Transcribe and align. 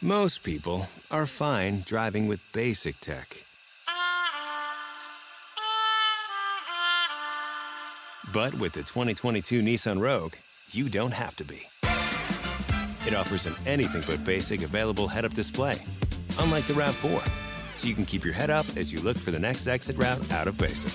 Most 0.00 0.44
people 0.44 0.86
are 1.10 1.26
fine 1.26 1.82
driving 1.84 2.28
with 2.28 2.40
basic 2.52 3.00
tech. 3.00 3.44
But 8.32 8.54
with 8.54 8.74
the 8.74 8.84
2022 8.84 9.60
Nissan 9.60 10.00
Rogue, 10.00 10.34
you 10.70 10.88
don't 10.88 11.12
have 11.12 11.34
to 11.34 11.44
be. 11.44 11.62
It 13.08 13.14
offers 13.16 13.46
an 13.48 13.56
anything 13.66 14.04
but 14.06 14.24
basic 14.24 14.62
available 14.62 15.08
head 15.08 15.24
up 15.24 15.34
display, 15.34 15.84
unlike 16.38 16.68
the 16.68 16.74
RAV4, 16.74 17.28
so 17.74 17.88
you 17.88 17.96
can 17.96 18.06
keep 18.06 18.24
your 18.24 18.34
head 18.34 18.50
up 18.50 18.66
as 18.76 18.92
you 18.92 19.00
look 19.00 19.18
for 19.18 19.32
the 19.32 19.38
next 19.40 19.66
exit 19.66 19.96
route 19.98 20.30
out 20.30 20.46
of 20.46 20.56
basic. 20.56 20.92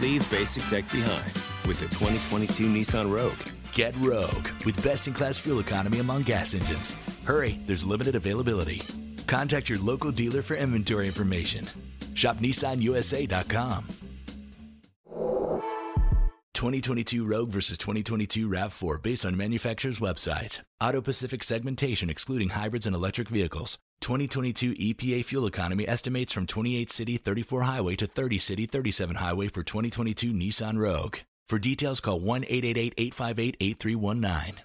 Leave 0.00 0.30
basic 0.30 0.62
tech 0.66 0.88
behind 0.92 1.32
with 1.66 1.80
the 1.80 1.88
2022 1.88 2.68
Nissan 2.68 3.10
Rogue. 3.10 3.55
Get 3.76 3.94
Rogue 3.98 4.48
with 4.64 4.82
best 4.82 5.06
in 5.06 5.12
class 5.12 5.38
fuel 5.38 5.60
economy 5.60 5.98
among 5.98 6.22
gas 6.22 6.54
engines. 6.54 6.94
Hurry, 7.24 7.60
there's 7.66 7.84
limited 7.84 8.14
availability. 8.14 8.80
Contact 9.26 9.68
your 9.68 9.78
local 9.80 10.10
dealer 10.10 10.40
for 10.40 10.54
inventory 10.56 11.06
information. 11.06 11.68
Shop 12.14 12.38
NissanUSA.com. 12.38 13.86
2022 16.54 17.26
Rogue 17.26 17.50
versus 17.50 17.76
2022 17.76 18.48
RAV4 18.48 19.02
based 19.02 19.26
on 19.26 19.36
manufacturer's 19.36 19.98
websites. 19.98 20.62
Auto 20.80 21.02
Pacific 21.02 21.44
segmentation 21.44 22.08
excluding 22.08 22.48
hybrids 22.48 22.86
and 22.86 22.96
electric 22.96 23.28
vehicles. 23.28 23.76
2022 24.00 24.72
EPA 24.72 25.22
fuel 25.22 25.46
economy 25.46 25.86
estimates 25.86 26.32
from 26.32 26.46
28 26.46 26.90
city 26.90 27.18
34 27.18 27.62
highway 27.64 27.94
to 27.94 28.06
30 28.06 28.38
city 28.38 28.64
37 28.64 29.16
highway 29.16 29.48
for 29.48 29.62
2022 29.62 30.32
Nissan 30.32 30.78
Rogue. 30.78 31.18
For 31.48 31.60
details, 31.60 32.00
call 32.00 32.18
1 32.20 32.44
888 32.50 32.94
858 32.98 33.56
8319. 33.60 34.64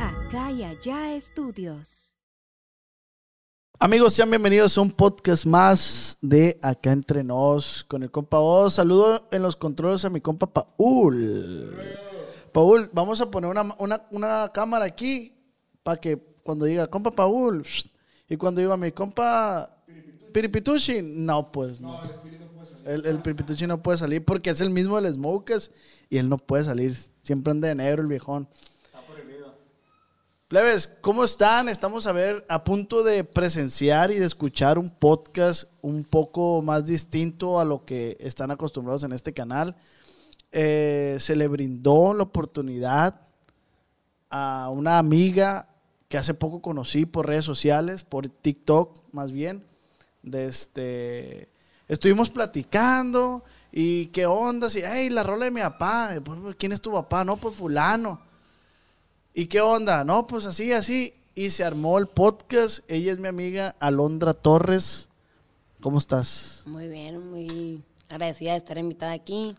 Acá 0.00 0.50
y 0.50 0.64
allá 0.64 1.14
estudios. 1.14 2.14
Amigos, 3.78 4.14
sean 4.14 4.30
bienvenidos 4.30 4.76
a 4.76 4.80
un 4.80 4.90
podcast 4.90 5.44
más 5.46 6.18
de 6.20 6.58
Acá 6.62 6.90
Entre 6.92 7.22
Nos 7.22 7.84
con 7.84 8.02
el 8.02 8.10
compa 8.10 8.40
Oz. 8.40 8.74
Saludo 8.74 9.28
en 9.30 9.42
los 9.42 9.54
controles 9.54 10.04
a 10.04 10.10
mi 10.10 10.20
compa 10.20 10.52
Paul. 10.52 11.72
Paul, 12.52 12.90
vamos 12.92 13.20
a 13.20 13.30
poner 13.30 13.50
una, 13.50 13.72
una- 13.78 14.06
una 14.10 14.50
cámara 14.52 14.84
aquí 14.86 15.32
para 15.84 16.00
que 16.00 16.16
cuando 16.42 16.64
diga 16.64 16.88
compa 16.88 17.10
Paul 17.12 17.62
y 18.28 18.36
cuando 18.36 18.60
diga 18.62 18.76
mi 18.76 18.90
compa 18.90 19.72
Piripituchi, 20.32 21.02
no, 21.02 21.52
pues 21.52 21.80
no. 21.80 22.00
El, 22.86 23.04
el 23.04 23.18
Piripituchi 23.20 23.66
no 23.66 23.82
puede 23.82 23.98
salir 23.98 24.24
porque 24.24 24.50
es 24.50 24.60
el 24.60 24.70
mismo 24.70 25.00
del 25.00 25.12
Smokers 25.12 25.70
y 26.08 26.18
él 26.18 26.28
no 26.28 26.38
puede 26.38 26.64
salir. 26.64 26.94
Siempre 27.22 27.50
anda 27.50 27.68
de 27.68 27.74
negro 27.74 28.02
el 28.02 28.08
viejón. 28.08 28.48
Plebes, 30.48 30.86
¿cómo 31.00 31.24
están? 31.24 31.68
Estamos 31.68 32.06
a 32.06 32.12
ver 32.12 32.46
a 32.48 32.62
punto 32.62 33.02
de 33.02 33.24
presenciar 33.24 34.12
y 34.12 34.20
de 34.20 34.26
escuchar 34.26 34.78
un 34.78 34.88
podcast 34.88 35.64
un 35.82 36.04
poco 36.04 36.62
más 36.62 36.86
distinto 36.86 37.58
a 37.58 37.64
lo 37.64 37.84
que 37.84 38.16
están 38.20 38.52
acostumbrados 38.52 39.02
en 39.02 39.12
este 39.12 39.32
canal. 39.32 39.74
Eh, 40.52 41.16
se 41.18 41.34
le 41.34 41.48
brindó 41.48 42.14
la 42.14 42.22
oportunidad 42.22 43.20
a 44.30 44.70
una 44.72 44.98
amiga 44.98 45.68
que 46.08 46.16
hace 46.16 46.32
poco 46.32 46.62
conocí 46.62 47.06
por 47.06 47.26
redes 47.26 47.44
sociales, 47.44 48.04
por 48.04 48.28
TikTok 48.28 49.00
más 49.10 49.32
bien. 49.32 49.64
De 50.22 50.46
este, 50.46 51.48
estuvimos 51.88 52.30
platicando 52.30 53.44
y 53.72 54.06
qué 54.06 54.26
onda, 54.26 54.70
si, 54.70 54.80
hey, 54.84 55.10
la 55.10 55.22
rola 55.22 55.46
de 55.46 55.50
mi 55.50 55.60
papá, 55.60 56.10
Pues, 56.24 56.54
¿quién 56.58 56.72
es 56.72 56.80
tu 56.80 56.92
papá? 56.92 57.24
No, 57.24 57.36
pues 57.36 57.56
fulano. 57.56 58.20
¿Y 59.34 59.46
qué 59.46 59.60
onda? 59.60 60.02
No, 60.02 60.26
pues 60.26 60.46
así, 60.46 60.72
así. 60.72 61.12
Y 61.34 61.50
se 61.50 61.62
armó 61.62 61.98
el 61.98 62.06
podcast. 62.06 62.80
Ella 62.88 63.12
es 63.12 63.18
mi 63.18 63.28
amiga 63.28 63.76
Alondra 63.80 64.32
Torres. 64.32 65.10
¿Cómo 65.82 65.98
estás? 65.98 66.62
Muy 66.64 66.88
bien, 66.88 67.30
muy 67.30 67.82
agradecida 68.08 68.52
de 68.52 68.56
estar 68.56 68.78
invitada 68.78 69.12
aquí. 69.12 69.54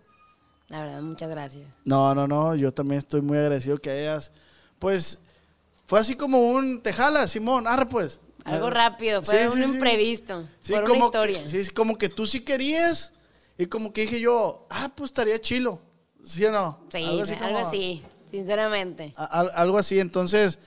La 0.69 0.81
verdad, 0.81 1.01
muchas 1.03 1.29
gracias. 1.29 1.67
No, 1.85 2.15
no, 2.15 2.27
no. 2.27 2.55
Yo 2.55 2.71
también 2.71 2.97
estoy 2.97 3.21
muy 3.21 3.37
agradecido 3.37 3.77
que 3.77 3.91
hayas. 3.91 4.31
Pues 4.79 5.19
fue 5.85 5.99
así 5.99 6.15
como 6.15 6.39
un. 6.39 6.81
Te 6.81 6.91
jala, 6.91 7.27
Simón. 7.27 7.67
Arre, 7.67 7.85
pues. 7.85 8.19
Algo 8.47 8.69
rápido, 8.69 9.21
fue 9.21 9.39
Sí, 9.39 9.45
un 9.57 9.63
sí, 9.63 9.73
imprevisto, 9.75 10.47
Sí, 10.61 10.73
por 10.73 10.89
una 10.89 10.97
historia. 11.05 11.43
Que, 11.43 11.63
sí, 11.63 11.69
como 11.71 11.97
que 11.97 12.09
tú 12.09 12.25
sí 12.25 12.41
querías. 12.41 13.13
Y 13.57 13.65
como 13.65 13.91
que 13.91 14.01
dije 14.01 14.19
yo, 14.19 14.67
ah, 14.69 14.91
pues 14.95 15.09
estaría 15.09 15.39
chilo. 15.39 15.81
¿Sí 16.23 16.43
o 16.45 16.51
no? 16.51 16.85
Sí, 16.91 17.03
algo 17.03 17.21
así, 17.23 17.35
como- 17.35 18.29
sinceramente. 18.31 19.13
A- 19.15 19.39
algo 19.55 19.77
así. 19.77 19.99
Entonces, 19.99 20.59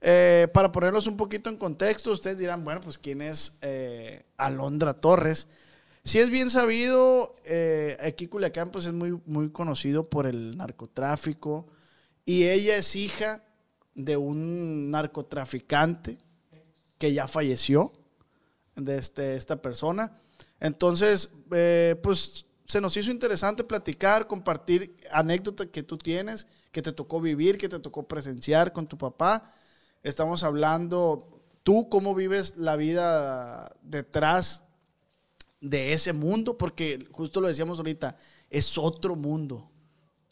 eh, 0.00 0.48
para 0.54 0.70
ponerlos 0.72 1.06
un 1.06 1.16
poquito 1.16 1.50
en 1.50 1.56
contexto, 1.56 2.12
ustedes 2.12 2.38
dirán, 2.38 2.64
bueno, 2.64 2.80
pues 2.80 2.96
quién 2.98 3.20
es 3.20 3.54
eh, 3.62 4.24
Alondra 4.36 4.94
Torres. 4.94 5.46
Si 6.04 6.18
es 6.20 6.30
bien 6.30 6.48
sabido, 6.48 7.34
eh, 7.44 7.98
aquí 8.00 8.28
Culiacán 8.28 8.70
pues 8.70 8.86
es 8.86 8.92
muy, 8.92 9.20
muy 9.26 9.50
conocido 9.50 10.04
por 10.08 10.26
el 10.26 10.56
narcotráfico 10.56 11.66
y 12.24 12.44
ella 12.44 12.76
es 12.76 12.96
hija 12.96 13.42
de 13.94 14.16
un 14.16 14.90
narcotraficante 14.90 16.18
que 16.98 17.12
ya 17.12 17.26
falleció, 17.26 17.92
de 18.76 18.98
este, 18.98 19.36
esta 19.36 19.60
persona. 19.60 20.12
Entonces, 20.60 21.30
eh, 21.52 21.98
pues 22.02 22.46
se 22.66 22.80
nos 22.80 22.96
hizo 22.96 23.10
interesante 23.10 23.64
platicar, 23.64 24.26
compartir 24.26 24.96
anécdotas 25.10 25.68
que 25.68 25.82
tú 25.82 25.96
tienes, 25.96 26.46
que 26.70 26.82
te 26.82 26.92
tocó 26.92 27.20
vivir, 27.20 27.56
que 27.56 27.68
te 27.68 27.78
tocó 27.78 28.06
presenciar 28.06 28.72
con 28.72 28.86
tu 28.86 28.98
papá. 28.98 29.50
Estamos 30.02 30.42
hablando, 30.42 31.40
tú 31.62 31.88
cómo 31.88 32.14
vives 32.14 32.56
la 32.56 32.76
vida 32.76 33.74
detrás 33.82 34.64
de 35.60 35.92
ese 35.92 36.12
mundo, 36.12 36.58
porque 36.58 37.08
justo 37.10 37.40
lo 37.40 37.48
decíamos 37.48 37.78
ahorita, 37.78 38.16
es 38.50 38.78
otro 38.78 39.16
mundo. 39.16 39.70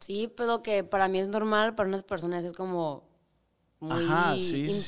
Sí, 0.00 0.30
lo 0.38 0.62
que 0.62 0.84
para 0.84 1.08
mí 1.08 1.18
es 1.18 1.28
normal, 1.28 1.74
para 1.74 1.88
unas 1.88 2.04
personas 2.04 2.44
es 2.44 2.52
como 2.52 3.08
muy 3.80 4.04
Ajá, 4.04 4.34
sí, 4.36 4.68
sí. 4.68 4.86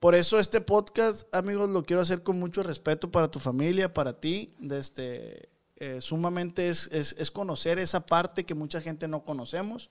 Por 0.00 0.14
eso 0.14 0.38
este 0.38 0.60
podcast, 0.60 1.32
amigos, 1.34 1.70
lo 1.70 1.82
quiero 1.84 2.02
hacer 2.02 2.22
con 2.22 2.38
mucho 2.38 2.62
respeto 2.62 3.10
para 3.10 3.30
tu 3.30 3.38
familia, 3.38 3.92
para 3.92 4.20
ti. 4.20 4.52
De 4.58 4.78
este, 4.78 5.48
eh, 5.76 6.00
sumamente 6.00 6.68
es, 6.68 6.88
es- 6.92 7.16
es 7.18 7.30
conocer 7.30 7.78
esa 7.78 8.04
parte 8.06 8.44
que 8.44 8.54
mucha 8.54 8.80
gente 8.80 9.08
no 9.08 9.24
conocemos. 9.24 9.90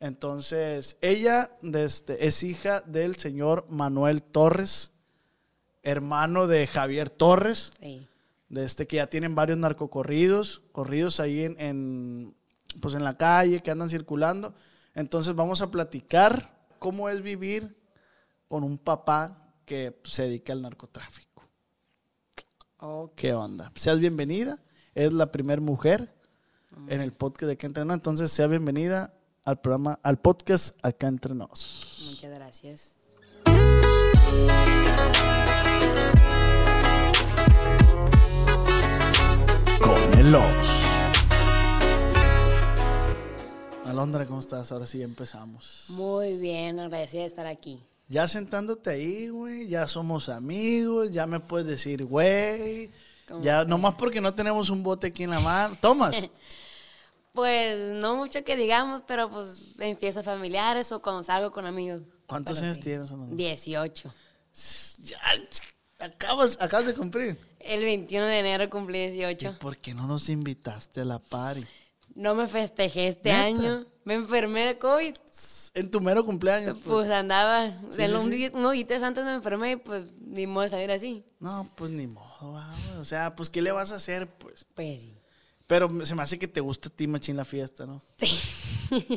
Entonces, 0.00 0.96
ella 1.00 1.50
de 1.62 1.84
este, 1.84 2.26
es 2.26 2.42
hija 2.42 2.82
del 2.82 3.16
señor 3.16 3.66
Manuel 3.68 4.22
Torres, 4.22 4.92
hermano 5.82 6.46
de 6.46 6.66
Javier 6.66 7.10
Torres, 7.10 7.72
Sí. 7.80 8.06
de 8.50 8.64
este, 8.64 8.86
que 8.86 8.96
ya 8.96 9.08
tienen 9.08 9.34
varios 9.34 9.58
narcocorridos, 9.58 10.62
corridos 10.72 11.20
ahí 11.20 11.42
en, 11.44 11.58
en, 11.60 12.34
pues 12.80 12.94
en 12.94 13.02
la 13.02 13.16
calle, 13.16 13.60
que 13.62 13.70
andan 13.70 13.88
circulando. 13.90 14.54
Entonces 14.94 15.34
vamos 15.34 15.62
a 15.62 15.70
platicar 15.70 16.54
cómo 16.78 17.08
es 17.08 17.22
vivir 17.22 17.74
con 18.48 18.64
un 18.64 18.78
papá 18.78 19.52
que 19.64 20.00
se 20.04 20.24
dedica 20.24 20.52
al 20.52 20.62
narcotráfico. 20.62 21.42
Ok. 22.78 23.14
¿Qué 23.14 23.34
onda? 23.34 23.70
Seas 23.76 24.00
bienvenida. 24.00 24.58
Es 24.94 25.12
la 25.12 25.30
primera 25.30 25.60
mujer 25.60 26.14
en 26.88 27.00
el 27.00 27.12
podcast 27.12 27.44
de 27.44 27.52
Acá 27.52 27.66
Entre 27.66 27.84
Nos. 27.84 27.94
Entonces, 27.94 28.32
sea 28.32 28.46
bienvenida 28.46 29.14
al 29.44 29.60
programa, 29.60 30.00
al 30.02 30.18
podcast 30.18 30.76
Acá 30.82 31.06
Entre 31.06 31.34
Nos. 31.34 32.02
Muchas 32.08 32.32
gracias. 32.32 32.94
Con 39.80 40.18
el 40.18 40.34
Oz. 40.34 40.56
Alondra, 43.84 44.26
¿cómo 44.26 44.40
estás? 44.40 44.72
Ahora 44.72 44.86
sí 44.86 45.02
empezamos. 45.02 45.86
Muy 45.88 46.38
bien, 46.38 46.78
agradecida 46.78 47.22
de 47.22 47.26
estar 47.26 47.46
aquí. 47.46 47.82
Ya 48.08 48.26
sentándote 48.26 48.90
ahí, 48.90 49.28
güey, 49.28 49.68
ya 49.68 49.86
somos 49.86 50.28
amigos, 50.30 51.12
ya 51.12 51.26
me 51.26 51.40
puedes 51.40 51.66
decir, 51.66 52.04
güey. 52.04 52.90
¿Cómo 53.26 53.42
Ya, 53.42 53.64
nomás 53.64 53.94
porque 53.96 54.20
no 54.20 54.34
tenemos 54.34 54.70
un 54.70 54.82
bote 54.82 55.08
aquí 55.08 55.24
en 55.24 55.30
la 55.30 55.40
mano. 55.40 55.76
Tomas. 55.80 56.14
Pues 57.32 57.94
no 57.94 58.16
mucho 58.16 58.42
que 58.42 58.56
digamos, 58.56 59.02
pero 59.06 59.30
pues 59.30 59.74
en 59.78 59.96
fiestas 59.96 60.24
familiares 60.24 60.90
o 60.90 61.00
cuando 61.00 61.22
salgo 61.22 61.52
con 61.52 61.66
amigos. 61.66 62.02
¿Cuántos 62.26 62.56
Pero 62.56 62.66
años 62.66 62.76
sí. 62.78 62.82
tienes, 62.82 63.10
Alondra? 63.12 63.36
18. 63.36 64.12
Ya, 65.02 65.18
acabas, 66.00 66.58
acabas 66.60 66.86
de 66.86 66.94
cumplir. 66.94 67.38
El 67.60 67.84
21 67.84 68.26
de 68.26 68.38
enero 68.40 68.68
cumplí 68.68 68.98
¿Y 68.98 69.10
18. 69.12 69.58
por 69.60 69.76
qué 69.76 69.94
no 69.94 70.08
nos 70.08 70.28
invitaste 70.28 71.02
a 71.02 71.04
la 71.04 71.20
party? 71.20 71.64
No 72.16 72.34
me 72.34 72.48
festejé 72.48 73.06
este 73.06 73.30
¿Neta? 73.30 73.44
año. 73.44 73.86
Me 74.08 74.14
enfermé 74.14 74.64
de 74.64 74.78
COVID. 74.78 75.14
En 75.74 75.90
tu 75.90 76.00
mero 76.00 76.24
cumpleaños. 76.24 76.76
pues. 76.78 76.86
Pues 76.86 77.10
andaba. 77.10 77.70
Sí, 77.90 78.06
sí, 78.06 78.12
un 78.14 78.30
sí. 78.32 78.50
unos 78.54 78.72
días 78.72 79.02
antes 79.02 79.22
me 79.22 79.34
enfermé 79.34 79.72
y 79.72 79.76
pues 79.76 80.06
ni 80.18 80.46
modo 80.46 80.62
de 80.62 80.70
salir 80.70 80.90
así. 80.90 81.22
No, 81.40 81.70
pues 81.76 81.90
ni 81.90 82.06
modo, 82.06 82.52
va, 82.52 82.74
güey. 82.88 83.00
O 83.00 83.04
sea, 83.04 83.36
pues, 83.36 83.50
¿qué 83.50 83.60
le 83.60 83.70
vas 83.70 83.92
a 83.92 83.96
hacer, 83.96 84.26
pues? 84.38 84.66
Pues 84.74 85.02
sí. 85.02 85.14
Pero 85.66 85.90
se 86.06 86.14
me 86.14 86.22
hace 86.22 86.38
que 86.38 86.48
te 86.48 86.62
gusta 86.62 86.88
a 86.88 86.92
ti, 86.92 87.06
machín, 87.06 87.36
la 87.36 87.44
fiesta, 87.44 87.84
¿no? 87.84 88.02
Sí. 88.16 88.26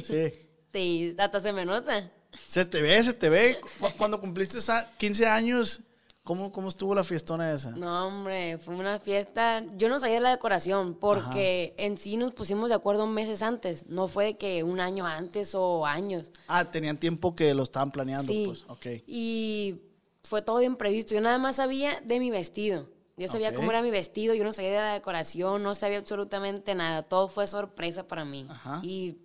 Sí. 0.03 0.33
Sí, 0.73 1.15
hasta 1.17 1.39
se 1.41 1.51
me 1.53 1.65
nota. 1.65 2.09
Se 2.47 2.63
te 2.63 2.81
ve, 2.81 3.01
se 3.03 3.11
te 3.13 3.29
ve. 3.29 3.57
Cu- 3.79 3.87
Cuando 3.97 4.19
cumpliste 4.21 4.57
esa 4.57 4.89
15 4.97 5.25
años, 5.27 5.81
¿cómo, 6.31 6.49
cómo 6.53 6.69
estuvo 6.69 6.95
la 6.95 7.03
fiestona 7.03 7.51
esa? 7.51 7.71
No, 7.71 8.07
hombre, 8.07 8.57
fue 8.57 8.73
una 8.73 8.99
fiesta. 8.99 9.65
Yo 9.75 9.89
no 9.89 9.99
sabía 9.99 10.21
la 10.21 10.29
decoración 10.29 10.93
porque 10.93 11.73
en 11.77 11.97
sí 11.97 12.15
nos 12.15 12.31
pusimos 12.33 12.69
de 12.69 12.75
acuerdo 12.75 13.05
meses 13.05 13.41
antes. 13.41 13.85
No 13.87 14.07
fue 14.07 14.23
de 14.23 14.37
que 14.37 14.63
un 14.63 14.79
año 14.79 15.05
antes 15.05 15.53
o 15.55 15.85
años. 15.85 16.31
Ah, 16.47 16.63
tenían 16.71 16.97
tiempo 16.97 17.35
que 17.35 17.53
lo 17.53 17.63
estaban 17.63 17.91
planeando, 17.91 18.31
Sí. 18.31 18.45
pues. 18.47 18.63
Ok. 18.69 19.03
Y 19.07 19.81
fue 20.23 20.41
todo 20.41 20.59
de 20.59 20.65
imprevisto. 20.67 21.13
Yo 21.13 21.19
nada 21.19 21.37
más 21.37 21.57
sabía 21.57 21.99
de 21.99 22.17
mi 22.21 22.31
vestido. 22.31 22.87
Yo 23.17 23.27
sabía 23.27 23.49
Ok. 23.49 23.55
cómo 23.57 23.71
era 23.71 23.81
mi 23.81 23.91
vestido, 23.91 24.33
yo 24.33 24.45
no 24.45 24.53
sabía 24.53 24.69
de 24.71 24.77
la 24.77 24.93
decoración, 24.93 25.61
no 25.61 25.75
sabía 25.75 25.97
absolutamente 25.97 26.75
nada. 26.75 27.03
Todo 27.03 27.27
fue 27.27 27.45
sorpresa 27.45 28.07
para 28.07 28.23
mí. 28.23 28.47
Ajá. 28.49 28.79
Y 28.83 29.17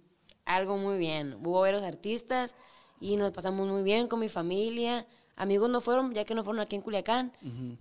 algo 0.45 0.77
muy 0.77 0.99
bien. 0.99 1.35
Hubo 1.45 1.61
varios 1.61 1.85
artistas 1.85 2.57
y 2.99 3.15
nos 3.17 3.31
pasamos 3.31 3.69
muy 3.69 3.85
bien 3.85 4.09
con 4.09 4.19
mi 4.19 4.29
familia. 4.29 5.07
Amigos 5.37 5.69
no 5.69 5.81
fueron, 5.83 6.15
ya 6.15 6.25
que 6.25 6.35
no 6.35 6.43
fueron 6.45 6.61
aquí 6.61 6.77
en 6.77 6.83
Culiacán, 6.83 7.31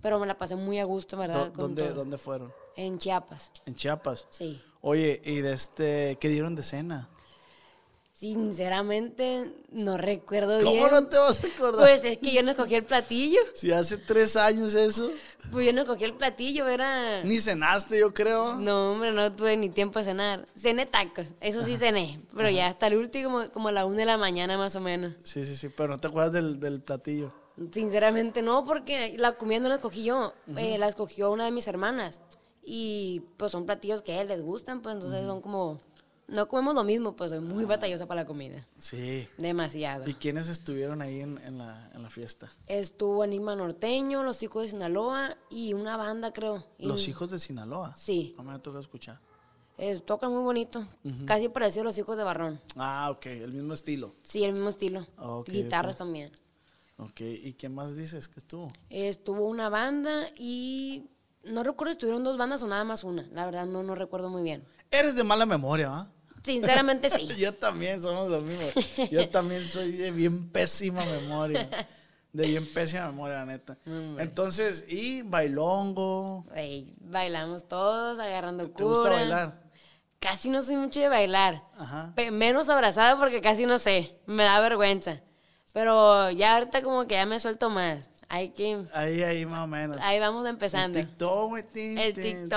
pero 0.02 0.18
me 0.18 0.26
la 0.26 0.36
pasé 0.36 0.56
muy 0.56 0.78
a 0.78 0.84
gusto, 0.84 1.16
¿verdad? 1.16 1.50
¿Dónde. 1.56 1.88
¿Dónde 1.92 2.18
fueron? 2.18 2.52
En 2.76 2.98
Chiapas, 2.98 3.50
En 3.64 3.74
Chiapas. 3.74 4.26
sí. 4.30 4.60
Oye, 4.82 5.20
¿y 5.24 5.40
de 5.40 5.52
este 5.52 6.16
qué 6.20 6.28
dieron 6.28 6.54
de 6.54 6.62
cena? 6.62 7.08
Sinceramente, 8.12 9.50
no 9.72 9.98
recuerdo 9.98 10.58
¿Cómo 10.60 10.70
bien. 10.70 10.90
no 10.90 11.06
te 11.06 11.18
vas 11.18 11.42
a 11.42 11.46
acordar? 11.48 11.82
Pues 11.82 12.04
es 12.04 12.18
que 12.18 12.32
yo 12.32 12.42
no 12.42 12.52
escogí 12.52 12.74
el 12.74 12.84
platillo. 12.84 13.40
si 13.54 13.72
hace 13.72 13.98
tres 13.98 14.36
años 14.36 14.74
eso, 14.74 15.10
Pues 15.50 15.66
yo 15.66 15.72
no 15.72 15.82
escogí 15.82 16.04
el 16.04 16.14
platillo, 16.14 16.66
era... 16.66 17.22
ni 17.24 17.40
cenaste, 17.40 17.98
yo 17.98 18.14
creo. 18.14 18.56
No, 18.56 18.92
hombre, 18.92 19.12
no 19.12 19.30
tuve 19.32 19.56
ni 19.56 19.68
tiempo 19.68 19.98
de 19.98 20.06
cenar. 20.06 20.46
Cené 20.56 20.86
tacos, 20.86 21.26
eso 21.40 21.62
sí 21.64 21.76
cené, 21.76 22.20
pero 22.34 22.48
ya 22.48 22.68
hasta 22.68 22.86
el 22.86 22.96
último, 22.96 23.44
como 23.52 23.68
a 23.68 23.72
la 23.72 23.84
una 23.84 23.98
de 23.98 24.06
la 24.06 24.16
mañana 24.16 24.56
más 24.56 24.74
o 24.76 24.80
menos. 24.80 25.12
Sí, 25.24 25.44
sí, 25.44 25.56
sí, 25.56 25.68
pero 25.68 25.88
no 25.88 25.98
te 25.98 26.08
acuerdas 26.08 26.32
del, 26.32 26.58
del 26.58 26.80
platillo. 26.80 27.32
Sinceramente 27.72 28.42
no, 28.42 28.64
porque 28.64 29.16
la 29.18 29.36
comida 29.36 29.60
no 29.60 29.68
la 29.68 29.76
escogí 29.76 30.04
yo, 30.04 30.34
eh, 30.56 30.76
la 30.78 30.88
escogió 30.88 31.32
una 31.32 31.44
de 31.46 31.50
mis 31.50 31.66
hermanas. 31.68 32.20
Y 32.62 33.20
pues 33.36 33.52
son 33.52 33.64
platillos 33.64 34.02
que 34.02 34.12
a 34.12 34.20
él 34.20 34.28
les 34.28 34.42
gustan, 34.42 34.82
pues 34.82 34.94
entonces 34.94 35.24
son 35.26 35.40
como... 35.40 35.78
No 36.28 36.48
comemos 36.48 36.74
lo 36.74 36.82
mismo, 36.82 37.14
pues 37.14 37.30
soy 37.30 37.38
muy 37.38 37.64
batallosa 37.64 38.06
para 38.06 38.22
la 38.22 38.26
comida. 38.26 38.66
Sí. 38.78 39.28
Demasiado. 39.38 40.08
¿Y 40.08 40.14
quiénes 40.14 40.48
estuvieron 40.48 41.00
ahí 41.00 41.20
en, 41.20 41.38
en 41.38 41.58
la, 41.58 41.88
en 41.94 42.02
la 42.02 42.10
fiesta? 42.10 42.50
Estuvo 42.66 43.22
Enigma 43.22 43.54
Norteño, 43.54 44.24
Los 44.24 44.42
Hijos 44.42 44.64
de 44.64 44.70
Sinaloa 44.70 45.36
y 45.50 45.72
una 45.74 45.96
banda, 45.96 46.32
creo. 46.32 46.66
Y- 46.78 46.86
Los 46.88 47.06
hijos 47.06 47.30
de 47.30 47.38
Sinaloa. 47.38 47.94
Sí. 47.94 48.34
No 48.36 48.42
me 48.42 48.52
ha 48.52 48.58
tocado 48.58 48.80
escuchar. 48.82 49.20
Es, 49.78 50.04
tocan 50.04 50.32
muy 50.32 50.42
bonito. 50.42 50.84
Casi 51.26 51.48
parecido 51.48 51.82
a 51.82 51.84
Los 51.84 51.98
Hijos 51.98 52.16
de 52.16 52.24
Barrón. 52.24 52.60
Ah, 52.74 53.08
ok, 53.14 53.26
el 53.26 53.52
mismo 53.52 53.74
estilo. 53.74 54.16
Sí, 54.24 54.42
el 54.42 54.52
mismo 54.52 54.70
estilo. 54.70 55.06
Guitarras 55.46 55.98
también. 55.98 56.32
Ok, 56.98 57.20
¿y 57.20 57.52
qué 57.54 57.68
más 57.68 57.96
dices 57.96 58.28
que 58.28 58.40
estuvo? 58.40 58.72
Estuvo 58.88 59.46
una 59.46 59.68
banda 59.68 60.30
y 60.36 61.10
no 61.44 61.62
recuerdo 61.62 61.92
si 61.92 61.96
estuvieron 61.96 62.24
dos 62.24 62.38
bandas 62.38 62.62
o 62.62 62.66
nada 62.66 62.84
más 62.84 63.04
una. 63.04 63.28
La 63.32 63.44
verdad 63.44 63.66
no, 63.66 63.82
no 63.82 63.94
recuerdo 63.94 64.30
muy 64.30 64.42
bien. 64.42 64.64
Eres 64.90 65.14
de 65.14 65.22
mala 65.24 65.44
memoria, 65.44 65.90
¿va? 65.90 66.10
Sinceramente 66.42 67.10
sí. 67.10 67.26
Yo 67.38 67.52
también 67.54 68.00
somos 68.00 68.28
los 68.28 68.44
mismos. 68.44 68.72
Yo 69.10 69.28
también 69.28 69.68
soy 69.68 69.92
de 69.92 70.10
bien 70.10 70.48
pésima 70.50 71.04
memoria. 71.04 71.68
De 72.32 72.46
bien 72.46 72.66
pésima 72.72 73.06
memoria, 73.06 73.36
la 73.38 73.46
neta. 73.46 73.78
Entonces, 74.18 74.84
y 74.88 75.22
bailongo. 75.22 76.46
Bailamos 77.00 77.66
todos, 77.66 78.18
agarrando 78.18 78.70
¿Te 78.70 78.84
gusta 78.84 79.08
cura. 79.08 79.16
bailar? 79.16 79.62
Casi 80.18 80.48
no 80.48 80.62
soy 80.62 80.76
mucho 80.76 81.00
de 81.00 81.08
bailar. 81.08 81.62
Ajá. 81.76 82.14
Menos 82.32 82.68
abrazada 82.68 83.18
porque 83.18 83.40
casi 83.40 83.66
no 83.66 83.78
sé. 83.78 84.18
Me 84.26 84.44
da 84.44 84.60
vergüenza. 84.60 85.22
Pero 85.76 86.30
ya 86.30 86.54
ahorita 86.54 86.80
como 86.80 87.06
que 87.06 87.16
ya 87.16 87.26
me 87.26 87.38
suelto 87.38 87.68
más. 87.68 88.10
Hay 88.30 88.48
que... 88.48 88.86
Ahí, 88.94 89.22
ahí 89.22 89.44
más 89.44 89.62
o 89.62 89.66
menos. 89.66 89.98
Ahí 90.00 90.18
vamos 90.18 90.48
empezando. 90.48 90.98
El 90.98 91.06
TikTok, 91.06 91.54
El 91.54 92.14
TikTok. 92.14 92.52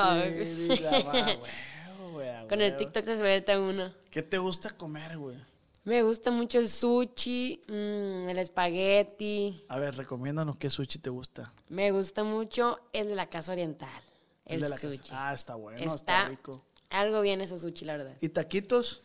va, 1.06 2.48
Con 2.48 2.62
el. 2.62 2.78
TikTok 2.78 3.04
se 3.04 3.18
suelta 3.18 3.60
uno. 3.60 3.92
¿Qué 4.10 4.24
te 4.24 4.38
gusta 4.38 4.70
comer, 4.70 5.18
güey? 5.18 5.36
Me 5.84 6.02
gusta 6.02 6.32
mucho 6.32 6.60
el 6.60 6.70
sushi, 6.70 7.62
mm, 7.68 8.30
el 8.30 8.40
espagueti. 8.40 9.66
A 9.68 9.78
ver, 9.80 9.98
recomiéndanos 9.98 10.56
qué 10.56 10.70
sushi 10.70 11.00
te 11.00 11.10
gusta. 11.10 11.52
Me 11.68 11.92
gusta 11.92 12.24
mucho 12.24 12.80
el 12.94 13.10
de 13.10 13.16
la 13.16 13.28
casa 13.28 13.52
oriental. 13.52 14.02
El, 14.46 14.62
de 14.62 14.70
la 14.70 14.76
casa. 14.78 14.94
sushi. 14.94 15.10
Ah, 15.12 15.34
está 15.34 15.56
bueno, 15.56 15.94
está, 15.94 16.30
rico. 16.30 16.64
algo 16.90 17.20
bien 17.20 17.42
ese 17.42 17.60
sushi, 17.60 17.84
la 17.84 17.98
verdad. 17.98 18.16
¿Y 18.22 18.30
taquitos? 18.30 19.04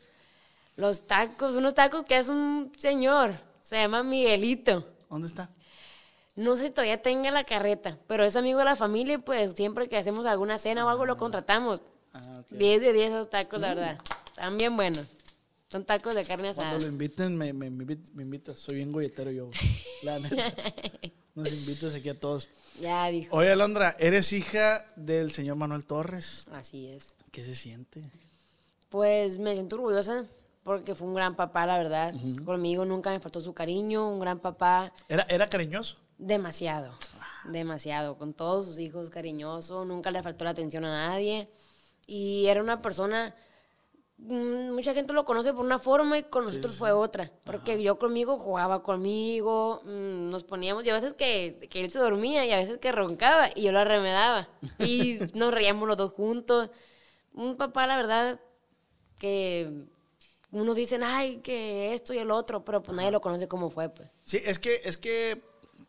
Los 0.76 1.05
tacos, 1.05 1.56
unos 1.56 1.75
tacos 1.75 2.05
que 2.05 2.17
es 2.17 2.28
un 2.28 2.70
señor. 2.78 3.52
Se 3.64 3.76
llama 3.76 4.02
Miguelito. 4.02 4.87
¿Dónde 5.08 5.26
está? 5.26 5.49
No 6.37 6.55
sé 6.55 6.64
si 6.66 6.70
todavía 6.70 7.00
tenga 7.00 7.31
la 7.31 7.44
carreta, 7.44 7.99
pero 8.06 8.25
es 8.25 8.37
amigo 8.37 8.58
de 8.58 8.66
la 8.66 8.76
familia 8.76 9.14
y 9.14 9.19
pues 9.19 9.55
siempre 9.55 9.88
que 9.88 9.96
hacemos 9.96 10.26
alguna 10.26 10.58
cena 10.58 10.84
o 10.84 10.88
algo 10.90 11.06
lo 11.06 11.16
contratamos. 11.16 11.81
Ah, 12.12 12.40
ok. 12.40 12.50
10 12.50 12.81
de 12.82 12.93
10 12.93 13.06
esos 13.12 13.31
tacos, 13.31 13.58
la 13.58 13.69
verdad. 13.75 13.99
Están 14.26 14.58
bien 14.58 14.76
buenos. 14.76 15.06
Son 15.70 15.82
tacos 15.87 16.14
de 16.14 16.25
carne 16.25 16.49
asada. 16.50 16.70
Cuando 16.72 16.87
lo 16.87 16.93
inviten, 16.93 17.37
me, 17.38 17.55
me, 17.55 17.70
me 17.70 17.84
invit- 17.87 18.12
me 18.12 18.22
invitas. 18.22 18.58
Soy 18.58 18.75
bien 18.76 18.93
golletero 18.93 19.31
yo. 19.31 19.50
La 20.02 20.19
neta. 20.20 20.52
Nos 21.34 21.50
invitas 21.50 21.94
aquí 21.94 22.10
a 22.10 22.20
todos. 22.20 22.49
Ya 22.82 23.06
dijo. 23.08 23.34
Oye, 23.34 23.50
Alondra, 23.50 23.96
eres 23.99 24.32
hija 24.34 24.84
del 24.96 25.32
señor 25.32 25.56
Manuel 25.56 25.87
Torres. 25.87 26.46
Así 26.52 26.87
es. 26.88 27.14
¿Qué 27.32 27.43
se 27.44 27.55
siente? 27.56 28.10
Pues 28.90 29.38
me 29.38 29.55
siento 29.55 29.76
orgullosa 29.76 30.26
porque 30.64 30.94
fue 30.94 31.06
un 31.06 31.14
gran 31.14 31.37
papá, 31.37 31.66
la 31.66 31.76
verdad. 31.76 32.14
Conmigo 32.44 32.84
nunca 32.86 33.10
me 33.10 33.20
faltó 33.20 33.41
su 33.41 33.53
cariño, 33.53 34.08
un 34.08 34.19
gran 34.19 34.41
papá. 34.41 34.93
¿Era, 35.08 35.27
era 35.29 35.48
cariñoso? 35.48 35.98
Demasiado, 36.17 36.94
demasiado. 37.44 38.17
Con 38.17 38.32
todos 38.32 38.67
sus 38.67 38.79
hijos 38.79 39.10
cariñoso, 39.10 39.84
nunca 39.84 40.10
le 40.10 40.22
faltó 40.22 40.44
la 40.44 40.50
atención 40.50 40.86
a 40.86 41.08
nadie. 41.08 41.50
Y 42.06 42.46
era 42.46 42.62
una 42.62 42.81
persona, 42.81 43.34
mm, 44.17 44.72
mucha 44.72 44.94
gente 44.94 45.12
lo 45.12 45.27
conoce 45.27 45.53
por 45.53 45.67
una 45.67 45.79
forma 45.79 46.17
y 46.17 46.22
con 46.22 46.46
nosotros 46.46 46.77
fue 46.77 46.93
otra. 46.93 47.31
Porque 47.44 47.82
yo 47.82 47.98
conmigo 47.98 48.39
jugaba 48.39 48.82
conmigo, 48.82 49.82
mm, 49.84 50.31
nos 50.31 50.44
poníamos, 50.44 50.86
y 50.86 50.91
a 50.91 50.94
veces 50.94 51.12
que, 51.12 51.69
que 51.70 51.84
él 51.84 51.91
se 51.91 51.98
dormía 51.98 52.46
y 52.46 52.53
a 52.53 52.58
veces 52.58 52.79
que 52.79 52.91
roncaba 52.91 53.50
y 53.55 53.65
yo 53.65 53.72
lo 53.72 53.81
arremedaba. 53.81 54.48
Y 54.79 55.19
nos 55.34 55.53
reíamos 55.53 55.86
los 55.86 55.98
dos 55.98 56.12
juntos. 56.12 56.70
Un 57.34 57.58
papá, 57.58 57.86
la 57.86 57.96
verdad, 57.98 58.41
que 59.19 59.89
unos 60.61 60.77
dicen, 60.77 61.03
ay, 61.03 61.39
que 61.39 61.94
esto 61.94 62.15
y 62.15 62.19
el 62.19 62.31
otro, 62.31 62.65
pero 62.65 62.82
pues 62.82 62.96
nadie 62.96 63.11
lo 63.11 63.20
conoce 63.20 63.49
como 63.49 63.70
fue, 63.70 63.89
pues. 63.89 64.08
Sí, 64.25 64.39
es 64.44 64.58
que, 64.58 64.81
es 64.84 64.96
que, 64.96 65.43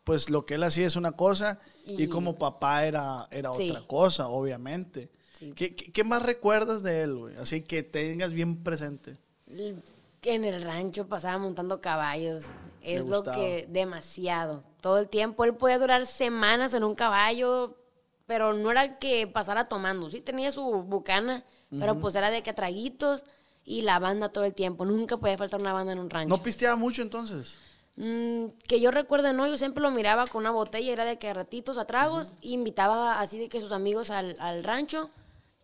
pues 0.04 0.30
lo 0.30 0.44
que 0.46 0.54
él 0.54 0.62
hacía 0.62 0.86
es 0.86 0.96
una 0.96 1.12
cosa 1.12 1.58
y, 1.86 2.04
Y- 2.04 2.08
como 2.08 2.36
papá 2.36 2.84
era, 2.86 3.26
era 3.30 3.52
Sí. 3.54 3.70
otra 3.70 3.86
cosa, 3.86 4.28
obviamente. 4.28 5.10
Sí. 5.38 5.52
¿Qué, 5.54 5.74
qué, 5.74 5.92
qué 5.92 6.04
más 6.04 6.22
recuerdas 6.22 6.82
de 6.82 7.02
él, 7.02 7.14
güey? 7.16 7.36
Así 7.36 7.62
que 7.62 7.82
tengas 7.82 8.32
bien 8.32 8.62
presente. 8.62 9.16
en 10.22 10.44
el 10.44 10.62
rancho 10.62 11.06
pasaba 11.06 11.38
montando 11.38 11.80
caballos. 11.80 12.46
Es 12.82 13.06
lo 13.06 13.22
que 13.22 13.66
demasiado. 13.70 14.64
Todo 14.80 14.98
el 14.98 15.08
tiempo. 15.08 15.44
Él 15.44 15.54
podía 15.54 15.78
durar 15.78 16.06
semanas 16.06 16.74
en 16.74 16.82
un 16.84 16.94
caballo, 16.96 17.76
pero 18.26 18.52
no 18.52 18.70
era 18.72 18.98
que 18.98 19.26
pasara 19.28 19.64
tomando. 19.66 20.10
Sí 20.10 20.20
tenía 20.20 20.50
su 20.50 20.62
bucana, 20.82 21.44
pero 21.78 21.98
pues 22.00 22.14
era 22.16 22.30
de 22.30 22.42
que 22.42 22.52
traguitos 22.52 23.24
y 23.66 23.82
la 23.82 23.98
banda 23.98 24.30
todo 24.30 24.44
el 24.44 24.54
tiempo. 24.54 24.86
Nunca 24.86 25.18
podía 25.18 25.36
faltar 25.36 25.60
una 25.60 25.74
banda 25.74 25.92
en 25.92 25.98
un 25.98 26.08
rancho. 26.08 26.34
¿No 26.34 26.42
pisteaba 26.42 26.76
mucho 26.76 27.02
entonces? 27.02 27.58
Mm, 27.96 28.46
que 28.68 28.80
yo 28.80 28.90
recuerde, 28.90 29.32
no, 29.32 29.46
yo 29.46 29.58
siempre 29.58 29.82
lo 29.82 29.90
miraba 29.90 30.26
con 30.26 30.40
una 30.40 30.50
botella, 30.52 30.92
era 30.92 31.04
de 31.04 31.18
que 31.18 31.34
ratitos 31.34 31.76
a 31.76 31.86
tragos, 31.86 32.32
y 32.40 32.52
invitaba 32.54 33.20
así 33.20 33.38
de 33.38 33.48
que 33.48 33.60
sus 33.60 33.72
amigos 33.72 34.10
al, 34.10 34.36
al 34.38 34.64
rancho 34.64 35.10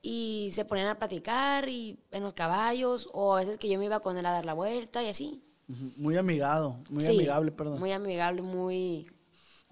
y 0.02 0.50
se 0.52 0.64
ponían 0.64 0.88
a 0.88 0.98
platicar 0.98 1.68
y 1.68 1.98
en 2.10 2.24
los 2.24 2.34
caballos, 2.34 3.08
o 3.12 3.36
a 3.36 3.40
veces 3.40 3.56
que 3.56 3.68
yo 3.68 3.78
me 3.78 3.84
iba 3.84 4.00
con 4.00 4.16
él 4.18 4.26
a 4.26 4.32
dar 4.32 4.44
la 4.44 4.54
vuelta 4.54 5.02
y 5.02 5.08
así. 5.08 5.42
Muy 5.96 6.16
amigado, 6.16 6.78
muy 6.90 7.04
Sí, 7.04 7.12
amigable, 7.14 7.52
perdón. 7.52 7.78
Muy 7.78 7.92
amigable, 7.92 8.42
muy... 8.42 9.06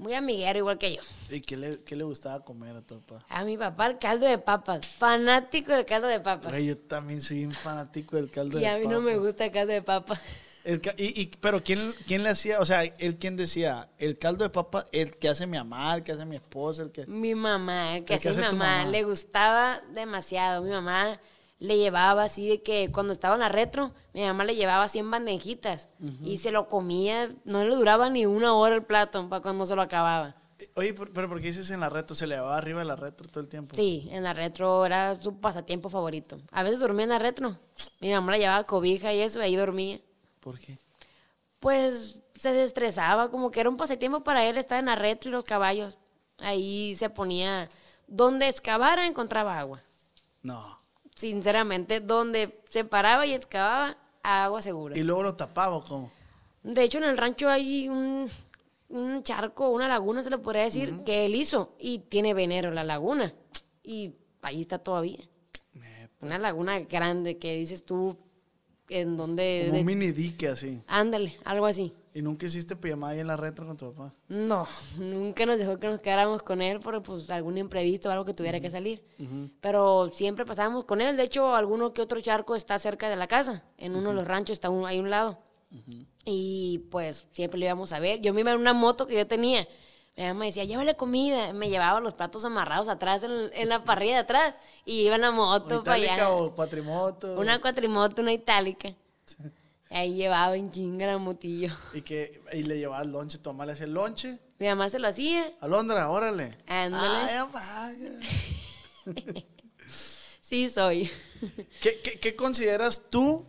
Muy 0.00 0.14
amiguero, 0.14 0.58
igual 0.60 0.78
que 0.78 0.96
yo. 0.96 1.02
¿Y 1.28 1.42
qué 1.42 1.58
le, 1.58 1.78
qué 1.84 1.94
le 1.94 2.04
gustaba 2.04 2.42
comer 2.42 2.74
a 2.74 2.80
tu 2.80 3.02
papá? 3.02 3.22
A 3.28 3.44
mi 3.44 3.58
papá 3.58 3.86
el 3.86 3.98
caldo 3.98 4.24
de 4.26 4.38
papas. 4.38 4.86
Fanático 4.86 5.72
del 5.72 5.84
caldo 5.84 6.08
de 6.08 6.20
papas. 6.20 6.50
Güey, 6.50 6.64
yo 6.68 6.78
también 6.78 7.20
soy 7.20 7.44
un 7.44 7.52
fanático 7.52 8.16
del 8.16 8.30
caldo 8.30 8.56
Y 8.56 8.62
de 8.62 8.68
a 8.68 8.78
mí 8.78 8.86
no 8.86 9.02
me 9.02 9.18
gusta 9.18 9.44
el 9.44 9.52
caldo 9.52 9.74
de 9.74 9.82
papas. 9.82 10.18
El 10.64 10.80
y, 10.96 11.20
y- 11.20 11.26
pero 11.26 11.62
¿quién, 11.62 11.78
¿quién 12.06 12.22
le 12.22 12.30
hacía? 12.30 12.60
O 12.60 12.64
sea, 12.64 12.82
él 12.84 13.18
quién 13.18 13.36
decía, 13.36 13.90
el 13.98 14.18
caldo 14.18 14.44
de 14.44 14.48
papa, 14.50 14.86
el 14.90 15.10
que 15.16 15.28
hace 15.28 15.46
mi 15.46 15.58
mamá, 15.58 15.94
el 15.94 16.02
que 16.02 16.12
hace 16.12 16.24
mi 16.24 16.36
esposa, 16.36 16.80
el 16.82 16.92
que... 16.92 17.06
Mi 17.06 17.34
mamá, 17.34 17.96
el 17.96 18.04
que 18.06 18.14
El 18.14 18.20
mi 18.24 18.30
hace 18.30 18.40
mamá, 18.40 18.52
mamá. 18.78 18.84
le 18.90 19.02
gustaba 19.04 19.82
demasiado. 19.92 20.62
Mi 20.62 20.70
mamá 20.70 21.20
le 21.60 21.76
llevaba 21.76 22.24
así 22.24 22.48
de 22.48 22.62
que 22.62 22.90
cuando 22.90 23.12
estaba 23.12 23.34
en 23.34 23.40
la 23.40 23.48
retro, 23.48 23.92
mi 24.14 24.22
mamá 24.22 24.44
le 24.44 24.56
llevaba 24.56 24.84
así 24.84 24.98
en 24.98 25.10
bandejitas 25.10 25.90
y 26.24 26.38
se 26.38 26.50
lo 26.50 26.68
comía, 26.68 27.32
no 27.44 27.62
le 27.64 27.76
duraba 27.76 28.08
ni 28.08 28.26
una 28.26 28.54
hora 28.54 28.74
el 28.74 28.82
plato 28.82 29.28
para 29.28 29.42
cuando 29.42 29.66
se 29.66 29.76
lo 29.76 29.82
acababa. 29.82 30.34
Oye, 30.74 30.94
pero, 30.94 31.28
¿por 31.28 31.40
qué 31.40 31.48
dices 31.48 31.70
en 31.70 31.80
la 31.80 31.88
retro? 31.88 32.16
¿Se 32.16 32.26
le 32.26 32.34
llevaba 32.34 32.56
arriba 32.56 32.80
de 32.80 32.86
la 32.86 32.96
retro 32.96 33.28
todo 33.28 33.40
el 33.40 33.48
tiempo? 33.48 33.76
Sí, 33.76 34.08
en 34.10 34.22
la 34.22 34.32
retro 34.32 34.84
era 34.84 35.20
su 35.20 35.38
pasatiempo 35.38 35.88
favorito. 35.88 36.38
A 36.50 36.62
veces 36.62 36.80
dormía 36.80 37.04
en 37.04 37.10
la 37.10 37.18
retro. 37.18 37.58
Mi 38.00 38.10
mamá 38.10 38.32
le 38.32 38.38
llevaba 38.40 38.64
cobija 38.64 39.12
y 39.12 39.20
eso, 39.20 39.40
y 39.40 39.42
ahí 39.42 39.56
dormía. 39.56 40.00
¿Por 40.40 40.58
qué? 40.58 40.78
Pues 41.60 42.20
se 42.38 42.52
desestresaba, 42.52 43.30
como 43.30 43.50
que 43.50 43.60
era 43.60 43.70
un 43.70 43.76
pasatiempo 43.76 44.22
para 44.22 44.44
él 44.46 44.56
estar 44.56 44.78
en 44.78 44.86
la 44.86 44.96
retro 44.96 45.30
y 45.30 45.32
los 45.32 45.44
caballos. 45.44 45.98
Ahí 46.38 46.94
se 46.94 47.10
ponía, 47.10 47.68
donde 48.06 48.48
excavara 48.48 49.06
encontraba 49.06 49.58
agua. 49.58 49.82
No. 50.42 50.79
Sinceramente, 51.20 52.00
donde 52.00 52.62
se 52.70 52.82
paraba 52.86 53.26
y 53.26 53.34
excavaba, 53.34 53.98
agua 54.22 54.62
segura. 54.62 54.96
¿Y 54.96 55.02
luego 55.02 55.22
lo 55.22 55.34
tapaba 55.36 55.76
o 55.76 55.84
cómo? 55.84 56.10
De 56.62 56.82
hecho, 56.82 56.96
en 56.96 57.04
el 57.04 57.18
rancho 57.18 57.46
hay 57.50 57.90
un, 57.90 58.26
un 58.88 59.22
charco, 59.22 59.68
una 59.68 59.86
laguna, 59.86 60.22
se 60.22 60.30
le 60.30 60.38
podría 60.38 60.62
decir, 60.62 61.02
que 61.04 61.26
él 61.26 61.34
hizo. 61.34 61.74
Y 61.78 61.98
tiene 61.98 62.32
venero 62.32 62.70
la 62.70 62.84
laguna. 62.84 63.34
Y 63.82 64.14
ahí 64.40 64.62
está 64.62 64.78
todavía. 64.78 65.18
Una 66.22 66.38
laguna 66.38 66.80
grande 66.80 67.36
que 67.36 67.54
dices 67.56 67.84
tú, 67.84 68.16
en 68.88 69.18
donde... 69.18 69.64
Como 69.66 69.74
de- 69.74 69.80
un 69.80 69.86
mini 69.86 70.12
dique 70.12 70.48
así. 70.48 70.80
Ándale, 70.86 71.36
algo 71.44 71.66
así. 71.66 71.92
¿Y 72.12 72.22
nunca 72.22 72.46
hiciste 72.46 72.74
pijamada 72.74 73.12
ahí 73.12 73.20
en 73.20 73.28
la 73.28 73.36
retro 73.36 73.66
con 73.66 73.76
tu 73.76 73.92
papá? 73.92 74.12
No, 74.28 74.66
nunca 74.98 75.46
nos 75.46 75.58
dejó 75.58 75.78
que 75.78 75.86
nos 75.86 76.00
quedáramos 76.00 76.42
con 76.42 76.60
él 76.60 76.80
por 76.80 77.00
pues, 77.02 77.30
algún 77.30 77.56
imprevisto 77.56 78.08
o 78.08 78.12
algo 78.12 78.24
que 78.24 78.34
tuviera 78.34 78.58
que 78.58 78.68
salir. 78.70 79.02
Pero 79.60 80.10
siempre 80.12 80.44
pasábamos 80.44 80.84
con 80.84 81.00
él. 81.00 81.16
De 81.16 81.22
hecho, 81.22 81.54
alguno 81.54 81.92
que 81.92 82.02
otro 82.02 82.20
charco 82.20 82.56
está 82.56 82.78
cerca 82.80 83.08
de 83.08 83.14
la 83.16 83.28
casa. 83.28 83.62
En 83.78 83.94
uno 83.94 84.08
de 84.08 84.16
los 84.16 84.26
ranchos 84.26 84.54
está 84.54 84.70
un, 84.70 84.86
hay 84.86 84.98
un 84.98 85.08
lado. 85.08 85.38
Y 86.24 86.86
pues 86.90 87.26
siempre 87.30 87.60
lo 87.60 87.66
íbamos 87.66 87.92
a 87.92 88.00
ver. 88.00 88.20
Yo 88.20 88.34
me 88.34 88.40
iba 88.40 88.50
en 88.50 88.58
una 88.58 88.72
moto 88.72 89.06
que 89.06 89.14
yo 89.14 89.26
tenía. 89.26 89.68
Mi 90.16 90.24
mamá 90.24 90.46
decía, 90.46 90.64
llévale 90.64 90.96
comida. 90.96 91.52
Me 91.52 91.70
llevaba 91.70 92.00
los 92.00 92.14
platos 92.14 92.44
amarrados 92.44 92.88
atrás, 92.88 93.22
en, 93.22 93.30
en 93.54 93.68
la 93.68 93.84
parrilla 93.84 94.14
de 94.14 94.18
atrás. 94.20 94.54
Y 94.84 95.02
iba 95.02 95.14
en 95.14 95.20
la 95.20 95.30
¿O 95.30 95.34
moto 95.34 95.84
para 95.84 95.94
allá. 95.94 96.28
o 96.30 96.52
cuatrimoto? 96.56 97.38
Una 97.38 97.60
cuatrimoto, 97.60 98.20
una 98.20 98.32
itálica. 98.32 98.92
Ahí 99.90 100.14
llevaba 100.14 100.56
en 100.56 100.70
chinga 100.70 101.06
la 101.06 101.18
motillo. 101.18 101.72
Y, 101.92 102.02
que, 102.02 102.42
y 102.52 102.62
le 102.62 102.78
llevabas 102.78 103.06
lonche, 103.08 103.38
tu 103.38 103.50
mamá 103.50 103.66
le 103.66 103.72
hacía 103.72 103.86
el 103.86 103.94
lonche. 103.94 104.38
Mi 104.58 104.66
mamá 104.66 104.88
se 104.88 104.98
lo 104.98 105.08
hacía. 105.08 105.52
Alondra, 105.60 106.08
órale. 106.10 106.56
Ándale. 106.66 107.48
Ay. 107.54 108.20
Sí, 110.40 110.68
soy. 110.68 111.08
¿Qué, 111.80 112.00
qué, 112.02 112.18
qué 112.18 112.34
consideras 112.34 113.04
tú 113.08 113.46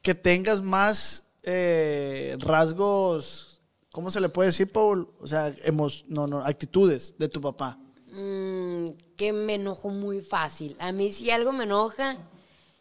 que 0.00 0.14
tengas 0.14 0.62
más 0.62 1.26
eh, 1.44 2.36
rasgos, 2.38 3.60
¿cómo 3.90 4.10
se 4.10 4.20
le 4.20 4.28
puede 4.28 4.48
decir, 4.48 4.70
Paul? 4.70 5.08
O 5.20 5.26
sea, 5.26 5.54
hemos, 5.62 6.04
no, 6.08 6.26
no, 6.26 6.44
actitudes 6.44 7.16
de 7.18 7.28
tu 7.28 7.40
papá. 7.40 7.78
Mm, 8.12 8.88
que 9.16 9.32
me 9.32 9.54
enojo 9.54 9.88
muy 9.88 10.20
fácil. 10.20 10.76
A 10.78 10.92
mí 10.92 11.10
si 11.10 11.30
algo 11.30 11.52
me 11.52 11.64
enoja, 11.64 12.16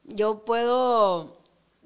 yo 0.04 0.46
puedo... 0.46 1.41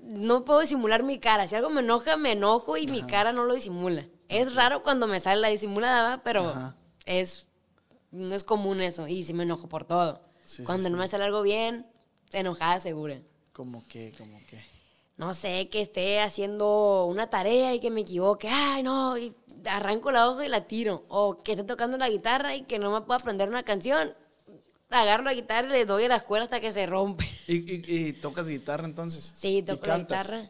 No 0.05 0.45
puedo 0.45 0.59
disimular 0.59 1.03
mi 1.03 1.19
cara. 1.19 1.47
Si 1.47 1.55
algo 1.55 1.69
me 1.69 1.81
enoja, 1.81 2.15
me 2.15 2.33
enojo 2.33 2.77
y 2.77 2.87
mi 2.87 3.01
cara 3.03 3.33
no 3.33 3.43
lo 3.45 3.55
disimula. 3.55 4.07
Es 4.29 4.55
raro 4.55 4.83
cuando 4.83 5.07
me 5.07 5.19
sale 5.19 5.41
la 5.41 5.49
disimulada, 5.49 6.23
pero 6.23 6.49
Ajá. 6.49 6.75
es... 7.05 7.47
No 8.11 8.33
es 8.33 8.43
común 8.45 8.79
eso. 8.81 9.07
Y 9.07 9.23
sí 9.23 9.33
me 9.33 9.43
enojo 9.43 9.67
por 9.67 9.83
todo. 9.83 10.21
Sí, 10.45 10.57
sí, 10.57 10.63
cuando 10.63 10.89
no 10.89 10.95
sí. 10.95 11.01
me 11.01 11.07
sale 11.07 11.25
algo 11.25 11.41
bien, 11.41 11.85
enojada 12.31 12.79
segura. 12.79 13.19
Como 13.51 13.85
que, 13.87 14.13
como 14.17 14.39
que. 14.47 14.63
no 15.17 15.33
sé, 15.33 15.67
que 15.69 15.81
esté 15.81 16.21
haciendo 16.21 17.05
una 17.05 17.29
tarea 17.29 17.73
y 17.73 17.79
que 17.79 17.91
me 17.91 18.01
equivoque, 18.01 18.47
ay, 18.47 18.83
no, 18.83 19.17
y 19.17 19.35
arranco 19.65 20.11
la 20.11 20.29
hoja 20.29 20.45
y 20.45 20.49
la 20.49 20.65
tiro. 20.67 21.03
O 21.09 21.41
que 21.43 21.53
esté 21.53 21.63
tocando 21.63 21.97
la 21.97 22.09
guitarra 22.09 22.55
y 22.55 22.63
que 22.63 22.79
no 22.79 22.91
me 22.91 23.01
pueda 23.01 23.19
aprender 23.19 23.49
una 23.49 23.63
canción, 23.63 24.13
agarro 24.89 25.23
la 25.23 25.33
guitarra 25.33 25.67
y 25.67 25.71
le 25.71 25.85
doy 25.85 26.03
a 26.05 26.09
la 26.09 26.15
escuela 26.17 26.45
hasta 26.45 26.59
que 26.59 26.71
se 26.71 26.85
rompe. 26.85 27.25
¿Y, 27.47 27.55
y, 27.57 27.83
y 28.07 28.13
tocas 28.13 28.47
guitarra 28.47 28.85
entonces? 28.85 29.33
Sí, 29.35 29.57
¿Y 29.57 29.63
toco 29.63 29.87
la 29.87 29.97
guitarra. 29.99 30.49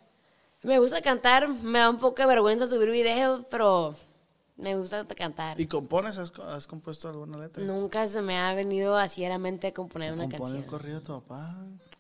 Me 0.63 0.79
gusta 0.79 1.01
cantar, 1.01 1.47
me 1.47 1.79
da 1.79 1.89
un 1.89 1.97
poco 1.97 2.21
de 2.21 2.25
vergüenza 2.27 2.65
subir 2.65 2.89
videos, 2.89 3.45
pero 3.51 3.95
me 4.57 4.75
gusta 4.75 5.05
cantar. 5.05 5.59
¿Y 5.61 5.67
compones? 5.67 6.17
¿Has, 6.17 6.31
co- 6.31 6.43
has 6.43 6.65
compuesto 6.65 7.07
alguna 7.07 7.37
letra? 7.37 7.63
Nunca 7.63 8.07
se 8.07 8.21
me 8.21 8.37
ha 8.37 8.53
venido 8.55 8.97
así 8.97 9.23
a 9.25 9.29
la 9.29 9.37
mente 9.37 9.73
componer 9.73 10.13
una 10.13 10.23
Compone 10.23 10.39
canción. 10.39 10.63
el 10.63 10.65
corrido 10.65 10.99
de 11.01 11.05
tu 11.05 11.21
papá. 11.21 11.55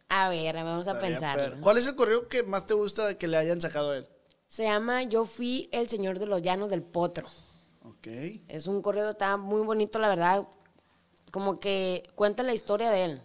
A 0.09 0.29
ver, 0.29 0.55
vamos 0.55 0.87
a 0.87 0.99
pensar. 0.99 1.57
¿Cuál 1.61 1.77
es 1.77 1.87
el 1.87 1.95
corrido 1.95 2.27
que 2.27 2.41
más 2.43 2.65
te 2.65 2.73
gusta 2.73 3.05
de 3.07 3.17
que 3.17 3.27
le 3.27 3.37
hayan 3.37 3.61
sacado 3.61 3.91
a 3.91 3.97
él? 3.97 4.07
Se 4.47 4.63
llama 4.63 5.03
Yo 5.03 5.25
fui 5.25 5.69
el 5.71 5.87
señor 5.89 6.17
de 6.17 6.25
los 6.25 6.41
llanos 6.41 6.69
del 6.71 6.81
potro. 6.81 7.27
Ok. 7.83 8.07
Es 8.47 8.65
un 8.67 8.81
corrido, 8.81 9.11
está 9.11 9.37
muy 9.37 9.61
bonito, 9.63 9.99
la 9.99 10.09
verdad. 10.09 10.47
Como 11.35 11.59
que 11.59 12.09
cuenta 12.15 12.43
la 12.43 12.53
historia 12.53 12.89
de 12.91 13.03
él. 13.03 13.21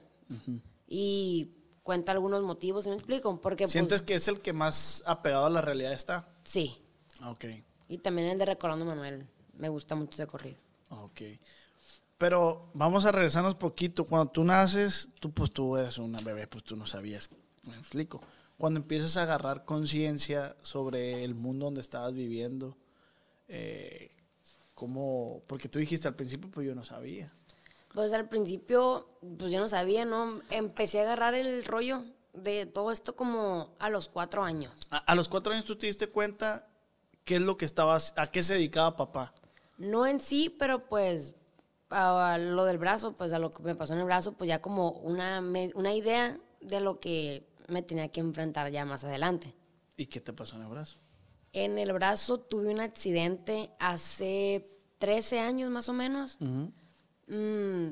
Y 0.89 1.53
cuenta 1.85 2.11
algunos 2.11 2.43
motivos, 2.43 2.83
¿sí 2.83 2.91
me 2.91 2.97
explico? 2.97 3.41
Porque, 3.41 3.67
pues, 3.67 3.71
¿Sientes 3.71 4.03
que 4.03 4.15
es 4.15 4.27
el 4.27 4.41
que 4.41 4.53
más 4.53 5.05
apegado 5.07 5.47
a 5.47 5.51
la 5.51 5.61
realidad 5.61 5.93
está? 5.93 6.29
Sí. 6.43 6.83
Ok. 7.25 7.45
Y 7.87 7.99
también 7.99 8.27
el 8.27 8.37
de 8.37 8.47
Recordando 8.47 8.85
Manuel. 8.85 9.29
Me 9.57 9.69
gusta 9.69 9.95
mucho 9.95 10.15
ese 10.15 10.27
corrido. 10.27 10.57
Ok. 10.89 11.21
Pero 12.19 12.73
vamos 12.75 13.05
a 13.05 13.13
regresarnos 13.13 13.55
poquito. 13.55 14.05
Cuando 14.05 14.33
tú 14.33 14.43
naces, 14.43 15.11
tú 15.21 15.31
pues 15.31 15.53
tú 15.53 15.77
eres 15.77 15.97
una 15.99 16.19
bebé, 16.19 16.49
pues 16.49 16.65
tú 16.65 16.75
no 16.75 16.87
sabías. 16.87 17.31
Me 17.63 17.77
explico. 17.77 18.21
Cuando 18.59 18.81
empiezas 18.81 19.19
a 19.19 19.23
agarrar 19.23 19.65
conciencia 19.65 20.57
sobre 20.65 21.23
el 21.23 21.37
mundo 21.37 21.67
donde 21.67 21.81
estabas 21.81 22.13
viviendo, 22.13 22.77
eh, 23.47 24.11
¿cómo? 24.75 25.45
Porque 25.47 25.69
tú 25.69 25.79
dijiste 25.79 26.09
al 26.09 26.17
principio, 26.17 26.51
pues 26.51 26.67
yo 26.67 26.75
no 26.75 26.83
sabía. 26.83 27.33
Pues 27.95 28.13
al 28.13 28.29
principio, 28.29 29.09
pues 29.39 29.51
yo 29.51 29.61
no 29.61 29.69
sabía, 29.69 30.05
¿no? 30.05 30.41
Empecé 30.51 31.01
a 31.01 31.03
agarrar 31.03 31.35
el 31.35 31.65
rollo 31.65 32.05
de 32.35 32.67
todo 32.67 32.93
esto 32.93 33.17
como 33.17 33.75
a 33.81 33.89
los 33.91 34.09
cuatro 34.09 34.45
años. 34.45 34.73
A, 34.91 34.99
a 34.99 35.15
los 35.15 35.29
cuatro 35.29 35.53
años 35.53 35.65
tú 35.65 35.77
te 35.77 35.87
diste 35.87 36.07
cuenta 36.09 36.69
qué 37.25 37.35
es 37.37 37.41
lo 37.41 37.57
que 37.57 37.65
estabas, 37.65 38.15
a 38.17 38.29
qué 38.31 38.43
se 38.43 38.55
dedicaba 38.55 38.97
papá. 38.97 39.35
No 39.79 40.07
en 40.07 40.21
sí, 40.21 40.55
pero 40.57 40.87
pues 40.87 41.35
a, 41.89 42.35
a 42.35 42.39
lo 42.39 42.65
del 42.65 42.79
brazo, 42.79 43.17
pues 43.17 43.33
a 43.33 43.39
lo 43.41 43.51
que 43.51 43.63
me 43.65 43.75
pasó 43.75 43.95
en 43.95 43.99
el 44.01 44.05
brazo, 44.05 44.33
pues 44.35 44.47
ya 44.49 44.63
como 44.63 44.91
una, 44.93 45.41
me- 45.41 45.73
una 45.75 45.93
idea 45.93 46.39
de 46.61 46.81
lo 46.81 47.01
que 47.01 47.49
me 47.67 47.83
tenía 47.83 48.09
que 48.09 48.21
enfrentar 48.21 48.71
ya 48.71 48.85
más 48.85 49.03
adelante. 49.05 49.55
¿Y 49.97 50.07
qué 50.07 50.21
te 50.21 50.33
pasó 50.33 50.57
en 50.57 50.63
el 50.63 50.69
brazo? 50.69 50.99
En 51.53 51.79
el 51.79 51.93
brazo 51.93 52.39
tuve 52.39 52.69
un 52.73 52.81
accidente 52.81 53.71
hace 53.81 54.71
13 54.99 55.41
años 55.41 55.71
más 55.71 55.89
o 55.89 55.93
menos, 55.93 56.39
mm, 57.31 57.89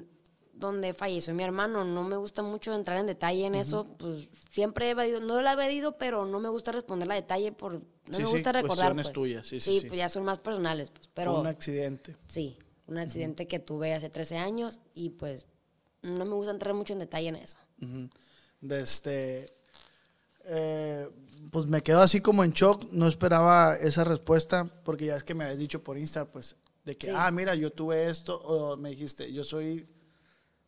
donde 0.55 0.93
falleció 0.95 1.35
mi 1.35 1.45
hermano. 1.45 1.85
No 1.85 2.03
me 2.05 2.17
gusta 2.17 2.43
mucho 2.43 2.75
entrar 2.75 2.99
en 2.99 3.07
detalle 3.07 3.47
en 3.47 3.55
eso, 3.55 3.87
pues 3.97 4.29
siempre 4.51 4.87
he 4.87 4.91
evadido, 4.91 5.21
no 5.21 5.41
lo 5.41 5.49
he 5.49 5.53
evadido, 5.53 5.97
pero 5.99 6.27
no 6.27 6.41
me 6.41 6.49
gusta 6.49 6.73
responder 6.73 7.11
a 7.11 7.15
detalle 7.15 7.53
por, 7.53 7.75
no 7.75 7.81
Sí, 8.11 8.23
me 8.23 8.27
sí, 8.27 8.33
gusta 8.33 8.53
recordar. 8.53 8.77
cuestiones 8.77 9.07
pues. 9.07 9.13
tuyas, 9.15 9.47
sí, 9.47 9.61
sí, 9.61 9.81
sí. 9.81 9.87
pues 9.87 9.99
ya 9.99 10.09
son 10.09 10.25
más 10.25 10.39
personales, 10.39 10.91
pues, 10.91 11.09
pero 11.15 11.33
Fue 11.33 11.41
un 11.43 11.47
accidente. 11.47 12.17
sí, 12.27 12.59
un 12.87 12.99
accidente 12.99 13.47
que 13.47 13.59
tuve 13.61 13.95
hace 13.95 14.11
13 14.11 14.39
años 14.39 14.81
y 14.95 15.11
pues 15.11 15.47
no 16.03 16.25
me 16.25 16.35
gusta 16.35 16.51
entrar 16.53 16.75
mucho 16.75 16.93
en 16.95 16.99
detalle 17.01 17.29
en 17.29 17.37
eso. 17.37 17.59
De 18.61 18.81
este, 18.81 19.47
eh, 20.47 21.09
pues 21.53 21.67
me 21.67 21.83
quedo 21.83 22.01
así 22.01 22.21
como 22.21 22.43
en 22.45 22.53
shock, 22.53 22.91
no 22.91 23.07
esperaba 23.07 23.77
esa 23.77 24.05
respuesta, 24.05 24.65
porque 24.85 25.07
ya 25.07 25.17
es 25.17 25.23
que 25.25 25.35
me 25.35 25.45
habías 25.45 25.59
dicho 25.59 25.85
por 25.85 25.99
Insta, 25.99 26.25
pues, 26.25 26.57
de 26.89 26.97
que, 26.97 27.09
Sí. 27.09 27.13
ah, 27.15 27.31
mira, 27.31 27.55
yo 27.55 27.71
tuve 27.71 28.09
esto, 28.09 28.41
o 28.41 28.75
me 28.79 28.89
dijiste, 28.91 29.31
yo 29.31 29.45
soy, 29.45 29.87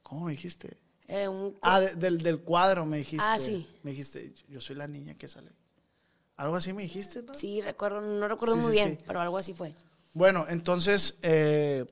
¿cómo 0.03 0.27
me 0.27 0.33
dijiste? 0.33 0.77
Eh, 1.09 1.27
un 1.29 1.57
Ah, 1.62 1.81
de- 1.81 1.95
del, 1.95 2.23
del 2.23 2.41
cuadro 2.43 2.85
me 2.85 2.99
dijiste. 2.99 3.25
Ah, 3.27 3.39
sí. 3.41 3.67
Me 3.83 3.93
dijiste, 3.93 4.35
yo 4.49 4.61
soy 4.61 4.77
la 4.77 4.87
niña 4.87 5.15
que 5.15 5.29
sale. 5.29 5.50
Algo 6.37 6.57
así 6.57 6.73
me 6.75 6.83
dijiste, 6.83 7.23
¿no? 7.23 7.35
sí, 7.35 7.61
recuerdo, 7.62 8.00
no 8.03 8.29
recuerdo 8.29 8.55
Sí, 8.57 8.61
muy 8.62 8.73
sí, 8.73 8.79
bien, 8.79 8.99
pero 9.07 9.21
algo 9.21 9.39
así 9.39 9.55
fue. 9.55 9.75
Bueno, 10.12 10.45
entonces 10.49 11.17
eh, 11.23 11.87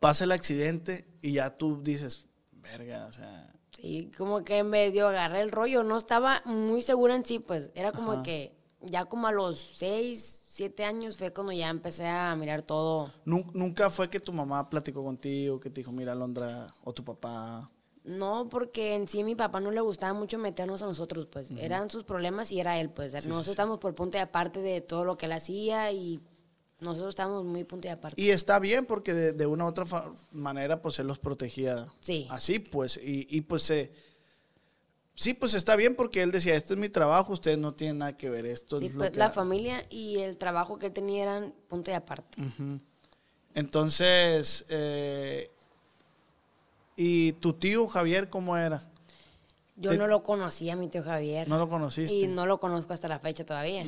pasa 0.00 0.24
el 0.24 0.32
accidente 0.32 1.06
y 1.22 1.32
ya 1.32 1.56
tú 1.56 1.82
dices, 1.82 2.26
verga, 2.52 3.06
o 3.06 3.12
sea, 3.12 3.52
Sí, 3.72 4.10
como 4.18 4.44
que 4.44 4.62
medio 4.64 5.08
agarré 5.08 5.40
el 5.40 5.50
rollo, 5.50 5.82
no 5.82 5.96
estaba 5.96 6.42
muy 6.44 6.82
segura 6.82 7.14
en 7.14 7.24
sí, 7.24 7.38
pues 7.38 7.70
era 7.74 7.92
como 7.92 8.12
Ajá. 8.12 8.22
que 8.22 8.52
ya 8.82 9.06
como 9.06 9.26
a 9.28 9.32
los 9.32 9.72
seis, 9.76 10.39
siete 10.60 10.84
años 10.84 11.16
fue 11.16 11.32
cuando 11.32 11.52
ya 11.52 11.70
empecé 11.70 12.06
a 12.06 12.36
mirar 12.36 12.62
todo. 12.62 13.10
Nun- 13.24 13.50
Nunca 13.54 13.88
fue 13.88 14.10
que 14.10 14.20
tu 14.20 14.30
mamá 14.30 14.68
platicó 14.68 15.02
contigo, 15.02 15.58
que 15.58 15.70
te 15.70 15.80
dijo, 15.80 15.90
mira, 15.90 16.12
Alondra, 16.12 16.74
o 16.84 16.92
tu 16.92 17.02
papá. 17.02 17.70
No, 18.04 18.46
porque 18.50 18.94
en 18.94 19.08
sí 19.08 19.22
a 19.22 19.24
mi 19.24 19.34
papá 19.34 19.58
no 19.58 19.70
le 19.70 19.80
gustaba 19.80 20.12
mucho 20.12 20.36
meternos 20.36 20.82
a 20.82 20.86
nosotros, 20.86 21.26
pues. 21.32 21.50
Eran 21.52 21.88
sus 21.88 22.04
problemas 22.04 22.52
y 22.52 22.60
era 22.60 22.78
él, 22.78 22.90
pues. 22.90 23.14
nosotros 23.14 23.48
estábamos 23.48 23.78
por 23.78 23.94
punto 23.94 24.18
de 24.18 24.22
aparte 24.22 24.60
de 24.60 24.82
todo 24.82 25.06
lo 25.06 25.16
que 25.16 25.24
él 25.24 25.32
hacía 25.32 25.90
y 25.92 26.20
nosotros 26.80 27.08
estábamos 27.10 27.44
muy 27.46 27.64
punto 27.64 27.88
de 27.88 27.92
aparte. 27.92 28.20
Y 28.20 28.28
está 28.28 28.58
bien 28.58 28.84
porque 28.84 29.14
de, 29.14 29.32
de 29.32 29.46
una 29.46 29.64
u 29.64 29.68
otra 29.68 29.86
manera, 30.30 30.82
pues 30.82 30.98
él 30.98 31.06
los 31.06 31.18
protegía. 31.18 31.88
Sí. 32.00 32.26
Así, 32.28 32.58
pues. 32.58 32.98
Y, 33.02 33.26
y, 33.30 33.40
pues 33.40 33.62
se. 33.62 33.92
Sí, 35.20 35.34
pues 35.34 35.52
está 35.54 35.76
bien 35.76 35.94
porque 35.96 36.22
él 36.22 36.30
decía, 36.32 36.54
este 36.54 36.72
es 36.74 36.80
mi 36.80 36.88
trabajo, 36.88 37.34
ustedes 37.34 37.58
no 37.58 37.72
tienen 37.72 37.98
nada 37.98 38.16
que 38.16 38.30
ver, 38.30 38.46
esto 38.46 38.78
Sí, 38.78 38.86
es 38.86 38.94
lo 38.94 39.00
pues 39.00 39.10
que 39.10 39.18
la 39.18 39.26
hago". 39.26 39.34
familia 39.34 39.84
y 39.90 40.18
el 40.18 40.36
trabajo 40.38 40.78
que 40.78 40.86
él 40.86 40.92
tenía 40.92 41.22
eran 41.24 41.54
punto 41.68 41.90
de 41.90 41.96
aparte. 41.98 42.38
Entonces, 43.54 44.64
eh, 44.68 45.50
¿y 46.96 47.32
tu 47.34 47.52
tío 47.54 47.86
Javier 47.88 48.28
cómo 48.30 48.56
era? 48.56 48.82
Yo 49.76 49.90
Te- 49.92 49.98
no 49.98 50.06
lo 50.06 50.22
conocía, 50.22 50.76
mi 50.76 50.88
tío 50.88 51.02
Javier. 51.02 51.48
¿No 51.48 51.58
lo 51.58 51.68
conociste? 51.68 52.14
Y 52.14 52.26
no 52.26 52.46
lo 52.46 52.58
conozco 52.60 52.92
hasta 52.92 53.08
la 53.08 53.18
fecha 53.18 53.44
todavía. 53.44 53.86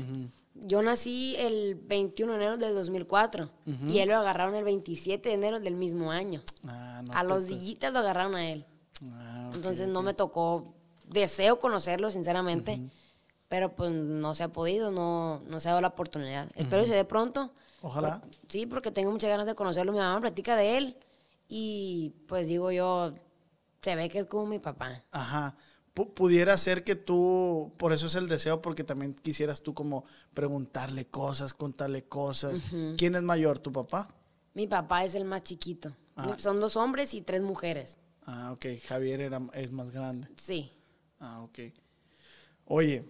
Yo 0.54 0.82
nací 0.82 1.34
el 1.38 1.74
21 1.76 2.32
de 2.32 2.38
enero 2.38 2.56
del 2.56 2.74
2004 2.74 3.50
y 3.88 3.98
él 3.98 4.08
lo 4.08 4.16
agarraron 4.16 4.54
el 4.54 4.64
27 4.64 5.28
de 5.30 5.34
enero 5.34 5.60
del 5.60 5.74
mismo 5.76 6.10
año. 6.10 6.42
Ah, 6.66 7.02
no 7.04 7.12
a 7.12 7.22
los 7.24 7.46
dillitas 7.46 7.92
lo 7.92 7.98
agarraron 8.00 8.34
a 8.34 8.50
él. 8.50 8.64
Ah, 9.12 9.50
Entonces 9.54 9.88
no 9.88 10.02
me 10.02 10.14
tocó, 10.14 10.74
deseo 11.12 11.58
conocerlo 11.58 12.10
sinceramente, 12.10 12.80
pero 13.48 13.74
pues 13.74 13.90
no 13.92 14.34
se 14.34 14.44
ha 14.44 14.48
podido, 14.52 14.90
no, 14.90 15.40
no 15.46 15.60
se 15.60 15.68
ha 15.68 15.72
dado 15.72 15.82
la 15.82 15.88
oportunidad. 15.88 16.48
Espero 16.54 16.82
que 16.82 16.88
se 16.88 16.94
dé 16.94 17.04
pronto. 17.04 17.52
Ojalá. 17.82 18.20
Por- 18.20 18.30
sí, 18.48 18.66
porque 18.66 18.90
tengo 18.90 19.10
muchas 19.10 19.28
ganas 19.30 19.46
de 19.46 19.54
conocerlo. 19.54 19.92
Mi 19.92 19.98
mamá 19.98 20.20
platica 20.20 20.56
de 20.56 20.78
él 20.78 20.96
y 21.48 22.14
pues 22.28 22.46
digo 22.46 22.70
yo, 22.72 23.12
se 23.82 23.94
ve 23.96 24.08
que 24.08 24.20
es 24.20 24.26
como 24.26 24.46
mi 24.46 24.58
papá. 24.58 25.02
Ajá. 25.10 25.56
Pu- 25.94 26.14
pudiera 26.14 26.56
ser 26.56 26.84
que 26.84 26.94
tú, 26.96 27.72
por 27.76 27.92
eso 27.92 28.06
es 28.06 28.14
el 28.14 28.26
deseo, 28.28 28.62
porque 28.62 28.82
también 28.84 29.12
quisieras 29.12 29.60
tú 29.62 29.74
como 29.74 30.04
preguntarle 30.32 31.04
cosas, 31.06 31.52
contarle 31.52 32.04
cosas. 32.04 32.62
¿Quién 32.96 33.14
es 33.14 33.22
mayor, 33.22 33.58
tu 33.58 33.70
papá? 33.72 34.08
Mi 34.54 34.66
papá 34.66 35.04
es 35.04 35.14
el 35.14 35.24
más 35.26 35.42
chiquito. 35.42 35.94
Ah. 36.16 36.34
Son 36.38 36.60
dos 36.60 36.76
hombres 36.78 37.12
y 37.12 37.20
tres 37.20 37.42
mujeres. 37.42 37.98
Ah, 38.24 38.52
ok. 38.52 38.64
Javier 38.86 39.20
era, 39.20 39.40
es 39.52 39.72
más 39.72 39.90
grande. 39.90 40.28
Sí. 40.36 40.72
Ah, 41.22 41.40
ok. 41.42 41.58
Oye, 42.66 43.04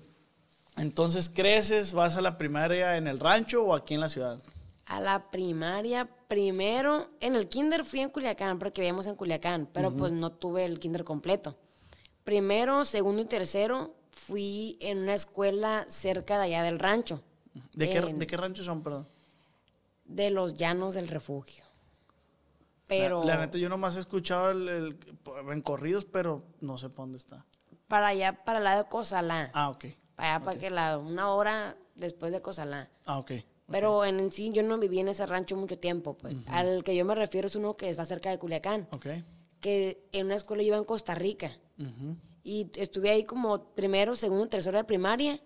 entonces 0.77 1.29
creces, 1.29 1.93
vas 1.93 2.17
a 2.17 2.21
la 2.23 2.37
primaria 2.39 2.97
en 2.97 3.07
el 3.07 3.19
rancho 3.19 3.65
o 3.65 3.75
aquí 3.75 3.95
en 3.95 4.01
la 4.01 4.09
ciudad? 4.09 4.41
A 4.87 5.01
la 5.01 5.31
primaria, 5.31 6.09
primero, 6.29 7.09
en 7.21 7.35
el 7.37 7.49
kinder 7.49 7.85
fui 7.85 8.01
en 8.01 8.11
Culiacán, 8.11 8.59
porque 8.59 8.83
vivíamos 8.83 9.07
en 9.07 9.17
Culiacán, 9.17 9.69
pero 9.73 9.97
pues 9.97 10.13
no 10.13 10.31
tuve 10.33 10.65
el 10.67 10.79
kinder 10.79 11.05
completo. 11.05 11.57
Primero, 12.25 12.85
segundo 12.85 13.23
y 13.23 13.25
tercero 13.25 13.95
fui 14.11 14.77
en 14.81 14.99
una 14.99 15.15
escuela 15.15 15.87
cerca 15.89 16.39
de 16.39 16.45
allá 16.45 16.63
del 16.63 16.79
rancho, 16.79 17.23
¿De 17.75 17.89
qué, 17.89 17.99
En- 17.99 18.19
¿de 18.19 18.27
qué 18.27 18.37
rancho 18.37 18.63
son, 18.63 18.83
perdón? 18.83 19.09
de 20.05 20.31
los 20.31 20.55
llanos 20.55 20.95
del 20.95 21.09
refugio. 21.09 21.65
Pero 22.87 23.25
La, 23.25 23.37
la 23.37 23.47
neta, 23.47 23.57
yo 23.57 23.69
nomás 23.71 23.97
he 23.97 24.01
escuchado 24.01 24.51
el, 24.51 24.69
el- 24.69 24.99
en 25.51 25.63
corridos, 25.63 26.05
pero 26.05 26.43
no 26.61 26.77
sé 26.77 26.89
para 26.91 26.99
dónde 27.05 27.19
está. 27.19 27.45
Para 27.93 28.07
allá, 28.07 28.33
para 28.43 28.57
el 28.57 28.65
lado 28.65 28.85
de 28.85 28.89
Cozalá. 28.89 29.51
Ah, 29.53 29.69
ok. 29.69 29.85
Para 30.17 30.37
allá, 30.37 30.45
para 30.47 30.57
aquel 30.57 30.75
lado, 30.77 31.01
una 31.03 31.29
hora 31.35 31.77
después 31.95 32.33
de 32.33 32.41
Cozalá. 32.41 32.89
Ah, 33.05 33.19
ok. 33.19 33.33
Pero 33.71 34.07
en 34.07 34.31
sí 34.31 34.51
yo 34.51 34.63
no 34.63 34.79
viví 34.79 35.01
en 35.01 35.09
ese 35.09 35.27
rancho 35.27 35.59
mucho 35.59 35.79
tiempo, 35.79 36.17
pues. 36.17 36.39
Al 36.47 36.85
que 36.85 36.97
yo 36.97 37.05
me 37.05 37.15
refiero 37.15 37.49
es 37.49 37.55
uno 37.55 37.77
que 37.77 37.91
está 37.91 38.07
cerca 38.07 38.31
de 38.31 38.39
Culiacán. 38.39 38.89
Ok. 38.93 39.09
que 39.61 40.09
en 40.13 40.25
una 40.25 40.37
escuela 40.37 40.63
yo 40.63 40.69
iba 40.69 40.79
en 40.79 40.85
Costa 40.85 41.15
Rica. 41.15 41.53
Y 42.43 42.71
estuve 42.77 43.11
ahí 43.11 43.25
como 43.25 43.63
primero, 43.75 44.17
segundo, 44.17 44.49
tercero 44.49 44.79
de 44.79 44.85
primaria. 44.85 45.39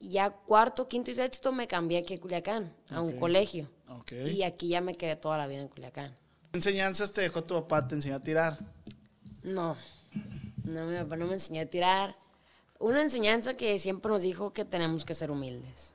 Y 0.00 0.12
ya 0.12 0.30
cuarto, 0.30 0.88
quinto 0.88 1.10
y 1.10 1.14
sexto 1.14 1.52
me 1.52 1.66
cambié 1.68 1.98
aquí 1.98 2.14
a 2.14 2.20
Culiacán, 2.20 2.74
a 2.88 3.02
un 3.02 3.18
colegio. 3.18 3.70
Ok. 3.90 4.12
Y 4.12 4.44
aquí 4.44 4.68
ya 4.68 4.80
me 4.80 4.94
quedé 4.94 5.16
toda 5.16 5.36
la 5.36 5.46
vida 5.46 5.60
en 5.60 5.68
Culiacán. 5.68 6.16
¿Qué 6.52 6.56
enseñanzas 6.56 7.12
te 7.12 7.20
dejó 7.20 7.44
tu 7.44 7.54
papá? 7.54 7.86
¿Te 7.86 7.96
enseñó 7.96 8.16
a 8.16 8.20
tirar? 8.20 8.56
No, 9.42 9.76
no, 10.64 10.86
mi 10.86 10.96
papá 10.96 11.16
no 11.16 11.26
me 11.26 11.34
enseñó 11.34 11.62
a 11.62 11.66
tirar. 11.66 12.16
Una 12.78 13.02
enseñanza 13.02 13.56
que 13.56 13.78
siempre 13.78 14.10
nos 14.10 14.22
dijo 14.22 14.52
que 14.52 14.64
tenemos 14.64 15.04
que 15.04 15.14
ser 15.14 15.30
humildes. 15.30 15.94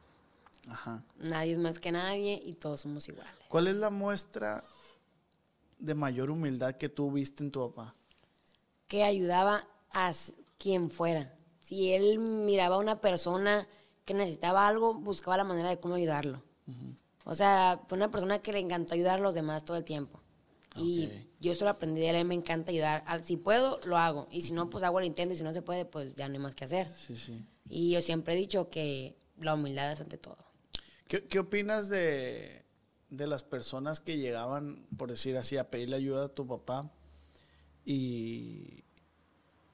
Ajá. 0.70 1.04
Nadie 1.18 1.54
es 1.54 1.60
más 1.60 1.80
que 1.80 1.92
nadie 1.92 2.42
y 2.44 2.56
todos 2.56 2.82
somos 2.82 3.08
iguales. 3.08 3.34
¿Cuál 3.50 3.68
es 3.68 3.76
la 3.76 3.90
muestra 3.90 4.64
de 5.80 5.96
mayor 5.96 6.30
humildad 6.30 6.76
que 6.76 6.90
tú 6.90 7.12
viste 7.12 7.44
en 7.44 7.52
tu 7.52 7.70
papá? 7.70 7.94
que 8.88 9.04
ayudaba 9.04 9.68
a 9.92 10.12
quien 10.58 10.90
fuera. 10.90 11.34
Si 11.60 11.92
él 11.92 12.20
miraba 12.20 12.76
a 12.76 12.80
una 12.80 13.02
persona 13.02 13.68
que 14.06 14.14
necesitaba 14.14 14.68
algo, 14.68 14.94
buscaba 14.94 15.38
la 15.38 15.44
manera 15.44 15.70
de 15.70 15.80
cómo 15.80 15.96
ayudarlo. 15.96 16.42
O 17.26 17.36
sea, 17.36 17.82
fue 17.88 17.98
una 17.98 18.10
persona 18.10 18.40
que 18.40 18.54
le 18.54 18.60
encantó 18.60 18.94
ayudar 18.94 19.20
a 19.20 19.22
los 19.22 19.34
demás 19.34 19.66
todo 19.66 19.78
el 19.78 19.84
tiempo. 19.84 20.22
Y 20.78 21.06
Ok. 21.06 21.12
yo 21.40 21.52
eso 21.52 21.66
lo 21.66 21.72
aprendí 21.72 22.02
de 22.02 22.10
él, 22.10 22.16
a 22.16 22.20
mí 22.20 22.26
me 22.26 22.36
encanta 22.36 22.72
ayudar. 22.72 23.04
Si 23.24 23.38
puedo, 23.38 23.80
lo 23.86 23.98
hago. 23.98 24.28
Y 24.32 24.42
si 24.44 24.54
no, 24.54 24.70
pues 24.70 24.84
hago 24.84 25.00
el 25.00 25.06
intento. 25.06 25.34
Y 25.34 25.38
si 25.38 25.44
no 25.44 25.54
se 25.54 25.62
puede, 25.62 25.86
pues 25.86 26.16
ya 26.16 26.28
no 26.28 26.34
hay 26.36 26.40
más 26.40 26.56
que 26.56 26.66
hacer. 26.66 26.88
Sí, 26.98 27.16
sí. 27.16 27.46
Y 27.70 27.92
yo 27.92 28.02
siempre 28.02 28.34
he 28.34 28.38
dicho 28.38 28.70
que 28.70 29.18
la 29.40 29.54
humildad 29.56 29.92
es 29.92 30.02
ante 30.02 30.18
todo. 30.18 30.38
¿Qué, 31.08 31.26
qué 31.26 31.40
opinas 31.40 31.90
de, 31.90 32.66
de 33.10 33.28
las 33.28 33.44
personas 33.44 34.00
que 34.00 34.18
llegaban, 34.18 34.86
por 34.98 35.10
decir 35.10 35.38
así, 35.38 35.58
a 35.58 35.70
pedirle 35.70 35.96
ayuda 35.98 36.26
a 36.26 36.30
tu 36.30 36.46
papá 36.48 36.92
y, 37.86 38.84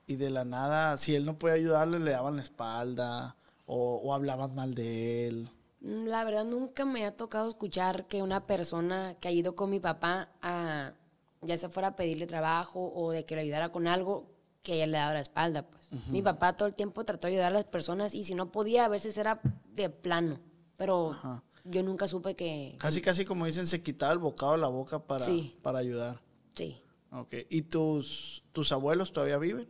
y 0.08 0.16
de 0.18 0.30
la 0.30 0.46
nada, 0.46 0.98
si 0.98 1.16
él 1.16 1.26
no 1.26 1.38
puede 1.40 1.56
ayudarle, 1.56 2.00
le 2.00 2.12
daban 2.12 2.36
la 2.36 2.42
espalda 2.44 3.36
o, 3.66 3.96
o 4.04 4.14
hablaban 4.14 4.54
mal 4.56 4.76
de 4.76 5.28
él? 5.28 5.50
Mm, 5.84 6.08
La 6.08 6.24
verdad 6.24 6.46
nunca 6.46 6.86
me 6.86 7.06
ha 7.06 7.16
tocado 7.16 7.48
escuchar 7.50 8.08
que 8.08 8.22
una 8.24 8.48
persona 8.48 9.16
que 9.20 9.28
ha 9.28 9.32
ido 9.32 9.56
con 9.56 9.70
mi 9.70 9.80
papá 9.80 10.30
a 10.42 10.94
ya 11.42 11.58
se 11.58 11.68
fuera 11.70 11.90
a 11.90 11.96
pedirle 11.98 12.26
trabajo 12.26 12.92
o 12.96 13.12
de 13.12 13.26
que 13.26 13.36
le 13.36 13.42
ayudara 13.42 13.70
con 13.70 13.86
algo 13.88 14.32
que 14.62 14.76
ella 14.76 14.88
le 14.88 14.98
daba 14.98 15.14
la 15.14 15.20
espalda, 15.20 15.68
pues. 15.68 15.84
Mi 16.08 16.22
papá 16.22 16.56
todo 16.56 16.68
el 16.70 16.74
tiempo 16.76 17.04
trató 17.04 17.28
de 17.28 17.34
ayudar 17.34 17.52
a 17.52 17.56
las 17.56 17.66
personas 17.66 18.16
y 18.16 18.24
si 18.24 18.34
no 18.34 18.50
podía, 18.52 18.86
a 18.86 18.88
veces 18.88 19.18
era 19.18 19.42
de 19.76 19.90
plano, 19.90 20.40
pero 20.78 21.12
Ajá. 21.12 21.44
yo 21.66 21.84
nunca 21.84 22.08
supe 22.08 22.36
que 22.36 22.76
Casi, 22.80 23.02
casi 23.02 23.26
como 23.26 23.46
dicen, 23.46 23.68
se 23.68 23.84
quitaba 23.84 24.14
el 24.14 24.20
bocado 24.20 24.54
de 24.54 24.58
la 24.60 24.70
boca 24.70 25.00
para, 25.04 25.26
Sí. 25.26 25.56
para 25.62 25.80
ayudar. 25.80 26.22
sí. 26.56 26.80
Ok. 27.12 27.34
¿Y 27.50 27.62
tus, 27.64 28.44
tus 28.54 28.72
abuelos 28.72 29.12
todavía 29.12 29.38
viven? 29.38 29.68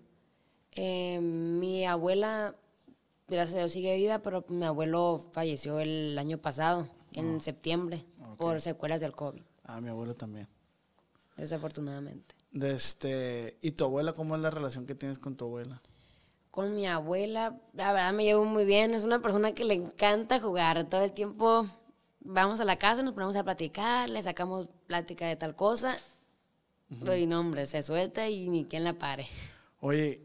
Eh, 0.72 1.20
mi 1.20 1.86
abuela, 1.86 2.56
gracias 3.34 3.56
a 3.56 3.60
Dios, 3.60 3.72
sigue 3.72 3.96
viva, 3.98 4.20
pero 4.20 4.46
mi 4.50 4.66
abuelo 4.66 5.20
falleció 5.32 5.80
el 5.80 6.18
año 6.18 6.38
pasado, 6.38 6.88
en 7.14 7.40
septiembre, 7.42 8.06
por 8.38 8.62
secuelas 8.62 9.00
del 9.00 9.12
COVID, 9.14 9.42
Ah, 9.66 9.80
mi 9.82 9.90
abuelo 9.90 10.16
también. 10.16 10.48
desafortunadamente. 11.38 12.36
De 12.52 12.74
este, 12.74 13.58
¿Y 13.62 13.72
tu 13.72 13.84
abuela, 13.86 14.14
cómo 14.14 14.36
es 14.36 14.42
la 14.42 14.52
relación 14.52 14.86
que 14.86 14.96
tienes 14.96 15.18
con 15.18 15.36
tu 15.36 15.46
abuela? 15.46 15.82
Con 16.52 16.76
mi 16.76 16.86
abuela, 16.86 17.60
la 17.74 17.92
verdad 17.94 18.14
me 18.14 18.26
llevo 18.26 18.46
muy 18.46 18.64
bien. 18.64 18.94
Es 18.94 19.04
una 19.04 19.20
persona 19.24 19.54
que 19.54 19.64
le 19.66 19.74
encanta 19.74 20.40
jugar. 20.40 20.84
Todo 20.88 21.02
el 21.02 21.12
tiempo 21.12 21.66
vamos 22.20 22.60
a 22.60 22.64
la 22.66 22.78
casa, 22.78 23.02
nos 23.02 23.14
ponemos 23.16 23.36
a 23.36 23.44
platicar, 23.44 24.08
le 24.10 24.22
sacamos 24.22 24.68
plática 24.86 25.26
de 25.28 25.36
tal 25.36 25.56
cosa. 25.56 25.98
Pero 27.00 27.16
y 27.16 27.26
no, 27.26 27.40
hombre, 27.40 27.66
se 27.66 27.82
suelta 27.82 28.30
y 28.30 28.48
ni 28.50 28.66
quien 28.66 28.84
la 28.84 28.94
pare. 28.94 29.28
Oye, 29.80 30.22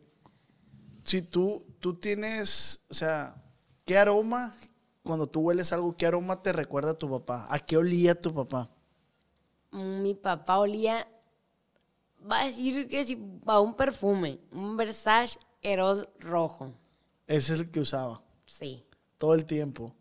si 1.05 1.23
tú, 1.23 1.65
tú 1.81 1.95
tienes, 1.95 2.83
o 2.91 2.95
sea, 2.95 3.35
¿qué 3.85 3.99
aroma, 3.99 4.55
cuando 5.03 5.27
tú 5.27 5.41
hueles 5.41 5.73
algo, 5.73 5.97
qué 5.97 6.07
aroma 6.07 6.43
te 6.43 6.53
recuerda 6.53 6.93
a 6.93 6.99
tu 6.99 7.11
papá? 7.11 7.47
¿A 7.51 7.59
qué 7.59 7.77
olía 7.77 8.21
tu 8.21 8.33
papá? 8.35 8.71
Mm, 9.71 10.03
Mi 10.03 10.15
papá 10.15 10.59
olía, 10.59 11.07
va 12.31 12.41
a 12.41 12.45
decir 12.47 12.89
que 12.89 13.05
si 13.05 13.19
a 13.47 13.61
un 13.61 13.75
perfume, 13.75 14.41
un 14.53 14.77
Versace 14.77 15.39
Eros 15.63 16.09
rojo. 16.21 16.73
Ese 17.27 17.55
es 17.55 17.61
el 17.61 17.71
que 17.71 17.81
usaba, 17.81 18.23
Sí. 18.47 18.85
todo 19.19 19.35
el 19.35 19.45
tiempo. 19.45 19.95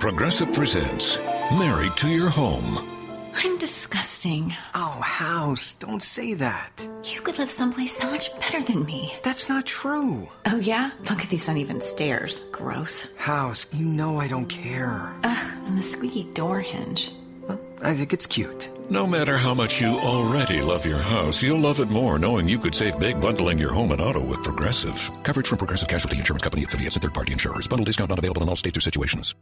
Progressive 0.00 0.52
presents 0.52 1.20
Married 1.52 1.92
to 2.00 2.08
Your 2.08 2.30
Home. 2.36 2.97
I'm 3.40 3.56
disgusting. 3.58 4.52
Oh, 4.74 5.00
House, 5.00 5.74
don't 5.74 6.02
say 6.02 6.34
that. 6.34 6.86
You 7.04 7.20
could 7.20 7.38
live 7.38 7.48
someplace 7.48 7.96
so 7.96 8.10
much 8.10 8.34
better 8.40 8.60
than 8.62 8.84
me. 8.84 9.14
That's 9.22 9.48
not 9.48 9.64
true. 9.64 10.28
Oh, 10.46 10.56
yeah? 10.56 10.90
Look 11.08 11.22
at 11.22 11.28
these 11.28 11.48
uneven 11.48 11.80
stairs. 11.80 12.40
Gross. 12.50 13.06
House, 13.16 13.66
you 13.72 13.84
know 13.84 14.18
I 14.18 14.26
don't 14.26 14.46
care. 14.48 15.14
Ugh, 15.22 15.48
and 15.66 15.78
the 15.78 15.82
squeaky 15.82 16.24
door 16.34 16.58
hinge. 16.60 17.12
Well, 17.46 17.60
I 17.80 17.94
think 17.94 18.12
it's 18.12 18.26
cute. 18.26 18.70
No 18.90 19.06
matter 19.06 19.36
how 19.36 19.54
much 19.54 19.80
you 19.80 19.88
already 20.00 20.60
love 20.60 20.84
your 20.84 20.98
house, 20.98 21.40
you'll 21.42 21.60
love 21.60 21.78
it 21.80 21.90
more 21.90 22.18
knowing 22.18 22.48
you 22.48 22.58
could 22.58 22.74
save 22.74 22.98
big 22.98 23.20
bundling 23.20 23.58
your 23.58 23.72
home 23.72 23.92
and 23.92 24.00
auto 24.00 24.24
with 24.24 24.42
Progressive. 24.42 24.98
Coverage 25.22 25.46
from 25.46 25.58
Progressive 25.58 25.88
Casualty 25.88 26.18
Insurance 26.18 26.42
Company 26.42 26.64
affiliates 26.64 26.96
and 26.96 27.02
third 27.02 27.14
party 27.14 27.32
insurers. 27.32 27.68
Bundle 27.68 27.84
discount 27.84 28.10
not 28.10 28.18
available 28.18 28.42
in 28.42 28.48
all 28.48 28.56
states 28.56 28.78
or 28.78 28.80
situations. 28.80 29.34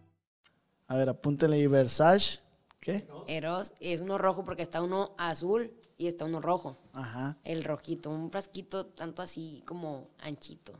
A 0.89 0.97
ver, 0.97 1.09
apúntele 1.09 1.57
ahí, 1.57 1.69
Versace. 1.69 2.39
¿Qué? 2.87 3.05
Eros 3.27 3.73
es 3.81 4.01
uno 4.01 4.17
rojo 4.17 4.45
porque 4.45 4.63
está 4.63 4.81
uno 4.81 5.13
azul 5.19 5.73
y 5.99 6.07
está 6.07 6.25
uno 6.25 6.41
rojo. 6.41 6.79
Ajá. 6.93 7.37
El 7.43 7.65
rojito, 7.65 8.11
un 8.11 8.31
frasquito 8.31 8.87
tanto 8.87 9.23
así 9.23 9.65
como 9.67 10.07
anchito. 10.21 10.73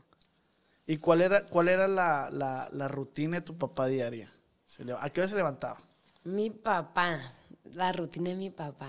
¿Y 0.85 0.99
cuál 0.99 1.19
era, 1.21 1.45
cuál 1.47 1.67
era 1.67 1.85
la, 1.89 2.29
la- 2.31 2.69
la 2.71 2.87
rutina 2.87 3.39
de 3.39 3.41
tu 3.41 3.57
papá 3.57 3.87
diaria? 3.87 4.31
¿A 5.01 5.09
qué 5.09 5.19
hora 5.19 5.27
se 5.27 5.35
levantaba? 5.35 5.77
Mi 6.23 6.49
papá, 6.49 7.19
la 7.73 7.91
rutina 7.91 8.29
de 8.29 8.37
mi 8.37 8.51
papá. 8.51 8.87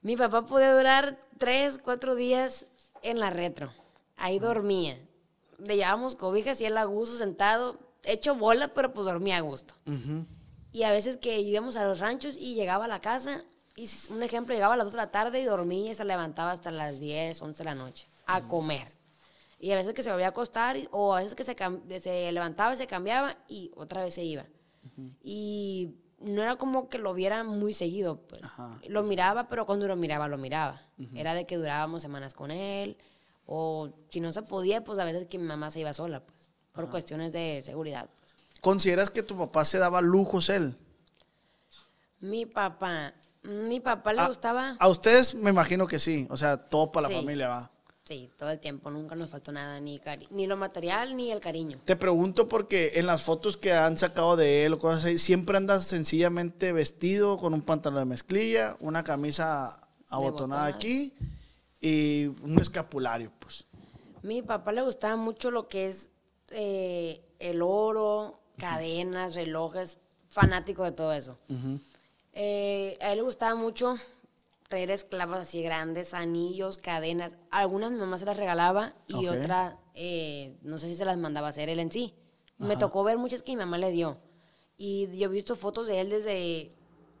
Mi 0.00 0.16
papá 0.16 0.46
podía 0.46 0.72
durar 0.74 1.18
tres, 1.36 1.76
cuatro 1.76 2.14
días 2.14 2.64
en 3.02 3.20
la 3.20 3.28
retro. 3.28 3.70
Ahí 4.16 4.38
dormía. 4.38 4.98
Le 5.58 5.76
llevábamos 5.76 6.16
cobijas 6.16 6.58
y 6.62 6.64
él 6.64 6.78
a 6.78 6.84
gusto 6.84 7.18
sentado, 7.18 7.78
hecho 8.04 8.34
bola, 8.36 8.72
pero 8.72 8.94
pues 8.94 9.04
dormía 9.04 9.36
a 9.36 9.40
gusto. 9.40 9.74
Y 10.72 10.84
a 10.84 10.92
veces 10.92 11.16
que 11.16 11.40
íbamos 11.40 11.76
a 11.76 11.84
los 11.84 11.98
ranchos 11.98 12.36
y 12.36 12.54
llegaba 12.54 12.84
a 12.84 12.88
la 12.88 13.00
casa, 13.00 13.44
y 13.76 13.88
un 14.10 14.22
ejemplo, 14.22 14.54
llegaba 14.54 14.74
a 14.74 14.76
las 14.76 14.86
2 14.86 14.92
de 14.92 14.96
la 14.98 15.10
tarde 15.10 15.40
y 15.40 15.44
dormía 15.44 15.90
y 15.90 15.94
se 15.94 16.04
levantaba 16.04 16.52
hasta 16.52 16.70
las 16.70 17.00
10, 17.00 17.40
11 17.40 17.58
de 17.58 17.64
la 17.64 17.74
noche 17.74 18.08
a 18.26 18.46
comer. 18.46 18.92
Y 19.58 19.72
a 19.72 19.76
veces 19.76 19.92
que 19.94 20.02
se 20.02 20.10
volvía 20.10 20.26
a 20.26 20.30
acostar, 20.30 20.76
o 20.90 21.14
a 21.14 21.20
veces 21.20 21.34
que 21.34 21.44
se, 21.44 21.54
se 22.00 22.32
levantaba 22.32 22.72
y 22.72 22.76
se 22.76 22.86
cambiaba 22.86 23.36
y 23.48 23.70
otra 23.74 24.02
vez 24.02 24.14
se 24.14 24.24
iba. 24.24 24.46
Y 25.22 25.96
no 26.18 26.42
era 26.42 26.56
como 26.56 26.88
que 26.88 26.98
lo 26.98 27.14
viera 27.14 27.42
muy 27.44 27.72
seguido, 27.72 28.20
pues. 28.26 28.42
Lo 28.88 29.02
miraba, 29.02 29.48
pero 29.48 29.66
cuando 29.66 29.86
lo 29.86 29.96
miraba, 29.96 30.28
lo 30.28 30.38
miraba. 30.38 30.82
Era 31.14 31.34
de 31.34 31.46
que 31.46 31.56
durábamos 31.56 32.02
semanas 32.02 32.34
con 32.34 32.50
él, 32.50 32.96
o 33.46 33.90
si 34.10 34.20
no 34.20 34.30
se 34.32 34.42
podía, 34.42 34.84
pues 34.84 34.98
a 34.98 35.04
veces 35.04 35.26
que 35.26 35.38
mi 35.38 35.46
mamá 35.46 35.70
se 35.70 35.80
iba 35.80 35.92
sola, 35.92 36.24
pues, 36.24 36.50
por 36.72 36.88
cuestiones 36.90 37.32
de 37.32 37.62
seguridad. 37.64 38.08
¿Consideras 38.60 39.10
que 39.10 39.22
tu 39.22 39.36
papá 39.36 39.64
se 39.64 39.78
daba 39.78 40.00
lujos 40.00 40.48
él? 40.48 40.76
Mi 42.20 42.44
papá, 42.46 43.14
mi 43.42 43.80
papá 43.80 44.12
le 44.12 44.20
A- 44.20 44.28
gustaba, 44.28 44.76
A 44.78 44.88
ustedes 44.88 45.34
me 45.34 45.50
imagino 45.50 45.86
que 45.86 45.98
sí. 45.98 46.26
O 46.30 46.36
sea, 46.36 46.56
todo 46.68 46.92
para 46.92 47.04
la 47.08 47.14
Sí. 47.14 47.20
familia 47.20 47.48
va. 47.48 47.70
sí, 48.02 48.28
todo 48.36 48.50
el 48.50 48.58
tiempo, 48.58 48.90
nunca 48.90 49.14
nos 49.14 49.30
faltó 49.30 49.52
nada, 49.52 49.78
ni, 49.78 50.00
cari- 50.00 50.26
ni 50.30 50.48
lo 50.48 50.56
material, 50.56 51.16
ni 51.16 51.30
el 51.30 51.38
cariño. 51.38 51.78
Te 51.84 51.94
pregunto 51.94 52.48
porque 52.48 52.92
en 52.96 53.06
las 53.06 53.22
fotos 53.22 53.56
que 53.56 53.72
han 53.72 53.96
sacado 53.98 54.34
de 54.34 54.66
él 54.66 54.72
o 54.72 54.78
cosas 54.80 55.04
así, 55.04 55.16
siempre 55.16 55.56
andas 55.56 55.84
sencillamente 55.86 56.72
vestido 56.72 57.36
con 57.36 57.54
un 57.54 57.62
pantalón 57.62 58.00
de 58.00 58.04
mezclilla, 58.06 58.76
una 58.80 59.04
camisa 59.04 59.80
abotonada 60.08 60.66
aquí 60.66 61.14
y 61.80 62.26
un 62.42 62.58
escapulario, 62.58 63.30
pues. 63.38 63.64
Mi 64.24 64.42
papá 64.42 64.72
le 64.72 64.82
gustaba 64.82 65.14
mucho 65.14 65.52
lo 65.52 65.68
que 65.68 65.86
es 65.86 66.10
eh, 66.48 67.22
el 67.38 67.62
oro, 67.62 68.39
cadenas, 68.60 69.34
relojes, 69.34 69.98
fanático 70.28 70.84
de 70.84 70.92
todo 70.92 71.12
eso. 71.12 71.36
Eh, 72.32 72.96
a 73.00 73.10
él 73.12 73.18
le 73.18 73.22
gustaba 73.22 73.54
mucho 73.54 73.96
traer 74.68 74.90
esclavas 74.92 75.40
así 75.40 75.62
grandes, 75.62 76.14
anillos, 76.14 76.78
cadenas. 76.78 77.36
Algunas 77.50 77.90
mi 77.90 77.98
mamá 77.98 78.18
se 78.18 78.24
las 78.24 78.36
regalaba 78.36 78.94
y 79.08 79.26
Ok. 79.26 79.34
otras, 79.36 79.74
no 80.62 80.78
sé 80.78 80.86
si 80.88 80.94
se 80.94 81.04
las 81.04 81.18
mandaba 81.18 81.48
a 81.48 81.50
hacer 81.50 81.68
él 81.68 81.80
en 81.80 81.90
sí. 81.90 82.14
Me 82.58 82.76
tocó 82.76 83.02
ver 83.02 83.18
muchas 83.18 83.42
que 83.42 83.52
mi 83.52 83.56
mamá 83.56 83.78
le 83.78 83.90
dio. 83.90 84.18
Y 84.76 85.08
yo 85.18 85.26
he 85.28 85.32
visto 85.32 85.56
fotos 85.56 85.88
de 85.88 86.00
él 86.00 86.10
desde 86.10 86.70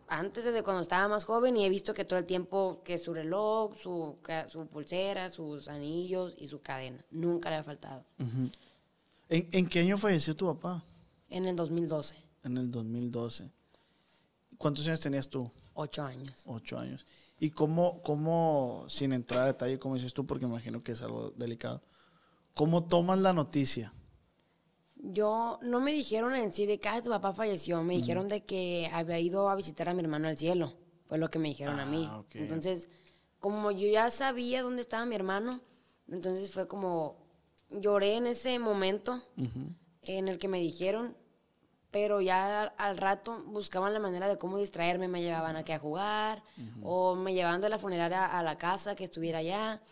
antes, 0.06 0.44
desde 0.44 0.62
cuando 0.62 0.82
estaba 0.82 1.08
más 1.08 1.24
joven, 1.24 1.56
y 1.56 1.64
he 1.64 1.68
visto 1.70 1.94
que 1.94 2.04
todo 2.04 2.18
el 2.18 2.26
tiempo 2.26 2.82
que 2.84 2.98
su 2.98 3.14
reloj, 3.14 3.76
su, 3.76 4.16
su 4.48 4.66
pulsera, 4.66 5.28
sus 5.30 5.68
anillos 5.68 6.34
y 6.38 6.46
su 6.48 6.60
cadena. 6.60 7.04
Nunca 7.10 7.48
le 7.50 7.56
ha 7.56 7.62
faltado. 7.64 8.04
¿En, 8.18 9.48
en 9.52 9.66
qué 9.68 9.80
año 9.80 9.96
falleció 9.96 10.34
tu 10.36 10.46
papá? 10.54 10.82
En 11.30 11.46
el 11.46 11.56
2012, 11.56 12.16
En 12.44 12.56
el 12.56 12.70
2012. 12.70 13.50
¿Cuántos 14.58 14.86
años 14.86 15.00
tenías 15.00 15.28
tú? 15.28 15.50
ocho 15.72 16.02
años. 16.02 16.42
Ocho 16.44 16.78
años. 16.78 17.06
¿Y 17.38 17.50
cómo, 17.50 18.02
cómo, 18.02 18.84
sin 18.88 19.12
entrar 19.12 19.44
a 19.44 19.46
detalle, 19.46 19.78
como 19.78 19.94
dices 19.94 20.12
tú, 20.12 20.26
porque 20.26 20.44
me 20.44 20.50
imagino 20.52 20.82
que 20.82 20.92
es 20.92 21.00
algo 21.00 21.30
delicado, 21.30 21.82
cómo 22.54 22.84
tomas 22.84 23.18
la 23.18 23.32
noticia? 23.32 23.94
Yo, 24.96 25.58
no 25.62 25.80
me 25.80 25.92
dijeron 25.94 26.34
en 26.34 26.52
sí 26.52 26.66
de 26.66 26.78
que 26.78 26.88
"Ay, 26.90 27.00
tu 27.00 27.08
papá 27.08 27.32
falleció, 27.32 27.82
me 27.82 27.94
dijeron 27.96 28.28
de 28.28 28.44
que 28.44 28.90
había 28.92 29.18
ido 29.18 29.48
a 29.48 29.54
visitar 29.54 29.88
a 29.88 29.94
mi 29.94 30.00
hermano 30.02 30.28
al 30.28 30.36
cielo, 30.36 30.74
fue 31.06 31.16
lo 31.16 31.30
que 31.30 31.38
me 31.38 31.48
dijeron 31.48 31.80
a 31.80 31.86
mí. 31.86 32.06
Ah, 32.10 32.18
ok. 32.18 32.34
Entonces, 32.34 32.90
como 33.38 33.70
yo 33.70 33.88
ya 33.88 34.10
sabía 34.10 34.62
dónde 34.62 34.82
estaba 34.82 35.06
mi 35.06 35.14
hermano, 35.14 35.62
entonces 36.08 36.50
fue 36.50 36.68
como, 36.68 37.16
lloré 37.70 38.16
en 38.16 38.26
ese 38.26 38.58
momento 38.58 39.22
en 40.02 40.28
el 40.28 40.38
que 40.38 40.48
me 40.48 40.60
dijeron, 40.60 41.16
pero 41.90 42.20
ya 42.20 42.62
al, 42.62 42.72
al 42.78 42.96
rato 42.96 43.42
buscaban 43.46 43.92
la 43.92 43.98
manera 43.98 44.28
de 44.28 44.38
cómo 44.38 44.58
distraerme, 44.58 45.08
me 45.08 45.22
llevaban 45.22 45.56
aquí 45.56 45.72
a 45.72 45.78
jugar, 45.78 46.42
o 46.82 47.16
me 47.16 47.34
llevaban 47.34 47.60
de 47.60 47.68
la 47.68 47.78
funeraria 47.78 48.26
a 48.26 48.42
la 48.42 48.58
casa 48.58 48.94
que 48.94 49.04
estuviera 49.04 49.38
allá. 49.38 49.82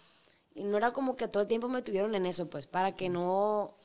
Y 0.55 0.65
no 0.65 0.77
era 0.77 0.93
como 0.93 1.17
que 1.17 1.29
todo 1.29 1.43
el 1.43 1.49
tiempo 1.49 1.69
me 1.69 1.83
tuvieron 1.83 2.15
en 2.15 2.27
eso, 2.27 2.49
pues, 2.49 2.67
para 2.67 2.95
que 2.97 3.09
no 3.09 3.77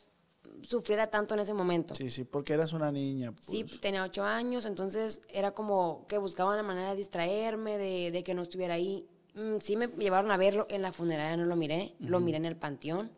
sufriera 0.62 1.07
tanto 1.07 1.33
en 1.33 1.39
ese 1.41 1.53
momento. 1.53 1.95
Sí, 1.95 2.09
sí, 2.09 2.23
porque 2.23 2.53
eras 2.53 2.73
una 2.73 2.91
niña. 2.91 3.31
Pues. 3.31 3.45
Sí, 3.47 3.63
tenía 3.63 4.03
ocho 4.03 4.23
años, 4.23 4.65
entonces 4.65 5.21
era 5.29 5.51
como 5.51 6.05
que 6.07 6.17
buscaban 6.17 6.57
la 6.57 6.63
manera 6.63 6.91
de 6.91 6.95
distraerme, 6.95 7.77
de, 7.77 8.12
de 8.12 8.23
que 8.23 8.33
no 8.33 8.41
estuviera 8.43 8.75
ahí. 8.75 9.07
Mm, 9.36 9.57
sí 9.59 9.75
me 9.75 9.88
llevaron 9.88 10.31
a 10.31 10.38
verlo 10.38 10.67
en 10.69 10.83
la 10.83 10.91
funeraria, 10.93 11.36
no 11.38 11.45
lo 11.45 11.55
miré, 11.55 11.95
lo 11.99 12.19
miré 12.19 12.38
en 12.38 12.45
el 12.45 12.55
panteón. 12.55 13.12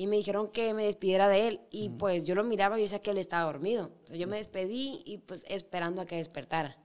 Y 0.00 0.06
me 0.06 0.16
dijeron 0.16 0.48
que 0.48 0.72
me 0.72 0.86
despidiera 0.86 1.28
de 1.28 1.46
él. 1.46 1.60
Y 1.70 1.90
pues 1.90 2.24
yo 2.24 2.34
lo 2.34 2.42
miraba 2.42 2.78
y 2.78 2.80
yo 2.80 2.84
decía 2.84 3.02
que 3.02 3.10
él 3.10 3.18
estaba 3.18 3.44
dormido. 3.44 3.90
Entonces 3.98 4.18
yo 4.18 4.26
me 4.26 4.38
despedí 4.38 5.02
y 5.04 5.18
pues 5.18 5.44
esperando 5.46 6.00
a 6.00 6.06
que 6.06 6.16
despertara. 6.16 6.78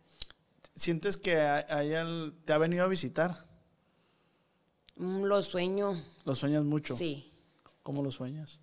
¿Sientes 0.75 1.15
que 1.15 1.39
a, 1.39 1.65
te 2.43 2.51
ha 2.51 2.57
venido 2.57 2.83
a 2.83 2.89
visitar? 2.89 3.37
Mm, 4.97 5.23
Lo 5.23 5.41
sueño, 5.43 6.03
¿Lo 6.25 6.35
sueñas 6.35 6.65
mucho? 6.65 6.97
sí. 6.97 7.31
¿Cómo 7.83 8.03
lo 8.03 8.11
sueñas? 8.11 8.59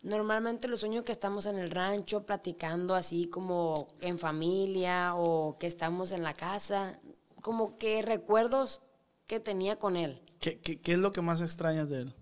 Normalmente 0.00 0.66
los 0.66 0.80
sueño 0.80 1.04
que 1.04 1.12
estamos 1.12 1.46
en 1.46 1.56
el 1.56 1.70
rancho 1.70 2.26
platicando 2.26 2.96
así 2.96 3.28
como 3.28 3.86
en 4.00 4.18
familia 4.18 5.14
o 5.14 5.56
que 5.60 5.68
estamos 5.68 6.10
en 6.10 6.24
la 6.24 6.34
casa, 6.34 6.98
como 7.40 7.78
que 7.78 8.02
recuerdos 8.02 8.82
que 9.28 9.38
tenía 9.38 9.78
con 9.78 9.96
él. 9.96 10.20
¿Qué, 10.40 10.58
qué, 10.58 10.80
qué 10.80 10.94
es 10.94 10.98
lo 10.98 11.12
que 11.12 11.20
más 11.20 11.40
extrañas 11.42 11.88
de 11.88 12.00
él? 12.00 12.14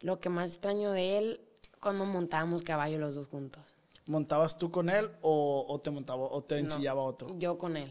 Lo 0.00 0.20
que 0.20 0.28
más 0.28 0.50
extraño 0.50 0.92
de 0.92 1.18
él 1.18 1.40
cuando 1.80 2.04
montábamos 2.04 2.62
caballo 2.62 2.98
los 2.98 3.14
dos 3.14 3.26
juntos. 3.28 3.62
¿Montabas 4.06 4.58
tú 4.58 4.70
con 4.70 4.90
él 4.90 5.10
o, 5.20 5.64
o 5.68 5.80
te 5.80 5.90
montaba 5.90 6.22
o 6.24 6.42
te 6.42 6.56
No, 6.56 6.68
ensillaba 6.68 7.02
otro? 7.02 7.36
Yo 7.38 7.58
con 7.58 7.76
él. 7.76 7.90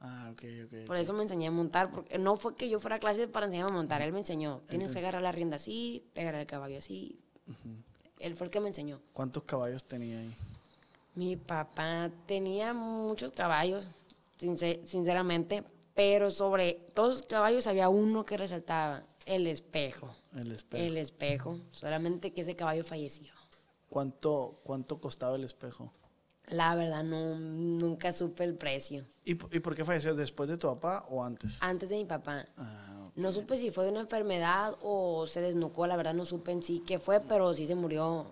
Ah, 0.00 0.30
ok, 0.32 0.42
ok. 0.66 0.86
Por 0.86 0.96
eso 0.96 1.12
me 1.12 1.22
enseñé 1.22 1.48
a 1.48 1.50
montar, 1.50 1.90
porque 1.90 2.18
no 2.18 2.36
fue 2.36 2.54
que 2.56 2.68
yo 2.70 2.80
fuera 2.80 2.96
a 2.96 2.98
clases 3.00 3.28
para 3.28 3.46
enseñarme 3.46 3.72
a 3.72 3.76
montar, 3.76 4.00
él 4.02 4.12
me 4.12 4.20
enseñó. 4.20 4.62
Tienes 4.68 4.92
que 4.92 4.98
agarrar 4.98 5.22
la 5.22 5.30
rienda 5.32 5.56
así, 5.56 6.02
pegar 6.14 6.34
el 6.34 6.46
caballo 6.46 6.78
así. 6.78 7.20
Él 8.18 8.34
fue 8.34 8.46
el 8.46 8.50
que 8.50 8.60
me 8.60 8.68
enseñó. 8.68 9.00
¿Cuántos 9.12 9.42
caballos 9.44 9.84
tenía 9.84 10.18
ahí? 10.18 10.34
Mi 11.14 11.36
papá 11.36 12.10
tenía 12.26 12.72
muchos 12.72 13.30
caballos, 13.32 13.88
sincer- 14.38 14.80
sinceramente, 14.86 15.64
pero 15.94 16.30
sobre 16.30 16.74
todos 16.94 17.14
los 17.14 17.22
caballos 17.24 17.66
había 17.66 17.88
uno 17.90 18.24
que 18.24 18.36
resaltaba, 18.38 19.04
el 19.26 19.46
espejo. 19.46 20.14
El 20.34 20.52
espejo. 20.52 20.82
El 20.84 20.96
espejo, 20.96 21.60
solamente 21.70 22.32
que 22.32 22.42
ese 22.42 22.56
caballo 22.56 22.84
falleció. 22.84 23.32
¿Cuánto, 23.88 24.60
¿Cuánto 24.64 25.00
costaba 25.00 25.36
el 25.36 25.44
espejo? 25.44 25.92
La 26.48 26.74
verdad, 26.74 27.04
no, 27.04 27.36
nunca 27.38 28.12
supe 28.12 28.42
el 28.44 28.54
precio. 28.56 29.06
¿Y, 29.24 29.36
p- 29.36 29.56
¿Y 29.56 29.60
por 29.60 29.74
qué 29.76 29.84
falleció? 29.84 30.14
¿Después 30.14 30.48
de 30.48 30.56
tu 30.56 30.66
papá 30.66 31.06
o 31.08 31.22
antes? 31.24 31.58
Antes 31.60 31.88
de 31.88 31.96
mi 31.96 32.04
papá. 32.04 32.46
Ah. 32.56 33.10
No 33.14 33.30
supe 33.32 33.56
si 33.56 33.70
fue 33.70 33.84
de 33.84 33.90
una 33.90 34.00
enfermedad 34.00 34.74
o 34.82 35.26
se 35.26 35.40
desnucó, 35.40 35.86
la 35.86 35.96
verdad 35.96 36.14
no 36.14 36.24
supe 36.24 36.50
en 36.52 36.62
sí 36.62 36.82
qué 36.86 36.98
fue, 36.98 37.20
pero 37.20 37.54
sí 37.54 37.66
se 37.66 37.74
murió 37.74 38.26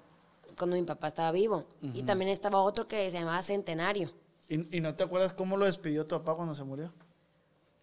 cuando 0.57 0.75
mi 0.77 0.83
papá 0.83 1.09
estaba 1.09 1.31
vivo. 1.33 1.65
Y 1.95 2.03
también 2.03 2.31
estaba 2.31 2.61
otro 2.61 2.89
que 2.89 3.09
se 3.11 3.19
llamaba 3.19 3.41
Centenario. 3.43 4.13
¿Y, 4.49 4.77
y 4.79 4.81
no 4.81 4.95
te 4.97 5.05
acuerdas 5.05 5.35
cómo 5.35 5.57
lo 5.57 5.67
despidió 5.67 6.07
tu 6.07 6.17
papá 6.17 6.35
cuando 6.35 6.55
se 6.55 6.65
murió? 6.65 6.93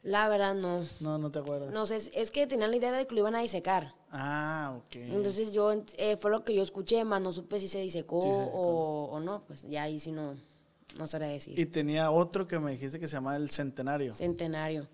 La 0.06 0.28
verdad 0.30 0.54
no. 0.54 0.86
No, 1.00 1.18
no 1.18 1.32
te 1.32 1.40
acuerdas. 1.40 1.74
No 1.74 1.88
sé, 1.88 1.96
es- 1.96 2.12
es 2.14 2.30
que 2.30 2.46
tenían 2.46 2.70
la 2.70 2.78
idea 2.78 2.92
de 2.92 3.08
que 3.08 3.16
lo 3.16 3.22
iban 3.22 3.34
a 3.34 3.40
disecar. 3.42 3.96
Ah, 4.12 4.76
ok. 4.78 4.96
Entonces 4.98 5.52
yo, 5.52 5.74
eh, 5.98 6.16
fue 6.18 6.30
lo 6.30 6.44
que 6.44 6.54
yo 6.54 6.62
escuché, 6.62 7.04
más 7.04 7.22
no 7.24 7.32
supe 7.32 7.60
si 7.60 7.68
se 7.68 7.80
disecó 7.80 8.22
Sí, 8.22 8.32
se 8.32 8.40
disecó. 8.40 8.60
o, 8.60 9.06
o 9.12 9.20
no, 9.20 9.44
pues 9.48 9.64
ya 9.68 9.82
ahí 9.82 10.00
sí 10.00 10.12
no, 10.12 10.36
no 10.98 11.08
sabría 11.08 11.30
decir. 11.30 11.60
Y 11.60 11.66
tenía 11.66 12.12
otro 12.12 12.46
que 12.48 12.60
me 12.60 12.72
dijiste 12.74 13.00
que 13.00 13.08
se 13.08 13.16
llamaba 13.16 13.36
el 13.38 13.50
Centenario. 13.50 14.14
Centenario. 14.14 14.88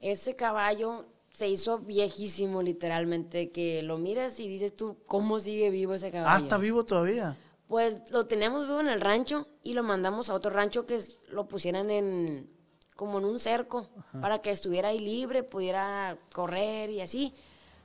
Ese 0.00 0.34
caballo 0.34 1.06
se 1.32 1.48
hizo 1.48 1.78
viejísimo 1.78 2.60
literalmente, 2.60 3.52
que 3.52 3.82
lo 3.82 3.98
miras 3.98 4.40
y 4.40 4.48
dices 4.48 4.74
tú, 4.74 4.96
¿cómo 5.06 5.38
sigue 5.38 5.70
vivo 5.70 5.94
ese 5.94 6.10
caballo? 6.10 6.34
Ah, 6.34 6.42
está 6.42 6.58
vivo 6.58 6.84
todavía. 6.84 7.36
Pues 7.68 8.10
lo 8.10 8.26
teníamos 8.26 8.66
vivo 8.66 8.80
en 8.80 8.88
el 8.88 9.00
rancho 9.00 9.46
y 9.62 9.74
lo 9.74 9.84
mandamos 9.84 10.28
a 10.28 10.34
otro 10.34 10.50
rancho 10.50 10.86
que 10.86 10.98
lo 11.28 11.46
pusieran 11.46 11.90
en 11.90 12.50
como 12.96 13.18
en 13.18 13.26
un 13.26 13.38
cerco 13.38 13.88
para 14.20 14.40
que 14.40 14.50
estuviera 14.50 14.88
ahí 14.88 14.98
libre, 14.98 15.42
pudiera 15.42 16.16
correr 16.32 16.90
y 16.90 17.02
así. 17.02 17.32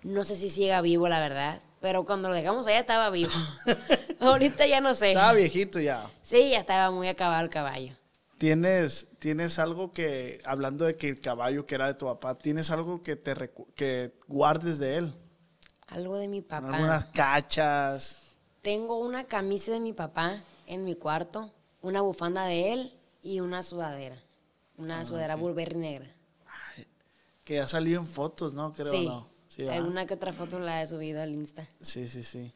No 0.04 0.26
sé 0.26 0.36
si 0.36 0.50
siga 0.50 0.82
vivo, 0.82 1.08
la 1.08 1.20
verdad, 1.20 1.62
pero 1.80 2.06
cuando 2.06 2.30
lo 2.30 2.34
dejamos 2.34 2.66
allá 2.66 2.80
estaba 2.80 3.10
vivo. 3.12 3.32
Ahorita 4.20 4.66
ya 4.66 4.82
no 4.82 4.94
sé. 4.94 5.10
Estaba 5.10 5.34
viejito 5.34 5.80
ya. 5.80 6.10
Sí, 6.24 6.52
ya 6.52 6.60
estaba 6.60 6.90
muy 6.90 7.08
acabado 7.08 7.44
el 7.44 7.50
caballo. 7.50 7.96
¿Tienes, 8.40 9.08
¿Tienes 9.20 9.60
algo 9.60 9.92
que, 9.92 10.42
hablando 10.46 10.86
de 10.86 10.96
que 10.96 11.10
el 11.10 11.22
caballo 11.22 11.68
que 11.68 11.76
era 11.76 11.86
de 11.86 11.94
tu 11.94 12.08
papá, 12.08 12.36
¿tienes 12.36 12.72
algo 12.72 13.04
que 13.04 13.16
te 13.16 13.36
que 13.76 14.18
guardes 14.28 14.80
de 14.80 14.98
él? 14.98 15.14
Algo 15.86 16.18
de 16.18 16.28
mi 16.28 16.42
papá. 16.42 16.70
Algunas 16.70 17.06
cachas. 17.08 18.24
Tengo 18.64 18.98
una 18.98 19.26
camisa 19.26 19.74
de 19.74 19.80
mi 19.80 19.94
papá 19.94 20.42
en 20.66 20.86
mi 20.86 20.96
cuarto, 20.96 21.54
una 21.82 22.02
bufanda 22.02 22.46
de 22.46 22.74
él 22.74 23.00
y 23.22 23.42
una 23.42 23.62
sudadera. 23.62 24.18
Una 24.82 25.00
Ah, 25.02 25.06
sudadera 25.06 25.36
Burberry 25.36 25.78
negra. 25.78 26.16
Que 27.44 27.60
ha 27.60 27.68
salido 27.68 28.02
en 28.02 28.08
fotos, 28.08 28.54
¿no? 28.54 28.74
Creo, 28.74 28.92
sí. 28.92 29.06
¿no? 29.06 29.30
Sí. 29.48 29.68
Alguna 29.68 30.06
que 30.06 30.14
otra 30.14 30.34
foto 30.34 30.60
la 30.60 30.82
he 30.82 30.88
subido 30.88 31.22
al 31.22 31.34
Insta. 31.34 31.68
Sí, 31.82 32.08
sí, 32.10 32.24
sí. 32.24 32.54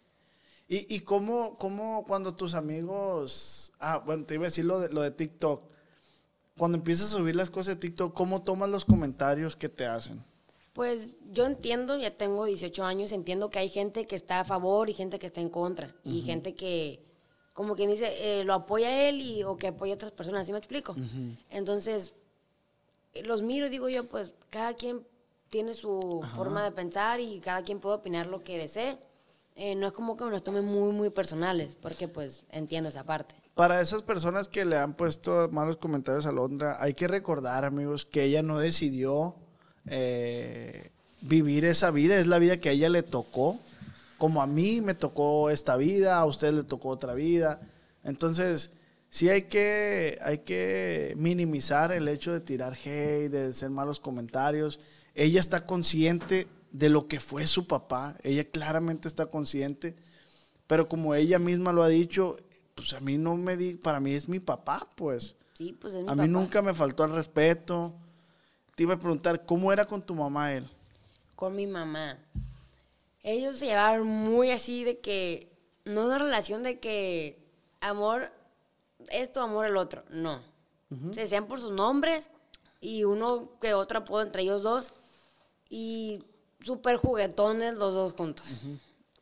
¿Y, 0.67 0.95
y 0.95 1.01
cómo, 1.01 1.57
cómo 1.57 2.03
cuando 2.05 2.33
tus 2.35 2.53
amigos... 2.55 3.71
Ah, 3.79 3.97
bueno, 4.03 4.25
te 4.25 4.35
iba 4.35 4.45
a 4.45 4.47
decir 4.47 4.65
lo 4.65 4.79
de, 4.79 4.89
lo 4.89 5.01
de 5.01 5.11
TikTok. 5.11 5.63
Cuando 6.57 6.77
empiezas 6.77 7.07
a 7.13 7.17
subir 7.17 7.35
las 7.35 7.49
cosas 7.49 7.75
de 7.75 7.81
TikTok, 7.81 8.13
¿cómo 8.15 8.41
tomas 8.41 8.69
los 8.69 8.85
comentarios 8.85 9.55
que 9.55 9.69
te 9.69 9.85
hacen? 9.85 10.23
Pues 10.73 11.13
yo 11.31 11.45
entiendo, 11.45 11.97
ya 11.97 12.15
tengo 12.17 12.45
18 12.45 12.83
años, 12.83 13.11
entiendo 13.11 13.49
que 13.49 13.59
hay 13.59 13.69
gente 13.69 14.07
que 14.07 14.15
está 14.15 14.39
a 14.39 14.45
favor 14.45 14.89
y 14.89 14.93
gente 14.93 15.19
que 15.19 15.27
está 15.27 15.41
en 15.41 15.49
contra. 15.49 15.93
Y 16.03 16.21
gente 16.21 16.55
que, 16.55 17.04
como 17.55 17.73
quien 17.73 17.89
dice, 17.89 18.11
eh, 18.19 18.43
lo 18.43 18.53
apoya 18.53 19.07
él 19.07 19.21
y, 19.21 19.43
o 19.43 19.55
que 19.55 19.67
apoya 19.67 19.93
a 19.93 19.95
otras 19.95 20.11
personas, 20.11 20.45
¿sí 20.45 20.51
me 20.51 20.57
explico? 20.57 20.93
Entonces, 21.49 22.13
eh, 23.13 23.23
los 23.23 23.41
miro 23.41 23.67
y 23.67 23.69
digo 23.69 23.87
yo, 23.87 24.03
pues 24.09 24.33
cada 24.49 24.73
quien 24.73 25.07
tiene 25.49 25.73
su 25.73 26.21
forma 26.35 26.65
de 26.65 26.71
pensar 26.71 27.21
y 27.21 27.39
cada 27.39 27.63
quien 27.63 27.79
puede 27.79 27.95
opinar 27.95 28.27
lo 28.27 28.43
que 28.43 28.57
desee. 28.57 28.99
Eh, 29.55 29.73
no 29.73 29.87
es 29.87 29.93
como 29.93 30.17
que 30.17 30.25
me 30.25 30.31
los 30.31 30.43
tome 30.43 30.61
muy, 30.61 30.91
muy 30.91 31.09
personales, 31.11 31.77
porque 31.77 32.09
pues 32.09 32.43
entiendo 32.51 32.89
esa 32.89 33.05
parte. 33.05 33.35
Para 33.53 33.79
esas 33.79 34.03
personas 34.03 34.49
que 34.49 34.65
le 34.65 34.75
han 34.75 34.93
puesto 34.93 35.47
malos 35.49 35.77
comentarios 35.77 36.25
a 36.25 36.33
Londra, 36.33 36.75
hay 36.81 36.93
que 36.93 37.07
recordar, 37.07 37.63
amigos, 37.63 38.05
que 38.05 38.25
ella 38.25 38.41
no 38.41 38.59
decidió 38.59 39.37
eh, 39.87 40.91
vivir 41.21 41.63
esa 41.63 41.89
vida, 41.89 42.17
es 42.17 42.27
la 42.27 42.37
vida 42.37 42.57
que 42.59 42.67
a 42.67 42.73
ella 42.73 42.89
le 42.89 43.01
tocó. 43.01 43.57
Como 44.17 44.41
a 44.41 44.47
mí 44.47 44.81
me 44.81 44.93
tocó 44.93 45.49
esta 45.49 45.75
vida, 45.77 46.17
a 46.17 46.25
usted 46.25 46.53
le 46.53 46.63
tocó 46.63 46.89
otra 46.89 47.13
vida. 47.13 47.59
Entonces, 48.03 48.71
sí 49.09 49.29
hay 49.29 49.43
que, 49.43 50.17
hay 50.21 50.39
que 50.39 51.13
minimizar 51.17 51.91
el 51.91 52.07
hecho 52.07 52.31
de 52.31 52.39
tirar 52.39 52.73
hate, 52.73 53.29
de 53.31 53.47
hacer 53.49 53.69
malos 53.69 53.99
comentarios. 53.99 54.79
Ella 55.13 55.39
está 55.39 55.65
consciente 55.65 56.47
de 56.71 56.89
lo 56.89 57.07
que 57.07 57.19
fue 57.19 57.47
su 57.47 57.67
papá, 57.67 58.17
ella 58.21 58.43
claramente 58.43 59.07
está 59.07 59.27
consciente, 59.27 59.95
pero 60.67 60.89
como 60.89 61.15
ella 61.15 61.39
misma 61.39 61.71
lo 61.71 61.83
ha 61.83 61.87
dicho, 61.87 62.35
pues 62.73 62.93
a 62.93 62.99
mí 62.99 63.17
no 63.17 63.35
me 63.35 63.55
di, 63.55 63.75
para 63.75 64.01
mí 64.01 64.13
es 64.13 64.27
mi 64.27 64.39
papá, 64.41 64.85
pues. 64.95 65.35
Sí, 65.53 65.73
pues 65.79 65.93
es 65.93 66.01
mi 66.01 66.07
A 66.07 66.11
papá. 66.11 66.23
mí 66.23 66.27
nunca 66.27 66.61
me 66.61 66.73
faltó 66.73 67.05
el 67.05 67.11
respeto. 67.11 67.93
Te 68.75 68.83
iba 68.83 68.95
a 68.95 68.99
preguntar, 68.99 69.45
¿cómo 69.45 69.71
era 69.71 69.85
con 69.85 70.01
tu 70.01 70.13
mamá 70.15 70.53
él? 70.53 70.69
con 71.37 71.53
mi 71.55 71.67
mamá. 71.67 72.17
Ellos 73.27 73.57
se 73.57 73.65
llevaron 73.65 74.05
muy 74.05 74.51
así 74.51 74.83
de 74.83 74.99
que, 74.99 75.51
no 75.83 76.05
una 76.05 76.19
relación 76.19 76.61
de 76.61 76.79
que 76.79 77.43
amor 77.81 78.31
esto, 79.09 79.41
amor 79.41 79.65
el 79.65 79.77
otro, 79.77 80.03
no. 80.09 80.39
Se 81.11 81.21
decían 81.21 81.47
por 81.47 81.59
sus 81.59 81.73
nombres 81.73 82.29
y 82.79 83.03
uno 83.03 83.57
que 83.59 83.73
otro 83.73 83.97
apodo 83.99 84.21
entre 84.21 84.43
ellos 84.43 84.61
dos 84.61 84.93
y 85.67 86.23
súper 86.61 86.97
juguetones 86.97 87.73
los 87.73 87.95
dos 87.95 88.13
juntos, 88.13 88.61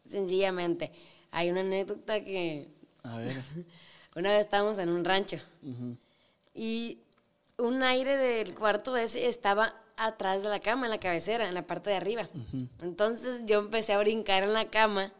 sencillamente. 0.05 0.91
Hay 1.31 1.49
una 1.49 1.61
anécdota 1.61 2.21
que 2.25 2.67
A 3.03 3.17
ver. 3.17 3.41
una 4.17 4.31
vez 4.31 4.41
estábamos 4.41 4.77
en 4.79 4.89
un 4.89 5.05
rancho 5.05 5.37
y 6.53 6.99
un 7.57 7.81
aire 7.83 8.17
del 8.17 8.53
cuarto 8.53 8.97
ese 8.97 9.29
estaba 9.29 9.81
atrás 9.97 10.43
de 10.43 10.49
la 10.49 10.59
cama, 10.59 10.85
en 10.85 10.91
la 10.91 10.99
cabecera, 10.99 11.47
en 11.47 11.53
la 11.53 11.65
parte 11.65 11.89
de 11.89 11.95
arriba. 11.95 12.29
Entonces 12.81 13.43
yo 13.45 13.59
empecé 13.59 13.93
a 13.93 13.99
brincar 13.99 14.43
en 14.43 14.53
la 14.53 14.69
cama 14.69 15.13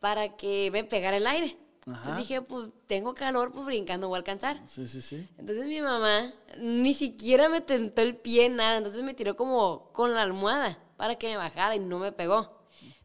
para 0.00 0.36
que 0.36 0.70
me 0.70 0.84
pegara 0.84 1.16
el 1.16 1.26
aire. 1.26 1.56
Ajá. 1.86 2.00
Entonces 2.00 2.16
dije, 2.18 2.42
pues 2.42 2.68
tengo 2.86 3.14
calor, 3.14 3.52
pues 3.52 3.64
brincando 3.66 4.08
voy 4.08 4.16
a 4.16 4.18
alcanzar. 4.18 4.60
Sí, 4.66 4.86
sí, 4.86 5.00
sí. 5.00 5.26
Entonces 5.38 5.66
mi 5.66 5.80
mamá 5.80 6.34
ni 6.58 6.92
siquiera 6.92 7.48
me 7.48 7.60
tentó 7.60 8.02
el 8.02 8.16
pie, 8.16 8.48
nada. 8.48 8.76
Entonces 8.76 9.02
me 9.02 9.14
tiró 9.14 9.36
como 9.36 9.90
con 9.92 10.14
la 10.14 10.22
almohada 10.22 10.78
para 10.96 11.16
que 11.16 11.28
me 11.28 11.36
bajara 11.36 11.76
y 11.76 11.78
no 11.78 11.98
me 11.98 12.12
pegó. 12.12 12.58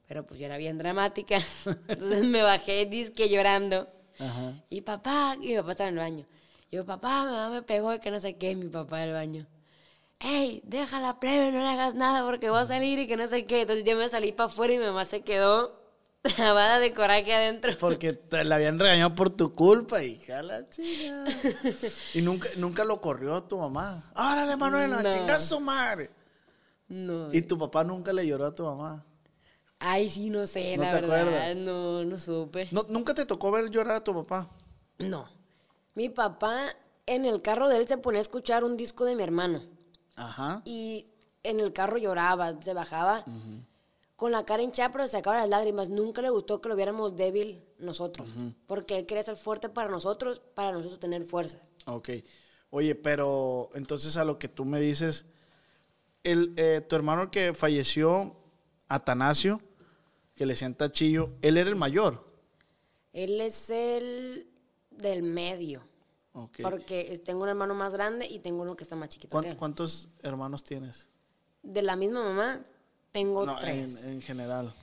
Pero 0.08 0.26
pues 0.26 0.40
yo 0.40 0.46
era 0.46 0.58
bien 0.58 0.78
dramática. 0.78 1.40
Entonces 1.88 2.26
me 2.26 2.42
bajé 2.42 2.86
disque 2.86 3.30
llorando. 3.30 3.88
Ajá. 4.20 4.64
Y 4.70 4.82
papá, 4.82 5.38
y 5.42 5.50
mi 5.50 5.56
papá 5.56 5.72
estaba 5.72 5.90
en 5.90 5.96
el 5.96 6.00
baño. 6.00 6.26
Y 6.70 6.76
yo, 6.76 6.86
papá, 6.86 7.24
mamá 7.24 7.50
me 7.50 7.62
pegó 7.62 7.94
y 7.94 8.00
que 8.00 8.12
no 8.12 8.20
sé 8.20 8.36
qué, 8.36 8.56
mi 8.56 8.68
papá 8.68 9.00
del 9.00 9.14
baño. 9.14 9.48
Ey, 10.24 10.62
deja 10.66 11.02
la 11.02 11.20
plebe, 11.20 11.52
no 11.52 11.60
le 11.60 11.68
hagas 11.68 11.96
nada 11.96 12.26
porque 12.26 12.50
voy 12.50 12.60
a 12.60 12.66
salir 12.66 12.98
y 12.98 13.08
que 13.08 13.18
no 13.18 13.28
sé 13.28 13.46
qué. 13.46 13.62
Entonces 13.62 13.84
yo 13.84 13.98
me 13.98 14.08
salí 14.08 14.32
para 14.32 14.48
afuera 14.48 14.74
y 14.74 14.78
mi 14.78 14.86
mamá 14.86 15.04
se 15.04 15.22
quedó 15.22 15.78
trabada 16.22 16.80
de 16.80 16.94
coraje 16.94 17.34
adentro. 17.34 17.74
Porque 17.78 18.14
te 18.14 18.46
la 18.46 18.56
habían 18.56 18.80
regañado 18.80 19.14
por 19.16 19.30
tu 19.32 19.54
culpa, 19.54 20.02
hija 20.02 20.42
la 20.42 20.70
chica. 20.70 21.26
y 22.14 22.22
nunca, 22.22 22.48
nunca 22.56 22.86
lo 22.86 23.02
corrió 23.02 23.44
tu 23.44 23.58
mamá. 23.58 24.12
¡Árale, 24.16 24.56
Manuela! 24.56 25.04
No. 25.04 25.10
¡Chinga 25.12 25.38
su 25.40 25.60
madre! 25.60 26.10
No. 26.88 27.34
Y 27.34 27.42
tu 27.42 27.58
papá 27.58 27.84
nunca 27.84 28.14
le 28.14 28.26
lloró 28.26 28.46
a 28.46 28.56
tu 28.56 28.64
mamá. 28.64 29.06
Ay, 29.80 30.10
sí, 30.10 30.30
no 30.30 30.48
sé, 30.48 30.78
¿No 30.78 30.84
la 30.84 30.94
verdad. 30.94 31.20
acuerdas? 31.20 31.56
No, 31.58 32.06
no 32.06 32.18
supe. 32.18 32.70
No, 32.72 32.86
¿Nunca 32.88 33.14
te 33.14 33.26
tocó 33.26 33.52
ver 33.52 33.70
llorar 33.70 33.98
a 33.98 34.04
tu 34.04 34.14
papá? 34.14 34.50
No. 35.00 35.28
Mi 35.96 36.08
papá 36.08 36.74
en 37.06 37.26
el 37.26 37.42
carro 37.42 37.68
de 37.68 37.78
él 37.78 37.88
se 37.90 37.98
ponía 37.98 38.20
a 38.20 38.22
escuchar 38.22 38.64
un 38.64 38.78
disco 38.78 39.04
de 39.04 39.16
mi 39.18 39.24
hermano. 39.24 39.73
Ajá. 40.16 40.62
Y 40.66 41.06
en 41.44 41.60
el 41.60 41.74
carro 41.74 41.98
lloraba, 41.98 42.62
se 42.62 42.74
bajaba 42.74 43.26
con 44.16 44.32
la 44.32 44.46
cara 44.46 44.64
hinchada, 44.64 44.92
pero 44.92 45.04
se 45.06 45.12
sacaba 45.12 45.38
las 45.38 45.50
lágrimas. 45.50 45.90
Nunca 45.90 46.22
le 46.22 46.30
gustó 46.30 46.62
que 46.62 46.70
lo 46.70 46.76
viéramos 46.76 47.16
débil 47.16 47.64
nosotros. 47.80 48.28
Porque 48.68 49.00
él 49.00 49.06
quería 49.06 49.24
ser 49.24 49.38
fuerte 49.38 49.70
para 49.70 49.90
nosotros, 49.90 50.42
para 50.54 50.72
nosotros 50.72 51.00
tener 51.00 51.26
fuerza. 51.26 51.60
Ok. 51.86 52.10
Oye, 52.70 52.96
pero 52.96 53.70
entonces 53.76 54.18
a 54.18 54.24
lo 54.26 54.40
que 54.40 54.48
tú 54.48 54.66
me 54.66 54.80
dices, 54.80 55.26
el, 56.24 56.54
eh, 56.58 56.82
tu 56.82 56.96
hermano 56.96 57.30
que 57.30 57.54
falleció, 57.54 58.36
Atanasio, 58.88 59.62
que 60.36 60.46
le 60.46 60.54
decían 60.54 60.76
Tachillo, 60.76 61.32
él 61.42 61.58
era 61.58 61.70
el 61.70 61.76
mayor. 61.76 62.26
Él 63.12 63.42
es 63.42 63.70
el 63.70 64.48
del 64.90 65.22
medio. 65.22 65.84
Porque 66.62 67.22
tengo 67.24 67.44
un 67.44 67.50
hermano 67.50 67.76
más 67.76 67.94
grande 67.94 68.26
y 68.28 68.40
tengo 68.40 68.64
uno 68.64 68.76
que 68.76 68.84
está 68.84 68.96
más 68.96 69.10
chiquito 69.10 69.30
que 69.30 69.32
¿Cuán- 69.34 69.46
él. 69.46 69.56
¿Cuántos 69.58 70.10
hermanos 70.24 70.64
tienes? 70.64 71.08
De 71.62 71.82
la 71.84 71.96
misma 71.96 72.24
mamá, 72.24 72.66
tengo 73.12 73.46
No, 73.46 73.60
tres. 73.60 74.04
en, 74.04 74.14
en 74.14 74.22
general. 74.22 74.74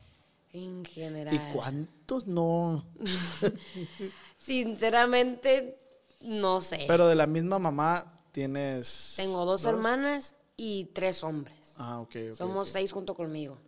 En 0.53 0.85
general. 0.85 1.35
¿Y 1.35 1.53
cuántos 1.53 2.27
no? 2.27 2.85
Sinceramente, 4.39 5.79
no 6.21 6.61
sé. 6.61 6.85
Pero 6.89 7.07
de 7.09 7.15
la 7.15 7.27
misma 7.27 7.59
mamá 7.59 8.21
tienes. 8.33 9.15
Tengo 9.17 9.45
dos, 9.45 9.65
hermanas 9.65 10.35
y 10.57 10.87
tres 10.87 11.23
hombres. 11.25 11.57
Ah, 11.77 12.01
ok. 12.01 12.15
ok, 12.31 12.35
Somos 12.37 12.69
seis 12.69 12.93
junto 12.93 13.15
conmigo. 13.15 13.59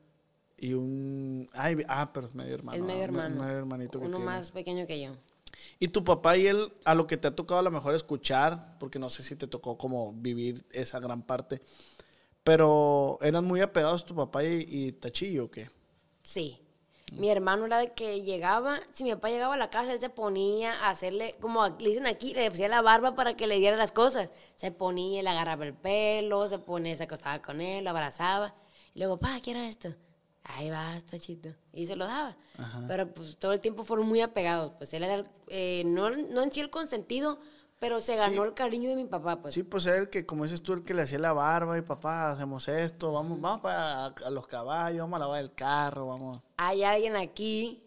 Y 0.59 0.75
un. 0.75 1.47
Ay, 1.53 1.77
ah, 1.89 2.11
pero 2.13 2.27
es 2.29 2.35
medio 2.35 2.55
hermano. 2.55 2.77
es 2.79 2.85
medio 2.85 3.03
hermano. 3.03 3.43
Medio 3.43 3.59
hermanito 3.59 3.99
que 4.01 4.07
Uno 4.07 4.19
tienes. 4.19 4.35
más 4.35 4.51
pequeño 4.53 4.87
que 4.87 5.01
yo. 5.01 5.13
Y 5.79 5.89
tu 5.89 6.05
papá 6.05 6.37
y 6.37 6.47
él, 6.47 6.73
a 6.85 6.95
lo 6.95 7.07
que 7.07 7.17
te 7.17 7.29
ha 7.29 7.37
tocado 7.37 7.61
a 7.61 7.63
lo 7.63 7.71
mejor 7.71 7.95
escuchar, 7.95 8.77
porque 8.79 8.99
no 8.99 9.11
sé 9.11 9.23
si 9.23 9.37
te 9.37 9.47
tocó 9.47 9.77
como 9.77 10.13
vivir 10.13 10.65
esa 10.71 11.01
gran 11.01 11.23
parte, 11.23 11.61
pero 12.45 13.19
eran 13.23 13.45
muy 13.45 13.61
apegados 13.61 14.05
tu 14.05 14.15
papá 14.15 14.45
y, 14.45 14.93
Tachillo, 14.93 15.45
¿o 15.45 15.51
qué? 15.51 15.71
Sí. 16.23 16.59
Mi 17.13 17.29
hermano 17.31 17.67
era 17.67 17.79
de 17.79 17.93
que 17.93 18.23
llegaba, 18.23 18.81
si 18.91 19.05
mi 19.05 19.11
papá 19.11 19.29
llegaba 19.29 19.55
a 19.55 19.59
la 19.59 19.69
casa, 19.69 19.93
él 19.93 20.01
se 20.01 20.09
ponía 20.09 20.73
a 20.73 20.91
hacerle, 20.91 21.35
como 21.41 21.69
le 21.69 21.89
dicen 21.91 22.07
aquí, 22.07 22.33
le 22.33 22.47
hacía 22.47 22.69
la 22.69 22.81
barba 22.81 23.15
para 23.15 23.37
que 23.37 23.47
le 23.47 23.59
diera 23.59 23.77
las 23.77 23.93
cosas. 23.93 24.31
Se 24.57 24.73
ponía, 24.73 25.23
le 25.23 25.29
agarraba 25.29 25.67
el 25.67 25.75
pelo, 25.75 26.49
se 26.49 26.59
ponía, 26.59 26.97
se 26.97 27.05
acostaba 27.05 27.43
con 27.43 27.61
él, 27.61 27.85
lo 27.85 27.91
abrazaba. 27.91 28.55
Y 28.95 29.01
luego, 29.01 29.19
pa, 29.19 29.41
quiero 29.43 29.61
esto. 29.61 29.95
Ahí 30.45 30.71
va, 30.71 30.97
está 30.97 31.19
chido. 31.19 31.55
Y 31.73 31.87
se 31.87 31.97
lo 31.97 32.07
daba. 32.07 32.37
Pero 32.89 33.13
pues 33.13 33.37
todo 33.37 33.53
el 33.53 33.61
tiempo 33.61 33.85
fueron 33.85 34.07
muy 34.07 34.21
apegados. 34.21 34.73
Pues 34.79 34.93
él 34.95 35.05
era, 35.05 35.25
eh, 35.49 35.83
no, 35.87 36.11
no 36.11 36.43
en 36.43 36.51
sí 36.51 36.61
el 36.61 36.71
consentido, 36.71 37.39
pero 37.79 38.01
se 38.01 38.17
ganó 38.17 38.45
el 38.45 38.55
cariño 38.55 38.91
de 38.91 38.97
mi 38.97 39.07
papá, 39.07 39.41
pues. 39.41 39.55
Sí, 39.55 39.63
pues 39.63 39.87
era 39.87 39.99
el 39.99 40.09
que, 40.09 40.25
como 40.25 40.45
dices 40.45 40.63
tú, 40.63 40.73
el 40.73 40.83
que 40.83 40.95
le 40.95 41.03
hacía 41.03 41.19
la 41.19 41.33
barba 41.33 41.77
y 41.77 41.83
papá, 41.83 42.31
hacemos 42.31 42.69
esto, 42.69 43.13
vamos, 43.13 43.41
vamos 43.41 43.61
para 43.61 44.07
a 44.07 44.31
los 44.31 44.47
caballos, 44.47 45.01
vamos 45.01 45.17
a 45.17 45.21
lavar 45.21 45.43
el 45.43 45.53
carro, 45.53 46.07
vamos. 46.07 46.41
Hay 46.57 46.85
alguien 46.85 47.17
aquí 47.17 47.83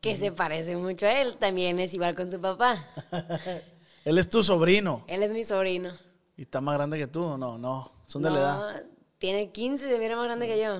que 0.00 0.16
se 0.16 0.30
parece 0.30 0.76
mucho 0.76 1.06
a 1.06 1.20
él, 1.20 1.36
también 1.36 1.80
es 1.80 1.94
igual 1.94 2.14
con 2.14 2.30
su 2.30 2.40
papá. 2.40 2.84
Él 4.04 4.16
es 4.16 4.28
tu 4.30 4.42
sobrino 4.42 5.04
Él 5.06 5.22
es 5.22 5.30
mi 5.32 5.44
sobrino. 5.44 5.92
y 6.36 6.42
está 6.42 6.60
más 6.60 6.76
grande 6.76 6.96
que 6.96 7.08
tú, 7.08 7.36
no, 7.36 7.58
no, 7.58 7.90
son 8.06 8.22
de 8.22 8.30
la 8.30 8.38
edad. 8.38 8.74
No, 8.76 8.88
Tiene 9.18 9.50
15, 9.50 9.88
se 9.88 9.98
mira 9.98 10.14
más 10.14 10.26
grande 10.26 10.46
que 10.46 10.62
yo. 10.62 10.78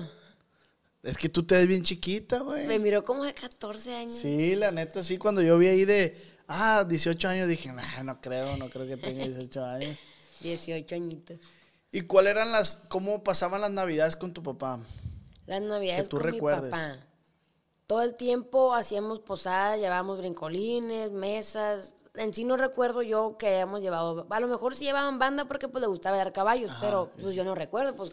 Es 1.01 1.17
que 1.17 1.29
tú 1.29 1.43
te 1.43 1.55
ves 1.55 1.67
bien 1.67 1.83
chiquita, 1.83 2.39
güey. 2.39 2.67
Me 2.67 2.77
miró 2.77 3.03
como 3.03 3.23
de 3.23 3.33
14 3.33 3.95
años. 3.95 4.15
Sí, 4.15 4.55
la 4.55 4.71
neta, 4.71 5.03
sí. 5.03 5.17
Cuando 5.17 5.41
yo 5.41 5.57
vi 5.57 5.67
ahí 5.67 5.85
de, 5.85 6.17
ah, 6.47 6.85
18 6.87 7.27
años, 7.27 7.47
dije, 7.47 7.71
nah, 7.71 8.03
no 8.03 8.19
creo, 8.19 8.57
no 8.57 8.69
creo 8.69 8.85
que 8.85 8.97
tenga 8.97 9.25
18 9.25 9.63
años. 9.63 9.97
18 10.41 10.95
añitos. 10.95 11.39
¿Y 11.91 12.01
cuál 12.01 12.27
eran 12.27 12.51
las, 12.51 12.83
cómo 12.89 13.23
pasaban 13.23 13.61
las 13.61 13.71
navidades 13.71 14.15
con 14.15 14.33
tu 14.33 14.43
papá? 14.43 14.79
Las 15.45 15.61
navidades 15.61 16.09
tú 16.09 16.17
con 16.17 16.25
recuerdes. 16.25 16.65
mi 16.65 16.69
papá. 16.71 17.05
Todo 17.87 18.03
el 18.03 18.15
tiempo 18.15 18.75
hacíamos 18.75 19.19
posadas, 19.19 19.79
llevábamos 19.79 20.19
brincolines, 20.19 21.11
mesas. 21.11 21.93
En 22.13 22.33
sí 22.33 22.43
no 22.43 22.57
recuerdo 22.57 23.01
yo 23.01 23.37
que 23.39 23.47
hayamos 23.47 23.81
llevado. 23.81 24.27
A 24.29 24.39
lo 24.39 24.47
mejor 24.47 24.75
sí 24.75 24.85
llevaban 24.85 25.17
banda 25.17 25.45
porque 25.45 25.67
pues 25.67 25.81
le 25.81 25.87
gustaba 25.87 26.17
dar 26.17 26.31
caballos, 26.31 26.71
pero 26.81 27.11
pues 27.19 27.33
yo 27.33 27.43
no 27.43 27.55
recuerdo, 27.55 27.95
pues 27.95 28.11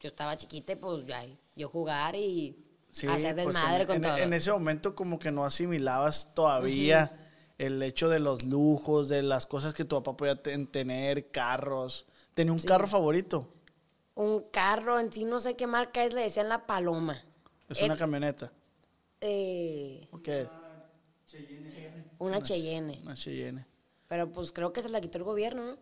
yo 0.00 0.08
estaba 0.08 0.36
chiquita 0.36 0.72
y 0.72 0.76
pues 0.76 1.06
ya 1.06 1.24
yo 1.56 1.68
jugar 1.68 2.14
y 2.16 2.56
hacer 2.90 3.34
pues, 3.34 3.46
desmadre 3.46 3.80
en, 3.82 3.86
con 3.86 3.96
en- 3.96 4.02
todo. 4.02 4.16
en 4.18 4.32
ese 4.32 4.52
momento 4.52 4.94
como 4.94 5.18
que 5.18 5.30
no 5.30 5.44
asimilabas 5.44 6.34
todavía 6.34 7.20
el 7.58 7.82
hecho 7.82 8.08
de 8.08 8.18
los 8.20 8.44
lujos, 8.44 9.08
de 9.08 9.22
las 9.22 9.46
cosas 9.46 9.74
que 9.74 9.84
tu 9.84 9.96
papá 9.96 10.16
podía 10.16 10.42
ten- 10.42 10.66
tener, 10.66 11.30
carros. 11.30 12.06
¿Tenía 12.34 12.52
un 12.52 12.58
carro 12.58 12.86
favorito? 12.86 13.48
Un 14.16 14.44
carro 14.50 14.98
en 14.98 15.12
sí 15.12 15.24
no 15.24 15.38
sé 15.40 15.54
qué 15.56 15.66
marca 15.66 16.04
es, 16.04 16.14
le 16.14 16.22
decían 16.22 16.48
la 16.48 16.66
paloma. 16.66 17.22
Es 17.68 17.78
El- 17.78 17.86
una 17.86 17.96
camioneta. 17.96 18.52
Eh, 19.20 20.08
¿O 20.10 20.20
qué 20.20 20.42
es? 20.42 20.48
una 22.18 22.42
Cheyenne. 22.42 23.00
Una 23.04 23.14
Cheyenne. 23.14 23.66
Pero 24.08 24.30
pues 24.32 24.52
creo 24.52 24.72
que 24.72 24.82
se 24.82 24.88
la 24.88 25.00
quitó 25.00 25.18
el 25.18 25.24
gobierno, 25.24 25.64
¿no? 25.72 25.76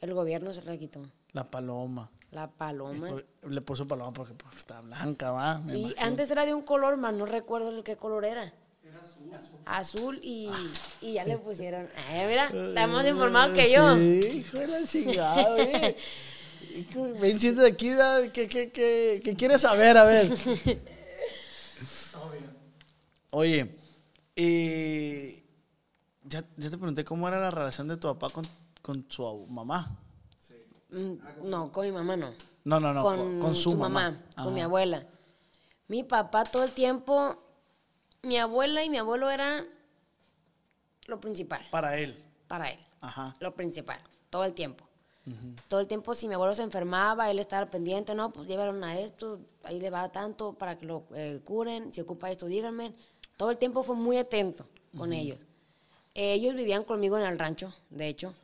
El 0.00 0.14
gobierno 0.14 0.52
se 0.54 0.62
la 0.62 0.76
quitó. 0.76 1.02
La 1.32 1.50
paloma. 1.50 2.10
La 2.34 2.50
paloma. 2.50 3.10
Le 3.48 3.60
puso 3.60 3.86
paloma 3.86 4.12
porque 4.12 4.34
pues, 4.34 4.56
está 4.56 4.80
blanca, 4.80 5.30
¿va? 5.30 5.62
Sí, 5.62 5.94
antes 5.98 6.28
era 6.32 6.44
de 6.44 6.52
un 6.52 6.62
color, 6.62 6.96
más 6.96 7.14
no 7.14 7.26
recuerdo 7.26 7.68
el 7.68 7.84
qué 7.84 7.96
color 7.96 8.24
era. 8.24 8.52
Era 8.82 8.98
azul. 9.00 9.60
Azul 9.64 10.20
y, 10.20 10.50
y 11.00 11.12
ya 11.12 11.24
le 11.24 11.38
pusieron. 11.38 11.88
Ay, 12.08 12.26
mira, 12.28 12.46
está 12.46 12.88
más 12.88 13.06
informado 13.06 13.54
que 13.54 13.72
yo. 13.72 13.94
Sí, 13.94 14.38
hijo 14.38 14.58
de 14.58 14.66
la 14.66 14.84
chingada, 14.84 15.54
güey. 15.54 15.96
Hijo, 16.74 17.04
Ven, 17.20 17.38
siéntate 17.38 17.68
aquí, 17.68 17.92
¿qué, 18.32 18.48
qué, 18.48 18.72
qué, 18.72 19.20
qué 19.22 19.36
quieres 19.36 19.60
saber? 19.60 19.96
A 19.96 20.02
ver. 20.02 20.28
Oye, 23.30 23.76
y 24.34 25.34
ya, 26.24 26.44
ya 26.56 26.70
te 26.70 26.76
pregunté 26.76 27.04
cómo 27.04 27.28
era 27.28 27.38
la 27.38 27.52
relación 27.52 27.86
de 27.86 27.96
tu 27.96 28.08
papá 28.08 28.28
con, 28.30 28.44
con 28.82 29.06
su 29.08 29.46
mamá. 29.46 30.03
Mm, 30.94 31.48
No, 31.50 31.72
con 31.72 31.84
mi 31.86 31.92
mamá 31.92 32.16
no. 32.16 32.32
No, 32.64 32.80
no, 32.80 32.92
no, 32.94 33.02
con, 33.02 33.16
con, 33.18 33.40
con 33.40 33.54
su, 33.54 33.76
mamá. 33.76 34.22
con 34.36 34.54
mi 34.54 34.60
abuela. 34.62 35.06
Mi 35.88 36.02
papá 36.02 36.44
todo 36.44 36.64
el 36.64 36.70
tiempo, 36.70 37.36
mi 38.22 38.38
abuela 38.38 38.82
y 38.84 38.88
mi 38.90 38.96
abuelo 38.96 39.30
eran 39.30 39.66
lo 41.06 41.20
principal 41.20 41.60
Para 41.70 41.98
él. 41.98 42.22
para 42.48 42.70
él. 42.70 42.78
Ajá. 43.00 43.36
Lo 43.40 43.54
principal, 43.54 44.00
todo 44.30 44.44
el 44.44 44.54
tiempo. 44.54 44.84
Todo 45.68 45.80
el 45.80 45.86
tiempo, 45.86 46.14
si 46.14 46.28
mi 46.28 46.34
abuelo 46.34 46.54
se 46.54 46.62
enfermaba, 46.62 47.30
él 47.30 47.38
estaba 47.38 47.62
al 47.62 47.70
pendiente, 47.70 48.14
no, 48.14 48.30
pues 48.30 48.46
llevaron 48.46 48.84
a 48.84 48.98
esto, 48.98 49.40
ahí 49.62 49.80
le 49.80 49.88
va 49.88 50.12
tanto 50.12 50.52
para 50.52 50.76
que 50.78 50.84
lo 50.84 51.04
eh, 51.14 51.40
curen, 51.42 51.90
si 51.94 52.02
ocupa 52.02 52.30
esto, 52.30 52.44
díganme. 52.44 52.92
Todo 53.38 53.50
el 53.50 53.56
tiempo 53.56 53.82
fue 53.82 53.96
muy 53.96 54.18
atento 54.18 54.66
con 54.96 55.14
ellos. 55.14 55.38
Eh, 56.14 56.34
ellos 56.34 56.54
vivían 56.54 56.84
conmigo 56.84 57.16
en 57.16 57.24
el 57.24 57.38
rancho, 57.38 57.72
de 57.88 58.08
hecho, 58.08 58.34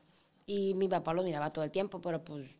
y 0.50 0.74
mi 0.74 0.88
papá 0.88 1.14
los 1.14 1.24
miraba 1.24 1.50
todo 1.50 1.64
el 1.64 1.70
tiempo, 1.70 2.00
pero 2.00 2.24
pues 2.24 2.50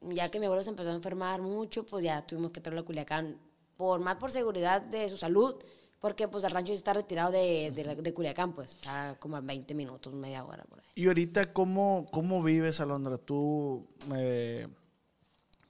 ya 0.00 0.28
que 0.28 0.40
mi 0.40 0.46
abuelo 0.46 0.64
se 0.64 0.70
empezó 0.70 0.90
a 0.90 0.94
enfermar 0.94 1.40
mucho, 1.40 1.86
pues 1.86 2.02
ya 2.02 2.26
tuvimos 2.26 2.50
que 2.50 2.60
traerlo 2.60 2.80
a 2.80 2.84
Culiacán, 2.84 3.38
por 3.76 4.00
más 4.00 4.16
por 4.16 4.32
seguridad 4.32 4.82
de 4.82 5.08
su 5.08 5.16
salud, 5.16 5.54
porque 6.00 6.26
pues 6.26 6.42
el 6.42 6.50
rancho 6.50 6.72
está 6.72 6.92
retirado 6.92 7.30
de, 7.30 7.70
de 7.70 8.14
Culiacán, 8.14 8.52
pues 8.52 8.72
está 8.72 9.16
como 9.20 9.36
a 9.36 9.40
20 9.40 9.76
minutos, 9.76 10.12
media 10.12 10.44
hora 10.44 10.64
por 10.64 10.80
ahí. 10.80 10.86
Y 10.96 11.06
ahorita, 11.06 11.52
¿cómo, 11.52 12.08
cómo 12.10 12.42
vives, 12.42 12.80
Alondra? 12.80 13.16
¿Tú, 13.16 13.86
eh, 14.16 14.66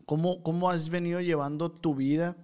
cómo, 0.07 0.43
cómo 0.43 0.71
has 0.71 0.89
venido 0.89 1.21
llevando 1.21 1.71
tu 1.71 1.95
vida 1.95 2.39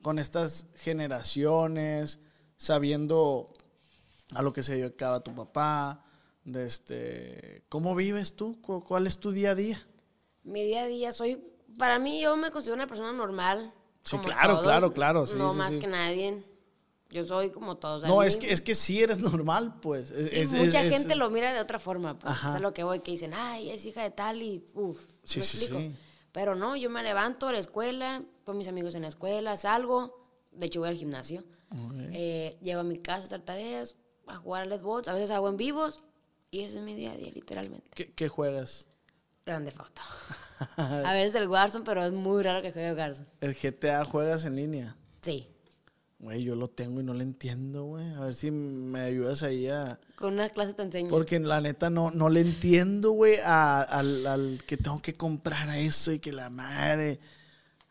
con 0.00 0.18
estas 0.18 0.68
generaciones, 0.74 2.18
sabiendo 2.56 3.52
a 4.34 4.40
lo 4.40 4.54
que 4.54 4.62
se 4.62 4.76
dedicaba 4.76 5.20
tu 5.20 5.34
papá? 5.34 6.02
De 6.44 6.66
este, 6.66 7.64
¿Cómo 7.68 7.94
vives 7.94 8.36
tú? 8.36 8.60
¿Cu- 8.60 8.84
¿Cuál 8.84 9.06
es 9.06 9.18
tu 9.18 9.32
día 9.32 9.52
a 9.52 9.54
día? 9.54 9.80
Mi 10.42 10.62
día 10.64 10.82
a 10.82 10.86
día 10.86 11.10
soy, 11.12 11.42
para 11.78 11.98
mí 11.98 12.20
yo 12.20 12.36
me 12.36 12.50
considero 12.50 12.74
una 12.74 12.86
persona 12.86 13.12
normal. 13.12 13.72
Sí, 14.02 14.18
claro, 14.18 14.52
todos, 14.54 14.62
claro, 14.64 14.92
claro, 14.92 15.26
sí, 15.26 15.34
no 15.38 15.52
sí, 15.52 15.58
más 15.58 15.72
sí. 15.72 15.78
que 15.78 15.86
nadie. 15.86 16.44
Yo 17.08 17.24
soy 17.24 17.50
como 17.50 17.76
todos. 17.78 18.02
No, 18.06 18.20
mí- 18.20 18.26
es 18.26 18.36
que, 18.36 18.52
es 18.52 18.60
que 18.60 18.74
sí 18.74 19.02
eres 19.02 19.18
normal, 19.20 19.80
pues. 19.80 20.10
Es- 20.10 20.30
sí, 20.30 20.36
es- 20.40 20.52
mucha 20.66 20.82
es- 20.82 20.92
gente 20.92 21.14
lo 21.14 21.30
mira 21.30 21.54
de 21.54 21.60
otra 21.60 21.78
forma. 21.78 22.18
Pues, 22.18 22.30
Ajá. 22.32 22.56
es 22.56 22.60
lo 22.60 22.74
que 22.74 22.84
voy, 22.84 23.00
que 23.00 23.12
dicen, 23.12 23.32
ay, 23.34 23.70
es 23.70 23.86
hija 23.86 24.02
de 24.02 24.10
tal 24.10 24.42
y 24.42 24.66
uff. 24.74 25.00
Sí, 25.22 25.40
sí, 25.42 25.56
sí. 25.56 25.94
Pero 26.32 26.54
no, 26.54 26.76
yo 26.76 26.90
me 26.90 27.02
levanto 27.02 27.48
a 27.48 27.52
la 27.52 27.58
escuela, 27.60 28.22
con 28.44 28.58
mis 28.58 28.68
amigos 28.68 28.94
en 28.96 29.02
la 29.02 29.08
escuela, 29.08 29.56
salgo, 29.56 30.22
de 30.52 30.66
hecho 30.66 30.80
voy 30.80 30.88
al 30.90 30.96
gimnasio, 30.96 31.44
eh, 32.12 32.58
llego 32.60 32.80
a 32.80 32.84
mi 32.84 32.98
casa 32.98 33.22
a 33.22 33.24
hacer 33.26 33.40
tareas, 33.42 33.96
a 34.26 34.36
jugar 34.36 34.62
al 34.64 34.78
Xbox, 34.78 35.06
a 35.08 35.14
veces 35.14 35.30
hago 35.30 35.48
en 35.48 35.56
vivos 35.56 36.02
y 36.54 36.62
ese 36.62 36.78
es 36.78 36.84
mi 36.84 36.94
día 36.94 37.12
a 37.12 37.16
día, 37.16 37.32
literalmente. 37.34 37.90
¿Qué, 37.94 38.12
qué 38.12 38.28
juegas? 38.28 38.86
Grande 39.44 39.72
foto. 39.72 40.02
a 40.76 41.12
veces 41.14 41.34
el 41.34 41.48
Warzone, 41.48 41.84
pero 41.84 42.04
es 42.04 42.12
muy 42.12 42.44
raro 42.44 42.62
que 42.62 42.72
juegue 42.72 42.94
Warzone. 42.94 43.26
¿El 43.40 43.54
GTA 43.54 44.04
juegas 44.04 44.44
en 44.44 44.54
línea? 44.54 44.96
Sí, 45.20 45.48
Güey, 46.20 46.42
yo 46.42 46.54
lo 46.54 46.68
tengo 46.68 47.00
y 47.00 47.04
no 47.04 47.12
lo 47.12 47.22
entiendo, 47.22 47.84
güey. 47.84 48.08
A 48.14 48.20
ver 48.20 48.34
si 48.34 48.50
me 48.50 49.00
ayudas 49.00 49.42
ahí 49.42 49.66
a... 49.66 49.98
con 50.16 50.32
una 50.32 50.48
clase 50.48 50.72
te 50.72 50.82
enseño. 50.82 51.10
Porque 51.10 51.38
la 51.38 51.60
neta 51.60 51.90
no, 51.90 52.12
no 52.12 52.30
le 52.30 52.40
entiendo, 52.40 53.10
güey, 53.10 53.36
al, 53.44 54.26
al 54.26 54.62
que 54.66 54.78
tengo 54.78 55.02
que 55.02 55.12
comprar 55.12 55.68
a 55.68 55.78
eso 55.78 56.12
y 56.12 56.20
que 56.20 56.32
la 56.32 56.48
madre... 56.48 57.20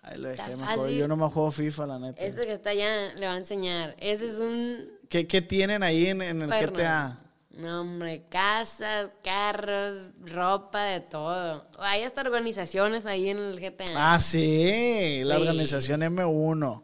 Ahí 0.01 0.17
lo 0.17 0.29
dejé 0.29 0.55
mejor. 0.57 0.89
Yo 0.89 1.07
no 1.07 1.15
me 1.15 1.27
juego 1.27 1.51
FIFA, 1.51 1.85
la 1.85 1.99
neta. 1.99 2.21
Este 2.23 2.41
que 2.41 2.53
está 2.53 2.71
allá 2.71 3.13
le 3.13 3.27
va 3.27 3.33
a 3.33 3.37
enseñar. 3.37 3.95
Ese 3.99 4.25
es 4.25 4.39
un 4.39 4.89
¿Qué, 5.09 5.27
qué 5.27 5.43
tienen 5.43 5.83
ahí 5.83 6.07
en, 6.07 6.21
en 6.23 6.41
el 6.41 6.49
perno. 6.49 6.77
GTA? 6.77 7.22
No, 7.53 7.81
hombre, 7.81 8.23
casas, 8.29 9.11
carros, 9.23 10.11
ropa, 10.25 10.85
de 10.85 11.01
todo. 11.01 11.67
Hay 11.77 12.01
hasta 12.01 12.21
organizaciones 12.21 13.05
ahí 13.05 13.29
en 13.29 13.37
el 13.37 13.59
GTA. 13.59 13.85
Ah, 13.95 14.19
sí, 14.19 15.21
la 15.23 15.35
Sí. 15.35 15.41
organización 15.41 16.01
M1. 16.01 16.83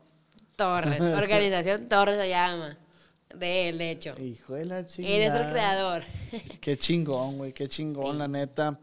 Torres, 0.55 1.01
organización 1.17 1.89
Torres 1.89 2.17
se 2.19 2.29
llama. 2.29 2.77
De 3.33 3.69
él, 3.69 3.77
de 3.79 3.91
hecho. 3.91 4.15
Hijo 4.19 4.53
de 4.55 4.65
la 4.65 4.85
chingada. 4.85 5.15
Él 5.15 5.21
es 5.23 5.33
el 5.33 5.51
creador. 5.51 6.03
Qué 6.61 6.77
chingón, 6.77 7.37
güey, 7.37 7.53
qué 7.53 7.67
chingón, 7.67 8.17
la 8.17 8.27
neta. 8.27 8.79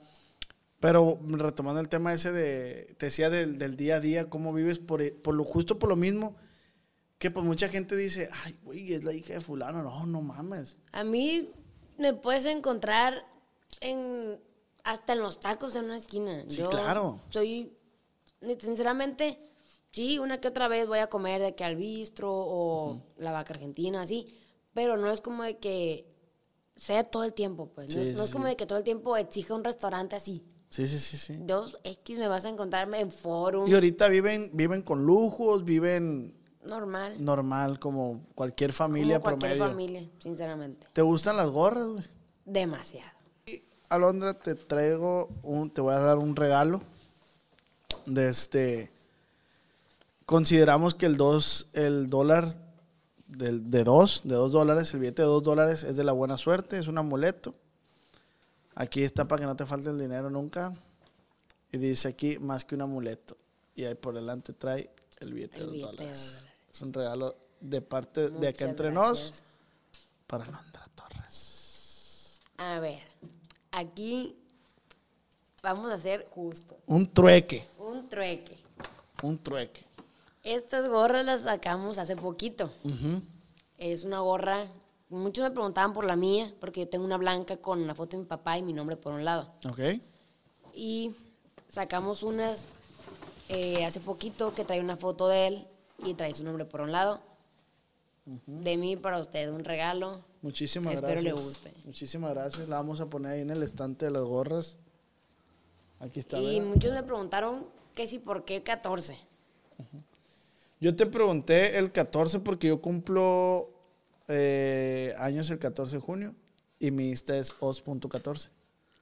Pero 0.80 1.18
retomando 1.26 1.80
el 1.80 1.88
tema 1.88 2.12
ese 2.12 2.32
de, 2.32 2.94
te 2.98 3.06
decía 3.06 3.30
del, 3.30 3.58
del 3.58 3.76
día 3.76 3.96
a 3.96 4.00
día, 4.00 4.28
cómo 4.28 4.52
vives 4.52 4.78
por, 4.78 5.02
por 5.22 5.34
lo 5.34 5.44
justo 5.44 5.78
por 5.78 5.88
lo 5.88 5.96
mismo, 5.96 6.36
que 7.18 7.30
pues 7.30 7.44
mucha 7.46 7.68
gente 7.68 7.96
dice, 7.96 8.28
ay, 8.44 8.56
güey, 8.62 8.92
es 8.92 9.02
la 9.04 9.12
hija 9.12 9.34
de 9.34 9.40
fulano. 9.40 9.82
No, 9.82 10.06
no 10.06 10.20
mames. 10.22 10.76
A 10.92 11.02
mí 11.02 11.50
me 11.98 12.14
puedes 12.14 12.44
encontrar 12.46 13.26
en 13.80 14.40
hasta 14.84 15.14
en 15.14 15.20
los 15.20 15.40
tacos 15.40 15.74
en 15.76 15.86
una 15.86 15.96
esquina. 15.96 16.44
Sí, 16.48 16.58
Yo 16.58 16.70
claro. 16.70 17.18
Soy, 17.30 17.76
sinceramente, 18.60 19.40
sí, 19.90 20.18
una 20.18 20.40
que 20.40 20.48
otra 20.48 20.68
vez 20.68 20.86
voy 20.86 21.00
a 21.00 21.08
comer 21.08 21.42
de 21.42 21.54
que 21.56 21.64
al 21.64 21.74
bistro 21.76 22.30
o 22.32 23.02
la 23.16 23.32
vaca 23.32 23.52
argentina, 23.54 24.02
así, 24.02 24.38
pero 24.74 24.96
no 24.96 25.10
es 25.10 25.20
como 25.20 25.42
de 25.42 25.58
que 25.58 26.06
sea 26.76 27.02
todo 27.04 27.24
el 27.24 27.32
tiempo, 27.32 27.72
pues. 27.74 27.88
no 27.88 28.00
Sí, 28.02 28.10
es, 28.10 28.16
no 28.16 28.22
sí, 28.22 28.28
es 28.28 28.30
como 28.30 28.44
sí. 28.44 28.50
de 28.50 28.56
que 28.56 28.66
todo 28.66 28.78
el 28.78 28.84
tiempo 28.84 29.16
exija 29.16 29.54
un 29.54 29.64
restaurante 29.64 30.14
así. 30.14 30.44
Sí, 30.68 30.86
sí, 30.86 30.98
sí, 30.98 31.16
sí. 31.16 31.36
Dos 31.40 31.78
X 31.82 32.18
me 32.18 32.28
vas 32.28 32.44
a 32.44 32.48
encontrarme 32.48 33.00
en 33.00 33.10
forum. 33.10 33.68
Y 33.68 33.74
ahorita 33.74 34.08
viven, 34.08 34.50
viven 34.52 34.82
con 34.82 35.04
lujos, 35.04 35.64
viven 35.64 36.35
normal. 36.66 37.22
normal, 37.24 37.78
como 37.78 38.20
cualquier 38.34 38.72
familia 38.72 39.20
como 39.20 39.36
cualquier 39.38 39.58
promedio. 39.58 39.72
familia, 39.72 40.10
sinceramente. 40.18 40.86
¿Te 40.92 41.02
gustan 41.02 41.36
las 41.36 41.48
gorras, 41.50 41.86
güey? 41.86 42.04
Demasiado. 42.44 43.10
Alondra, 43.88 44.34
te 44.34 44.54
traigo 44.56 45.28
un, 45.42 45.70
te 45.70 45.80
voy 45.80 45.94
a 45.94 46.00
dar 46.00 46.18
un 46.18 46.34
regalo. 46.36 46.82
De 48.04 48.28
este. 48.28 48.90
Consideramos 50.24 50.94
que 50.94 51.06
el 51.06 51.16
dos, 51.16 51.68
el 51.72 52.08
dólar 52.10 52.46
del- 53.28 53.70
de 53.70 53.84
dos, 53.84 54.22
de 54.24 54.34
dos 54.34 54.50
dólares, 54.52 54.92
el 54.94 55.00
billete 55.00 55.22
de 55.22 55.28
dos 55.28 55.42
dólares 55.42 55.84
es 55.84 55.96
de 55.96 56.04
la 56.04 56.12
buena 56.12 56.36
suerte, 56.36 56.78
es 56.78 56.88
un 56.88 56.98
amuleto. 56.98 57.54
Aquí 58.74 59.02
está 59.04 59.26
para 59.26 59.40
que 59.40 59.46
no 59.46 59.56
te 59.56 59.66
falte 59.66 59.88
el 59.90 59.98
dinero 59.98 60.28
nunca. 60.30 60.72
Y 61.72 61.78
dice 61.78 62.08
aquí 62.08 62.38
más 62.38 62.64
que 62.64 62.74
un 62.74 62.82
amuleto. 62.82 63.36
Y 63.74 63.84
ahí 63.84 63.94
por 63.94 64.14
delante 64.14 64.52
trae 64.52 64.90
el 65.20 65.32
billete 65.32 65.56
El 65.56 65.60
de 65.60 65.66
dos 65.66 65.72
billete 65.72 65.90
de 65.92 65.96
dólares. 65.96 66.16
dos 66.22 66.34
dólares. 66.40 66.55
Es 66.76 66.82
un 66.82 66.92
regalo 66.92 67.34
de 67.58 67.80
parte 67.80 68.28
de 68.28 68.48
acá 68.48 68.66
entre 68.66 68.90
gracias. 68.90 69.30
nos 69.30 69.42
para 70.26 70.44
Alondra 70.44 70.86
Torres. 70.94 72.38
A 72.58 72.78
ver, 72.80 73.00
aquí 73.70 74.36
vamos 75.62 75.90
a 75.90 75.94
hacer 75.94 76.28
justo 76.30 76.76
Un 76.86 77.10
trueque, 77.10 77.66
un 77.78 78.06
trueque. 78.10 78.58
un 79.22 79.38
trueque. 79.42 79.86
Estas 80.42 80.86
gorras 80.86 81.24
las 81.24 81.40
sacamos 81.44 81.98
hace 81.98 82.14
poquito. 82.14 82.70
Es 83.78 84.04
una 84.04 84.20
gorra. 84.20 84.66
Muchos 85.08 85.44
me 85.44 85.52
preguntaban 85.52 85.94
por 85.94 86.04
la 86.04 86.14
mía, 86.14 86.52
porque 86.60 86.80
yo 86.80 86.88
tengo 86.90 87.06
una 87.06 87.16
blanca 87.16 87.56
con 87.56 87.80
una 87.80 87.94
foto 87.94 88.18
de 88.18 88.24
mi 88.24 88.28
papá 88.28 88.58
y 88.58 88.62
mi 88.62 88.74
nombre 88.74 88.98
por 88.98 89.14
un 89.14 89.24
lado. 89.24 89.50
Ok. 89.66 89.80
Y 90.74 91.14
sacamos 91.70 92.22
unas 92.22 92.66
eh, 93.48 93.82
hace 93.82 93.98
poquito 94.00 94.52
que 94.52 94.66
trae 94.66 94.80
una 94.80 94.98
foto 94.98 95.26
de 95.26 95.46
él 95.46 95.66
y 96.04 96.14
trae 96.14 96.32
su 96.34 96.44
nombre 96.44 96.64
por 96.64 96.80
un 96.82 96.92
lado. 96.92 97.22
De 98.46 98.76
mí 98.76 98.96
para 98.96 99.20
usted, 99.20 99.50
un 99.50 99.64
regalo. 99.64 100.24
Muchísimas 100.42 100.94
Espero 100.94 101.12
gracias. 101.20 101.34
le 101.34 101.40
guste. 101.40 101.72
Muchísimas 101.84 102.34
gracias. 102.34 102.68
La 102.68 102.76
vamos 102.76 103.00
a 103.00 103.06
poner 103.06 103.32
ahí 103.32 103.40
en 103.40 103.50
el 103.50 103.62
estante 103.62 104.06
de 104.06 104.10
las 104.10 104.22
gorras. 104.24 104.76
Aquí 106.00 106.18
está. 106.18 106.38
Y 106.38 106.56
¿verdad? 106.58 106.68
muchos 106.74 106.92
me 106.92 107.02
preguntaron 107.04 107.66
que 107.94 108.06
si 108.06 108.18
por 108.18 108.44
qué 108.44 108.62
14. 108.62 109.16
Yo 110.80 110.94
te 110.96 111.06
pregunté 111.06 111.78
el 111.78 111.92
14 111.92 112.40
porque 112.40 112.66
yo 112.68 112.82
cumplo 112.82 113.70
eh, 114.28 115.14
años 115.18 115.48
el 115.50 115.58
14 115.58 115.96
de 115.96 116.02
junio 116.02 116.34
y 116.80 116.90
mi 116.90 117.08
Insta 117.08 117.36
es 117.38 117.54
os.14. 117.60 118.50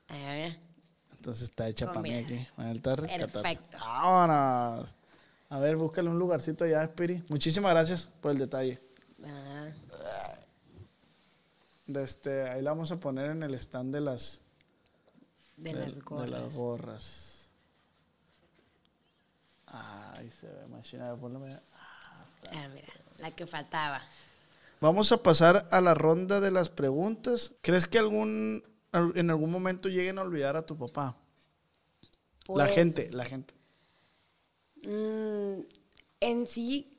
A 0.09 0.15
ver, 0.15 0.59
Entonces 1.17 1.45
está 1.45 1.67
hecha 1.69 1.87
Oh, 1.87 1.89
para 1.89 2.03
mí 2.03 2.15
aquí. 2.15 2.47
Manuel 2.59 2.81
Torres, 2.83 3.11
14. 3.11 3.33
Perfecto. 3.33 3.79
Vámonos. 3.81 4.95
A 5.51 5.59
ver, 5.59 5.77
búscale 5.77 6.09
un 6.09 6.19
lugarcito 6.19 6.65
allá, 6.65 6.85
Spiri. 6.87 7.23
Muchísimas 7.29 7.71
gracias 7.73 8.07
por 8.21 8.33
el 8.33 8.39
detalle. 8.39 8.81
ah, 9.25 9.69
De 11.87 12.03
este, 12.03 12.49
ahí 12.49 12.63
la 12.63 12.71
vamos 12.71 12.91
a 12.93 12.97
poner 12.97 13.31
en 13.31 13.43
el 13.43 13.55
stand 13.55 13.95
de 13.95 14.01
las, 14.01 14.41
de, 15.57 15.73
de- 15.73 15.79
las 15.87 15.95
de 15.95 16.01
gorras. 16.01 16.31
las 16.31 16.55
gorras. 16.55 17.31
Ahí 19.67 20.31
se 20.31 20.47
ve, 20.47 20.67
machina. 20.69 21.09
a 21.09 21.13
ver, 21.13 21.21
ponle 21.21 21.47
allá. 21.47 21.63
Ah, 22.53 22.69
mira, 22.73 22.89
la 23.19 23.31
que 23.33 23.47
faltaba. 23.47 24.01
Vamos 24.81 25.11
a 25.13 25.23
pasar 25.23 25.67
a 25.71 25.81
la 25.81 25.95
ronda 25.95 26.41
de 26.41 26.51
las 26.51 26.69
preguntas. 26.71 27.55
¿Crees 27.61 27.87
que 27.87 27.99
algún 27.99 28.63
al- 28.93 29.13
en 29.17 29.31
algún 29.31 29.51
momento 29.51 29.89
lleguen 29.89 30.19
a 30.19 30.23
olvidar 30.23 30.57
a 30.57 30.63
tu 30.67 30.77
papá? 30.77 31.17
la 32.47 32.65
Pues, 32.67 32.73
gente, 32.73 33.11
la 33.13 33.25
gente. 33.25 33.55
Mm, 34.87 35.61
en 36.21 36.47
sí, 36.47 36.91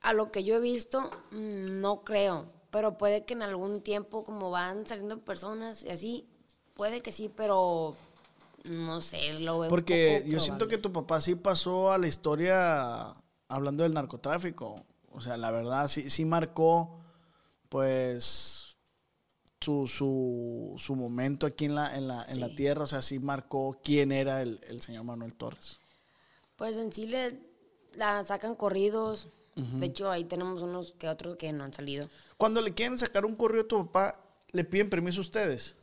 a 0.00 0.12
lo 0.12 0.30
que 0.30 0.44
yo 0.44 0.56
he 0.56 0.60
visto, 0.60 1.10
mm, 1.30 1.80
no 1.80 2.02
creo. 2.04 2.46
Pero 2.70 2.98
puede 2.98 3.24
que 3.24 3.34
en 3.34 3.42
algún 3.42 3.82
tiempo, 3.82 4.24
como 4.24 4.50
van 4.50 4.86
saliendo 4.86 5.18
personas 5.20 5.84
y 5.84 5.90
así, 5.90 6.28
puede 6.74 7.02
que 7.02 7.12
sí, 7.12 7.30
pero 7.34 7.96
no 8.64 9.00
sé, 9.00 9.38
lo 9.40 9.60
veo. 9.60 9.68
un 9.68 9.68
Porque 9.68 10.18
poco 10.18 10.32
yo 10.32 10.40
siento 10.40 10.68
que 10.68 10.78
tu 10.78 10.92
papá 10.92 11.20
sí 11.20 11.34
pasó 11.34 11.92
a 11.92 11.98
la 11.98 12.08
historia 12.08 13.14
hablando 13.48 13.82
del 13.82 13.94
narcotráfico. 13.94 14.76
O 15.12 15.20
sea, 15.20 15.36
la 15.36 15.50
verdad, 15.50 15.86
sí, 15.88 16.10
sí 16.10 16.24
marcó, 16.24 16.98
pues, 17.68 18.76
su, 19.60 19.86
su, 19.86 20.74
su 20.76 20.96
momento 20.96 21.46
aquí 21.46 21.66
en 21.66 21.76
la, 21.76 21.96
en, 21.96 22.08
la, 22.08 22.24
en 22.24 22.40
la 22.40 22.48
tierra. 22.48 22.82
O 22.84 22.86
sea, 22.86 23.02
sí 23.02 23.18
marcó 23.20 23.78
quién 23.84 24.10
era 24.10 24.42
el, 24.42 24.60
el 24.66 24.80
señor 24.80 25.04
Manuel 25.04 25.36
Torres. 25.36 25.78
Pues 26.56 26.76
en 26.76 26.92
sí 26.92 27.06
le 27.06 27.38
la 27.94 28.24
sacan 28.24 28.54
corridos. 28.54 29.28
De 29.56 29.86
hecho, 29.86 30.10
ahí 30.10 30.24
tenemos 30.24 30.62
unos 30.62 30.94
que 30.98 31.08
otros 31.08 31.36
que 31.36 31.52
no 31.52 31.62
han 31.62 31.72
salido. 31.72 32.08
Cuando 32.36 32.60
le 32.60 32.74
quieren 32.74 32.98
sacar 32.98 33.24
un 33.24 33.36
corrido 33.36 33.62
a 33.64 33.68
tu 33.68 33.86
papá, 33.86 34.12
¿le 34.50 34.64
piden 34.64 34.90
permiso 34.90 35.20
a 35.20 35.22
ustedes? 35.22 35.76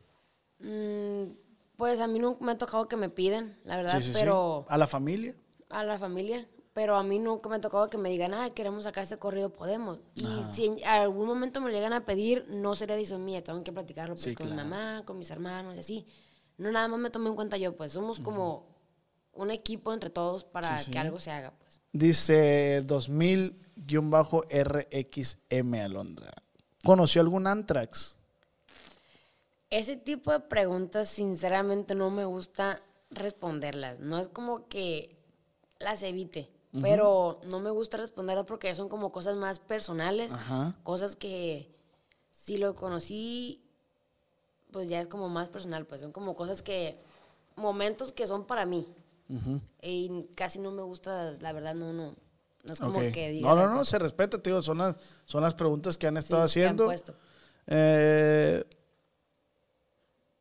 Mm, 0.60 1.32
pues 1.78 2.00
a 2.02 2.08
mí 2.08 2.20
nunca 2.20 2.44
me 2.44 2.52
ha 2.52 2.58
tocado 2.58 2.90
que 2.90 2.98
me 2.98 3.10
piden, 3.10 3.58
la 3.64 3.78
verdad, 3.78 3.98
Sí, 4.00 4.08
sí, 4.08 4.14
sí. 4.14 4.20
pero 4.20 4.66
¿A 4.68 4.78
la 4.78 4.88
familia? 4.88 5.34
a 5.70 5.84
la 5.86 5.98
familia. 5.98 6.46
Pero 6.74 6.96
a 6.96 7.04
mí 7.04 7.20
nunca 7.20 7.50
me 7.50 7.56
ha 7.58 7.62
tocado 7.62 7.90
que 7.90 7.98
me 7.98 8.10
digan, 8.10 8.34
ah, 8.34 8.50
queremos 8.50 8.84
sacar 8.86 9.04
ese 9.04 9.18
corrido, 9.20 9.52
podemos. 9.52 10.00
Y 10.16 10.26
si 10.54 10.66
en 10.68 10.86
algún 10.86 11.28
momento 11.28 11.60
me 11.62 11.70
lo 11.70 11.74
llegan 11.76 11.92
a 11.94 12.06
pedir, 12.06 12.46
no 12.50 12.76
sería 12.76 12.96
decisión 12.96 13.24
mía, 13.26 13.44
tengo 13.44 13.62
que 13.64 13.72
platicarlo 13.74 14.16
pues, 14.16 14.24
Sí, 14.24 14.36
con 14.36 14.48
claro. 14.48 14.64
mi 14.64 14.70
mamá, 14.70 15.04
con 15.06 15.18
mis 15.18 15.32
hermanos 15.32 15.76
y 15.76 15.80
así. 15.80 16.06
No 16.58 16.72
nada 16.72 16.88
más 16.90 17.00
me 17.00 17.10
tomé 17.10 17.30
en 17.30 17.36
cuenta 17.36 17.58
yo, 17.58 17.76
pues 17.76 17.92
somos 17.94 18.20
como 18.22 18.71
un 19.34 19.52
equipo 19.52 19.94
entre 19.94 20.10
todos 20.10 20.44
para 20.46 20.78
Sí, 20.78 20.86
sí. 20.86 20.92
que 20.92 21.00
algo 21.00 21.20
se 21.20 21.32
haga, 21.32 21.52
pues. 21.58 21.82
Dice 21.94 22.84
2000-RXM 22.86 25.76
Alondra. 25.84 26.32
¿Conoció 26.84 27.22
algún 27.22 27.48
Antrax? 27.48 28.18
Ese 29.70 29.96
tipo 29.96 30.32
de 30.32 30.40
preguntas, 30.42 31.10
sinceramente, 31.10 31.96
no 31.96 32.10
me 32.12 32.26
gusta 32.26 32.82
responderlas. 33.10 34.00
No 34.00 34.20
es 34.20 34.28
como 34.28 34.68
que 34.68 35.16
las 35.80 36.04
evite, 36.04 36.50
pero 36.82 37.40
no 37.46 37.60
me 37.60 37.70
gusta 37.70 37.98
responderlas 37.98 38.46
porque 38.46 38.74
son 38.76 38.90
como 38.90 39.12
cosas 39.12 39.36
más 39.36 39.60
personales, 39.60 40.32
Ajá. 40.32 40.76
cosas 40.84 41.16
que 41.16 41.70
si 42.32 42.58
lo 42.58 42.76
conocí, 42.76 43.62
pues 44.72 44.90
ya 44.90 45.02
es 45.02 45.08
como 45.08 45.30
más 45.30 45.50
personal, 45.50 45.86
pues 45.86 46.02
son 46.02 46.12
como 46.12 46.36
cosas 46.36 46.62
que, 46.62 46.98
momentos 47.56 48.12
que 48.12 48.28
son 48.28 48.46
para 48.46 48.66
mí. 48.66 48.88
Y 49.82 50.26
casi 50.36 50.60
no 50.60 50.72
me 50.72 50.82
gusta, 50.84 51.32
la 51.40 51.54
verdad, 51.54 51.74
no, 51.76 51.94
no. 51.94 52.16
No 52.64 52.74
es 52.74 52.80
como 52.80 53.00
que 53.12 53.32
diga. 53.32 53.50
No, 53.50 53.56
no, 53.56 53.68
no, 53.70 53.78
cosa. 53.80 53.92
se 53.92 54.00
respeta, 54.00 54.42
tío. 54.42 54.62
Son 54.62 54.78
las, 54.78 54.96
son 55.26 55.42
las 55.42 55.56
preguntas 55.56 55.98
que 55.98 56.08
han 56.08 56.18
estado 56.18 56.48
Sí, 56.48 56.60
que 56.60 56.66
han 56.66 56.70
haciendo. 56.70 56.86
puesto. 56.86 57.16
Eh, 57.68 58.64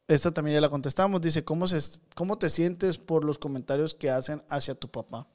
esta 0.06 0.32
también 0.32 0.56
ya 0.56 0.60
la 0.60 0.68
contestamos. 0.68 1.20
Dice, 1.20 1.44
¿cómo, 1.44 1.66
se, 1.68 1.78
¿cómo 2.14 2.36
te 2.36 2.50
sientes 2.50 2.98
por 2.98 3.24
los 3.24 3.38
comentarios 3.38 3.94
que 3.94 4.10
hacen 4.10 4.42
hacia 4.48 4.74
tu 4.74 4.88
papá? 4.88 5.26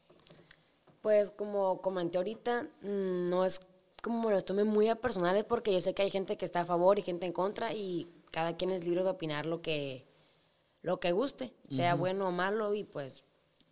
Pues 1.02 1.32
como 1.32 1.82
comenté 1.82 2.18
ahorita, 2.18 2.64
mm, 2.82 3.30
no 3.30 3.46
es 3.46 3.62
como 4.02 4.28
me 4.28 4.36
los 4.36 4.46
tome 4.46 4.64
muy 4.64 4.88
a 4.90 4.96
personales 4.96 5.44
porque 5.46 5.74
yo 5.74 5.82
sé 5.82 5.96
que 5.96 6.04
hay 6.04 6.12
gente 6.12 6.38
que 6.38 6.46
está 6.46 6.62
a 6.62 6.66
favor 6.66 7.00
y 7.00 7.02
gente 7.02 7.26
en 7.26 7.32
contra 7.34 7.74
y 7.74 8.08
cada 8.32 8.56
quien 8.56 8.70
es 8.70 8.84
libre 8.86 9.04
de 9.04 9.10
opinar 9.10 9.48
lo 9.48 9.64
que, 9.64 10.06
lo 10.84 11.00
que 11.00 11.12
guste, 11.12 11.54
sea 11.72 11.96
bueno 11.96 12.28
o 12.28 12.32
malo 12.32 12.76
y 12.76 12.84
pues 12.84 13.24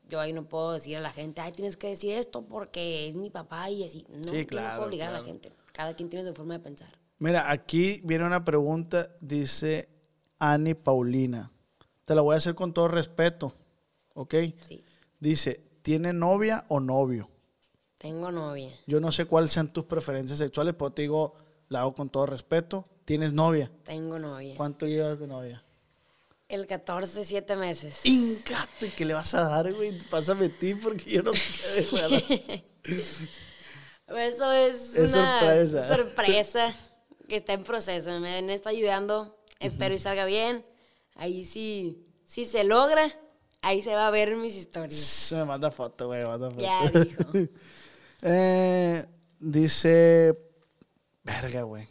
yo 0.10 0.20
ahí 0.20 0.34
no 0.34 0.44
puedo 0.46 0.74
decir 0.74 0.98
a 0.98 1.02
la 1.02 1.12
gente, 1.12 1.42
ay, 1.42 1.52
tienes 1.52 1.78
que 1.78 1.88
decir 1.88 2.14
esto 2.14 2.44
porque 2.46 3.08
es 3.08 3.16
mi 3.16 3.30
papá 3.30 3.70
y 3.70 3.84
así. 3.84 4.06
No, 4.10 4.32
Sí, 4.32 4.48
no 4.52 4.58
puedo 4.76 4.84
obligar 4.86 5.10
a 5.10 5.20
la 5.20 5.24
gente. 5.24 5.52
Cada 5.72 5.96
quien 5.96 6.10
tiene 6.10 6.28
su 6.28 6.34
forma 6.34 6.54
de 6.56 6.60
pensar. 6.60 6.90
Mira, 7.20 7.50
aquí 7.52 8.02
viene 8.04 8.26
una 8.26 8.44
pregunta, 8.44 9.10
dice 9.22 9.90
Ani 10.40 10.74
Paulina. 10.74 11.52
Te 12.06 12.16
la 12.16 12.22
voy 12.22 12.36
a 12.36 12.38
hacer 12.38 12.54
con 12.54 12.74
todo 12.74 12.88
respeto, 12.88 13.54
¿ok? 14.14 14.36
Sí, 14.68 14.84
Dice, 15.20 15.64
¿tiene 15.82 16.12
novia 16.12 16.66
o 16.68 16.80
novio? 16.82 17.30
tengo 17.98 18.30
novia. 18.32 18.70
Yo 18.86 19.00
no 19.00 19.14
sé 19.14 19.24
cuáles 19.24 19.52
sean 19.52 19.72
tus 19.72 19.86
preferencias 19.86 20.38
sexuales, 20.38 20.74
pero 20.78 20.92
te 20.92 21.04
digo, 21.04 21.36
la 21.70 21.80
hago 21.80 21.94
con 21.94 22.10
todo 22.10 22.26
respeto. 22.26 22.86
¿Tienes 23.06 23.32
novia? 23.32 23.72
Tengo 23.84 24.20
novia. 24.20 24.56
¿Cuánto 24.58 24.86
llevas 24.86 25.20
de 25.20 25.28
novia? 25.28 25.64
El 26.54 26.68
14, 26.68 27.26
7 27.26 27.56
meses. 27.56 28.06
Incate, 28.06 28.92
¿qué 28.96 29.06
le 29.06 29.16
vas 29.16 29.34
a 29.34 29.50
dar, 29.50 29.74
güey? 29.74 29.98
Pásame 30.08 30.50
ti 30.50 30.76
porque 30.76 31.10
yo 31.10 31.24
no 31.24 31.34
sé 31.34 31.88
qué 31.90 32.64
Eso 34.08 34.52
es, 34.52 34.96
Es 34.96 35.14
una 35.14 35.40
sorpresa. 35.40 35.96
sorpresa 35.96 36.76
que 37.28 37.38
está 37.38 37.54
en 37.54 37.64
proceso. 37.64 38.20
Me 38.20 38.54
está 38.54 38.70
ayudando. 38.70 39.36
Espero 39.60 39.96
y 39.96 39.98
salga 39.98 40.26
bien. 40.26 40.64
Ahí 41.16 41.44
sí, 41.44 42.06
si 42.24 42.46
se 42.46 42.64
logra, 42.64 43.12
ahí 43.64 43.82
se 43.82 43.96
va 43.96 44.08
a 44.08 44.12
ver 44.12 44.36
mis 44.36 44.56
historias. 44.56 44.94
Se 45.00 45.36
me 45.38 45.46
manda 45.46 45.72
foto, 45.72 46.06
güey, 46.06 46.24
manda 46.24 46.52
foto. 46.52 46.62
Ya 46.62 46.88
dijo. 46.90 47.24
Eh, 48.26 49.06
dice, 49.40 50.38
verga, 51.24 51.64
güey. 51.64 51.88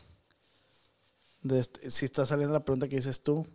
Este- 1.51 1.91
si 1.91 2.05
está 2.07 2.25
saliendo 2.25 2.55
la 2.55 2.65
pregunta 2.65 2.89
que 2.89 2.97
dices 2.97 3.23
tú. 3.23 3.47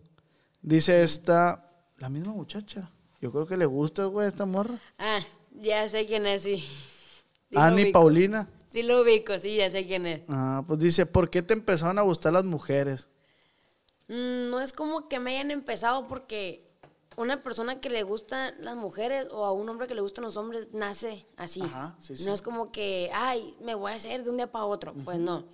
Dice 0.68 1.02
esta, 1.02 1.64
la 1.96 2.10
misma 2.10 2.34
muchacha. 2.34 2.92
Yo 3.22 3.32
creo 3.32 3.48
que 3.48 3.56
le 3.56 3.66
gusta, 3.66 4.04
güey, 4.04 4.28
esta 4.28 4.46
morra. 4.46 4.78
Ah, 4.98 5.22
ya 5.62 5.88
sé 5.88 6.06
quién 6.06 6.26
es, 6.26 6.44
sí. 6.44 6.58
Sí 6.58 7.56
Ani. 7.56 7.94
Paulina. 7.94 8.50
Sí 8.68 8.84
lo 8.84 9.02
ubico, 9.02 9.40
sí, 9.40 9.56
ya 9.56 9.70
sé 9.70 9.88
quién 9.88 10.06
es. 10.06 10.24
Ah, 10.28 10.66
pues 10.68 10.80
dice, 10.80 11.06
¿por 11.06 11.30
qué 11.30 11.42
te 11.42 11.54
empezaron 11.54 11.98
a 12.00 12.02
gustar 12.02 12.34
las 12.34 12.44
mujeres? 12.44 13.08
Mm, 14.10 14.50
no 14.50 14.60
es 14.60 14.74
como 14.74 15.08
que 15.08 15.22
me 15.22 15.38
hayan 15.38 15.52
empezado 15.52 16.06
porque 16.10 16.70
una 17.16 17.42
persona 17.42 17.80
que 17.80 17.90
le 17.90 18.04
gustan 18.04 18.54
las 18.60 18.76
mujeres 18.76 19.30
o 19.32 19.46
a 19.46 19.54
un 19.54 19.70
hombre 19.70 19.88
que 19.88 19.96
le 19.96 20.02
gustan 20.02 20.26
los 20.26 20.36
hombres 20.36 20.74
nace 20.74 21.26
así. 21.38 21.62
Ajá, 21.62 21.96
sí, 22.02 22.18
sí. 22.18 22.26
No 22.26 22.34
es 22.34 22.42
como 22.42 22.74
que, 22.74 23.10
ay, 23.14 23.56
me 23.62 23.74
voy 23.74 23.94
a 23.94 23.96
hacer 23.96 24.22
de 24.22 24.30
un 24.30 24.36
día 24.36 24.52
para 24.52 24.66
otro. 24.66 24.94
Pues 25.06 25.18
no. 25.18 25.46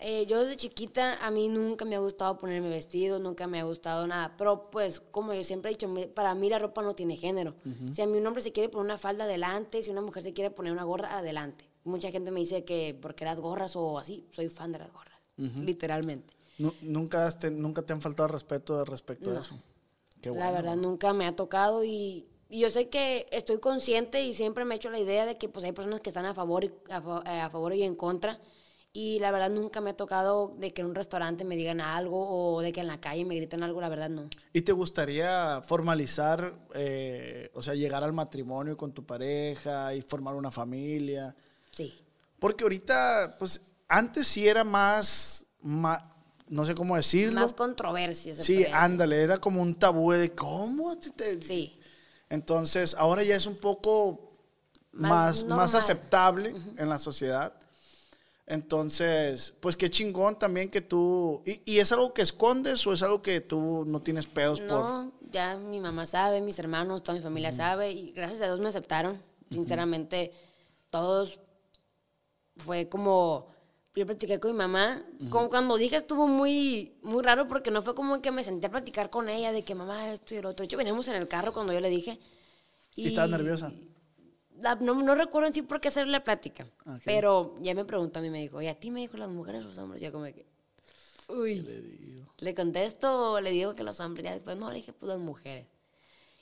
Eh, 0.00 0.26
yo 0.26 0.40
desde 0.40 0.56
chiquita 0.56 1.14
a 1.26 1.30
mí 1.32 1.48
nunca 1.48 1.84
me 1.84 1.96
ha 1.96 1.98
gustado 1.98 2.38
ponerme 2.38 2.68
vestido, 2.68 3.18
nunca 3.18 3.48
me 3.48 3.58
ha 3.58 3.64
gustado 3.64 4.06
nada. 4.06 4.34
Pero 4.36 4.70
pues, 4.70 5.00
como 5.00 5.34
yo 5.34 5.42
siempre 5.42 5.70
he 5.72 5.74
dicho, 5.74 5.88
para 6.14 6.34
mí 6.36 6.48
la 6.48 6.58
ropa 6.60 6.82
no 6.82 6.94
tiene 6.94 7.16
género. 7.16 7.56
Si 7.92 8.00
a 8.02 8.06
mí 8.06 8.16
un 8.18 8.26
hombre 8.26 8.40
se 8.42 8.52
quiere 8.52 8.68
poner 8.68 8.84
una 8.84 8.98
falda 8.98 9.24
adelante, 9.24 9.82
si 9.82 9.90
una 9.90 10.00
mujer 10.00 10.22
se 10.22 10.32
quiere 10.32 10.50
poner 10.52 10.72
una 10.72 10.84
gorra 10.84 11.18
adelante. 11.18 11.68
Mucha 11.84 12.10
gente 12.12 12.30
me 12.30 12.40
dice 12.40 12.64
que 12.64 12.96
porque 13.00 13.24
las 13.24 13.40
gorras 13.40 13.74
o 13.74 13.98
así, 13.98 14.24
soy 14.30 14.50
fan 14.50 14.70
de 14.72 14.78
las 14.78 14.92
gorras. 14.92 15.18
Literalmente. 15.36 16.32
Nu- 16.58 16.74
nunca, 16.82 17.26
has 17.26 17.38
te- 17.38 17.50
nunca 17.50 17.82
te 17.82 17.92
han 17.92 18.00
faltado 18.00 18.28
respeto 18.28 18.84
respecto 18.84 19.30
a 19.30 19.34
No. 19.34 19.40
eso. 19.40 19.54
Qué 20.20 20.30
la 20.30 20.34
bueno, 20.36 20.52
verdad 20.52 20.74
güey. 20.74 20.86
nunca 20.86 21.12
me 21.12 21.26
ha 21.26 21.34
tocado 21.34 21.82
y 21.84 22.26
y 22.50 22.60
yo 22.60 22.70
sé 22.70 22.88
que 22.88 23.26
estoy 23.30 23.58
consciente 23.60 24.24
y 24.24 24.32
siempre 24.32 24.64
me 24.64 24.74
he 24.74 24.76
hecho 24.78 24.88
la 24.90 24.98
idea 24.98 25.26
de 25.26 25.36
que 25.36 25.50
pues 25.50 25.66
hay 25.66 25.72
personas 25.72 26.00
que 26.00 26.08
están 26.08 26.24
a 26.24 26.32
favor 26.32 26.64
y, 26.64 26.72
a, 26.88 27.22
eh, 27.26 27.40
a 27.40 27.50
favor 27.50 27.74
y 27.74 27.82
en 27.82 27.94
contra. 27.94 28.40
Y 29.00 29.20
la 29.20 29.30
verdad 29.30 29.48
nunca 29.48 29.80
me 29.80 29.90
ha 29.90 29.96
tocado 29.96 30.56
de 30.58 30.72
que 30.72 30.80
en 30.82 30.88
un 30.88 30.94
restaurante 30.96 31.44
me 31.44 31.54
digan 31.54 31.80
algo 31.80 32.18
o 32.56 32.60
de 32.62 32.72
que 32.72 32.80
en 32.80 32.88
la 32.88 33.00
calle 33.00 33.24
me 33.24 33.36
griten 33.36 33.62
algo, 33.62 33.80
la 33.80 33.88
verdad 33.88 34.08
no. 34.10 34.28
¿Y 34.52 34.62
te 34.62 34.72
gustaría 34.72 35.62
formalizar, 35.62 36.52
eh, 36.74 37.48
o 37.54 37.62
sea, 37.62 37.74
llegar 37.74 38.02
al 38.02 38.12
matrimonio 38.12 38.76
con 38.76 38.90
tu 38.92 39.06
pareja 39.06 39.94
y 39.94 40.02
formar 40.02 40.34
una 40.34 40.50
familia? 40.50 41.32
Sí. 41.70 41.96
Porque 42.40 42.64
ahorita, 42.64 43.36
pues, 43.38 43.60
antes 43.86 44.26
sí 44.26 44.48
era 44.48 44.64
más, 44.64 45.44
ma- 45.62 46.04
no 46.48 46.64
sé 46.64 46.74
cómo 46.74 46.96
decirlo. 46.96 47.40
Más 47.40 47.52
controversia. 47.52 48.34
Sí, 48.34 48.66
ándale, 48.72 49.22
era 49.22 49.38
como 49.38 49.62
un 49.62 49.76
tabú 49.76 50.10
de 50.10 50.34
cómo 50.34 50.98
te- 50.98 51.40
Sí. 51.40 51.78
Entonces, 52.28 52.96
ahora 52.98 53.22
ya 53.22 53.36
es 53.36 53.46
un 53.46 53.58
poco 53.58 54.32
Más 54.90 55.44
más, 55.44 55.56
más, 55.56 55.74
aceptable 55.76 56.52
en 56.76 56.88
la 56.88 56.98
sociedad. 56.98 57.54
Entonces, 58.48 59.54
pues 59.60 59.76
qué 59.76 59.90
chingón 59.90 60.38
también 60.38 60.70
que 60.70 60.80
tú... 60.80 61.42
¿Y, 61.44 61.60
y 61.64 61.78
es 61.80 61.92
algo 61.92 62.14
que 62.14 62.22
escondes 62.22 62.86
o 62.86 62.92
es 62.94 63.02
algo 63.02 63.20
que 63.20 63.40
tú 63.42 63.84
no 63.86 64.00
tienes 64.00 64.26
pedos 64.26 64.60
por...? 64.60 64.80
No, 64.80 65.12
ya 65.30 65.56
mi 65.56 65.80
mamá 65.80 66.06
sabe, 66.06 66.40
mis 66.40 66.58
hermanos, 66.58 67.02
toda 67.02 67.18
mi 67.18 67.22
familia 67.22 67.52
sabe 67.52 67.92
y 67.92 68.12
gracias 68.12 68.40
a 68.40 68.46
Dios 68.46 68.58
me 68.60 68.68
aceptaron. 68.68 69.20
Sinceramente, 69.50 70.32
todos 70.90 71.40
fue 72.56 72.88
como 72.88 73.46
yo 73.94 74.06
platiqué 74.06 74.38
con 74.38 74.52
mi 74.52 74.58
mamá, 74.58 75.02
como 75.28 75.48
cuando 75.48 75.76
dije 75.76 75.96
estuvo 75.96 76.28
muy 76.28 76.92
muy 77.02 77.22
raro 77.22 77.48
porque 77.48 77.72
no 77.72 77.82
fue 77.82 77.96
como 77.96 78.22
que 78.22 78.30
me 78.30 78.44
senté 78.44 78.68
a 78.68 78.70
platicar 78.70 79.10
con 79.10 79.28
ella 79.28 79.50
de 79.50 79.64
que 79.64 79.74
mamá 79.74 80.12
esto 80.12 80.36
y 80.36 80.40
lo 80.40 80.50
otro. 80.50 80.62
De 80.62 80.66
hecho, 80.66 80.76
veníamos 80.76 81.08
en 81.08 81.16
el 81.16 81.26
carro 81.26 81.52
cuando 81.52 81.72
yo 81.72 81.80
le 81.80 81.90
dije. 81.90 82.20
¿Y 82.94 83.08
estabas 83.08 83.30
nerviosa? 83.30 83.72
La- 84.60 84.74
no, 84.76 84.94
no 84.94 85.14
recuerdo 85.14 85.48
en 85.48 85.54
sí 85.54 85.62
por 85.62 85.80
qué 85.80 85.88
hacerle 85.88 86.12
la 86.12 86.24
plática, 86.24 86.66
Ok. 86.86 87.02
pero 87.04 87.54
ya 87.60 87.74
me 87.74 87.84
preguntó 87.84 88.18
a 88.18 88.22
mí, 88.22 88.30
me 88.30 88.40
dijo, 88.40 88.60
¿y 88.62 88.66
a 88.66 88.78
ti 88.78 88.90
me 88.90 89.00
dijo 89.00 89.16
las 89.16 89.28
mujeres 89.28 89.62
o 89.64 89.68
los 89.68 89.78
hombres? 89.78 90.00
Yo 90.02 90.12
como 90.12 90.24
que, 90.24 90.46
uy, 91.28 92.24
le, 92.38 92.54
contesto 92.54 93.32
o 93.32 93.40
le 93.40 93.50
digo 93.50 93.74
que 93.74 93.82
los 93.82 94.00
hombres, 94.00 94.24
ya 94.24 94.34
después 94.34 94.56
no, 94.56 94.68
le 94.70 94.76
dije, 94.76 94.92
pues 94.92 95.08
las 95.08 95.18
mujeres. 95.18 95.66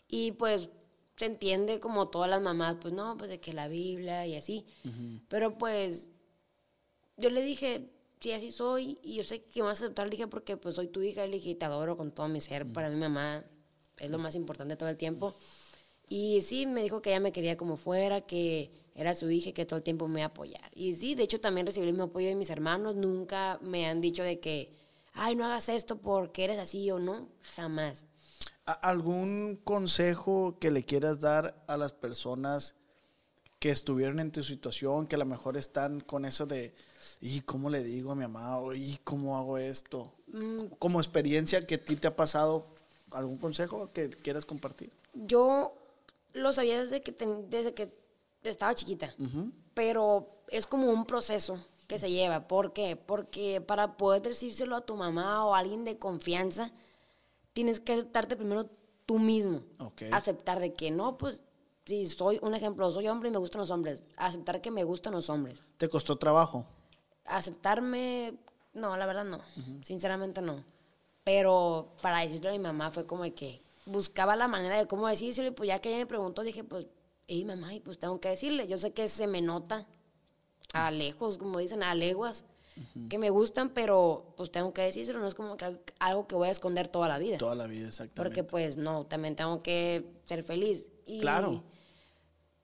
Y 0.08 0.32
pues 0.32 0.68
se 1.16 1.26
entiende 1.26 1.80
como 1.80 2.08
todas 2.08 2.28
las 2.30 2.40
mamás, 2.42 2.76
pues 2.80 2.94
no, 2.94 3.16
pues 3.16 3.30
de 3.30 3.40
que 3.40 3.52
la 3.52 3.68
Biblia 3.68 4.26
y 4.26 4.36
así, 4.36 4.66
pero 5.28 5.56
pues 5.58 6.08
yo 7.16 7.30
le 7.30 7.42
dije, 7.42 7.90
sí, 8.20 8.32
así 8.32 8.50
soy, 8.50 8.98
y 9.02 9.16
yo 9.16 9.24
sé 9.24 9.42
que 9.42 9.60
me 9.60 9.68
vas 9.68 9.80
a 9.80 9.86
aceptar, 9.86 10.06
le 10.06 10.10
dije, 10.12 10.26
porque 10.26 10.56
pues 10.56 10.74
soy 10.74 10.88
tu 10.88 11.02
hija, 11.02 11.26
le 11.26 11.36
dije, 11.36 11.54
te 11.54 11.64
adoro 11.64 11.96
con 11.96 12.12
todo 12.12 12.28
mi 12.28 12.40
ser, 12.40 12.70
para 12.70 12.90
mi 12.90 12.96
mamá 12.96 13.44
es 13.98 14.10
lo 14.10 14.18
más 14.18 14.34
importante 14.34 14.76
todo 14.76 14.88
el 14.88 14.96
tiempo. 14.96 15.34
Y 16.09 16.40
sí, 16.42 16.66
me 16.66 16.82
dijo 16.82 17.02
que 17.02 17.11
ella 17.11 17.20
me 17.20 17.32
quería 17.32 17.57
como 17.57 17.76
fuera, 17.76 18.20
que 18.22 18.70
era 18.94 19.14
su 19.14 19.30
hija 19.30 19.50
y 19.50 19.52
que 19.52 19.66
todo 19.66 19.78
el 19.78 19.82
tiempo 19.82 20.09
me 20.09 20.20
iba 20.20 20.26
a 20.26 20.28
apoyar. 20.28 20.70
Y 20.74 20.94
sí, 20.94 21.14
de 21.14 21.24
hecho 21.24 21.40
también 21.40 21.66
recibí 21.66 21.86
el 21.86 21.92
mismo 21.92 22.04
apoyo 22.04 22.28
de 22.28 22.34
mis 22.34 22.50
hermanos, 22.50 22.94
nunca 22.96 23.59
me 23.62 23.86
han 23.86 24.00
dicho 24.00 24.22
de 24.22 24.38
que, 24.40 24.72
ay, 25.14 25.34
no 25.36 25.44
hagas 25.44 25.68
esto 25.68 25.98
porque 25.98 26.44
eres 26.44 26.59
así 26.59 26.90
o 26.90 26.98
no, 26.98 27.28
jamás. 27.57 28.07
¿A- 28.66 28.72
¿Algún 28.72 29.61
consejo 29.64 30.59
que 30.61 30.70
le 30.70 30.84
quieras 30.84 31.20
dar 31.20 31.62
a 31.66 31.76
las 31.76 31.92
personas 31.92 32.74
que 33.59 33.70
estuvieron 33.70 34.20
en 34.20 34.32
tu 34.32 34.42
situación, 34.42 35.07
que 35.07 35.16
a 35.16 35.18
lo 35.20 35.26
mejor 35.26 35.57
están 35.57 36.00
con 36.00 36.24
eso 36.24 36.46
de, 36.46 36.74
¿y 37.20 37.40
cómo 37.42 37.70
le 37.70 37.82
digo 37.84 38.12
a 38.12 38.16
mi 38.16 38.22
mamá? 38.22 38.61
¿y 38.74 38.98
cómo 39.04 39.36
hago 39.38 39.59
esto? 39.59 40.12
Como 40.78 41.00
experiencia 41.00 41.66
que 41.66 41.76
a 41.76 41.84
ti 41.84 41.96
te 41.96 42.09
ha 42.09 42.16
pasado, 42.16 42.66
¿algún 43.12 43.38
consejo 43.38 43.92
que 43.92 44.11
quieras 44.11 44.44
compartir? 44.44 44.92
Yo 45.14 45.74
lo 46.37 46.53
sabía 46.53 46.80
desde 46.80 47.03
que, 47.03 47.12
ten- 47.12 47.49
desde 47.51 47.74
que 47.74 47.93
estaba 48.43 48.74
chiquita, 48.74 49.14
pero 49.74 50.43
es 50.49 50.66
como 50.66 50.91
un 50.91 51.05
proceso 51.07 51.59
que 51.89 51.99
se 51.99 52.11
lleva. 52.11 52.47
¿Por 52.49 52.72
qué? 52.72 52.97
Porque 52.97 53.61
para 53.61 53.97
poder 53.97 54.22
decírselo 54.22 54.76
a 54.76 54.80
tu 54.87 54.97
mamá 54.97 55.45
o 55.45 55.55
a 55.55 55.59
alguien 55.59 55.84
de 55.84 55.99
confianza, 55.99 56.72
tienes 57.53 57.80
que 57.80 57.93
aceptarte 57.95 58.37
primero 58.37 58.68
tú 59.07 59.18
mismo. 59.18 59.62
Ok. 59.78 60.03
Aceptar 60.12 60.61
de 60.61 60.74
que 60.74 60.91
no, 60.91 61.16
pues, 61.16 61.43
si 61.84 62.07
soy 62.07 62.39
un 62.43 62.55
ejemplo, 62.55 62.91
soy 62.91 63.09
hombre 63.09 63.28
y 63.28 63.32
me 63.32 63.39
gustan 63.39 63.61
los 63.61 63.70
hombres. 63.70 64.03
Aceptar 64.16 64.61
que 64.61 64.70
me 64.70 64.84
gustan 64.84 65.12
los 65.14 65.30
hombres. 65.30 65.62
¿Te 65.76 65.89
costó 65.89 66.16
trabajo? 66.16 66.66
Aceptarme, 67.24 68.34
no, 68.72 68.97
la 68.97 69.07
verdad 69.07 69.24
no. 69.24 69.41
Sinceramente 69.82 70.41
no. 70.43 70.64
Pero 71.24 71.95
para 72.03 72.20
decirlo 72.20 72.51
a 72.51 72.53
mi 72.53 72.59
mamá 72.59 72.91
fue 72.91 73.05
como 73.07 73.24
de 73.24 73.34
que 73.34 73.62
buscaba 73.87 74.37
la 74.37 74.49
manera 74.49 74.76
de 74.76 74.87
cómo 74.87 75.09
decírselo 75.09 75.49
y 75.49 75.53
pues 75.53 75.68
ya 75.68 75.80
que 75.80 75.89
ella 75.89 75.99
me 75.99 76.07
preguntó 76.07 76.43
dije 76.43 76.64
pues, 76.64 76.87
hey 77.28 77.45
mamá, 77.45 77.74
y 77.74 77.80
pues 77.80 77.99
tengo 77.99 78.20
que 78.20 78.28
decirle. 78.28 78.66
Yo 78.66 78.76
sé 78.78 78.93
que 78.93 79.09
se 79.09 79.26
me 79.26 79.41
nota 79.41 79.87
a 80.72 80.91
lejos, 80.91 81.39
como 81.39 81.59
dicen, 81.59 81.82
a 81.82 81.95
leguas, 81.95 82.45
que 83.09 83.16
me 83.16 83.30
gustan, 83.30 83.70
pero 83.70 84.34
pues 84.37 84.51
tengo 84.51 84.74
que 84.74 84.82
decírselo. 84.82 85.18
No 85.18 85.26
es 85.26 85.34
como 85.34 85.57
que 85.57 85.80
algo 85.99 86.26
que 86.26 86.34
voy 86.34 86.49
a 86.49 86.51
esconder 86.51 86.89
toda 86.89 87.09
la 87.09 87.16
vida. 87.18 87.39
Toda 87.39 87.55
la 87.55 87.66
vida, 87.66 87.89
exactamente. 87.89 88.16
Porque 88.16 88.45
pues 88.45 88.76
no, 88.76 89.07
también 89.07 89.34
tengo 89.34 89.62
que 89.62 90.05
ser 90.26 90.45
feliz. 90.45 90.91
Y 91.07 91.20
Claro. 91.20 91.62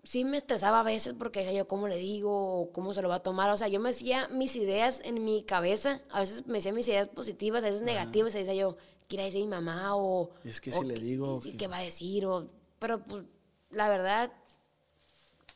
Sí 0.05 0.25
me 0.25 0.37
estresaba 0.37 0.81
a 0.81 0.83
veces 0.83 1.15
porque 1.17 1.41
decía 1.41 1.55
yo, 1.55 1.69
¿cómo 1.69 1.87
le 1.87 1.97
digo? 1.97 2.61
¿O 2.61 2.73
¿Cómo 2.73 2.93
se 2.93 3.03
lo 3.03 3.09
va 3.09 3.17
a 3.17 3.23
tomar? 3.23 3.49
O 3.51 3.57
sea, 3.57 3.69
yo 3.69 3.79
me 3.79 3.91
hacía 3.91 4.27
mis 4.29 4.57
ideas 4.57 5.01
en 5.05 5.25
mi 5.25 5.45
cabeza. 5.45 6.03
A 6.11 6.21
veces 6.21 6.45
me 6.47 6.59
hacía 6.59 6.73
mis 6.73 6.89
ideas 6.89 7.09
positivas, 7.09 7.63
a 7.63 7.69
veces 7.69 7.83
negativas. 7.83 8.35
Y 8.35 8.39
decía 8.39 8.55
yo, 8.55 8.77
¿qué 9.09 9.17
irá 9.17 9.23
a 9.25 9.27
decir 9.27 9.41
mi 9.43 9.49
mamá? 9.49 9.97
O, 9.97 10.31
Y 10.45 10.49
es 10.51 10.61
que 10.61 10.71
o 10.73 10.81
si 10.81 10.85
le 10.87 10.99
digo 10.99 11.41
que- 11.41 11.57
¿qué 11.57 11.67
va 11.69 11.79
a 11.79 11.83
decir? 11.83 12.27
O, 12.27 12.49
pero 12.79 13.01
pues, 13.03 13.25
la 13.71 13.89
verdad, 13.89 14.31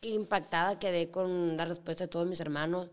impactada 0.02 0.78
quedé 0.78 1.10
con 1.10 1.56
la 1.56 1.64
respuesta 1.64 2.04
de 2.04 2.08
todos 2.08 2.26
mis 2.28 2.40
hermanos. 2.40 2.88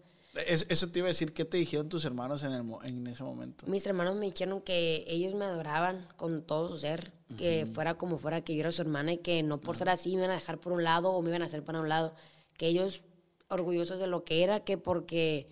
Es- 0.47 0.65
eso 0.69 0.89
te 0.89 0.99
iba 0.99 1.07
a 1.07 1.09
decir, 1.09 1.31
¿qué 1.33 1.45
te 1.45 1.57
dijeron 1.57 1.89
tus 1.89 2.05
hermanos 2.05 2.41
en, 2.43 2.53
el 2.53 2.63
en 2.85 3.05
ese 3.05 3.23
momento? 3.23 3.67
Mis 3.67 3.85
hermanos 3.85 4.15
me 4.15 4.25
dijeron 4.25 4.61
que 4.61 5.03
ellos 5.07 5.35
me 5.35 5.45
adoraban 5.45 6.07
con 6.17 6.41
todo 6.41 6.69
su 6.69 6.79
ser, 6.79 7.11
que 7.37 7.67
fuera 7.73 7.95
como 7.95 8.17
fuera, 8.17 8.41
que 8.41 8.53
yo 8.55 8.61
era 8.61 8.71
su 8.71 8.81
hermana 8.81 9.13
y 9.13 9.17
que 9.17 9.41
no 9.43 9.57
por 9.59 9.75
ser 9.77 9.89
así 9.89 10.09
me 10.11 10.17
iban 10.23 10.31
a 10.31 10.35
dejar 10.35 10.59
por 10.59 10.71
un 10.73 10.83
lado 10.83 11.11
o 11.11 11.21
me 11.21 11.29
iban 11.29 11.41
a 11.41 11.45
hacer 11.45 11.63
para 11.63 11.79
un 11.81 11.89
lado, 11.89 12.13
que 12.57 12.67
ellos 12.67 13.01
orgullosos 13.49 13.99
de 13.99 14.07
lo 14.07 14.23
que 14.23 14.43
era, 14.43 14.59
que 14.61 14.77
porque 14.77 15.45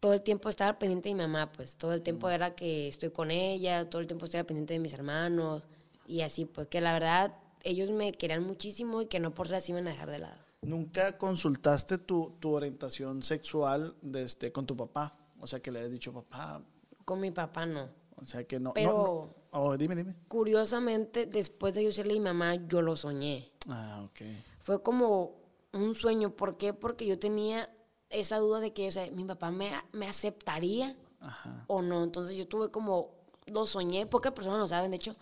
todo 0.00 0.12
el 0.12 0.22
tiempo 0.22 0.48
estaba 0.48 0.78
pendiente 0.78 1.08
de 1.08 1.14
mi 1.14 1.20
mamá, 1.22 1.50
pues 1.52 1.76
todo 1.76 1.92
el 1.92 2.02
tiempo 2.02 2.28
era 2.30 2.54
que 2.54 2.88
estoy 2.88 3.10
con 3.10 3.30
ella, 3.30 3.88
todo 3.90 4.00
el 4.00 4.06
tiempo 4.06 4.24
estaba 4.26 4.44
pendiente 4.44 4.74
de 4.74 4.78
mis 4.80 4.92
hermanos 4.92 5.66
y 6.06 6.20
así, 6.22 6.44
pues 6.44 6.68
que 6.68 6.80
la 6.80 6.92
verdad 6.92 7.34
ellos 7.62 7.90
me 7.90 8.12
querían 8.12 8.44
muchísimo 8.44 9.02
y 9.02 9.06
que 9.06 9.18
no 9.20 9.34
por 9.34 9.48
ser 9.48 9.56
así 9.56 9.72
me 9.72 9.80
iban 9.80 9.88
a 9.88 9.92
dejar 9.92 10.10
de 10.10 10.18
lado. 10.20 10.36
¿Nunca 10.62 11.16
consultaste 11.18 11.98
tu, 11.98 12.34
tu 12.40 12.52
orientación 12.54 13.22
sexual 13.22 13.94
de 14.02 14.22
este, 14.22 14.50
con 14.52 14.66
tu 14.66 14.76
papá? 14.76 15.16
O 15.40 15.46
sea, 15.46 15.60
que 15.60 15.70
le 15.70 15.80
hayas 15.80 15.92
dicho, 15.92 16.12
papá, 16.12 16.62
Con 17.04 17.20
mi 17.20 17.30
papá 17.30 17.64
no. 17.66 17.88
o 18.16 18.24
sea, 18.26 18.44
que 18.44 18.58
no... 18.58 18.72
Pero- 18.74 18.92
no, 18.92 19.04
no. 19.04 19.38
Oh, 19.50 19.76
dime, 19.78 19.94
dime. 19.96 20.14
Curiosamente, 20.28 21.26
después 21.26 21.74
de 21.74 21.84
yo 21.84 21.90
serle 21.92 22.12
a 22.12 22.16
mi 22.16 22.20
mamá, 22.20 22.54
yo 22.66 22.82
lo 22.82 22.96
soñé. 22.96 23.50
Ah, 23.68 24.02
ok. 24.04 24.20
fue 24.60 24.82
como 24.82 25.36
un 25.72 25.94
sueño. 25.94 26.34
¿Por 26.36 26.56
qué? 26.58 26.74
Porque 26.74 27.06
yo 27.06 27.18
tenía 27.18 27.70
esa 28.10 28.38
duda 28.38 28.60
de 28.60 28.72
que, 28.72 28.88
o 28.88 28.90
sea, 28.90 29.10
mi 29.10 29.24
papá 29.24 29.50
me, 29.50 29.70
me 29.92 30.06
aceptaría 30.08 30.96
Ajá. 31.20 31.64
o 31.66 31.82
no. 31.82 32.04
Entonces 32.04 32.36
yo 32.36 32.46
tuve 32.48 32.70
como, 32.70 33.10
lo 33.46 33.66
soñé, 33.66 34.06
pocas 34.06 34.32
personas 34.32 34.58
lo 34.58 34.68
saben, 34.68 34.90
de 34.90 34.96
hecho, 34.96 35.12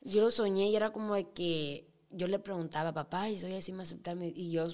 yo 0.00 0.22
lo 0.22 0.30
soñé 0.30 0.68
y 0.68 0.76
era 0.76 0.92
como 0.92 1.14
de 1.14 1.28
que 1.30 1.88
yo 2.10 2.26
le 2.28 2.38
preguntaba, 2.38 2.92
papá, 2.92 3.28
y 3.28 3.38
soy 3.38 3.54
así, 3.54 3.72
me 3.72 3.82
aceptarme. 3.82 4.32
Y 4.34 4.50
yo 4.50 4.68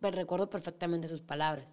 me 0.00 0.10
recuerdo 0.10 0.48
perfectamente 0.50 1.08
sus 1.08 1.20
palabras. 1.20 1.66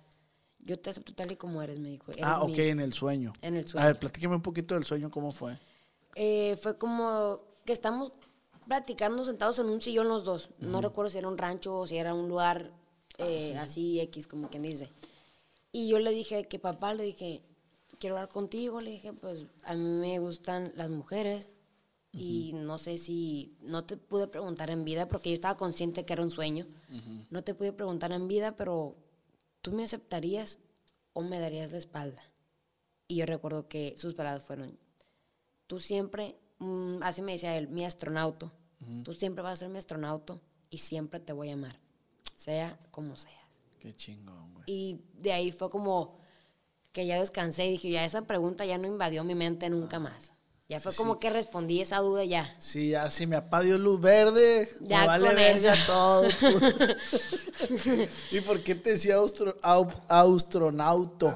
Yo 0.59 0.79
te 0.79 0.89
acepto 0.89 1.13
tal 1.13 1.31
y 1.31 1.35
como 1.35 1.61
eres, 1.61 1.79
me 1.79 1.89
dijo. 1.89 2.11
"Eres 2.11 2.23
Ah, 2.25 2.43
mi-". 2.45 2.53
ok, 2.53 2.59
en 2.59 2.79
el 2.79 2.93
sueño. 2.93 3.33
En 3.41 3.55
el 3.55 3.65
A 3.65 3.67
sueño. 3.67 3.85
ver, 3.87 3.99
platícame 3.99 4.35
un 4.35 4.41
poquito 4.41 4.75
del 4.75 4.85
sueño, 4.85 5.09
¿cómo 5.11 5.31
fue? 5.31 5.57
Eh, 6.15 6.57
fue 6.61 6.77
como 6.77 7.39
que 7.65 7.73
estamos 7.73 8.11
platicando 8.67 9.23
sentados 9.23 9.59
en 9.59 9.67
un 9.69 9.79
sillón 9.81 10.07
los 10.09 10.23
dos. 10.23 10.49
No 10.59 10.81
recuerdo 10.81 11.09
si 11.09 11.17
era 11.19 11.27
un 11.27 11.37
rancho 11.37 11.77
o 11.79 11.87
si 11.87 11.97
era 11.97 12.13
un 12.13 12.27
lugar 12.27 12.71
eh, 13.17 13.55
así 13.57 13.99
X, 14.01 14.27
como 14.27 14.49
quien 14.49 14.63
dice. 14.63 14.89
Y 15.71 15.89
yo 15.89 15.99
le 15.99 16.11
dije 16.11 16.47
que 16.47 16.59
papá, 16.59 16.93
le 16.93 17.03
dije, 17.03 17.43
quiero 17.99 18.15
hablar 18.15 18.29
contigo. 18.29 18.79
Le 18.79 18.91
dije, 18.91 19.13
pues 19.13 19.45
a 19.63 19.75
mí 19.75 19.83
me 19.83 20.19
gustan 20.19 20.71
las 20.75 20.89
mujeres 20.89 21.51
y 22.11 22.53
no 22.53 22.77
sé 22.77 22.97
si, 22.97 23.57
no 23.61 23.85
te 23.85 23.97
pude 23.97 24.27
preguntar 24.27 24.69
en 24.69 24.85
vida 24.85 25.07
porque 25.07 25.29
yo 25.29 25.35
estaba 25.35 25.57
consciente 25.57 26.05
que 26.05 26.13
era 26.13 26.23
un 26.23 26.31
sueño. 26.31 26.65
No 27.29 27.43
te 27.43 27.53
pude 27.53 27.73
preguntar 27.73 28.11
en 28.11 28.27
vida, 28.27 28.55
pero 28.55 28.95
tú 29.61 29.71
me 29.71 29.83
aceptarías 29.83 30.59
o 31.13 31.21
me 31.21 31.39
darías 31.39 31.71
la 31.71 31.77
espalda. 31.77 32.23
Y 33.07 33.17
yo 33.17 33.25
recuerdo 33.25 33.67
que 33.67 33.95
sus 33.97 34.13
palabras 34.13 34.43
fueron, 34.43 34.77
tú 35.67 35.79
siempre, 35.79 36.37
mm, 36.59 37.03
así 37.03 37.21
me 37.21 37.33
decía 37.33 37.57
él, 37.57 37.67
mi 37.67 37.85
astronauta, 37.85 38.51
tú 39.03 39.13
siempre 39.13 39.43
vas 39.43 39.53
a 39.53 39.55
ser 39.57 39.69
mi 39.69 39.77
astronauta 39.77 40.39
y 40.69 40.79
siempre 40.79 41.19
te 41.19 41.33
voy 41.33 41.49
a 41.49 41.53
amar, 41.53 41.79
sea 42.35 42.79
como 42.91 43.15
seas. 43.15 43.35
Qué 43.79 43.95
chingón. 43.95 44.56
Y 44.67 44.99
de 45.13 45.31
ahí 45.31 45.51
fue 45.51 45.71
como 45.71 46.19
que 46.91 47.07
ya 47.07 47.19
descansé 47.19 47.65
y 47.65 47.71
dije, 47.71 47.89
ya 47.89 48.05
esa 48.05 48.21
pregunta 48.23 48.65
ya 48.65 48.77
no 48.77 48.85
invadió 48.85 49.23
mi 49.23 49.33
mente 49.33 49.69
nunca 49.69 49.97
más. 49.97 50.33
Ya 50.69 50.81
fue 50.81 50.93
como 50.93 51.17
que 51.17 51.29
respondí 51.29 51.79
esa 51.79 51.99
duda 51.99 52.25
ya. 52.25 52.53
Sí, 52.59 52.89
ya 52.89 53.09
si 53.09 53.25
me 53.25 53.41
papá 53.41 53.61
dio 53.61 53.77
luz 53.77 54.01
verde, 54.01 54.67
Ya 54.81 55.01
me 55.01 55.07
vale 55.07 55.33
verga 55.33 55.73
todo. 55.87 56.27
¿Y 58.31 58.41
por 58.41 58.61
qué 58.63 58.75
te 58.75 58.91
decía 58.91 59.15
austro, 59.15 59.55
au- 59.61 59.93
astronauto? 60.09 61.33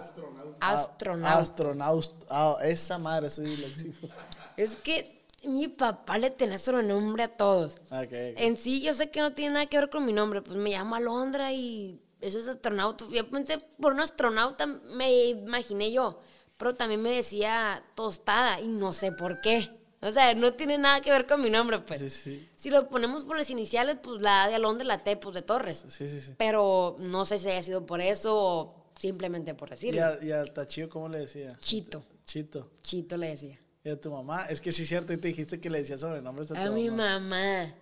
Astronauta. 0.60 1.38
Astronauta. 1.38 2.26
Ah, 2.30 2.58
esa 2.64 2.98
madre, 2.98 3.30
soy 3.30 3.46
disléxico. 3.46 4.08
Es 4.58 4.76
que 4.76 5.26
mi 5.46 5.70
papá 5.70 6.18
le 6.18 6.30
tenía 6.30 6.58
sobrenombre 6.58 7.24
a 7.24 7.36
todos. 7.38 7.78
En 7.90 8.58
sí, 8.58 8.82
yo 8.82 8.94
sé 8.94 9.10
que 9.10 9.22
no 9.22 9.34
tiene 9.34 9.54
nada 9.54 9.66
que 9.68 9.78
ver 9.80 9.90
con 9.90 10.06
mi 10.06 10.12
nombre. 10.14 10.42
Pues 10.42 10.58
me 10.58 10.72
llamo 10.72 10.96
Alondra 10.96 11.54
y 11.54 12.00
eso 12.22 12.40
es 12.40 12.48
astronauta. 12.48 13.06
Yo 13.12 13.30
pensé 13.30 13.58
por 13.80 13.94
un 13.94 14.00
astronauta, 14.02 14.66
me 14.68 15.26
imaginé 15.26 15.92
yo. 15.92 16.20
Pero 16.58 16.76
también 16.76 17.02
me 17.02 17.12
decía 17.12 17.84
tostada 17.96 18.60
y 18.62 18.68
no 18.68 18.94
sé 18.94 19.12
por 19.14 19.42
qué. 19.42 19.70
O 20.04 20.12
sea, 20.12 20.34
no 20.36 20.54
tiene 20.54 20.78
nada 20.78 21.02
que 21.02 21.12
ver 21.12 21.28
con 21.28 21.42
mi 21.42 21.50
nombre, 21.50 21.80
pues. 21.80 22.00
Sí, 22.00 22.10
sí. 22.10 22.50
Si 22.56 22.70
lo 22.70 22.88
ponemos 22.90 23.24
por 23.24 23.38
las 23.38 23.50
iniciales, 23.50 23.98
pues 24.02 24.22
la 24.22 24.44
A 24.44 24.48
de 24.48 24.56
Alondra 24.56 24.84
y 24.84 24.88
la 24.88 24.98
T, 24.98 25.16
pues 25.18 25.36
de 25.36 25.42
Torres. 25.44 25.86
Sí, 25.90 26.08
sí, 26.10 26.22
sí. 26.22 26.34
Pero 26.38 26.96
no 27.00 27.26
sé 27.26 27.38
si 27.40 27.50
haya 27.50 27.62
sido 27.64 27.86
por 27.86 28.02
eso 28.02 28.36
o 28.36 28.76
simplemente 29.00 29.54
por 29.56 29.70
¿Y, 29.70 29.72
decirlo. 29.72 30.06
a- 30.06 30.24
y 30.24 30.32
al 30.32 30.52
tachillo 30.52 30.90
cómo 30.90 31.10
le 31.10 31.20
decía? 31.20 31.58
Chito. 31.60 32.04
Chito. 32.26 32.72
Chito 32.84 33.18
le 33.18 33.30
decía. 33.30 33.60
¿Y 33.84 33.90
a 33.90 34.00
tu 34.00 34.12
mamá? 34.12 34.46
Es 34.46 34.62
que 34.62 34.72
sí 34.72 34.84
es 34.84 34.90
cierto, 34.90 35.12
y 35.14 35.18
te 35.18 35.28
dijiste 35.30 35.60
que 35.60 35.70
le 35.70 35.80
decía 35.80 35.98
sobrenombres 35.98 36.52
a 36.52 36.56
tu 36.56 36.62
A 36.62 36.70
mi 36.70 36.90
mamá. 36.92 37.74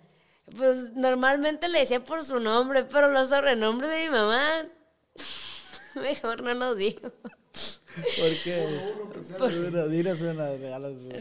Pues 0.56 0.94
normalmente 0.94 1.68
le 1.68 1.80
decía 1.80 2.04
por 2.04 2.24
su 2.24 2.40
nombre, 2.40 2.84
pero 2.86 3.12
los 3.12 3.30
sobrenombres 3.30 3.90
de 3.90 4.04
mi 4.06 4.10
mamá, 4.10 4.66
mejor 5.96 6.44
no 6.44 6.54
los 6.54 6.78
digo. 6.78 7.12
¿Por 7.12 8.44
qué? 8.44 8.66
Una. 8.66 8.92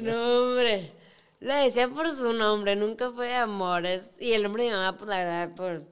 No, 0.00 0.42
hombre. 0.42 0.92
Le 1.40 1.54
decía 1.54 1.88
por 1.88 2.10
su 2.10 2.32
nombre, 2.32 2.74
nunca 2.76 3.10
fue 3.10 3.28
de 3.28 3.36
amores. 3.36 4.10
Y 4.20 4.32
el 4.32 4.42
nombre 4.42 4.64
de 4.64 4.70
mi 4.70 4.76
mamá, 4.76 4.96
pues 4.96 5.08
la 5.08 5.18
verdad, 5.18 5.54
por, 5.54 5.82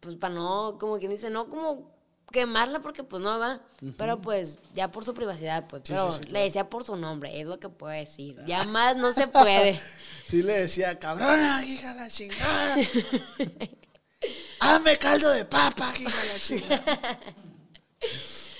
pues 0.00 0.14
para 0.16 0.34
no, 0.34 0.76
como 0.78 0.98
quien 0.98 1.10
dice, 1.10 1.28
no 1.28 1.48
como 1.48 1.90
quemarla 2.30 2.80
porque 2.80 3.02
pues 3.02 3.22
no 3.22 3.38
va. 3.38 3.60
Pero 3.96 4.20
pues 4.20 4.58
ya 4.72 4.90
por 4.90 5.04
su 5.04 5.14
privacidad, 5.14 5.66
pues. 5.66 5.82
Sí, 5.84 5.92
pero 5.92 6.12
sí, 6.12 6.18
sí, 6.18 6.22
le 6.24 6.28
claro. 6.30 6.44
decía 6.44 6.70
por 6.70 6.84
su 6.84 6.96
nombre, 6.96 7.40
es 7.40 7.46
lo 7.46 7.58
que 7.58 7.68
puedo 7.68 7.92
decir. 7.92 8.36
Ya 8.46 8.64
más 8.64 8.96
no 8.96 9.12
se 9.12 9.26
puede. 9.26 9.80
Sí 10.30 10.44
le 10.44 10.60
decía, 10.60 10.96
cabrona, 10.96 11.64
hija 11.66 11.92
la 11.94 12.08
chingada. 12.08 12.76
Hazme 14.60 14.96
caldo 14.96 15.28
de 15.30 15.44
papa, 15.44 15.92
hija 15.98 16.24
la 16.32 16.38
chingada. 16.38 17.20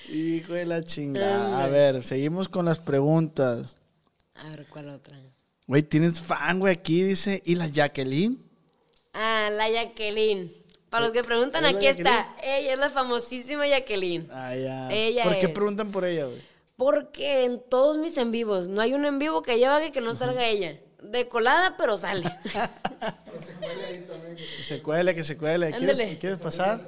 Hijo 0.08 0.54
de 0.54 0.66
la 0.66 0.82
chingada. 0.82 1.62
A 1.62 1.68
ver, 1.68 2.02
seguimos 2.02 2.48
con 2.48 2.64
las 2.64 2.80
preguntas. 2.80 3.76
A 4.34 4.48
ver, 4.48 4.66
¿cuál 4.68 4.88
otra? 4.88 5.16
Güey, 5.68 5.84
tienes 5.84 6.20
fan, 6.20 6.58
güey, 6.58 6.72
aquí 6.74 7.04
dice. 7.04 7.40
¿Y 7.44 7.54
la 7.54 7.68
Jacqueline? 7.68 8.42
Ah, 9.12 9.48
la 9.52 9.70
Jacqueline. 9.70 10.52
Para 10.88 11.04
los 11.04 11.12
que 11.12 11.22
preguntan, 11.22 11.64
¿Es 11.64 11.72
la 11.72 11.78
aquí 11.78 11.86
está. 11.86 12.34
Ella 12.42 12.72
es 12.72 12.78
la 12.80 12.90
famosísima 12.90 13.68
Jacqueline. 13.68 14.28
Ah, 14.32 14.56
ya. 14.56 14.90
Ella 14.90 15.22
¿Por 15.22 15.38
qué 15.38 15.46
es. 15.46 15.52
preguntan 15.52 15.92
por 15.92 16.04
ella, 16.04 16.24
güey? 16.24 16.42
Porque 16.74 17.44
en 17.44 17.62
todos 17.70 17.96
mis 17.98 18.16
en 18.16 18.32
vivos, 18.32 18.66
no 18.66 18.80
hay 18.80 18.94
un 18.94 19.04
en 19.04 19.20
vivo 19.20 19.42
que 19.42 19.56
lleva 19.58 19.92
que 19.92 20.00
no 20.00 20.16
salga 20.16 20.44
ella. 20.44 20.80
De 21.03 21.28
colada, 21.28 21.74
pero 21.76 21.96
sale. 21.96 22.22
Que 24.36 24.64
se 24.64 24.82
cuele, 24.82 25.14
que 25.14 25.22
se 25.24 25.36
cuele. 25.36 25.70
¿Quieres, 25.70 25.80
Ándale. 25.90 26.18
¿Quieres 26.18 26.40
pasar? 26.40 26.80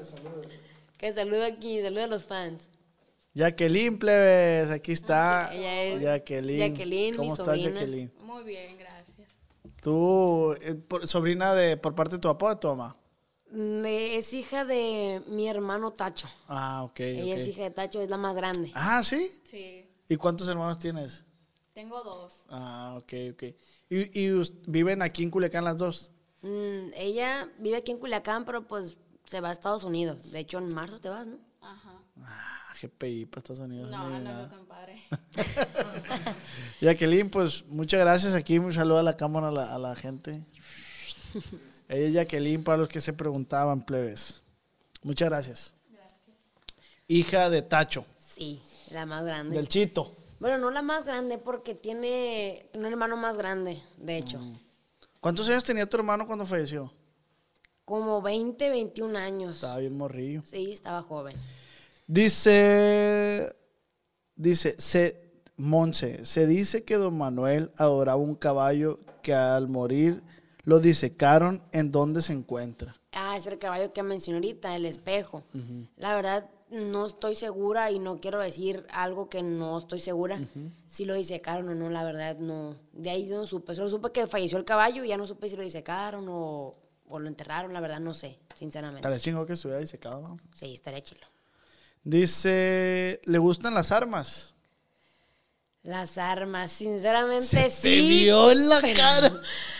que 0.96 1.10
saluda 1.12 1.46
aquí, 1.46 1.80
saluda 1.82 2.04
a 2.04 2.08
los 2.08 2.24
fans. 2.24 2.68
Jacqueline, 3.34 3.98
plebes, 3.98 4.70
aquí 4.70 4.92
está. 4.92 5.52
Ella 5.54 5.82
es 5.84 6.00
Jacqueline. 6.02 6.58
Jacqueline, 6.70 7.16
¿Cómo 7.16 7.26
mi 7.28 7.32
estás, 7.32 7.46
sobrina. 7.46 7.70
Jacqueline? 7.70 8.12
Muy 8.22 8.44
bien, 8.44 8.78
gracias. 8.78 9.28
¿Tú, 9.80 10.54
eh, 10.60 10.74
por- 10.74 11.08
sobrina 11.08 11.54
de, 11.54 11.76
por 11.76 11.94
parte 11.94 12.16
de 12.16 12.20
tu 12.20 12.28
papá 12.28 12.46
o 12.46 12.50
de 12.50 12.56
tu 12.56 12.68
mamá? 12.68 12.96
Mm, 13.50 13.84
Es 13.86 14.32
hija 14.32 14.64
de 14.64 15.22
mi 15.26 15.48
hermano 15.48 15.92
Tacho. 15.92 16.28
Ah, 16.46 16.84
ok. 16.84 17.00
Ella 17.00 17.36
es 17.36 17.48
hija 17.48 17.62
de 17.62 17.70
Tacho, 17.70 18.00
es 18.00 18.08
la 18.10 18.16
más 18.18 18.36
grande. 18.36 18.70
Ah, 18.74 19.02
¿sí? 19.02 19.40
Sí, 19.50 19.88
¿Y 20.08 20.16
cuántos 20.16 20.46
hermanos 20.48 20.78
tienes? 20.78 21.24
tengo 21.72 22.02
dos. 22.02 22.34
Ah, 22.50 22.94
ok, 22.98 23.12
ok. 23.32 23.42
¿Y, 23.95 24.20
y 24.26 24.43
viven 24.66 25.03
aquí 25.03 25.22
en 25.22 25.30
Culiacán 25.30 25.64
las 25.64 25.76
dos? 25.76 26.11
Mm, 26.40 26.93
ella 26.95 27.49
vive 27.59 27.76
aquí 27.76 27.93
en 27.93 27.99
Culiacán, 27.99 28.45
pero 28.47 28.66
pues 28.66 28.97
se 29.28 29.40
va 29.43 29.51
a 29.51 29.53
Estados 29.53 29.84
Unidos. 29.84 30.32
De 30.32 30.38
hecho, 30.38 30.59
en 30.59 30.74
marzo 30.74 30.99
te 30.99 31.09
vas, 31.11 31.26
¿no? 31.26 31.36
Ajá. 31.61 31.93
Ah, 32.22 32.72
GPI 32.80 33.26
para 33.26 33.40
Estados 33.40 33.61
Unidos. 33.61 33.90
No, 33.90 34.09
no 34.09 34.18
nada. 34.18 34.45
está 34.45 34.57
tan 34.57 34.66
padre. 34.66 35.03
Jacqueline, 36.80 37.28
pues 37.30 37.66
muchas 37.66 38.01
gracias. 38.01 38.34
Aquí 38.34 38.59
un 38.59 38.72
saludo 38.72 38.99
a 38.99 39.03
la 39.03 39.16
cámara, 39.16 39.49
a 39.49 39.53
la, 39.53 39.74
a 39.74 39.78
la 39.78 39.95
gente. 39.95 40.45
Ella 41.88 42.07
es 42.09 42.14
Jacqueline, 42.14 42.62
para 42.64 42.78
los 42.78 42.88
que 42.88 43.01
se 43.01 43.12
preguntaban, 43.12 43.84
plebes. 43.84 44.43
Muchas 45.03 45.28
gracias. 45.28 45.74
Hija 47.09 47.51
de 47.51 47.61
Tacho, 47.62 48.07
Sí, 48.18 48.62
la 48.90 49.05
más 49.05 49.24
grande. 49.24 49.55
del 49.55 49.68
Chito. 49.68 50.16
Bueno, 50.43 50.59
no 50.59 50.72
la 50.72 50.82
más 50.82 51.05
grande 51.05 51.38
porque 51.38 51.76
tiene 51.76 52.68
un 52.74 52.84
hermano 52.84 53.16
más 53.16 53.36
grande, 53.36 53.80
de 53.97 54.16
hecho. 54.16 54.40
Mm. 54.40 54.59
¿Cuántos 55.20 55.49
años 55.49 55.62
tenía 55.62 55.86
tu 55.86 55.97
hermano 55.97 56.26
cuando 56.26 56.45
falleció? 56.45 56.93
Como 57.84 58.20
20, 58.20 58.68
21 58.68 59.16
años. 59.16 59.55
Estaba 59.55 59.76
bien 59.78 59.97
morrillo. 59.97 60.43
Sí, 60.45 60.72
estaba 60.72 61.01
joven. 61.03 61.36
Dice, 62.09 63.55
dice, 64.34 64.74
se, 64.80 65.30
Monse, 65.57 66.26
se 66.26 66.49
dice 66.49 66.82
que 66.82 66.97
don 66.97 67.16
Manuel 67.16 67.70
adoraba 67.76 68.16
un 68.16 68.34
caballo 68.34 68.99
que 69.22 69.34
al 69.34 69.68
morir 69.68 70.24
lo 70.64 70.80
disecaron 70.80 71.62
en 71.70 71.93
donde 71.93 72.20
se 72.20 72.32
encuentra. 72.32 72.97
Ah, 73.12 73.36
es 73.36 73.47
el 73.47 73.61
caballo 73.61 73.93
que 73.93 74.03
mencioné 74.03 74.38
ahorita, 74.38 74.74
el 74.74 74.86
espejo. 74.86 75.45
La 75.97 76.16
verdad, 76.16 76.51
no 76.72 77.06
estoy 77.06 77.36
segura 77.36 77.90
y 77.90 77.98
no 77.98 78.20
quiero 78.20 78.40
decir 78.40 78.86
algo 78.90 79.28
que 79.28 79.42
no 79.42 79.78
estoy 79.78 80.00
segura. 80.00 80.40
Si 80.86 81.04
lo 81.04 81.14
disecaron 81.14 81.68
o 81.68 81.74
no, 81.74 81.88
la 81.90 82.02
verdad, 82.04 82.36
no. 82.38 82.76
De 82.92 83.10
ahí 83.10 83.26
no 83.26 83.46
supe. 83.46 83.74
Solo 83.74 83.88
supe 83.90 84.10
que 84.10 84.26
falleció 84.26 84.58
el 84.58 84.64
caballo 84.64 85.04
y 85.04 85.08
ya 85.08 85.16
no 85.16 85.26
supe 85.26 85.48
si 85.48 85.56
lo 85.56 85.62
disecaron 85.62 86.26
o, 86.28 86.72
o 87.08 87.18
lo 87.18 87.28
enterraron. 87.28 87.72
La 87.72 87.80
verdad, 87.80 88.00
no 88.00 88.14
sé, 88.14 88.38
sinceramente. 88.54 89.00
Estaría 89.00 89.18
chingo 89.20 89.46
que 89.46 89.52
estuviera 89.52 89.80
disecado. 89.80 90.20
¿no? 90.22 90.38
Sí, 90.54 90.74
estaría 90.74 91.00
chilo. 91.00 91.26
Dice, 92.04 93.20
¿le 93.24 93.38
gustan 93.38 93.74
las 93.74 93.92
armas? 93.92 94.54
Las 95.84 96.16
armas, 96.16 96.70
sinceramente 96.70 97.44
Se 97.44 97.62
te 97.64 97.70
sí. 97.70 98.08
vio 98.08 98.50
en 98.52 98.68
la 98.68 98.80
pero- 98.80 98.96
cara. 98.98 99.32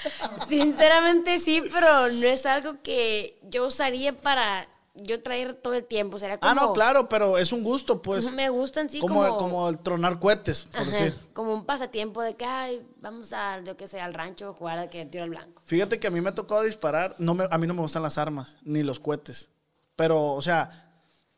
Sinceramente 0.49 1.39
sí, 1.39 1.63
pero 1.73 2.09
no 2.13 2.27
es 2.27 2.45
algo 2.47 2.83
que 2.83 3.39
yo 3.45 3.67
usaría 3.69 4.17
para 4.17 4.67
yo 4.95 5.23
traer 5.23 5.55
todo 5.55 5.75
el 5.75 5.85
tiempo. 5.85 6.19
Sería 6.19 6.39
como, 6.39 6.51
Ah, 6.51 6.55
no, 6.55 6.73
claro, 6.73 7.09
pero 7.09 7.39
es 7.39 7.53
un 7.53 7.65
gusto, 7.65 8.03
pues. 8.03 8.31
Me 8.33 8.49
gustan, 8.51 8.89
sí, 8.91 8.99
como, 9.01 9.23
como- 9.23 9.37
como 9.39 9.69
el 9.69 9.79
tronar 9.79 10.19
cohetes, 10.19 10.65
por 10.65 10.83
Ajá, 10.83 10.91
decir. 10.91 11.19
como 11.33 11.55
un 11.55 11.65
pasatiempo 11.65 12.21
de 12.23 12.35
que, 12.35 12.45
ay, 12.45 12.87
vamos 13.01 13.33
a, 13.33 13.61
yo 13.65 13.77
qué 13.77 13.89
sé, 13.89 14.01
al 14.01 14.15
rancho 14.15 14.51
a 14.51 14.53
jugar 14.53 14.79
a 14.79 14.91
que 14.91 15.05
tiro 15.07 15.25
al 15.25 15.31
blanco. 15.31 15.63
Fíjate 15.65 15.99
que 15.99 16.07
a 16.07 16.11
mí 16.11 16.21
me 16.21 16.29
ha 16.31 16.35
tocado 16.35 16.63
disparar. 16.63 17.17
No 17.19 17.35
me, 17.35 17.47
a 17.51 17.59
mí 17.59 17.67
no 17.67 17.75
me 17.75 17.81
gustan 17.83 18.03
las 18.03 18.19
armas, 18.19 18.57
ni 18.63 18.83
los 18.83 19.01
cohetes. 19.01 19.49
Pero, 19.97 20.33
o 20.35 20.43
sea, 20.43 20.91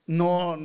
no, 0.07 0.57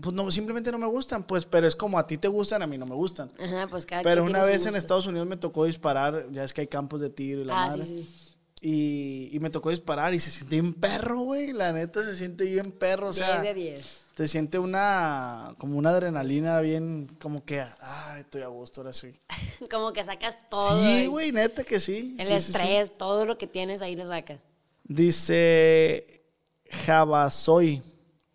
pues 0.00 0.14
no, 0.14 0.30
simplemente 0.30 0.70
no 0.72 0.78
me 0.78 0.86
gustan, 0.86 1.24
pues, 1.26 1.46
pero 1.46 1.66
es 1.66 1.74
como 1.76 1.98
a 1.98 2.06
ti 2.06 2.16
te 2.18 2.28
gustan, 2.28 2.62
a 2.62 2.66
mí 2.66 2.78
no 2.78 2.86
me 2.86 2.94
gustan. 2.94 3.30
Ajá, 3.40 3.66
pues 3.68 3.86
cada 3.86 4.02
Pero 4.02 4.22
quien 4.24 4.30
una 4.36 4.42
tiene 4.44 4.58
su 4.58 4.64
vez 4.64 4.72
en. 4.72 4.78
Estados 4.78 5.06
Unidos 5.06 5.26
me 5.26 5.36
tocó 5.36 5.64
disparar, 5.64 6.30
ya 6.32 6.44
es 6.44 6.52
que 6.54 6.62
hay 6.62 6.66
campos 6.68 7.00
de 7.00 7.10
tiro 7.10 7.40
y 7.40 7.44
la 7.44 7.64
Ah, 7.64 7.66
madre. 7.68 7.84
sí, 7.84 8.02
sí. 8.04 8.25
Y, 8.60 9.28
y 9.32 9.38
me 9.40 9.50
tocó 9.50 9.70
disparar 9.70 10.14
y 10.14 10.20
se 10.20 10.30
siente 10.30 10.56
bien 10.60 10.74
perro, 10.74 11.20
güey. 11.20 11.52
La 11.52 11.72
neta 11.72 12.02
se 12.02 12.16
siente 12.16 12.44
bien 12.44 12.72
perro, 12.72 13.08
o 13.08 13.12
sea. 13.12 13.40
10 13.42 13.54
de 13.54 13.60
10. 13.60 14.00
Se 14.16 14.28
siente 14.28 14.58
una, 14.58 15.54
como 15.58 15.76
una 15.76 15.90
adrenalina 15.90 16.58
bien, 16.60 17.06
como 17.20 17.44
que, 17.44 17.60
ay, 17.60 18.20
estoy 18.20 18.42
a 18.42 18.46
gusto 18.48 18.80
ahora 18.80 18.94
sí. 18.94 19.14
Como 19.70 19.92
que 19.92 20.02
sacas 20.04 20.36
todo. 20.48 20.82
sí, 20.82 21.06
güey, 21.06 21.32
neta 21.32 21.64
que 21.64 21.78
sí. 21.80 22.16
El 22.18 22.26
Sí, 22.26 22.32
sí, 22.40 22.40
sí. 22.52 22.52
estrés, 22.58 22.96
todo 22.96 23.26
lo 23.26 23.36
que 23.36 23.46
tienes 23.46 23.82
ahí 23.82 23.94
lo 23.94 24.06
sacas. 24.06 24.40
Dice 24.84 26.22
Javasoy. 26.70 27.82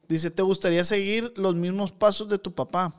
Dice, 0.08 0.30
¿te 0.30 0.42
gustaría 0.44 0.84
seguir 0.84 1.34
los 1.38 1.56
mismos 1.56 1.92
pasos 1.92 2.28
de 2.28 2.38
tu 2.38 2.54
papá? 2.54 2.94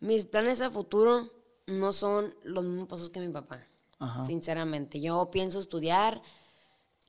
Mis 0.00 0.24
planes 0.24 0.60
a 0.62 0.70
futuro 0.70 1.30
no 1.66 1.92
son 1.92 2.34
los 2.42 2.64
mismos 2.64 2.88
pasos 2.88 3.10
que 3.10 3.20
mi 3.20 3.28
papá. 3.28 3.64
Ajá. 3.98 4.24
Sinceramente, 4.26 5.00
yo 5.00 5.30
pienso 5.30 5.60
estudiar, 5.60 6.22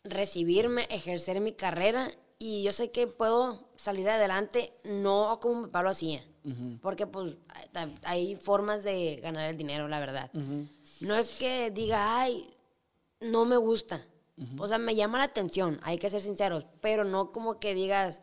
recibirme, 0.09 0.87
ejercer 0.89 1.39
mi 1.41 1.53
carrera 1.53 2.11
y 2.39 2.63
yo 2.63 2.71
sé 2.71 2.91
que 2.91 3.07
puedo 3.07 3.67
salir 3.77 4.09
adelante 4.09 4.73
no 4.83 5.39
como 5.41 5.61
mi 5.61 5.65
papá 5.67 5.83
lo 5.83 5.89
hacía. 5.89 6.23
Porque 6.81 7.05
pues 7.07 7.35
hay- 8.03 8.35
formas 8.37 8.83
de 8.83 9.19
ganar 9.21 9.49
el 9.49 9.57
dinero, 9.57 9.87
la 9.89 9.99
verdad. 9.99 10.31
No 11.01 11.15
es 11.15 11.29
que 11.37 11.71
diga, 11.71 12.21
ay, 12.21 12.53
no 13.19 13.43
me 13.45 13.57
gusta. 13.57 14.05
O 14.59 14.67
sea, 14.67 14.77
me 14.77 14.95
llama 14.95 15.17
la 15.17 15.23
atención, 15.25 15.79
hay 15.83 15.97
que 15.97 16.09
ser 16.09 16.21
sinceros, 16.21 16.65
pero 16.79 17.03
no 17.03 17.31
como 17.31 17.59
que 17.59 17.73
digas, 17.73 18.21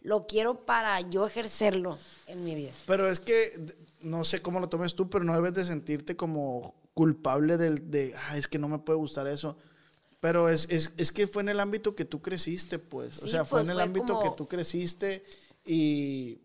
lo 0.00 0.26
quiero 0.26 0.64
para 0.64 1.00
yo 1.02 1.26
ejercerlo 1.26 1.98
en 2.26 2.44
mi 2.44 2.54
vida. 2.54 2.72
Pero 2.86 3.08
es 3.10 3.20
que, 3.20 3.52
no 4.00 4.24
sé 4.24 4.40
cómo 4.40 4.58
lo 4.58 4.68
tomes 4.70 4.94
tú, 4.94 5.10
pero 5.10 5.22
no 5.24 5.34
debes 5.34 5.52
de 5.52 5.64
sentirte 5.64 6.16
como, 6.16 6.74
culpable 6.94 7.56
del, 7.58 7.90
de, 7.90 8.14
"Ah, 8.16 8.36
es 8.38 8.48
que 8.48 8.58
no 8.58 8.68
me 8.68 8.78
puede 8.78 8.98
gustar 8.98 9.26
eso. 9.28 9.56
Pero 10.20 10.48
es, 10.50 10.68
es, 10.70 10.92
es 10.98 11.12
que 11.12 11.26
fue 11.26 11.42
en 11.42 11.48
el 11.48 11.60
ámbito 11.60 11.94
que 11.94 12.04
tú 12.04 12.20
creciste, 12.20 12.78
pues. 12.78 13.22
o 13.22 13.28
sea, 13.28 13.44
fue 13.44 13.60
pues, 13.60 13.66
en 13.66 13.70
el 13.70 13.76
fue 13.76 13.82
ámbito 13.84 14.14
como- 14.14 14.20
que 14.30 14.36
tú 14.36 14.46
creciste 14.48 15.24
y, 15.64 16.38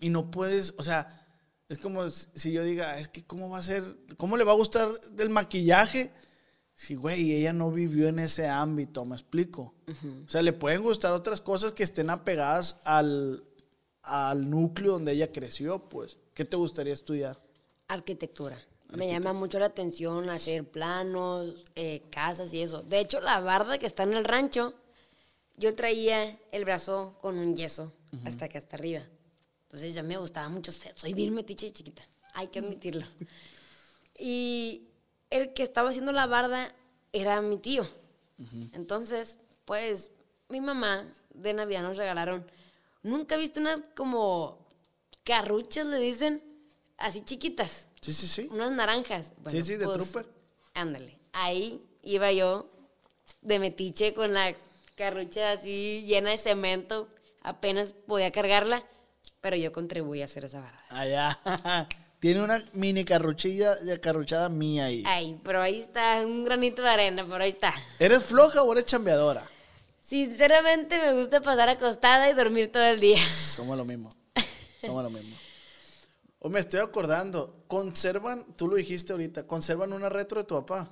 y 0.00 0.10
no 0.10 0.30
puedes, 0.30 0.74
o 0.78 0.82
sea, 0.82 1.20
es 1.68 1.78
como 1.78 2.08
si 2.08 2.52
yo 2.52 2.62
diga, 2.62 2.98
es 2.98 3.08
que 3.08 3.24
cómo 3.24 3.50
va 3.50 3.58
a 3.58 3.62
ser, 3.62 3.96
cómo 4.16 4.36
le 4.36 4.44
va 4.44 4.52
a 4.52 4.56
gustar 4.56 4.88
del 5.10 5.30
maquillaje 5.30 6.12
si, 6.76 6.96
güey, 6.96 7.32
ella 7.32 7.52
no 7.52 7.70
vivió 7.70 8.08
en 8.08 8.18
ese 8.18 8.48
ámbito, 8.48 9.04
¿me 9.04 9.14
explico? 9.14 9.74
O 10.26 10.28
sea, 10.28 10.42
le 10.42 10.52
pueden 10.52 10.82
gustar 10.82 11.12
otras 11.12 11.40
cosas 11.40 11.72
que 11.72 11.84
estén 11.84 12.10
apegadas 12.10 12.80
al, 12.84 13.44
al 14.02 14.50
núcleo 14.50 14.92
donde 14.92 15.12
ella 15.12 15.30
creció, 15.30 15.88
pues. 15.88 16.18
¿Qué 16.34 16.44
te 16.44 16.56
gustaría 16.56 16.92
estudiar? 16.92 17.40
Arquitectura. 17.86 18.58
Me 18.96 19.08
llama 19.08 19.32
mucho 19.32 19.58
la 19.58 19.66
atención 19.66 20.28
hacer 20.30 20.68
planos, 20.70 21.64
eh, 21.74 22.02
casas 22.10 22.52
y 22.54 22.62
eso. 22.62 22.82
De 22.82 23.00
hecho, 23.00 23.20
la 23.20 23.40
barda 23.40 23.78
que 23.78 23.86
está 23.86 24.02
en 24.04 24.14
el 24.14 24.24
rancho, 24.24 24.74
yo 25.56 25.74
traía 25.74 26.38
el 26.52 26.64
brazo 26.64 27.16
con 27.20 27.38
un 27.38 27.56
yeso 27.56 27.92
hasta 28.24 28.48
que 28.48 28.58
hasta 28.58 28.76
arriba. 28.76 29.02
Entonces 29.64 29.94
ya 29.94 30.02
me 30.02 30.16
gustaba 30.16 30.48
mucho. 30.48 30.70
Soy 30.72 31.14
bien 31.14 31.34
metiche 31.34 31.72
chiquita. 31.72 32.02
Hay 32.34 32.48
que 32.48 32.60
admitirlo. 32.60 33.06
Y 34.16 34.86
el 35.30 35.52
que 35.54 35.64
estaba 35.64 35.90
haciendo 35.90 36.12
la 36.12 36.28
barda 36.28 36.72
era 37.12 37.40
mi 37.40 37.58
tío. 37.58 37.84
Entonces, 38.72 39.38
pues, 39.64 40.10
mi 40.48 40.60
mamá 40.60 41.12
de 41.30 41.52
Navidad 41.52 41.82
nos 41.82 41.96
regalaron. 41.96 42.46
Nunca 43.02 43.34
he 43.34 43.38
visto 43.38 43.58
unas 43.58 43.82
como 43.96 44.64
carruchas, 45.24 45.86
le 45.86 45.98
dicen, 45.98 46.42
así 46.96 47.22
chiquitas. 47.22 47.88
Sí, 48.04 48.12
sí, 48.12 48.26
sí. 48.26 48.48
Unas 48.50 48.70
naranjas. 48.70 49.32
Sí, 49.48 49.62
sí, 49.62 49.76
de 49.76 49.86
trooper. 49.86 50.26
Ándale. 50.74 51.18
Ahí 51.32 51.80
iba 52.02 52.30
yo 52.32 52.68
de 53.40 53.58
metiche 53.58 54.12
con 54.12 54.34
la 54.34 54.54
carrucha 54.94 55.52
así 55.52 56.04
llena 56.06 56.28
de 56.28 56.36
cemento. 56.36 57.08
Apenas 57.40 57.94
podía 58.06 58.30
cargarla, 58.30 58.84
pero 59.40 59.56
yo 59.56 59.72
contribuí 59.72 60.20
a 60.20 60.26
hacer 60.26 60.44
esa 60.44 60.60
barda. 60.60 60.84
Allá. 60.90 61.38
Tiene 62.20 62.42
una 62.42 62.62
mini 62.74 63.06
carruchilla, 63.06 63.74
carruchada 64.02 64.50
mía 64.50 64.84
ahí. 64.84 65.02
Ay, 65.06 65.40
pero 65.42 65.62
ahí 65.62 65.80
está, 65.80 66.20
un 66.26 66.44
granito 66.44 66.82
de 66.82 66.90
arena, 66.90 67.24
pero 67.26 67.42
ahí 67.42 67.50
está. 67.50 67.72
¿Eres 67.98 68.22
floja 68.22 68.62
o 68.62 68.72
eres 68.72 68.84
chambeadora? 68.84 69.48
Sinceramente 70.02 70.98
me 70.98 71.14
gusta 71.18 71.40
pasar 71.40 71.70
acostada 71.70 72.28
y 72.28 72.34
dormir 72.34 72.70
todo 72.70 72.84
el 72.84 73.00
día. 73.00 73.16
Somos 73.18 73.78
lo 73.78 73.86
mismo. 73.86 74.10
Somos 74.82 75.02
lo 75.02 75.08
mismo. 75.08 75.36
O 76.46 76.50
me 76.50 76.60
estoy 76.60 76.80
acordando, 76.80 77.64
conservan, 77.68 78.44
tú 78.54 78.68
lo 78.68 78.76
dijiste 78.76 79.12
ahorita, 79.14 79.46
conservan 79.46 79.94
una 79.94 80.10
retro 80.10 80.42
de 80.42 80.44
tu 80.46 80.54
papá. 80.56 80.90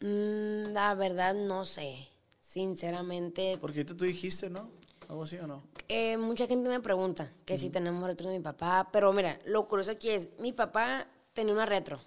Mm, 0.00 0.72
la 0.72 0.94
verdad 0.94 1.34
no 1.34 1.66
sé. 1.66 2.08
Sinceramente, 2.40 3.58
Porque 3.60 3.80
ahorita 3.80 3.94
tú 3.94 4.06
dijiste, 4.06 4.48
¿no? 4.48 4.70
Algo 5.06 5.24
así 5.24 5.36
o 5.36 5.46
no. 5.46 5.62
Eh, 5.86 6.16
mucha 6.16 6.46
gente 6.46 6.70
me 6.70 6.80
pregunta 6.80 7.30
que 7.44 7.58
si 7.58 7.68
tenemos 7.68 8.02
retro 8.06 8.30
de 8.30 8.38
mi 8.38 8.42
papá, 8.42 8.88
pero 8.90 9.12
mira, 9.12 9.38
lo 9.44 9.66
curioso 9.66 9.90
aquí 9.90 10.08
es, 10.08 10.30
mi 10.38 10.54
papá 10.54 11.06
tenía 11.34 11.52
una 11.52 11.66
retro. 11.66 11.98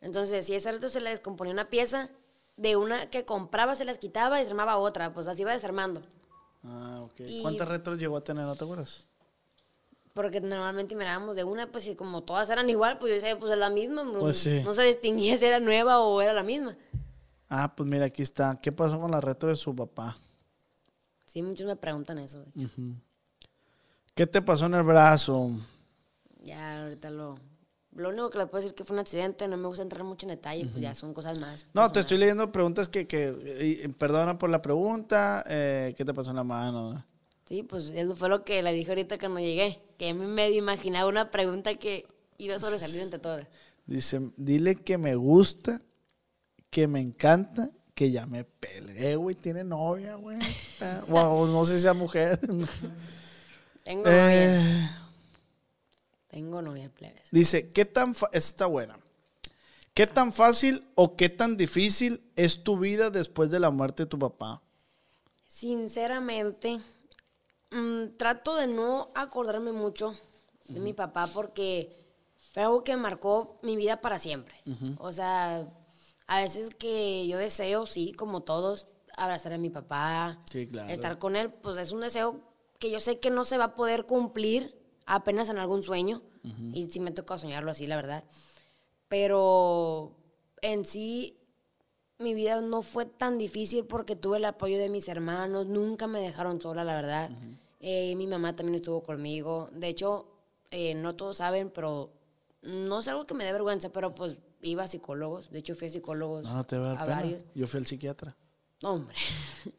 Entonces, 0.00 0.46
si 0.46 0.54
esa 0.54 0.70
retro 0.70 0.88
se 0.88 1.00
le 1.00 1.10
descomponía 1.10 1.52
una 1.54 1.68
pieza, 1.70 2.08
de 2.56 2.76
una 2.76 3.10
que 3.10 3.24
compraba 3.24 3.74
se 3.74 3.84
las 3.84 3.98
quitaba 3.98 4.38
y 4.38 4.44
desarmaba 4.44 4.76
otra, 4.76 5.12
pues 5.12 5.26
las 5.26 5.40
iba 5.40 5.52
desarmando. 5.52 6.02
Ah, 6.62 7.00
ok. 7.02 7.20
Y- 7.26 7.42
¿Cuántas 7.42 7.66
retros 7.66 7.98
llegó 7.98 8.16
a 8.16 8.22
tener, 8.22 8.44
no 8.44 8.54
te 8.54 8.62
acuerdas? 8.62 9.06
Porque 10.16 10.40
normalmente 10.40 10.96
mirábamos 10.96 11.36
de 11.36 11.44
una, 11.44 11.70
pues 11.70 11.86
y 11.86 11.94
como 11.94 12.22
todas 12.22 12.48
eran 12.48 12.70
igual, 12.70 12.98
pues 12.98 13.10
yo 13.10 13.14
decía, 13.16 13.38
pues 13.38 13.52
es 13.52 13.58
la 13.58 13.68
misma. 13.68 14.02
no- 14.02 14.18
Pues 14.20 14.38
sí. 14.38 14.62
No 14.64 14.72
se 14.72 14.82
distinguía 14.84 15.36
si 15.36 15.44
era 15.44 15.60
nueva 15.60 16.00
o 16.00 16.22
era 16.22 16.32
la 16.32 16.42
misma. 16.42 16.74
Ah, 17.50 17.74
pues 17.76 17.86
mira, 17.88 18.06
aquí 18.06 18.22
está. 18.22 18.58
¿Qué 18.60 18.72
pasó 18.72 18.98
con 18.98 19.10
la 19.10 19.20
retro 19.20 19.50
de 19.50 19.56
su 19.56 19.76
papá? 19.76 20.16
Sí, 21.26 21.42
muchos 21.42 21.66
me 21.66 21.76
preguntan 21.76 22.18
eso. 22.18 22.38
de 22.54 22.64
hecho. 22.64 22.72
¿Qué 24.14 24.26
te 24.26 24.40
pasó 24.40 24.64
en 24.64 24.74
el 24.74 24.82
brazo? 24.84 25.50
Ya 26.40 26.82
ahorita 26.84 27.10
lo... 27.10 27.38
Lo 27.94 28.08
único 28.10 28.28
que 28.30 28.38
le 28.38 28.46
puedo 28.46 28.62
decir 28.62 28.74
que 28.74 28.84
fue 28.84 28.94
un 28.94 29.00
accidente, 29.00 29.46
no 29.48 29.56
me 29.58 29.68
gusta 29.68 29.82
entrar 29.82 30.02
mucho 30.04 30.26
en 30.26 30.30
detalle, 30.30 30.66
pues 30.66 30.82
ya 30.82 30.94
son 30.94 31.12
cosas 31.14 31.38
más. 31.38 31.66
No, 31.74 31.90
te 31.92 32.00
estoy 32.00 32.18
leyendo 32.18 32.50
preguntas 32.52 32.88
que, 32.88 33.06
que 33.06 33.82
y 33.84 33.88
perdona 33.88 34.36
por 34.38 34.48
la 34.50 34.60
pregunta. 34.62 35.42
eh, 35.46 35.94
¿Qué 35.96 36.04
te 36.04 36.12
pasó 36.14 36.30
en 36.30 36.36
la 36.36 36.44
mano? 36.44 37.04
Sí, 37.46 37.62
pues 37.62 37.90
eso 37.90 38.16
fue 38.16 38.28
lo 38.28 38.44
que 38.44 38.62
le 38.62 38.72
dije 38.72 38.90
ahorita 38.90 39.18
cuando 39.18 39.40
llegué, 39.40 39.80
que 39.98 40.12
me 40.14 40.26
medio 40.26 40.58
imaginaba 40.58 41.08
una 41.08 41.30
pregunta 41.30 41.76
que 41.76 42.06
iba 42.38 42.56
a 42.56 42.58
sobresalir 42.58 43.00
entre 43.00 43.18
todas. 43.20 43.46
Dice, 43.86 44.20
dile 44.36 44.74
que 44.74 44.98
me 44.98 45.14
gusta, 45.14 45.80
que 46.70 46.88
me 46.88 47.00
encanta, 47.00 47.70
que 47.94 48.10
ya 48.10 48.26
me 48.26 48.44
pele. 48.44 49.12
Eh, 49.12 49.16
güey, 49.16 49.36
tiene 49.36 49.62
novia, 49.62 50.16
güey. 50.16 50.38
O 51.08 51.46
no 51.46 51.64
sé 51.66 51.76
si 51.76 51.82
sea 51.82 51.94
mujer. 51.94 52.40
Tengo 53.84 54.02
novia, 54.04 54.60
Eh, 54.82 54.90
tengo 56.28 56.60
novia, 56.60 56.90
plebes. 56.90 57.28
dice, 57.30 57.68
¿qué 57.68 57.84
tan 57.84 58.14
está 58.32 58.66
buena? 58.66 58.98
¿Qué 59.94 60.06
tan 60.06 60.32
fácil 60.32 60.84
o 60.94 61.16
qué 61.16 61.28
tan 61.30 61.56
difícil 61.56 62.20
es 62.34 62.64
tu 62.64 62.78
vida 62.78 63.08
después 63.10 63.50
de 63.50 63.60
la 63.60 63.70
muerte 63.70 64.02
de 64.02 64.08
tu 64.08 64.18
papá? 64.18 64.60
Sinceramente, 65.46 66.80
mm, 67.76 68.16
trato 68.16 68.54
de 68.56 68.66
no 68.66 69.10
acordarme 69.14 69.72
mucho 69.72 70.14
de 70.68 70.80
mi 70.80 70.92
papá 70.92 71.28
porque 71.28 71.96
fue 72.52 72.62
algo 72.62 72.82
que 72.82 72.96
marcó 72.96 73.58
mi 73.62 73.76
vida 73.76 74.00
para 74.00 74.18
siempre. 74.18 74.54
O 74.98 75.12
sea, 75.12 75.68
a 76.26 76.40
veces 76.40 76.74
que 76.74 77.26
yo 77.28 77.38
deseo, 77.38 77.86
sí, 77.86 78.12
como 78.12 78.42
todos, 78.42 78.88
abrazar 79.16 79.52
a 79.52 79.58
mi 79.58 79.70
papá, 79.70 80.42
Sí, 80.50 80.66
claro. 80.66 80.92
estar 80.92 81.18
con 81.18 81.36
él, 81.36 81.52
pues 81.52 81.76
es 81.76 81.92
un 81.92 82.00
deseo 82.00 82.40
que 82.78 82.90
yo 82.90 83.00
sé 83.00 83.20
que 83.20 83.30
no 83.30 83.44
se 83.44 83.58
va 83.58 83.64
a 83.64 83.74
poder 83.76 84.06
cumplir 84.06 84.76
apenas 85.06 85.48
en 85.48 85.58
algún 85.58 85.82
sueño. 85.82 86.22
Y 86.72 86.88
sí 86.90 87.00
me 87.00 87.10
toca 87.10 87.38
soñarlo 87.38 87.72
así, 87.72 87.88
la 87.88 87.96
verdad. 87.96 88.22
Pero 89.08 90.16
en 90.62 90.84
sí, 90.84 91.36
mi 92.18 92.34
vida 92.34 92.60
no 92.60 92.82
fue 92.82 93.04
tan 93.04 93.36
difícil 93.36 93.84
porque 93.84 94.16
tuve 94.16 94.38
el 94.38 94.44
apoyo 94.44 94.78
de 94.78 94.88
mis 94.88 95.08
hermanos, 95.08 95.66
nunca 95.66 96.06
me 96.06 96.20
dejaron 96.20 96.60
sola, 96.60 96.84
la 96.84 96.94
verdad. 96.94 97.30
Eh, 97.88 98.16
mi 98.16 98.26
mamá 98.26 98.56
también 98.56 98.74
estuvo 98.74 99.00
conmigo. 99.04 99.68
De 99.72 99.86
hecho, 99.86 100.26
eh, 100.72 100.94
no 100.94 101.14
todos 101.14 101.36
saben, 101.36 101.70
pero 101.70 102.10
no 102.62 102.98
es 102.98 103.06
algo 103.06 103.26
que 103.26 103.34
me 103.34 103.44
dé 103.44 103.52
vergüenza, 103.52 103.90
pero 103.90 104.12
pues 104.12 104.38
iba 104.62 104.82
a 104.82 104.88
psicólogos. 104.88 105.50
De 105.50 105.60
hecho, 105.60 105.76
fui 105.76 105.86
a 105.86 105.90
psicólogos 105.90 106.42
No, 106.42 106.54
no 106.54 106.66
te 106.66 106.78
va 106.78 106.88
a 106.88 106.92
a 106.92 106.94
dar 106.94 107.04
pena. 107.06 107.16
varios. 107.20 107.44
Yo 107.54 107.68
fui 107.68 107.78
al 107.78 107.86
psiquiatra. 107.86 108.36
No, 108.82 108.94
hombre. 108.94 109.14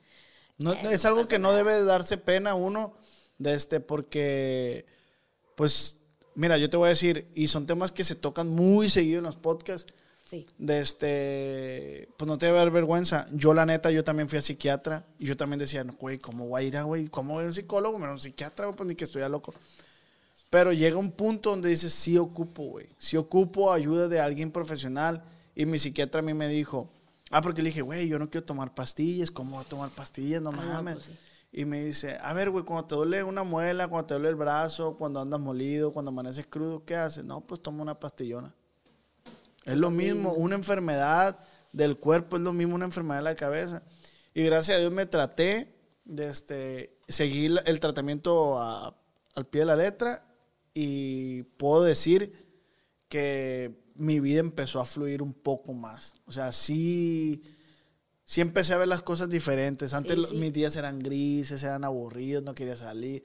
No, 0.59 0.73
Eh, 0.73 0.79
es 0.91 1.03
algo 1.05 1.27
que 1.27 1.37
no 1.37 1.49
nada. 1.49 1.57
debe 1.57 1.73
de 1.73 1.83
darse 1.83 2.17
pena 2.17 2.51
a 2.51 2.55
uno, 2.55 2.93
de 3.37 3.53
este, 3.53 3.79
porque, 3.79 4.85
pues, 5.55 5.97
mira, 6.33 6.57
yo 6.57 6.69
te 6.69 6.77
voy 6.77 6.87
a 6.87 6.89
decir, 6.89 7.29
y 7.35 7.47
son 7.47 7.67
temas 7.67 7.91
que 7.91 8.03
se 8.05 8.15
tocan 8.15 8.47
muy 8.47 8.89
seguido 8.89 9.19
en 9.19 9.25
los 9.25 9.35
podcasts, 9.37 9.93
Sí. 10.29 10.45
de 10.57 10.79
este, 10.79 12.09
pues 12.17 12.27
no 12.27 12.37
te 12.37 12.47
debe 12.47 12.57
dar 12.57 12.69
vergüenza. 12.69 13.27
Yo, 13.31 13.53
la 13.53 13.65
neta, 13.65 13.91
yo 13.91 14.03
también 14.03 14.27
fui 14.27 14.37
a 14.37 14.41
psiquiatra, 14.41 15.05
y 15.17 15.25
yo 15.25 15.37
también 15.37 15.57
decía, 15.59 15.83
güey, 15.83 16.17
¿cómo 16.19 16.47
voy 16.47 16.61
a 16.63 16.67
ir 16.67 16.75
a, 16.77 16.83
güey? 16.83 17.07
¿Cómo 17.07 17.35
voy 17.35 17.45
a 17.45 17.47
un 17.47 17.53
psicólogo? 17.53 17.97
Pero 17.97 18.11
un 18.11 18.19
psiquiatra, 18.19 18.69
pues 18.73 18.87
ni 18.89 18.95
que 18.95 19.05
estuviera 19.05 19.29
loco. 19.29 19.53
Pero 20.49 20.73
llega 20.73 20.97
un 20.97 21.11
punto 21.11 21.51
donde 21.51 21.69
dices, 21.69 21.93
sí 21.93 22.17
ocupo, 22.17 22.63
güey. 22.63 22.87
Sí 22.97 23.15
ocupo 23.17 23.71
ayuda 23.71 24.07
de 24.09 24.19
alguien 24.19 24.51
profesional. 24.51 25.23
Y 25.55 25.65
mi 25.65 25.79
psiquiatra 25.79 26.19
a 26.19 26.23
mí 26.23 26.33
me 26.33 26.47
dijo, 26.49 26.89
ah, 27.31 27.41
porque 27.41 27.61
le 27.61 27.69
dije, 27.69 27.81
güey, 27.81 28.07
yo 28.07 28.19
no 28.19 28.29
quiero 28.29 28.45
tomar 28.45 28.73
pastillas. 28.75 29.31
¿Cómo 29.31 29.55
voy 29.57 29.65
a 29.65 29.69
tomar 29.69 29.89
pastillas? 29.91 30.41
No 30.41 30.49
Ah, 30.49 30.55
mames. 30.55 30.93
pues 30.95 31.05
sí. 31.07 31.13
Y 31.53 31.63
me 31.65 31.83
dice, 31.85 32.17
a 32.21 32.33
ver, 32.33 32.49
güey, 32.49 32.65
cuando 32.65 32.85
te 32.85 32.95
duele 32.95 33.23
una 33.23 33.43
muela, 33.43 33.87
cuando 33.87 34.07
te 34.07 34.13
duele 34.15 34.29
el 34.29 34.35
brazo, 34.35 34.95
cuando 34.97 35.21
andas 35.21 35.39
molido, 35.39 35.91
cuando 35.93 36.11
amaneces 36.11 36.45
crudo, 36.47 36.83
¿qué 36.85 36.95
haces? 36.95 37.23
No, 37.23 37.39
pues 37.41 37.61
toma 37.61 37.81
una 37.81 37.97
pastillona. 37.97 38.53
Es 39.67 39.77
lo 39.77 39.91
mismo, 39.91 40.33
una 40.33 40.55
enfermedad 40.55 41.37
del 41.73 41.97
cuerpo 41.97 42.37
es 42.37 42.41
lo 42.41 42.53
mismo 42.53 42.73
una 42.75 42.85
enfermedad 42.85 43.17
de 43.17 43.23
la 43.23 43.35
cabeza. 43.35 43.83
Y 44.33 44.43
gracias 44.43 44.77
a 44.77 44.79
Dios 44.79 44.91
me 44.91 45.05
traté, 45.05 45.75
de 46.05 46.27
este, 46.29 46.97
seguí 47.07 47.45
el 47.65 47.79
tratamiento 47.79 48.57
a- 48.57 48.95
al 49.35 49.45
pie 49.45 49.61
de 49.61 49.65
la 49.65 49.75
letra 49.75 50.25
y 50.73 51.43
puedo 51.43 51.83
decir 51.83 52.31
que 53.09 53.79
mi 53.95 54.19
vida 54.19 54.39
empezó 54.39 54.79
a 54.79 54.85
fluir 54.85 55.21
un 55.21 55.33
poco 55.33 55.73
más. 55.73 56.13
O 56.25 56.31
sea, 56.31 56.53
sí, 56.53 57.41
sí 58.25 58.41
empecé 58.41 58.73
a 58.73 58.77
ver 58.77 58.87
las 58.87 59.01
cosas 59.01 59.29
diferentes. 59.29 59.93
Antes 59.93 60.15
Sí, 60.15 60.21
lo- 60.21 60.27
sí. 60.27 60.35
mis 60.37 60.53
días 60.53 60.75
eran 60.75 60.99
grises, 60.99 61.63
eran 61.63 61.83
aburridos, 61.83 62.43
no 62.43 62.53
quería 62.55 62.77
salir. 62.77 63.23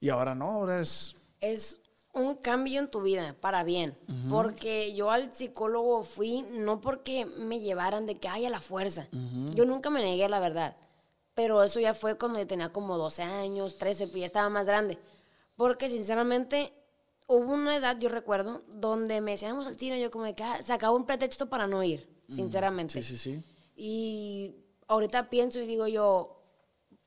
Y 0.00 0.08
ahora 0.08 0.34
no, 0.34 0.50
ahora 0.50 0.80
es... 0.80 1.16
es 1.40 1.80
un 2.14 2.36
cambio 2.36 2.80
en 2.80 2.88
tu 2.88 3.02
vida 3.02 3.36
para 3.40 3.64
bien. 3.64 3.96
Porque 4.28 4.94
yo 4.94 5.10
al 5.10 5.34
psicólogo 5.34 6.02
fui 6.04 6.42
no 6.50 6.80
porque 6.80 7.26
me 7.26 7.60
llevaran 7.60 8.06
de 8.06 8.16
que 8.18 8.28
hay 8.28 8.46
a 8.46 8.50
la 8.50 8.60
fuerza. 8.60 9.08
Yo 9.54 9.64
nunca 9.64 9.90
me 9.90 10.02
negué, 10.02 10.28
la 10.28 10.40
verdad. 10.40 10.76
Pero 11.34 11.62
eso 11.64 11.80
ya 11.80 11.94
fue 11.94 12.16
cuando 12.16 12.38
yo 12.38 12.46
tenía 12.46 12.72
como 12.72 12.96
12 12.96 13.22
años, 13.22 13.76
13, 13.76 14.06
pues 14.06 14.20
ya 14.20 14.26
estaba 14.26 14.48
más 14.48 14.66
grande. 14.66 14.98
Porque 15.56 15.88
sinceramente 15.88 16.72
hubo 17.26 17.52
una 17.52 17.76
edad, 17.76 17.98
yo 17.98 18.08
recuerdo, 18.08 18.62
donde 18.68 19.20
me 19.20 19.32
decíamos 19.32 19.66
al 19.66 19.76
cine, 19.76 20.00
yo 20.00 20.10
como 20.10 20.24
de 20.24 20.34
que 20.34 20.44
ah, 20.44 20.62
sacaba 20.62 20.96
un 20.96 21.06
pretexto 21.06 21.48
para 21.48 21.66
no 21.66 21.82
ir, 21.82 22.08
sinceramente. 22.28 23.02
Sí, 23.02 23.16
sí, 23.16 23.16
sí. 23.16 23.44
Y 23.76 24.54
ahorita 24.86 25.28
pienso 25.28 25.60
y 25.60 25.66
digo 25.66 25.88
yo, 25.88 26.40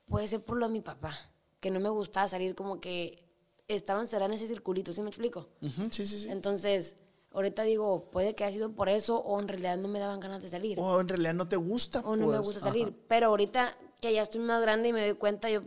puede 0.07 0.27
ser 0.27 0.43
por 0.43 0.57
lo 0.57 0.67
de 0.67 0.73
mi 0.73 0.81
papá, 0.81 1.17
que 1.61 1.71
no 1.71 1.79
me 1.79 1.89
gustaba 1.89 2.27
salir 2.27 2.55
como 2.55 2.81
que 2.81 3.26
estaba 3.67 3.99
encerrada 3.99 4.27
en 4.27 4.33
ese 4.33 4.47
circulito, 4.47 4.93
¿sí 4.93 5.01
me 5.01 5.09
explico? 5.09 5.49
Sí, 5.91 6.05
sí, 6.05 6.19
sí. 6.19 6.29
Entonces, 6.29 6.95
ahorita 7.33 7.63
digo, 7.63 8.09
puede 8.11 8.35
que 8.35 8.43
haya 8.43 8.53
sido 8.53 8.71
por 8.73 8.89
eso 8.89 9.17
o 9.17 9.39
en 9.39 9.47
realidad 9.47 9.77
no 9.77 9.87
me 9.87 9.99
daban 9.99 10.19
ganas 10.19 10.41
de 10.41 10.49
salir. 10.49 10.79
O 10.79 10.99
en 11.01 11.07
realidad 11.07 11.33
no 11.33 11.47
te 11.47 11.55
gusta. 11.57 11.99
o 12.01 12.15
no 12.15 12.27
me 12.27 12.35
pues. 12.35 12.45
gusta 12.47 12.59
Ajá. 12.61 12.69
salir. 12.69 12.93
Pero 13.07 13.27
ahorita 13.27 13.77
que 14.01 14.13
ya 14.13 14.21
estoy 14.21 14.41
más 14.41 14.61
grande 14.61 14.89
y 14.89 14.93
me 14.93 15.05
doy 15.05 15.15
cuenta, 15.15 15.49
yo 15.49 15.61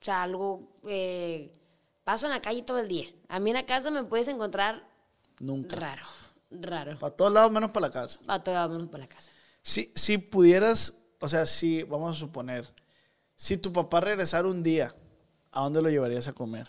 salgo, 0.00 0.62
eh, 0.86 1.52
paso 2.04 2.26
en 2.26 2.32
la 2.32 2.42
calle 2.42 2.62
todo 2.62 2.78
el 2.78 2.88
día. 2.88 3.06
A 3.28 3.40
mí 3.40 3.50
en 3.50 3.54
la 3.54 3.66
casa 3.66 3.90
me 3.90 4.04
puedes 4.04 4.28
encontrar 4.28 4.86
Nunca. 5.40 5.76
raro, 5.76 6.02
raro. 6.50 6.98
Para 6.98 7.14
todos 7.16 7.32
lados 7.32 7.52
menos 7.52 7.70
para 7.70 7.86
la 7.86 7.92
casa. 7.92 8.20
A 8.26 8.42
todos 8.42 8.70
menos 8.70 8.88
por 8.88 9.00
la 9.00 9.08
casa. 9.08 9.30
Si, 9.62 9.92
si 9.94 10.18
pudieras, 10.18 10.94
o 11.20 11.28
sea, 11.28 11.46
si, 11.46 11.84
vamos 11.84 12.16
a 12.16 12.18
suponer, 12.18 12.68
si 13.36 13.56
tu 13.56 13.72
papá 13.72 14.00
regresara 14.00 14.48
un 14.48 14.62
día, 14.62 14.94
¿a 15.52 15.62
dónde 15.62 15.80
lo 15.80 15.88
llevarías 15.88 16.26
a 16.28 16.32
comer? 16.32 16.68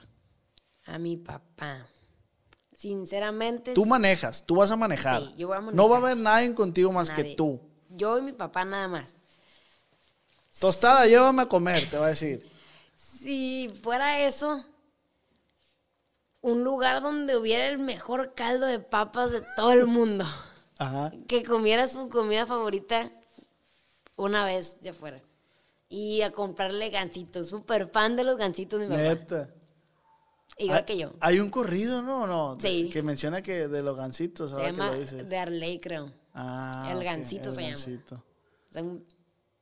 A 0.86 0.97
mi 0.97 1.17
papá. 1.17 1.88
Sinceramente. 2.77 3.73
Tú 3.73 3.86
manejas, 3.86 4.43
tú 4.45 4.55
vas 4.55 4.71
a 4.71 4.75
manejar. 4.75 5.21
Sí, 5.21 5.36
yo 5.38 5.47
voy 5.47 5.57
a 5.57 5.61
No 5.61 5.88
va 5.88 5.97
a 5.97 5.99
haber 5.99 6.17
nadie 6.17 6.53
contigo 6.53 6.91
más 6.91 7.09
que 7.09 7.36
tú. 7.36 7.61
Yo 7.89 8.17
y 8.17 8.21
mi 8.21 8.34
papá 8.34 8.65
nada 8.65 8.88
más. 8.88 9.15
Tostada, 10.59 11.07
llévame 11.07 11.43
a 11.43 11.45
comer, 11.47 11.89
te 11.89 11.97
va 11.97 12.07
a 12.07 12.09
decir. 12.09 12.49
Si 12.95 13.73
fuera 13.81 14.25
eso, 14.25 14.65
un 16.41 16.63
lugar 16.63 17.01
donde 17.01 17.38
hubiera 17.38 17.67
el 17.67 17.79
mejor 17.79 18.34
caldo 18.36 18.65
de 18.65 18.79
papas 18.79 19.31
de 19.31 19.41
todo 19.55 19.71
el 19.71 19.88
mundo. 19.88 20.25
Ajá. 20.79 21.13
que 21.27 21.43
comiera 21.43 21.86
su 21.86 22.09
comida 22.09 22.47
favorita 22.47 23.11
una 24.15 24.45
vez 24.45 24.79
ya 24.81 24.93
fuera. 24.93 25.21
Y 25.88 26.21
a 26.21 26.31
comprarle 26.31 26.89
gancitos. 26.89 27.49
Súper 27.49 27.88
fan 27.88 28.15
de 28.15 28.23
los 28.23 28.38
gancitos 28.38 28.79
de 28.79 28.88
mi 28.88 28.95
papá. 28.95 29.03
Neta. 29.03 29.49
Igual 30.58 30.80
Hay- 30.80 30.86
que 30.86 30.97
yo. 30.97 31.14
Hay 31.20 31.39
un 31.39 31.49
corrido, 31.49 32.01
¿no? 32.01 32.28
no 32.28 32.58
Sí. 32.60 32.89
Que 32.91 33.01
menciona 33.04 33.41
que 33.41 33.68
de 33.68 33.82
los 33.82 33.97
gancitos, 33.97 34.51
Se 34.51 34.56
ahora 34.56 34.72
llama 34.72 34.89
que 34.91 34.93
lo 34.95 34.99
dices. 35.01 35.30
de 35.30 35.38
Arley, 35.38 35.80
creo. 35.80 36.12
Ah, 36.34 36.89
El 36.91 36.97
el 36.97 37.04
se 37.26 37.62
llama. 37.62 37.76
O 38.70 38.74
sea, 38.74 38.84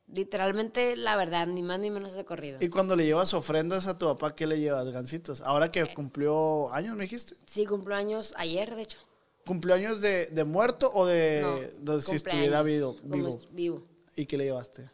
literalmente, 0.08 0.96
la 0.96 1.16
verdad, 1.16 1.46
ni 1.46 1.62
más 1.62 1.78
ni 1.80 1.90
menos 1.90 2.12
de 2.14 2.24
corrido. 2.24 2.58
Y 2.60 2.68
cuando 2.68 2.96
le 2.96 3.04
llevas 3.04 3.34
ofrendas 3.34 3.86
a 3.86 3.98
tu 3.98 4.06
papá, 4.06 4.34
¿qué 4.34 4.46
le 4.46 4.58
llevas? 4.60 4.88
Gancitos. 4.90 5.40
Ahora 5.42 5.70
que 5.70 5.92
cumplió 5.94 6.72
años, 6.72 6.96
¿me 6.96 7.04
dijiste? 7.04 7.36
Sí, 7.46 7.66
cumplo 7.66 7.94
años 7.94 8.34
ayer, 8.36 8.74
de 8.74 8.82
hecho. 8.82 8.98
¿Cumpleaños 9.46 10.00
de, 10.00 10.26
de 10.26 10.44
muerto 10.44 10.90
o 10.94 11.04
de, 11.04 11.40
No, 11.82 11.94
de 11.96 12.02
si 12.02 12.14
estuviera 12.16 12.62
vivo? 12.62 12.96
vivo? 13.02 13.40
vivo. 13.50 13.86
¿Y 14.14 14.26
qué 14.26 14.36
le 14.36 14.44
llevaste? 14.44 14.88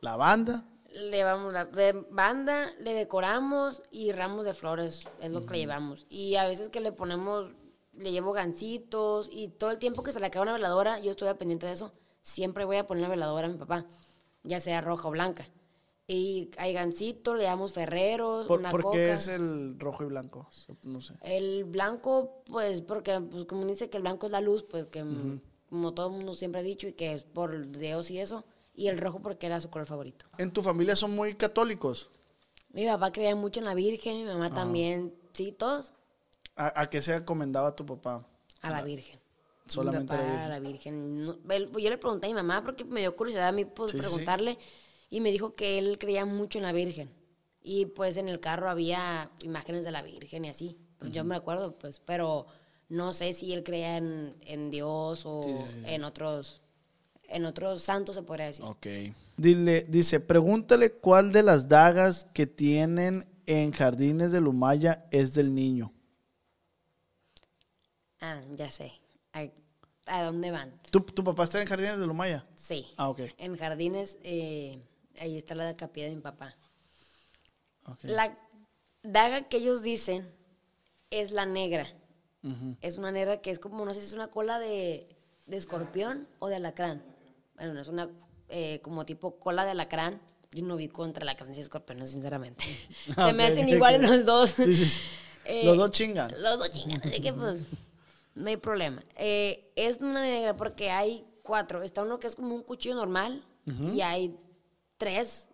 ¿La 0.00 0.16
banda? 0.16 0.64
Le 0.94 1.16
llevamos 1.16 1.52
la 1.52 1.68
banda, 2.10 2.72
le 2.78 2.94
decoramos 2.94 3.82
y 3.90 4.12
ramos 4.12 4.44
de 4.44 4.54
flores, 4.54 5.08
es 5.20 5.30
lo 5.30 5.46
que 5.46 5.54
le 5.54 5.60
llevamos. 5.60 6.06
Y 6.08 6.36
a 6.36 6.46
veces 6.46 6.68
que 6.68 6.80
le 6.80 6.92
ponemos, 6.92 7.50
le 7.94 8.12
llevo 8.12 8.32
gancitos 8.32 9.28
y 9.32 9.48
todo 9.48 9.70
el 9.70 9.78
tiempo 9.78 10.02
que 10.02 10.12
se 10.12 10.20
le 10.20 10.26
acaba 10.26 10.42
una 10.42 10.52
veladora, 10.52 11.00
yo 11.00 11.12
estoy 11.12 11.32
pendiente 11.34 11.66
de 11.66 11.72
eso, 11.72 11.92
siempre 12.20 12.64
voy 12.64 12.76
a 12.76 12.86
poner 12.86 13.02
la 13.02 13.08
veladora 13.08 13.46
a 13.46 13.50
mi 13.50 13.58
papá, 13.58 13.86
ya 14.42 14.60
sea 14.60 14.80
roja 14.80 15.08
o 15.08 15.10
blanca. 15.10 15.48
Y 16.06 16.50
hay 16.58 16.72
gancitos, 16.74 17.38
le 17.38 17.44
damos 17.44 17.72
ferreros, 17.72 18.46
¿Por, 18.46 18.58
una 18.58 18.70
por 18.70 18.82
coca. 18.82 18.98
qué 18.98 19.12
es 19.12 19.28
el 19.28 19.78
rojo 19.78 20.04
y 20.04 20.08
blanco? 20.08 20.48
No 20.82 21.00
sé. 21.00 21.14
El 21.22 21.64
blanco, 21.64 22.42
pues, 22.44 22.82
porque, 22.82 23.20
pues, 23.20 23.46
como 23.46 23.64
dice 23.64 23.88
que 23.88 23.96
el 23.96 24.02
blanco 24.02 24.26
es 24.26 24.32
la 24.32 24.40
luz, 24.40 24.64
pues, 24.64 24.86
que 24.86 25.04
mm, 25.04 25.40
como 25.70 25.94
todo 25.94 26.08
el 26.08 26.12
mundo 26.12 26.34
siempre 26.34 26.60
ha 26.60 26.64
dicho 26.64 26.88
y 26.88 26.92
que 26.92 27.12
es 27.12 27.22
por 27.22 27.70
Dios 27.70 28.10
y 28.10 28.18
eso. 28.18 28.44
Y 28.74 28.88
el 28.88 28.98
rojo 28.98 29.20
porque 29.20 29.46
era 29.46 29.60
su 29.60 29.68
color 29.70 29.86
favorito. 29.86 30.26
¿En 30.38 30.50
tu 30.52 30.62
familia 30.62 30.96
son 30.96 31.14
muy 31.14 31.34
católicos? 31.34 32.10
Mi 32.70 32.86
papá 32.86 33.12
creía 33.12 33.36
mucho 33.36 33.60
en 33.60 33.66
la 33.66 33.74
Virgen, 33.74 34.16
mi 34.18 34.22
Ah. 34.30 34.34
mamá 34.34 34.50
también, 34.54 35.14
sí, 35.32 35.52
todos 35.52 35.92
¿A, 36.56 36.80
a 36.80 36.88
qué 36.90 37.00
se 37.02 37.14
encomendaba 37.14 37.76
tu 37.76 37.84
papá? 37.84 38.26
a 38.62 38.70
la 38.70 38.82
Virgen. 38.82 39.20
Solamente 39.66 40.14
a 40.14 40.16
mi 40.18 40.22
la 40.22 40.28
papá 40.28 40.32
Virgen. 40.32 40.46
a 40.46 40.48
la 40.48 40.60
Virgen. 40.60 41.24
No, 41.26 41.38
él- 41.50 41.68
pues, 41.68 41.84
yo 41.84 41.90
le 41.90 41.98
pregunté 41.98 42.26
a 42.26 42.30
mi 42.30 42.34
mamá 42.34 42.62
porque 42.64 42.84
me 42.84 43.00
dio 43.00 43.14
curiosidad 43.16 43.48
a 43.48 43.52
mí 43.52 43.64
pues, 43.66 43.90
Sí, 43.92 43.98
sí, 43.98 44.02
sí. 44.02 44.08
preguntarle 44.08 44.58
y 45.10 45.20
me 45.20 45.30
dijo 45.30 45.52
que 45.52 45.78
él 45.78 45.98
creía 45.98 46.24
mucho 46.24 46.58
en 46.58 46.64
la 46.64 46.72
Virgen. 46.72 47.14
Y 47.62 47.86
pues 47.86 48.16
en 48.16 48.28
el 48.28 48.40
carro 48.40 48.68
había 48.70 49.30
imágenes 49.42 49.84
de 49.84 49.92
la 49.92 50.02
Virgen 50.02 50.44
y 50.46 50.48
así. 50.48 50.78
Pues 50.98 51.12
yo 51.12 51.24
me 51.24 51.36
acuerdo, 51.36 51.78
pues, 51.78 52.00
pero 52.00 52.46
no 52.88 53.12
sé 53.12 53.32
si 53.34 53.52
él 53.52 53.62
creía 53.64 53.98
en, 53.98 54.36
en 54.40 54.70
Dios 54.70 55.22
o 55.26 55.42
sí. 55.44 55.82
en 55.86 56.04
otros 56.04 56.61
en 57.32 57.44
otros 57.46 57.82
santos 57.82 58.14
se 58.14 58.22
podría 58.22 58.46
decir. 58.46 58.64
Ok. 58.64 58.86
Dile, 59.36 59.86
dice, 59.88 60.20
pregúntale 60.20 60.92
cuál 60.92 61.32
de 61.32 61.42
las 61.42 61.68
dagas 61.68 62.26
que 62.32 62.46
tienen 62.46 63.26
en 63.46 63.72
Jardines 63.72 64.30
de 64.32 64.40
Lumaya 64.40 65.06
es 65.10 65.34
del 65.34 65.54
niño. 65.54 65.92
Ah, 68.20 68.40
ya 68.54 68.70
sé. 68.70 68.92
¿A, 69.32 69.46
a 70.06 70.24
dónde 70.24 70.50
van? 70.50 70.78
¿Tu, 70.90 71.00
tu 71.00 71.24
papá 71.24 71.44
está 71.44 71.60
en 71.60 71.66
Jardines 71.66 71.98
de 71.98 72.06
Lumaya? 72.06 72.46
Sí. 72.54 72.86
Ah, 72.96 73.08
ok. 73.08 73.20
En 73.38 73.56
jardines, 73.56 74.18
eh, 74.22 74.80
ahí 75.18 75.36
está 75.36 75.54
la 75.54 75.74
capilla 75.74 76.08
de 76.08 76.14
mi 76.14 76.20
papá. 76.20 76.56
ok. 77.86 78.04
La 78.04 78.38
daga 79.02 79.48
que 79.48 79.56
ellos 79.56 79.82
dicen 79.82 80.32
es 81.10 81.32
la 81.32 81.46
negra. 81.46 81.86
Es 82.80 82.98
una 82.98 83.12
negra 83.12 83.40
que 83.40 83.52
es 83.52 83.60
como, 83.60 83.84
no 83.84 83.94
sé 83.94 84.00
si 84.00 84.06
es 84.06 84.12
una 84.14 84.26
cola 84.28 84.58
de, 84.58 85.16
de 85.46 85.56
escorpión 85.56 86.26
o 86.40 86.48
de 86.48 86.56
alacrán. 86.56 87.04
Bueno, 87.62 87.74
no 87.74 87.80
es 87.80 87.86
una 87.86 88.10
eh, 88.48 88.80
como 88.82 89.06
tipo 89.06 89.38
cola 89.38 89.64
de 89.64 89.70
alacrán. 89.70 90.20
Yo 90.50 90.64
no 90.64 90.74
vi 90.76 90.88
contra 90.88 91.22
alacrán 91.22 91.54
y 91.54 91.60
escorpión, 91.60 92.04
sinceramente. 92.04 92.64
Ah, 93.16 93.28
Se 93.28 93.32
me 93.34 93.44
ok, 93.44 93.50
hacen 93.52 93.64
ok. 93.66 93.72
iguales 93.72 94.10
los 94.10 94.24
dos. 94.24 94.50
Sí, 94.50 94.74
sí, 94.74 94.86
sí. 94.86 95.00
Eh, 95.44 95.64
Los 95.64 95.76
dos 95.76 95.90
chingan. 95.90 96.32
Los 96.40 96.56
dos 96.58 96.70
chingan, 96.70 97.00
así 97.04 97.20
que 97.20 97.32
pues 97.32 97.62
no 98.36 98.48
hay 98.48 98.56
problema. 98.56 99.02
Eh, 99.16 99.72
es 99.74 99.96
una 100.00 100.22
negra 100.22 100.56
porque 100.56 100.90
hay 100.92 101.24
cuatro. 101.42 101.82
Está 101.82 102.02
uno 102.02 102.20
que 102.20 102.28
es 102.28 102.36
como 102.36 102.54
un 102.54 102.62
cuchillo 102.62 102.94
normal 102.94 103.44
y 103.92 104.02
hay 104.02 104.36
tres, 104.98 105.48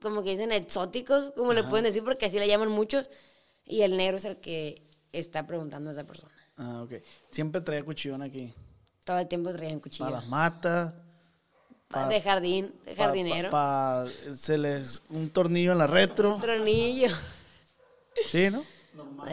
como 0.00 0.22
que 0.22 0.30
dicen 0.30 0.50
exóticos, 0.50 1.32
como 1.36 1.52
le 1.52 1.62
pueden 1.64 1.84
decir 1.84 2.02
porque 2.02 2.24
así 2.24 2.38
le 2.38 2.48
llaman 2.48 2.70
muchos. 2.70 3.10
Y 3.66 3.82
el 3.82 3.98
negro 3.98 4.16
es 4.16 4.24
el 4.24 4.38
que 4.38 4.88
está 5.12 5.46
preguntando 5.46 5.90
a 5.90 5.92
esa 5.92 6.04
persona. 6.04 6.32
Ah, 6.56 6.82
ok. 6.82 6.94
Siempre 7.30 7.60
traía 7.60 7.84
cuchillón 7.84 8.22
aquí. 8.22 8.54
Todo 9.04 9.18
el 9.18 9.28
tiempo 9.28 9.52
traían 9.52 9.78
cuchillo. 9.78 10.06
Para 10.06 10.16
las 10.20 10.26
matas. 10.26 10.94
Pa- 11.94 12.08
de 12.08 12.20
jardín, 12.20 12.74
de 12.84 12.94
jardinero. 12.96 13.50
pa- 13.50 14.04
pa- 14.06 14.34
se 14.36 14.58
les 14.58 15.02
un 15.10 15.30
tornillo 15.30 15.72
en 15.72 15.78
la 15.78 15.86
retro. 15.86 16.36
Tronillo. 16.40 17.08
Sí, 18.28 18.48
¿no? 18.50 18.62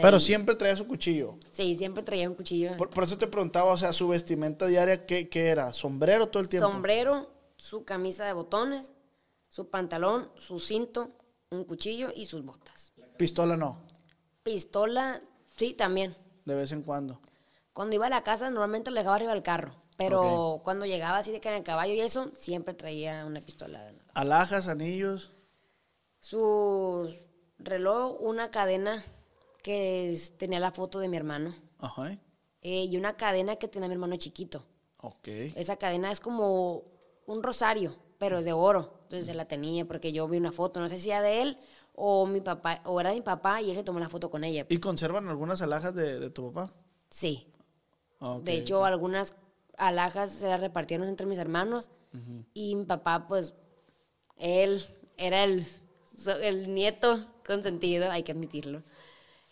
Pero 0.01 0.19
siempre 0.19 0.55
traía 0.55 0.75
su 0.75 0.87
cuchillo. 0.87 1.35
Sí, 1.51 1.75
siempre 1.75 2.01
traía 2.01 2.27
un 2.29 2.35
cuchillo. 2.35 2.75
Por, 2.77 2.89
por 2.89 3.03
eso 3.03 3.17
te 3.17 3.27
preguntaba, 3.27 3.71
o 3.71 3.77
sea, 3.77 3.93
su 3.93 4.07
vestimenta 4.07 4.65
diaria, 4.65 5.05
¿qué, 5.05 5.29
qué 5.29 5.47
era? 5.49 5.71
¿Sombrero 5.73 6.27
todo 6.29 6.41
el 6.41 6.49
tiempo? 6.49 6.67
sombrero, 6.69 7.29
su 7.57 7.83
camisa 7.85 8.25
de 8.25 8.33
botones, 8.33 8.91
su 9.47 9.69
pantalón, 9.69 10.31
su 10.35 10.59
cinto, 10.59 11.11
un 11.51 11.65
cuchillo 11.65 12.09
y 12.15 12.25
sus 12.25 12.43
botas. 12.43 12.93
Pistola 13.17 13.55
no, 13.57 13.83
Pistola, 14.43 15.21
sí, 15.55 15.73
también. 15.73 16.15
de 16.45 16.55
vez 16.55 16.71
en 16.71 16.81
cuando. 16.81 17.21
Cuando 17.73 17.95
iba 17.95 18.07
a 18.07 18.09
la 18.09 18.23
casa 18.23 18.49
normalmente 18.49 18.89
lo 18.89 18.97
dejaba 18.97 19.15
arriba 19.17 19.33
del 19.33 19.43
carro, 19.43 19.75
pero 20.03 20.61
cuando 20.63 20.85
llegaba 20.85 21.17
así 21.17 21.31
de 21.31 21.39
que 21.39 21.49
en 21.49 21.55
el 21.55 21.63
caballo 21.63 21.93
y 21.93 22.01
eso, 22.01 22.31
siempre 22.35 22.73
traía 22.73 23.25
una 23.25 23.39
pistola. 23.39 23.93
Alhajas, 24.13 24.67
anillos. 24.67 25.31
Su 26.19 27.13
reloj, 27.57 28.17
una 28.21 28.51
cadena 28.51 29.03
que 29.63 30.17
tenía 30.37 30.59
la 30.59 30.71
foto 30.71 30.99
de 30.99 31.07
mi 31.07 31.17
hermano 31.17 31.55
Ajá. 31.79 32.11
eh, 32.61 32.85
y 32.85 32.97
una 32.97 33.15
cadena 33.15 33.55
que 33.55 33.67
tenía 33.67 33.87
mi 33.87 33.93
hermano 33.95 34.15
chiquito. 34.17 34.63
Ok. 34.97 35.27
Esa 35.55 35.77
cadena 35.77 36.11
es 36.11 36.19
como 36.19 36.83
un 37.25 37.41
rosario, 37.43 37.95
pero 38.17 38.39
es 38.39 38.45
de 38.45 38.53
oro. 38.53 38.99
Entonces 39.03 39.25
se 39.25 39.33
la 39.33 39.45
tenía 39.45 39.85
porque 39.85 40.11
yo 40.11 40.27
vi 40.27 40.37
una 40.37 40.51
foto, 40.51 40.79
no 40.79 40.89
sé 40.89 40.97
si 40.97 41.09
era 41.09 41.21
de 41.21 41.41
él 41.41 41.59
o 41.93 42.25
mi 42.25 42.41
papá, 42.41 42.81
o 42.85 42.99
era 42.99 43.13
mi 43.13 43.21
papá 43.21 43.61
y 43.61 43.69
él 43.71 43.75
se 43.75 43.83
tomó 43.83 43.99
la 43.99 44.09
foto 44.09 44.29
con 44.29 44.43
ella. 44.43 44.65
¿Y 44.69 44.77
conservan 44.77 45.27
algunas 45.27 45.61
alhajas 45.61 45.93
de, 45.93 46.19
de 46.19 46.29
tu 46.29 46.51
papá? 46.53 46.71
Sí. 47.09 47.47
Ah, 48.19 48.35
ok, 48.35 48.43
de 48.43 48.57
hecho, 48.57 48.85
algunas 48.85 49.35
alhajas 49.77 50.31
se 50.31 50.47
las 50.47 50.61
repartieron 50.61 51.07
entre 51.07 51.25
mis 51.25 51.37
hermanos 51.39 51.89
y 52.53 52.75
mi 52.75 52.85
papá, 52.85 53.27
pues, 53.27 53.53
él 54.37 54.83
era 55.17 55.43
el, 55.43 55.65
el 56.41 56.73
nieto 56.73 57.25
consentido, 57.45 58.11
hay 58.11 58.23
que 58.23 58.31
admitirlo. 58.33 58.83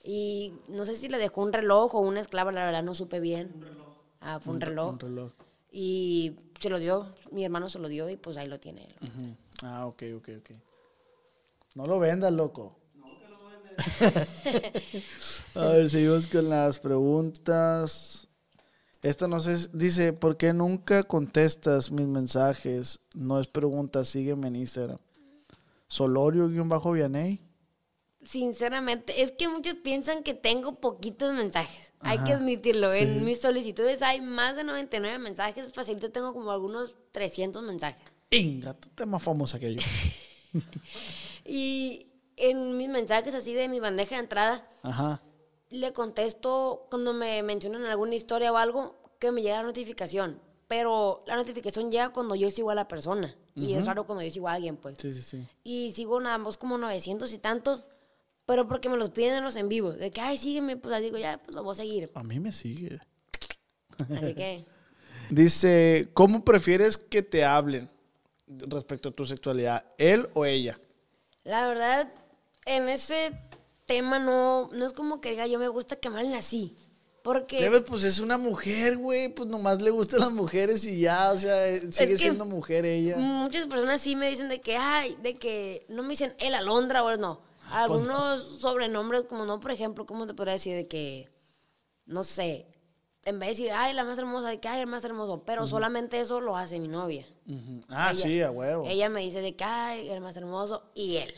Y 0.03 0.53
no 0.67 0.85
sé 0.85 0.95
si 0.95 1.09
le 1.09 1.17
dejó 1.17 1.41
un 1.41 1.53
reloj 1.53 1.95
o 1.95 1.99
una 1.99 2.19
esclava, 2.21 2.51
la 2.51 2.65
verdad 2.65 2.83
no 2.83 2.93
supe 2.93 3.19
bien. 3.19 3.53
Ah, 4.21 4.39
fue 4.39 4.53
un, 4.53 4.61
reloj. 4.61 4.93
Un 4.93 4.99
reloj. 4.99 5.31
Y 5.71 6.35
se 6.59 6.69
lo 6.69 6.79
dio, 6.79 7.07
mi 7.31 7.45
hermano 7.45 7.69
se 7.69 7.79
lo 7.79 7.87
dio 7.87 8.09
y 8.09 8.17
pues 8.17 8.37
ahí 8.37 8.47
lo 8.47 8.59
tiene 8.59 8.85
él. 8.85 8.95
Ujú. 9.01 9.35
Ah, 9.63 9.87
ok, 9.87 10.03
ok, 10.17 10.29
ok. 10.39 10.51
No 11.75 11.85
lo 11.85 11.99
vendas, 11.99 12.31
loco. 12.31 12.75
A 15.55 15.65
ver, 15.67 15.89
seguimos 15.89 16.27
con 16.27 16.49
las 16.49 16.79
preguntas. 16.79 18.28
Esta 19.01 19.27
no 19.27 19.39
sé, 19.39 19.69
dice, 19.71 20.11
¿por 20.13 20.35
qué 20.35 20.53
nunca 20.53 21.03
contestas 21.03 21.89
mis 21.91 22.07
mensajes? 22.07 22.99
No 23.13 23.39
es 23.39 23.47
pregunta, 23.47 24.03
sígueme 24.03 24.49
en 24.49 24.57
Instagram. 24.57 24.99
Solorio-Vianey. 25.87 27.41
Sinceramente, 28.23 29.21
es 29.21 29.31
que 29.31 29.47
muchos 29.47 29.75
piensan 29.75 30.23
que 30.23 30.33
tengo 30.33 30.75
poquitos 30.79 31.33
mensajes. 31.33 31.93
Hay 32.01 32.19
que 32.19 32.33
admitirlo. 32.33 32.91
sí. 32.91 32.99
En 32.99 33.23
mis 33.25 33.41
solicitudes 33.41 34.01
hay 34.01 34.21
más 34.21 34.55
de 34.55 34.63
99 34.63 35.17
mensajes. 35.19 35.73
Facilito 35.73 36.11
tengo 36.11 36.33
como 36.33 36.51
algunos 36.51 36.93
300 37.11 37.63
mensajes. 37.63 38.03
Inga, 38.29 38.73
tú 38.73 38.89
te 38.89 39.05
más 39.05 39.23
famosa 39.23 39.59
que 39.59 39.75
yo. 39.75 39.81
Y 41.45 42.07
en 42.37 42.77
mis 42.77 42.89
mensajes 42.89 43.33
así 43.33 43.53
de 43.53 43.67
mi 43.67 43.79
bandeja 43.79 44.15
de 44.15 44.21
entrada, 44.21 44.67
Ajá. 44.83 45.21
Le 45.69 45.93
contesto 45.93 46.87
cuando 46.89 47.13
me 47.13 47.43
mencionan 47.43 47.85
alguna 47.85 48.15
historia 48.15 48.51
o 48.51 48.57
algo 48.57 48.95
que 49.19 49.31
me 49.31 49.41
llega 49.41 49.57
la 49.57 49.63
notificación. 49.63 50.39
Pero 50.67 51.23
la 51.25 51.35
notificación 51.35 51.91
llega 51.91 52.09
cuando 52.09 52.35
yo 52.35 52.49
sigo 52.51 52.69
a 52.69 52.75
la 52.75 52.87
persona. 52.87 53.35
Y 53.55 53.73
es 53.73 53.85
raro 53.85 54.05
cuando 54.05 54.23
yo 54.23 54.31
sigo 54.31 54.47
a 54.47 54.53
alguien, 54.53 54.77
pues. 54.77 54.97
Sí, 54.97 55.11
sí, 55.11 55.21
sí. 55.21 55.47
Y 55.63 55.91
sigo 55.91 56.21
nada 56.21 56.37
más 56.37 56.55
como 56.55 56.77
900 56.77 57.33
y 57.33 57.39
tantos, 57.39 57.83
pero 58.45 58.67
porque 58.67 58.87
me 58.87 58.95
los 58.95 59.09
piden 59.09 59.33
en 59.33 59.43
los 59.43 59.57
en 59.57 59.67
vivo. 59.67 59.91
De 59.91 60.11
que, 60.11 60.21
ay, 60.21 60.37
sígueme, 60.37 60.77
pues 60.77 61.01
digo, 61.01 61.17
ya, 61.17 61.41
pues 61.43 61.55
lo 61.55 61.63
voy 61.63 61.73
a 61.73 61.75
seguir. 61.75 62.09
A 62.13 62.23
mí 62.23 62.39
me 62.39 62.53
sigue. 62.53 62.99
Así 63.97 64.33
que, 64.33 64.65
Dice, 65.29 66.09
¿cómo 66.13 66.43
prefieres 66.43 66.97
que 66.97 67.21
te 67.21 67.43
hablen 67.43 67.89
respecto 68.47 69.09
a 69.09 69.11
tu 69.11 69.25
sexualidad? 69.25 69.85
¿Él 69.97 70.29
o 70.33 70.45
ella? 70.45 70.79
la 71.43 71.67
verdad, 71.67 72.11
en 72.65 72.89
ese 72.89 73.31
tema 73.89 74.19
no, 74.19 74.69
no 74.71 74.85
es 74.85 74.93
como 74.93 75.19
que 75.19 75.31
diga, 75.31 75.47
yo 75.47 75.57
me 75.57 75.67
gusta 75.67 75.95
que 75.95 76.11
me 76.11 76.37
así. 76.37 76.77
Porque 77.23 77.59
Debes, 77.59 77.81
pues 77.81 78.03
es 78.03 78.19
una 78.19 78.37
mujer, 78.37 78.97
güey, 78.97 79.29
pues 79.33 79.49
nomás 79.49 79.81
le 79.81 79.89
gustan 79.89 80.19
las 80.19 80.31
mujeres 80.31 80.85
y 80.85 80.99
ya, 81.01 81.31
o 81.31 81.37
sea, 81.37 81.67
eh, 81.67 81.91
sigue 81.91 82.17
siendo 82.17 82.45
mujer 82.45 82.85
ella. 82.85 83.17
muchas 83.17 83.65
personas 83.65 83.99
sí 83.99 84.15
me 84.15 84.29
dicen 84.29 84.47
de 84.47 84.61
que, 84.61 84.77
ay, 84.77 85.17
de 85.23 85.35
que 85.35 85.85
no 85.89 86.03
me 86.03 86.09
dicen 86.09 86.35
el 86.37 86.53
alondra 86.53 87.03
o 87.03 87.17
no. 87.17 87.41
Algunos 87.71 88.41
sobrenombres, 88.61 89.23
como 89.23 89.45
no, 89.45 89.59
por 89.59 89.71
ejemplo, 89.71 90.05
¿cómo 90.05 90.27
te 90.27 90.33
podría 90.35 90.53
decir? 90.53 90.75
De 90.75 90.87
que, 90.87 91.29
no 92.05 92.23
sé, 92.23 92.67
en 93.25 93.39
vez 93.39 93.57
de 93.57 93.63
decir, 93.63 93.71
ay, 93.75 93.93
la 93.93 94.03
más 94.03 94.19
hermosa, 94.19 94.49
de 94.49 94.59
que, 94.59 94.67
ay, 94.67 94.81
el 94.81 94.87
más 94.87 95.03
hermoso, 95.03 95.43
pero 95.45 95.65
solamente 95.65 96.19
eso 96.19 96.39
lo 96.41 96.55
hace 96.55 96.79
mi 96.79 96.87
novia. 96.87 97.27
Ah, 97.89 98.11
Ella- 98.11 98.21
sí, 98.21 98.41
a 98.41 98.51
huevo. 98.51 98.85
Ella 98.87 99.09
me 99.09 99.21
dice 99.21 99.41
de 99.41 99.55
que, 99.55 99.63
ay, 99.63 100.09
el 100.09 100.21
más 100.21 100.37
hermoso, 100.37 100.83
y 100.93 101.17
él. 101.17 101.33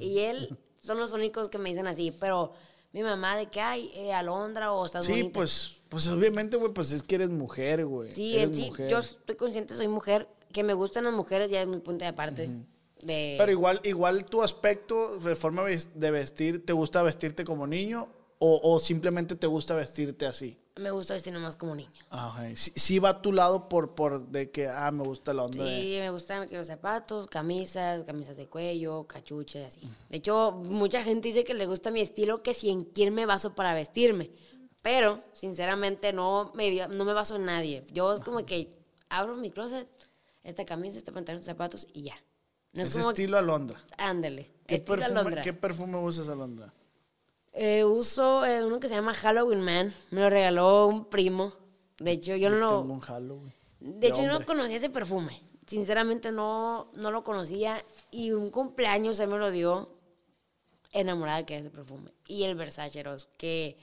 Y 0.00 0.18
él 0.18 0.58
son 0.88 0.98
los 0.98 1.12
únicos 1.12 1.48
que 1.48 1.58
me 1.58 1.68
dicen 1.70 1.86
así, 1.86 2.10
pero 2.18 2.52
mi 2.92 3.02
mamá 3.02 3.36
de 3.36 3.46
que, 3.46 3.60
ay, 3.60 3.90
eh, 3.94 4.12
alondra 4.12 4.72
o 4.72 4.84
estás 4.84 5.04
Sí, 5.04 5.12
bonita. 5.12 5.38
pues, 5.38 5.76
pues 5.88 6.08
obviamente, 6.08 6.56
güey, 6.56 6.72
pues 6.72 6.90
es 6.90 7.02
que 7.02 7.14
eres 7.14 7.30
mujer, 7.30 7.86
güey. 7.86 8.12
Sí, 8.12 8.36
eres 8.36 8.56
sí, 8.56 8.66
mujer. 8.66 8.88
yo 8.90 8.98
estoy 8.98 9.36
consciente, 9.36 9.76
soy 9.76 9.86
mujer, 9.88 10.26
que 10.52 10.62
me 10.64 10.72
gustan 10.74 11.04
las 11.04 11.12
mujeres, 11.14 11.50
ya 11.50 11.60
es 11.62 11.68
mi 11.68 11.76
punto 11.76 12.04
de 12.04 12.08
aparte. 12.08 12.48
de, 13.02 13.36
Pero 13.38 13.52
igual, 13.52 13.80
igual 13.84 14.24
tu 14.24 14.42
aspecto, 14.42 15.18
de 15.18 15.36
forma 15.36 15.62
de 15.64 16.10
vestir, 16.10 16.64
¿te 16.66 16.72
gusta 16.72 17.02
vestirte 17.02 17.44
como 17.44 17.66
niño 17.66 18.08
o, 18.38 18.60
o 18.62 18.80
simplemente 18.80 19.36
te 19.36 19.46
gusta 19.46 19.74
vestirte 19.74 20.26
así? 20.26 20.58
me 20.78 20.90
gusta 20.90 21.14
vestir 21.14 21.32
nomás 21.32 21.56
como 21.56 21.74
niño. 21.74 21.90
Ah, 22.10 22.28
ok. 22.28 22.56
sí, 22.56 22.72
sí 22.74 22.98
va 22.98 23.10
a 23.10 23.22
tu 23.22 23.32
lado 23.32 23.68
por, 23.68 23.94
por 23.94 24.28
de 24.28 24.50
que, 24.50 24.68
ah, 24.68 24.90
me 24.90 25.02
gusta 25.02 25.34
la 25.34 25.44
onda 25.44 25.64
de... 25.64 25.70
Sí, 25.70 25.96
me 25.98 26.10
gustan 26.10 26.46
los 26.50 26.66
zapatos, 26.66 27.26
camisas, 27.26 28.04
camisas 28.04 28.36
de 28.36 28.46
cuello, 28.46 29.06
cachucha 29.06 29.60
y 29.60 29.64
así. 29.64 29.80
De 30.08 30.18
hecho, 30.18 30.52
mucha 30.52 31.02
gente 31.02 31.28
dice 31.28 31.44
que 31.44 31.54
le 31.54 31.66
gusta 31.66 31.90
mi 31.90 32.00
estilo, 32.00 32.42
que 32.42 32.54
si 32.54 32.70
en 32.70 32.84
quién 32.84 33.14
me 33.14 33.26
baso 33.26 33.54
para 33.54 33.74
vestirme. 33.74 34.30
Pero, 34.82 35.22
sinceramente, 35.32 36.12
no 36.12 36.52
me, 36.54 36.86
no 36.88 37.04
me 37.04 37.12
baso 37.12 37.36
en 37.36 37.46
nadie. 37.46 37.84
Yo 37.92 38.12
es 38.12 38.20
como 38.20 38.44
que 38.46 38.78
abro 39.08 39.34
mi 39.36 39.50
closet, 39.50 39.88
esta 40.44 40.64
camisa, 40.64 40.98
este 40.98 41.12
pantalón, 41.12 41.40
estos 41.40 41.52
zapatos 41.52 41.86
y 41.92 42.02
ya. 42.02 42.14
No 42.72 42.82
es 42.82 42.90
como 42.96 43.10
estilo 43.10 43.38
Alondra. 43.38 43.82
Ándale. 43.96 44.52
¿Qué 44.66 44.78
perfume. 44.78 45.40
¿Qué 45.42 45.52
perfume 45.52 45.98
usas, 45.98 46.28
Alondra? 46.28 46.72
Eh, 47.60 47.84
uso 47.84 48.46
eh, 48.46 48.64
uno 48.64 48.78
que 48.78 48.86
se 48.86 48.94
llama 48.94 49.14
Halloween 49.14 49.62
Man. 49.62 49.92
Me 50.12 50.20
lo 50.20 50.30
regaló 50.30 50.86
un 50.86 51.06
primo. 51.06 51.54
De 51.98 52.12
hecho, 52.12 52.36
yo 52.36 52.50
no 52.50 52.56
lo... 52.56 52.80
un 52.82 53.00
Halloween. 53.00 53.52
De 53.80 54.06
hecho, 54.06 54.22
yo 54.22 54.28
no 54.28 54.46
conocía 54.46 54.76
ese 54.76 54.90
perfume. 54.90 55.42
Sinceramente, 55.66 56.30
no, 56.30 56.92
no 56.94 57.10
lo 57.10 57.24
conocía. 57.24 57.84
Y 58.12 58.30
un 58.30 58.50
cumpleaños 58.50 59.18
él 59.18 59.28
me 59.28 59.38
lo 59.38 59.50
dio 59.50 59.98
enamorada 60.92 61.44
que 61.44 61.54
de 61.54 61.60
ese 61.62 61.70
perfume. 61.70 62.12
Y 62.28 62.44
el 62.44 62.54
Versace 62.54 63.02
Rose, 63.02 63.26
que 63.36 63.76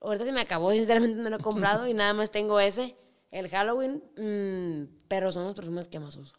ahorita 0.00 0.24
se 0.24 0.32
me 0.32 0.40
acabó, 0.40 0.72
sinceramente 0.72 1.20
no 1.20 1.28
lo 1.28 1.36
he 1.36 1.40
comprado 1.40 1.86
y 1.86 1.92
nada 1.92 2.14
más 2.14 2.30
tengo 2.30 2.60
ese. 2.60 2.96
El 3.30 3.50
Halloween, 3.50 4.02
mm, 4.16 5.04
pero 5.06 5.30
son 5.30 5.44
los 5.44 5.54
perfumes 5.54 5.86
que 5.86 6.00
más 6.00 6.16
uso. 6.16 6.34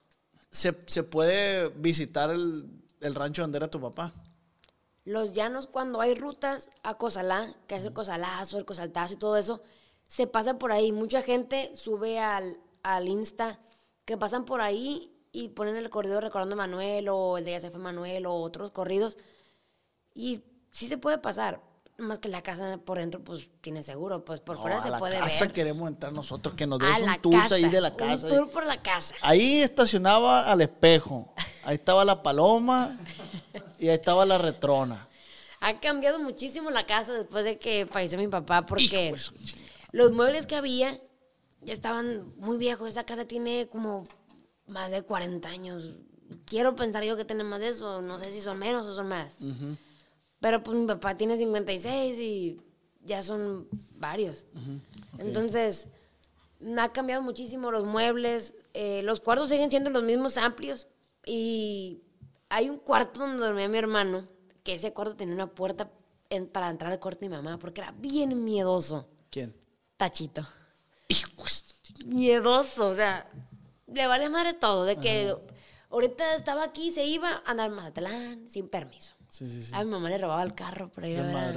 ¿Se, 0.49 0.75
se 0.87 1.03
puede 1.03 1.69
visitar 1.69 2.31
el, 2.31 2.65
el 2.99 3.13
rancho 3.13 3.43
donde 3.43 3.57
era 3.57 3.69
tu 3.69 3.79
papá? 3.79 4.11
Los 5.03 5.33
llanos, 5.33 5.65
cuando 5.67 5.99
hay 6.01 6.13
rutas 6.13 6.69
a 6.83 6.95
Cozalá, 6.95 7.55
que 7.67 7.75
es 7.75 7.85
el 7.85 7.93
Cozalazo, 7.93 8.57
el 8.57 8.65
Cozaltazo 8.65 9.13
y 9.15 9.17
todo 9.17 9.35
eso, 9.37 9.61
se 10.07 10.27
pasa 10.27 10.57
por 10.59 10.71
ahí. 10.71 10.91
Mucha 10.91 11.21
gente 11.23 11.71
sube 11.75 12.19
al, 12.19 12.57
al 12.83 13.07
Insta 13.07 13.59
que 14.05 14.17
pasan 14.17 14.45
por 14.45 14.61
ahí 14.61 15.11
y 15.31 15.49
ponen 15.49 15.75
el 15.77 15.89
corrido 15.89 16.21
recordando 16.21 16.53
a 16.53 16.57
Manuel 16.57 17.07
o 17.09 17.37
el 17.37 17.45
de 17.45 17.51
Ya 17.51 17.59
se 17.59 17.71
fue 17.71 17.79
Manuel 17.79 18.25
o 18.25 18.33
otros 18.35 18.71
corridos. 18.71 19.17
Y 20.13 20.43
sí 20.71 20.87
se 20.87 20.97
puede 20.97 21.17
pasar. 21.17 21.61
Más 21.97 22.19
que 22.19 22.29
la 22.29 22.41
casa 22.41 22.79
por 22.83 22.97
dentro, 22.97 23.23
pues 23.23 23.47
tiene 23.61 23.83
seguro. 23.83 24.25
Pues 24.25 24.39
por 24.39 24.55
No, 24.55 24.61
fuera 24.61 24.79
a 24.79 24.81
se 24.81 24.89
la 24.89 24.97
puede 24.99 25.19
casa 25.19 25.45
ver. 25.45 25.53
queremos 25.53 25.87
entrar 25.87 26.11
nosotros, 26.11 26.55
que 26.55 26.65
nos 26.65 26.79
des 26.79 27.01
un 27.01 27.21
tour 27.21 27.33
casa. 27.41 27.55
ahí 27.55 27.69
de 27.69 27.81
la 27.81 27.95
casa. 27.95 28.27
Un 28.27 28.33
tour 28.37 28.49
por 28.49 28.65
la 28.65 28.81
casa. 28.81 29.15
Ahí 29.21 29.61
estacionaba 29.61 30.51
al 30.51 30.61
espejo. 30.61 31.33
Ahí 31.63 31.75
estaba 31.75 32.03
la 32.05 32.23
paloma 32.23 32.99
y 33.79 33.87
ahí 33.89 33.95
estaba 33.95 34.25
la 34.25 34.37
retrona. 34.37 35.07
Ha 35.59 35.79
cambiado 35.79 36.19
muchísimo 36.19 36.71
la 36.71 36.85
casa 36.85 37.13
después 37.13 37.45
de 37.45 37.59
que 37.59 37.85
falleció 37.85 38.17
mi 38.17 38.27
papá 38.27 38.65
porque 38.65 39.13
los 39.91 40.11
muebles 40.11 40.47
que 40.47 40.55
había 40.55 40.99
ya 41.61 41.73
estaban 41.73 42.33
muy 42.37 42.57
viejos. 42.57 42.89
Esa 42.89 43.03
casa 43.05 43.25
tiene 43.25 43.67
como 43.67 44.03
más 44.67 44.89
de 44.91 45.03
40 45.03 45.47
años. 45.47 45.93
Quiero 46.45 46.75
pensar 46.75 47.03
yo 47.03 47.15
que 47.15 47.25
tiene 47.25 47.43
más 47.43 47.59
de 47.59 47.67
eso. 47.67 48.01
No 48.01 48.17
sé 48.19 48.31
si 48.31 48.41
son 48.41 48.57
menos 48.57 48.87
o 48.87 48.95
son 48.95 49.07
más. 49.07 49.37
Pero 50.39 50.63
pues 50.63 50.75
mi 50.75 50.87
papá 50.87 51.15
tiene 51.15 51.37
56 51.37 52.17
y 52.19 52.61
ya 53.03 53.21
son 53.21 53.67
varios. 53.91 54.45
Entonces, 55.19 55.89
ha 56.77 56.91
cambiado 56.91 57.21
muchísimo 57.21 57.69
los 57.69 57.83
muebles. 57.85 58.55
eh, 58.73 59.01
los 59.03 59.19
cuartos 59.19 59.49
siguen 59.49 59.69
siendo 59.69 59.89
los 59.91 60.01
mismos 60.03 60.37
amplios. 60.37 60.87
Y 61.25 62.01
hay 62.49 62.69
un 62.69 62.77
cuarto 62.79 63.19
donde 63.19 63.45
dormía 63.45 63.67
mi 63.67 63.77
hermano, 63.77 64.27
que 64.63 64.75
ese 64.75 64.93
cuarto 64.93 65.15
tenía 65.15 65.35
una 65.35 65.47
puerta 65.47 65.89
en- 66.29 66.47
para 66.47 66.69
entrar 66.69 66.91
al 66.91 66.99
cuarto 66.99 67.21
de 67.21 67.29
mi 67.29 67.35
mamá, 67.35 67.57
porque 67.59 67.81
era 67.81 67.91
bien 67.91 68.43
miedoso. 68.43 69.07
¿Quién? 69.29 69.55
Tachito. 69.97 70.47
Miedoso, 72.05 72.87
o 72.89 72.95
sea, 72.95 73.29
le 73.87 74.07
vale 74.07 74.29
madre 74.29 74.53
todo. 74.53 74.85
De 74.85 74.97
que 74.97 75.35
ahorita 75.89 76.33
estaba 76.35 76.63
aquí, 76.63 76.91
se 76.91 77.05
iba 77.05 77.41
a 77.45 77.51
andar 77.51 77.69
en 77.69 77.75
Mazatlán 77.75 78.49
sin 78.49 78.69
permiso. 78.69 79.13
Sí, 79.29 79.47
sí, 79.47 79.63
sí. 79.63 79.71
A 79.73 79.83
mi 79.83 79.91
mamá 79.91 80.09
le 80.09 80.17
robaba 80.17 80.43
el 80.43 80.53
carro 80.55 80.89
para 80.91 81.07
ir, 81.07 81.19
a 81.19 81.21
ver 81.23 81.35
a, 81.37 81.53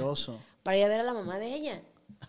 para 0.63 0.77
ir 0.77 0.83
a 0.85 0.87
ver 0.87 1.01
a 1.01 1.03
la 1.03 1.13
mamá 1.13 1.37
de 1.39 1.53
ella. 1.53 1.81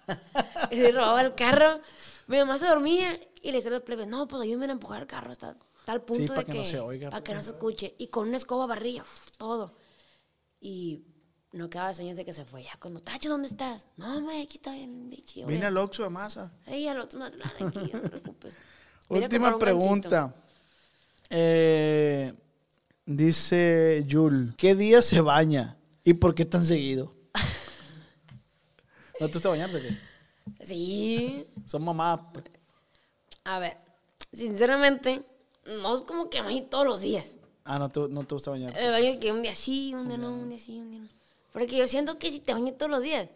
y 0.70 0.76
le 0.76 0.92
robaba 0.92 1.20
el 1.20 1.34
carro. 1.34 1.80
Mi 2.26 2.38
mamá 2.38 2.58
se 2.58 2.66
dormía 2.66 3.18
y 3.42 3.48
le 3.50 3.58
decía 3.58 3.70
a 3.70 3.74
los 3.74 3.82
plebes, 3.82 4.08
no, 4.08 4.26
pues 4.26 4.42
ayúdenme 4.42 4.66
a 4.66 4.72
empujar 4.72 5.02
el 5.02 5.06
carro 5.06 5.30
hasta 5.30 5.56
tal 5.86 6.02
punto 6.02 6.34
para 6.34 6.40
de 6.40 6.46
que 6.46 6.52
que, 6.52 6.58
no 6.58 6.64
se 6.64 6.80
oiga. 6.80 7.10
Para 7.10 7.22
que 7.22 7.32
no 7.32 7.40
se 7.40 7.50
escuche. 7.50 7.94
Y 7.96 8.08
con 8.08 8.28
una 8.28 8.36
escoba 8.36 8.66
barrilla, 8.66 9.02
uf, 9.02 9.30
todo. 9.38 9.72
Y 10.60 11.04
no 11.52 11.70
quedaba 11.70 11.94
señas 11.94 12.16
de 12.16 12.24
que 12.24 12.32
se 12.32 12.44
fue. 12.44 12.64
Ya 12.64 12.76
cuando, 12.80 13.00
Tacho, 13.00 13.28
¿dónde 13.28 13.46
estás? 13.46 13.86
No, 13.96 14.20
güey, 14.20 14.42
aquí 14.42 14.56
estoy 14.56 14.80
en 14.80 15.08
bichi. 15.08 15.44
Vine 15.44 15.66
al 15.66 15.78
Oxxo 15.78 16.02
de 16.02 16.10
masa. 16.10 16.52
Ey, 16.66 16.88
al 16.88 16.98
otro 16.98 17.20
Mazatlán, 17.20 17.68
aquí, 17.68 17.90
no 17.92 18.00
te 18.00 18.08
preocupes. 18.08 18.54
Última 19.08 19.56
pregunta. 19.58 20.34
Eh, 21.30 22.34
dice 23.04 24.02
Yul, 24.06 24.54
¿qué 24.56 24.74
día 24.74 25.02
se 25.02 25.20
baña? 25.20 25.78
¿Y 26.02 26.14
por 26.14 26.34
qué 26.34 26.44
tan 26.44 26.64
seguido? 26.64 27.14
¿No 29.20 29.28
te 29.28 29.34
gusta 29.34 29.50
bañarte? 29.50 29.80
qué? 29.80 30.64
Sí. 30.64 31.46
Son 31.64 31.84
mamás. 31.84 32.18
pues. 32.32 32.44
A 33.44 33.60
ver, 33.60 33.76
sinceramente, 34.32 35.24
no 35.82 35.94
es 35.96 36.02
como 36.02 36.30
que 36.30 36.40
baño 36.40 36.64
todos 36.64 36.84
los 36.86 37.00
días. 37.00 37.26
Ah, 37.64 37.78
no 37.78 37.88
te, 37.88 38.00
no 38.08 38.24
te 38.24 38.34
gusta 38.34 38.50
bañarte. 38.52 38.80
Me 38.80 38.90
baño 38.90 39.18
que 39.20 39.32
un 39.32 39.42
día 39.42 39.54
sí, 39.54 39.92
un 39.94 40.08
día 40.08 40.16
no, 40.18 40.32
un 40.32 40.48
día 40.48 40.58
sí, 40.58 40.78
un 40.78 40.90
día 40.90 41.00
no. 41.00 41.08
Porque 41.52 41.76
yo 41.76 41.86
siento 41.88 42.18
que 42.18 42.30
si 42.30 42.40
te 42.40 42.52
bañas 42.52 42.76
todos 42.78 42.90
los 42.90 43.02
días, 43.02 43.28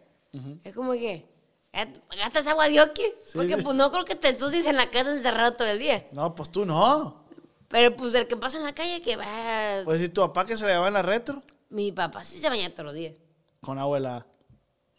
es 0.63 0.73
como 0.75 0.93
que 0.93 1.25
"Gast- 1.73 1.99
gastas 2.17 2.47
agua 2.47 2.69
de 2.69 2.79
oque. 2.81 3.17
Porque 3.33 3.57
pues 3.57 3.75
no 3.75 3.91
creo 3.91 4.05
que 4.05 4.15
te 4.15 4.29
ensucies 4.29 4.65
en 4.65 4.77
la 4.77 4.89
casa 4.89 5.11
encerrado 5.11 5.53
todo 5.53 5.67
el 5.67 5.79
día. 5.79 6.07
No, 6.11 6.33
pues 6.35 6.49
tú 6.49 6.65
no. 6.65 7.25
Pero 7.67 7.95
pues 7.95 8.13
el 8.15 8.27
que 8.27 8.35
pasa 8.37 8.57
en 8.57 8.63
la 8.65 8.73
calle 8.75 9.01
que 9.01 9.15
va... 9.15 9.81
Pues 9.85 9.99
si 10.01 10.09
tu 10.09 10.21
papá 10.21 10.45
que 10.45 10.55
se 10.57 10.65
le 10.65 10.71
llevaba 10.71 10.89
en 10.89 10.93
la 10.93 11.01
retro. 11.01 11.41
Mi 11.69 11.91
papá 11.93 12.23
sí 12.23 12.37
se 12.39 12.49
baña 12.49 12.69
todos 12.69 12.85
los 12.87 12.93
días. 12.93 13.15
Con 13.61 13.79
abuela. 13.79 14.25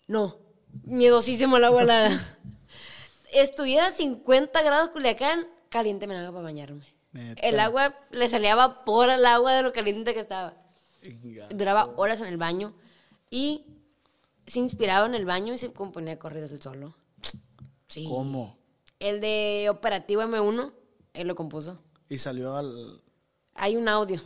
No, 0.09 0.37
miedosísimo 0.85 1.59
el 1.59 1.65
agua 1.65 1.83
helada. 1.85 2.39
Estuviera 3.33 3.87
a 3.87 3.91
50 3.91 4.63
grados 4.63 4.91
Culiacán, 4.91 5.47
caliente 5.69 6.07
me 6.07 6.17
haga 6.17 6.31
para 6.33 6.43
bañarme. 6.45 6.87
Neta. 7.13 7.47
El 7.47 7.61
agua, 7.61 7.95
le 8.11 8.29
salía 8.29 8.55
vapor 8.55 9.11
al 9.11 9.25
agua 9.27 9.53
de 9.55 9.63
lo 9.63 9.73
caliente 9.73 10.15
que 10.15 10.21
estaba. 10.21 10.55
Inga. 11.03 11.49
Duraba 11.49 11.93
horas 11.97 12.21
en 12.21 12.27
el 12.29 12.37
baño 12.39 12.75
y 13.31 13.65
se 14.47 14.61
inspiraba 14.61 15.07
en 15.07 15.15
el 15.15 15.25
baño 15.25 15.53
y 15.53 15.59
se 15.59 15.73
componía 15.73 16.19
corridos 16.19 16.51
él 16.53 16.63
solo. 16.63 16.95
Sí. 17.89 18.07
¿Cómo? 18.09 18.57
El 18.99 19.21
de 19.21 19.69
Operativo 19.71 20.23
M1, 20.23 20.73
él 21.15 21.27
lo 21.29 21.35
compuso. 21.35 21.79
Y 22.09 22.19
salió 22.19 22.57
al. 22.57 23.03
Hay 23.55 23.77
un 23.77 23.89
audio 23.89 24.23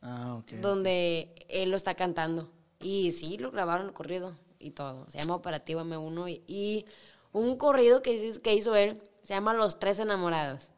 Ah, 0.00 0.36
ok. 0.36 0.52
donde 0.54 1.34
él 1.48 1.70
lo 1.70 1.76
está 1.76 1.94
cantando. 1.94 2.50
Y 2.80 3.12
sí, 3.12 3.38
lo 3.38 3.50
grabaron 3.50 3.86
el 3.86 3.92
corrido 3.92 4.36
y 4.58 4.70
todo. 4.70 5.08
Se 5.10 5.18
llama 5.18 5.34
Operativo 5.36 5.82
M1 5.82 6.28
y, 6.30 6.42
y 6.52 6.86
un 7.32 7.56
corrido 7.56 8.02
que, 8.02 8.12
hizo- 8.14 8.42
que 8.42 8.54
hizo 8.54 8.74
él 8.74 9.00
se 9.22 9.34
llama 9.34 9.52
Los 9.54 9.78
Tres 9.78 9.98
Enamorados. 9.98 10.70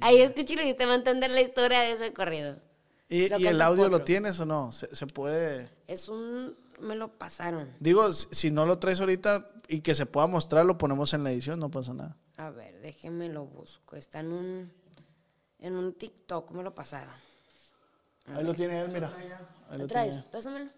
Ahí 0.00 0.20
escúchalo 0.20 0.62
y 0.62 0.70
usted 0.70 0.86
va 0.86 0.92
a 0.92 0.96
entender 0.96 1.30
la 1.30 1.40
historia 1.40 1.80
de 1.80 1.92
ese 1.92 2.12
corrido. 2.12 2.58
¿Y, 3.08 3.32
y 3.40 3.46
el 3.46 3.60
audio 3.62 3.88
lo 3.88 4.02
tienes 4.02 4.38
o 4.40 4.46
no? 4.46 4.72
¿Se, 4.72 4.94
se 4.94 5.06
puede...? 5.06 5.70
Es 5.86 6.08
un... 6.08 6.56
me 6.80 6.96
lo 6.96 7.16
pasaron. 7.16 7.72
Digo, 7.80 8.12
si 8.12 8.50
no 8.50 8.66
lo 8.66 8.78
traes 8.78 9.00
ahorita 9.00 9.50
y 9.68 9.80
que 9.80 9.94
se 9.94 10.06
pueda 10.06 10.26
mostrar, 10.26 10.66
lo 10.66 10.76
ponemos 10.78 11.14
en 11.14 11.24
la 11.24 11.30
edición, 11.30 11.60
no 11.60 11.70
pasa 11.70 11.94
nada. 11.94 12.16
A 12.36 12.50
ver, 12.50 12.80
déjeme 12.80 13.28
lo 13.28 13.44
busco. 13.44 13.96
Está 13.96 14.20
en 14.20 14.32
un... 14.32 14.72
en 15.60 15.76
un 15.76 15.92
TikTok, 15.94 16.50
me 16.52 16.62
lo 16.62 16.74
pasaron. 16.74 17.14
Ahí 18.26 18.44
lo 18.44 18.54
tiene 18.54 18.80
él, 18.80 18.88
mira. 18.88 19.12
Ahí 19.70 19.78
¿Lo 19.78 19.86
traes? 19.86 20.14
tiene. 20.14 20.28
Pásamelo. 20.30 20.70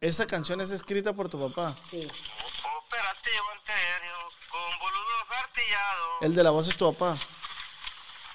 Esa 0.00 0.26
canción 0.26 0.60
es 0.60 0.70
escrita 0.70 1.12
por 1.12 1.28
tu 1.28 1.38
papá. 1.48 1.76
Sí. 1.82 2.06
Operativo 2.06 3.52
entero, 3.58 4.30
con 4.50 4.78
boludos 4.78 5.24
artillados, 5.42 6.22
El 6.22 6.34
de 6.34 6.42
la 6.44 6.50
voz 6.50 6.68
es 6.68 6.76
tu 6.76 6.92
papá. 6.92 7.18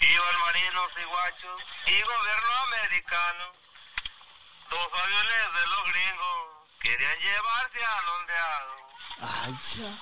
iban 0.01 0.39
marinos 0.41 0.89
y 0.99 1.03
guachos 1.05 1.61
y 1.86 2.01
gobierno 2.01 2.53
americano. 2.68 3.45
Dos 4.70 4.88
aviones 4.93 5.53
de 5.53 5.68
los 5.68 5.84
gringos 5.93 6.70
querían 6.82 7.20
llevarse 7.20 7.86
al 7.86 8.07
ondeado. 8.09 8.74
Ay, 9.22 9.53
ya. 9.76 9.97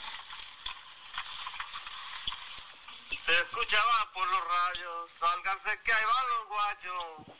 Se 3.26 3.40
escuchaba 3.40 4.12
por 4.14 4.28
los 4.28 4.42
rayos, 4.48 5.12
sálganse 5.20 5.80
que 5.84 5.94
ahí 5.94 6.06
van 6.06 6.28
los 6.28 6.48
guachos. 6.48 7.38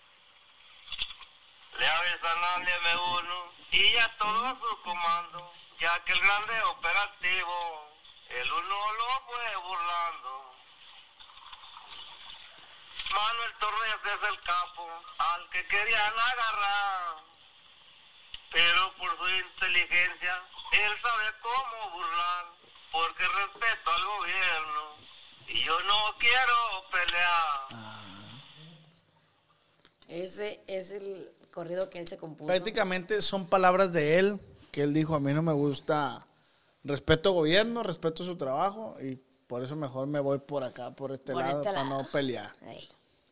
Le 1.80 1.88
avisan 1.88 2.44
al 2.44 2.68
M1 2.68 3.61
y 3.72 3.94
ya 3.94 4.18
todo 4.18 4.46
a 4.46 4.56
su 4.56 4.82
comando, 4.82 5.54
ya 5.80 6.04
que 6.04 6.12
el 6.12 6.20
grande 6.20 6.62
operativo, 6.64 7.88
el 8.30 8.52
uno 8.52 8.94
lo 8.94 9.08
fue 9.26 9.56
burlando. 9.64 10.56
Manuel 13.14 13.54
Torres 13.60 13.96
es 14.06 14.30
el 14.30 14.42
capo, 14.42 14.90
al 15.18 15.50
que 15.50 15.66
querían 15.68 16.14
agarrar. 16.20 17.16
Pero 18.52 18.94
por 18.98 19.18
su 19.18 19.30
inteligencia, 19.30 20.44
él 20.72 21.02
sabe 21.02 21.34
cómo 21.42 21.90
burlar, 21.92 22.46
porque 22.92 23.28
respeto 23.28 23.92
al 23.92 24.06
gobierno. 24.06 24.96
Y 25.48 25.64
yo 25.64 25.80
no 25.82 26.18
quiero 26.20 26.86
pelear. 26.92 27.68
Ese 30.08 30.62
es 30.68 30.92
el 30.92 31.41
corrido 31.52 31.90
que 31.90 32.00
él 32.00 32.08
se 32.08 32.18
compuso. 32.18 32.48
Prácticamente 32.48 33.22
son 33.22 33.46
palabras 33.48 33.94
de 33.94 34.18
él, 34.20 34.40
que 34.72 34.82
él 34.84 34.94
dijo, 34.94 35.16
a 35.16 35.20
mí 35.20 35.34
no 35.34 35.42
me 35.42 35.54
gusta, 35.54 36.26
respeto 36.84 37.34
gobierno, 37.34 37.84
respeto 37.84 38.24
su 38.24 38.36
trabajo 38.38 38.96
y 39.02 39.16
por 39.48 39.64
eso 39.64 39.76
mejor 39.76 40.08
me 40.08 40.20
voy 40.20 40.40
por 40.40 40.64
acá, 40.64 40.92
por 40.96 41.12
este 41.12 41.34
Por 41.34 41.42
lado, 41.44 41.58
este 41.62 41.74
para 41.74 41.84
lado. 41.84 42.04
no 42.04 42.10
pelear. 42.12 42.56
Ay, 42.66 42.88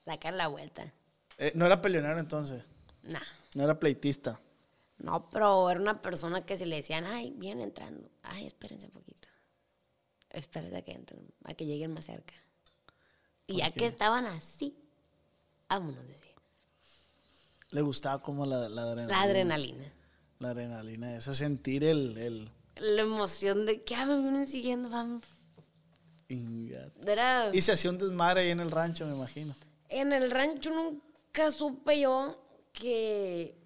sacar 0.06 0.34
la 0.34 0.48
vuelta. 0.48 0.94
Eh, 1.38 1.54
no 1.56 1.66
era 1.66 1.82
peleonero 1.82 2.20
entonces, 2.20 2.64
Nah. 3.04 3.22
no 3.56 3.64
era 3.64 3.80
pleitista. 3.80 4.40
No, 4.98 5.30
pero 5.30 5.70
era 5.70 5.80
una 5.80 6.02
persona 6.02 6.46
que 6.46 6.58
si 6.58 6.66
le 6.66 6.76
decían, 6.76 7.06
ay, 7.06 7.32
vienen 7.38 7.64
entrando. 7.70 8.10
Ay, 8.22 8.46
espérense 8.46 8.88
un 8.88 8.92
poquito. 8.92 9.30
Espérense 10.30 10.76
a 10.76 10.82
que 10.82 10.92
entren, 10.92 11.26
a 11.46 11.54
que 11.54 11.66
lleguen 11.66 11.94
más 11.94 12.06
cerca. 12.06 12.34
Y 13.48 13.60
ya 13.60 13.72
que 13.72 13.86
estaban 13.86 14.26
así, 14.26 14.78
vámonos, 15.70 16.06
decía. 16.06 16.29
Le 17.72 17.82
gustaba 17.82 18.22
como 18.22 18.46
la, 18.46 18.70
la 18.70 18.84
adrenalina. 18.84 19.18
La 19.18 19.22
adrenalina. 19.22 19.94
La 20.40 20.50
adrenalina, 20.52 21.16
ese 21.16 21.36
sentir 21.36 21.84
el... 21.84 22.18
el 22.18 22.50
La 22.76 23.02
emoción 23.02 23.66
de 23.66 23.84
que 23.84 23.96
ah, 23.96 24.06
me 24.06 24.20
vienen 24.22 24.48
siguiendo, 24.48 24.90
vamos. 24.90 25.24
Era, 27.06 27.50
y 27.54 27.62
se 27.62 27.72
hacía 27.72 27.90
un 27.90 27.98
desmadre 27.98 28.42
ahí 28.42 28.50
en 28.50 28.60
el 28.60 28.70
rancho, 28.70 29.06
me 29.06 29.16
imagino. 29.16 29.56
en 29.90 30.14
el 30.14 30.30
rancho 30.30 30.70
nunca 30.70 31.50
supe 31.50 32.00
yo 32.00 32.40
que 32.72 33.58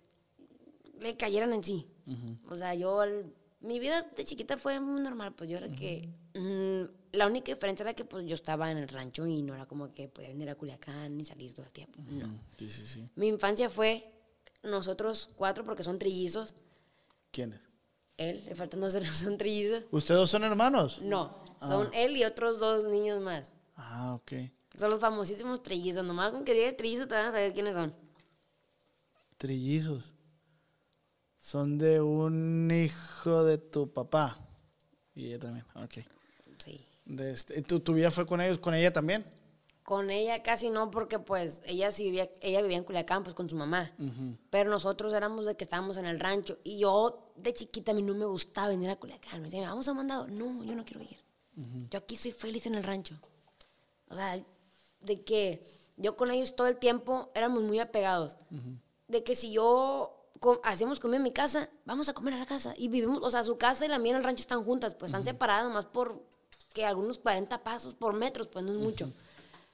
le 1.01 1.17
cayeran 1.17 1.53
en 1.53 1.63
sí. 1.63 1.85
O 2.49 2.55
sea, 2.55 2.73
yo, 2.73 3.03
mi 3.61 3.79
vida 3.79 4.01
de 4.15 4.23
chiquita 4.23 4.57
fue 4.57 4.79
muy 4.79 5.01
normal, 5.01 5.33
pues 5.33 5.49
yo 5.49 5.57
era 5.57 5.67
que, 5.69 6.09
mm, 6.33 6.83
la 7.13 7.27
única 7.27 7.53
diferencia 7.53 7.83
era 7.83 7.93
que 7.93 8.05
pues 8.05 8.25
yo 8.25 8.33
estaba 8.33 8.71
en 8.71 8.77
el 8.79 8.87
rancho 8.87 9.25
y 9.25 9.43
no 9.43 9.53
era 9.53 9.67
como 9.67 9.93
que 9.93 10.09
podía 10.09 10.29
venir 10.29 10.49
a 10.49 10.55
Culiacán 10.55 11.15
ni 11.15 11.23
salir 11.23 11.53
todo 11.53 11.65
el 11.65 11.71
tiempo, 11.71 11.99
no. 12.07 12.39
Sí, 12.57 12.69
sí, 12.69 12.87
sí. 12.87 13.07
Mi 13.15 13.27
infancia 13.27 13.69
fue 13.69 14.11
nosotros 14.63 15.29
cuatro 15.35 15.63
porque 15.63 15.83
son 15.83 15.99
trillizos, 15.99 16.55
¿Quiénes? 17.31 17.61
él, 18.17 18.43
le 18.45 18.55
faltan 18.55 18.81
dos, 18.81 18.93
son 19.13 19.37
trillizos. 19.37 19.83
¿Ustedes 19.91 20.19
dos 20.19 20.31
son 20.31 20.43
hermanos? 20.43 21.01
No, 21.01 21.43
son 21.61 21.87
él 21.93 22.17
y 22.17 22.23
otros 22.23 22.59
dos 22.59 22.85
niños 22.85 23.21
más. 23.21 23.53
Ah, 23.75 24.15
ok. 24.15 24.33
Son 24.75 24.89
los 24.89 24.99
famosísimos 24.99 25.61
trillizos, 25.61 26.03
nomás 26.03 26.31
con 26.31 26.43
que 26.43 26.53
diga 26.55 26.75
trillizo 26.75 27.07
te 27.07 27.13
van 27.13 27.27
a 27.27 27.31
saber 27.31 27.53
quiénes 27.53 27.75
son. 27.75 27.93
Trillizos. 29.37 30.13
Son 31.39 31.77
de 31.77 32.01
un 32.01 32.71
hijo 32.71 33.43
de 33.43 33.59
tu 33.59 33.91
papá. 33.91 34.39
Y 35.13 35.27
ella 35.27 35.39
también, 35.39 35.65
ok. 35.75 35.97
De 37.05 37.31
este, 37.31 37.61
¿tu, 37.61 37.79
¿Tu 37.79 37.93
vida 37.93 38.11
fue 38.11 38.25
con 38.25 38.39
ellos, 38.41 38.59
con 38.59 38.73
ella 38.73 38.91
también? 38.93 39.25
Con 39.83 40.09
ella 40.09 40.41
casi 40.41 40.69
no, 40.69 40.89
porque 40.89 41.19
pues 41.19 41.61
ella 41.65 41.91
sí 41.91 42.05
vivía, 42.05 42.29
ella 42.39 42.61
vivía 42.61 42.77
en 42.77 42.85
Culiacán, 42.85 43.23
pues 43.23 43.35
con 43.35 43.49
su 43.49 43.57
mamá. 43.57 43.91
Pero 44.49 44.69
nosotros 44.69 45.13
éramos 45.13 45.45
de 45.45 45.55
que 45.55 45.65
estábamos 45.65 45.97
en 45.97 46.05
el 46.05 46.19
rancho. 46.21 46.57
Y 46.63 46.79
yo 46.79 47.33
de 47.35 47.51
chiquita 47.53 47.91
a 47.91 47.93
mí 47.93 48.01
no 48.01 48.13
me 48.15 48.25
gustaba 48.25 48.69
venir 48.69 48.89
a 48.89 48.95
Culiacán. 48.95 49.39
Me 49.41 49.45
decían, 49.47 49.65
vamos 49.69 49.87
a 49.89 49.93
mandado. 49.93 50.27
No, 50.27 50.63
yo 50.63 50.75
no 50.75 50.85
quiero 50.85 51.01
ir. 51.03 51.17
Yo 51.89 51.99
aquí 51.99 52.15
soy 52.15 52.31
feliz 52.31 52.65
en 52.65 52.75
el 52.75 52.83
rancho. 52.83 53.19
O 54.07 54.15
sea, 54.15 54.41
de 55.01 55.21
que 55.23 55.67
yo 55.97 56.15
con 56.15 56.31
ellos 56.31 56.55
todo 56.55 56.67
el 56.67 56.77
tiempo 56.77 57.29
éramos 57.35 57.61
muy 57.63 57.79
apegados. 57.79 58.37
De 59.09 59.23
que 59.25 59.35
si 59.35 59.51
yo 59.51 60.29
co- 60.39 60.61
hacíamos 60.63 61.01
comida 61.01 61.17
en 61.17 61.23
mi 61.23 61.31
casa, 61.33 61.69
vamos 61.83 62.07
a 62.07 62.13
comer 62.13 62.35
a 62.35 62.37
la 62.37 62.45
casa. 62.45 62.73
Y 62.77 62.87
vivimos, 62.87 63.19
o 63.21 63.29
sea, 63.29 63.43
su 63.43 63.57
casa 63.57 63.85
y 63.85 63.89
la 63.89 63.99
mía 63.99 64.11
en 64.13 64.19
el 64.19 64.23
rancho 64.23 64.41
están 64.41 64.63
juntas, 64.63 64.95
pues 64.95 65.09
están 65.09 65.25
separadas 65.25 65.71
más 65.73 65.85
por 65.85 66.23
que 66.73 66.85
algunos 66.85 67.19
40 67.19 67.63
pasos 67.63 67.93
por 67.93 68.13
metros, 68.15 68.47
pues 68.47 68.65
no 68.65 68.71
es 68.71 68.77
mucho. 68.77 69.11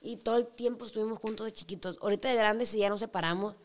Y 0.01 0.17
todo 0.17 0.37
el 0.37 0.47
tiempo 0.47 0.85
estuvimos 0.85 1.17
juntos 1.19 1.45
de 1.45 1.53
chiquitos. 1.53 1.97
Ahorita 2.01 2.29
de 2.29 2.35
grandes 2.35 2.69
sí 2.69 2.79
ya 2.79 2.89
nos 2.89 2.99
separamos, 2.99 3.55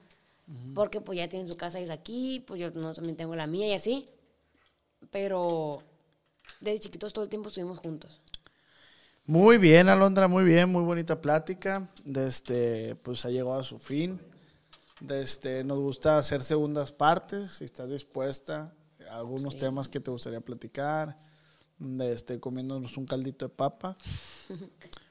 porque 0.74 1.00
pues 1.00 1.18
ya 1.18 1.28
tienen 1.28 1.50
su 1.50 1.56
casa 1.56 1.78
ellos 1.78 1.90
aquí, 1.90 2.42
pues 2.46 2.60
yo 2.60 2.70
no, 2.70 2.92
también 2.92 3.16
tengo 3.16 3.34
la 3.34 3.46
mía 3.46 3.68
y 3.68 3.72
así. 3.72 4.08
Pero 5.10 5.82
desde 6.60 6.80
chiquitos 6.80 7.12
todo 7.12 7.24
el 7.24 7.30
tiempo 7.30 7.48
estuvimos 7.48 7.78
juntos. 7.78 8.20
Muy 9.26 9.56
bien, 9.56 9.88
Alondra, 9.88 10.28
muy 10.28 10.44
bien, 10.44 10.70
muy 10.70 10.82
bonita 10.82 11.20
plática. 11.20 11.88
Desde, 12.04 12.94
pues 12.96 13.24
ha 13.24 13.30
llegado 13.30 13.58
a 13.58 13.64
su 13.64 13.78
fin. 13.78 14.20
Desde, 15.00 15.64
nos 15.64 15.78
gusta 15.78 16.18
hacer 16.18 16.42
segundas 16.42 16.92
partes, 16.92 17.52
si 17.52 17.64
estás 17.64 17.88
dispuesta, 17.88 18.74
algunos 19.10 19.56
temas 19.56 19.88
que 19.88 20.00
te 20.00 20.10
gustaría 20.10 20.40
platicar, 20.40 21.18
desde, 21.78 22.40
comiéndonos 22.40 22.96
un 22.96 23.06
caldito 23.06 23.46
de 23.46 23.54
papa. 23.54 23.96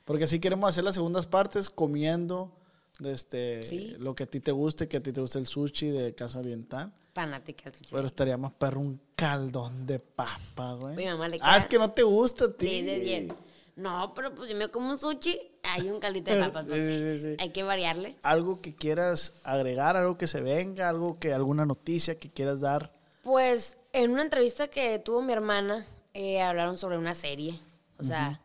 Porque 0.05 0.25
así 0.25 0.39
queremos 0.39 0.69
hacer 0.69 0.83
las 0.83 0.95
segundas 0.95 1.25
partes 1.27 1.69
comiendo 1.69 2.51
desde 2.99 3.63
Sí. 3.65 3.95
lo 3.99 4.15
que 4.15 4.23
a 4.23 4.25
ti 4.27 4.39
te 4.39 4.51
guste, 4.51 4.87
que 4.87 4.97
a 4.97 5.03
ti 5.03 5.11
te 5.11 5.21
guste 5.21 5.39
el 5.39 5.47
sushi 5.47 5.89
de 5.89 6.13
casa 6.13 6.39
oriental. 6.39 6.93
Fanática 7.13 7.65
del 7.69 7.75
sushi. 7.75 7.91
Pero 7.95 8.05
estaría 8.07 8.37
más 8.37 8.51
perro 8.53 8.79
un 8.81 8.99
caldón 9.15 9.85
de 9.85 9.99
papa, 9.99 10.73
güey. 10.73 10.95
Mi 10.95 11.05
mamá 11.05 11.27
le 11.27 11.37
Ah, 11.41 11.57
es 11.57 11.63
queda 11.65 11.69
que 11.69 11.77
no 11.79 11.91
te 11.91 12.03
gusta 12.03 12.45
a 12.45 12.51
ti. 12.53 12.65
10 12.67 12.85
de 12.85 12.99
10. 12.99 13.33
No, 13.75 14.13
pero 14.13 14.35
pues 14.35 14.49
si 14.49 14.55
me 14.55 14.67
como 14.69 14.89
un 14.91 14.97
sushi, 14.99 15.39
hay 15.63 15.89
un 15.89 15.99
caldito 15.99 16.33
de 16.33 16.39
papas. 16.41 16.65
Sí, 16.73 16.73
sí, 16.75 17.19
sí. 17.19 17.35
Hay 17.39 17.49
que 17.51 17.63
variarle. 17.63 18.15
algo 18.23 18.61
que 18.61 18.75
quieras 18.75 19.33
agregar, 19.43 19.95
algo 19.97 20.17
que 20.17 20.27
se 20.27 20.41
venga, 20.41 20.89
algo 20.89 21.17
que 21.19 21.33
alguna 21.33 21.65
noticia 21.65 22.19
que 22.19 22.29
quieras 22.29 22.61
dar. 22.61 22.91
Pues 23.23 23.77
en 23.93 24.11
una 24.11 24.21
entrevista 24.23 24.67
que 24.67 24.99
tuvo 24.99 25.21
mi 25.21 25.33
hermana, 25.33 25.87
eh, 26.13 26.41
hablaron 26.41 26.77
sobre 26.77 26.97
una 26.97 27.13
serie. 27.13 27.59
O 27.99 28.03
sea, 28.03 28.41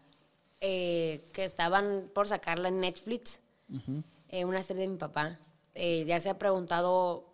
eh, 0.60 1.24
que 1.32 1.44
estaban 1.44 2.10
por 2.14 2.28
sacarla 2.28 2.68
en 2.68 2.80
Netflix, 2.80 3.40
eh, 4.28 4.44
una 4.44 4.62
serie 4.62 4.82
de 4.82 4.88
mi 4.88 4.98
papá. 4.98 5.38
Eh, 5.74 6.04
ya 6.06 6.20
se 6.20 6.30
ha 6.30 6.38
preguntado, 6.38 7.24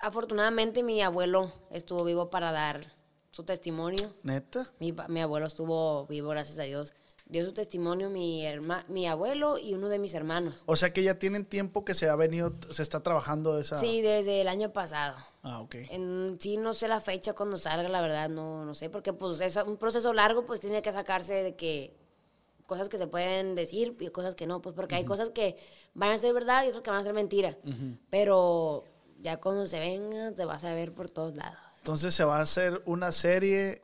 afortunadamente 0.00 0.82
mi 0.82 1.00
abuelo 1.02 1.52
estuvo 1.70 2.04
vivo 2.04 2.30
para 2.30 2.52
dar 2.52 2.80
su 3.30 3.44
testimonio. 3.44 4.12
¿Neta? 4.22 4.66
Mi, 4.78 4.94
mi 5.08 5.20
abuelo 5.20 5.46
estuvo 5.46 6.06
vivo, 6.06 6.28
gracias 6.30 6.58
a 6.58 6.62
Dios. 6.62 6.94
Dio 7.28 7.44
su 7.44 7.52
testimonio 7.52 8.08
mi, 8.08 8.46
herma, 8.46 8.86
mi 8.88 9.06
abuelo 9.06 9.58
y 9.58 9.74
uno 9.74 9.90
de 9.90 9.98
mis 9.98 10.14
hermanos. 10.14 10.62
O 10.64 10.76
sea 10.76 10.94
que 10.94 11.02
ya 11.02 11.18
tienen 11.18 11.44
tiempo 11.44 11.84
que 11.84 11.92
se 11.92 12.08
ha 12.08 12.16
venido, 12.16 12.54
se 12.70 12.82
está 12.82 13.02
trabajando 13.02 13.58
esa. 13.58 13.78
Sí, 13.78 14.00
desde 14.00 14.40
el 14.40 14.48
año 14.48 14.72
pasado. 14.72 15.16
Ah, 15.42 15.60
ok. 15.60 15.74
En, 15.90 16.38
sí, 16.40 16.56
no 16.56 16.72
sé 16.72 16.88
la 16.88 17.00
fecha 17.00 17.34
cuando 17.34 17.58
salga, 17.58 17.86
la 17.90 18.00
verdad, 18.00 18.30
no, 18.30 18.64
no 18.64 18.74
sé, 18.74 18.88
porque 18.88 19.12
pues 19.12 19.40
es 19.42 19.56
un 19.56 19.76
proceso 19.76 20.14
largo, 20.14 20.46
pues 20.46 20.60
tiene 20.60 20.80
que 20.80 20.90
sacarse 20.90 21.34
de 21.34 21.54
que 21.54 21.94
cosas 22.64 22.88
que 22.88 22.96
se 22.96 23.06
pueden 23.06 23.54
decir 23.54 23.94
y 24.00 24.08
cosas 24.08 24.34
que 24.34 24.46
no, 24.46 24.62
pues 24.62 24.74
porque 24.74 24.94
hay 24.94 25.04
cosas 25.04 25.28
que 25.28 25.58
van 25.92 26.10
a 26.10 26.18
ser 26.18 26.32
verdad 26.32 26.64
y 26.64 26.68
otras 26.68 26.82
que 26.82 26.90
van 26.90 27.00
a 27.00 27.02
ser 27.02 27.14
mentira. 27.14 27.58
Pero 28.08 28.84
ya 29.20 29.38
cuando 29.38 29.66
se 29.66 29.78
venga, 29.78 30.32
se 30.34 30.46
va 30.46 30.54
a 30.54 30.58
saber 30.58 30.92
por 30.92 31.10
todos 31.10 31.36
lados. 31.36 31.58
Entonces 31.78 32.14
se 32.14 32.24
va 32.24 32.38
a 32.38 32.42
hacer 32.42 32.82
una 32.86 33.12
serie 33.12 33.82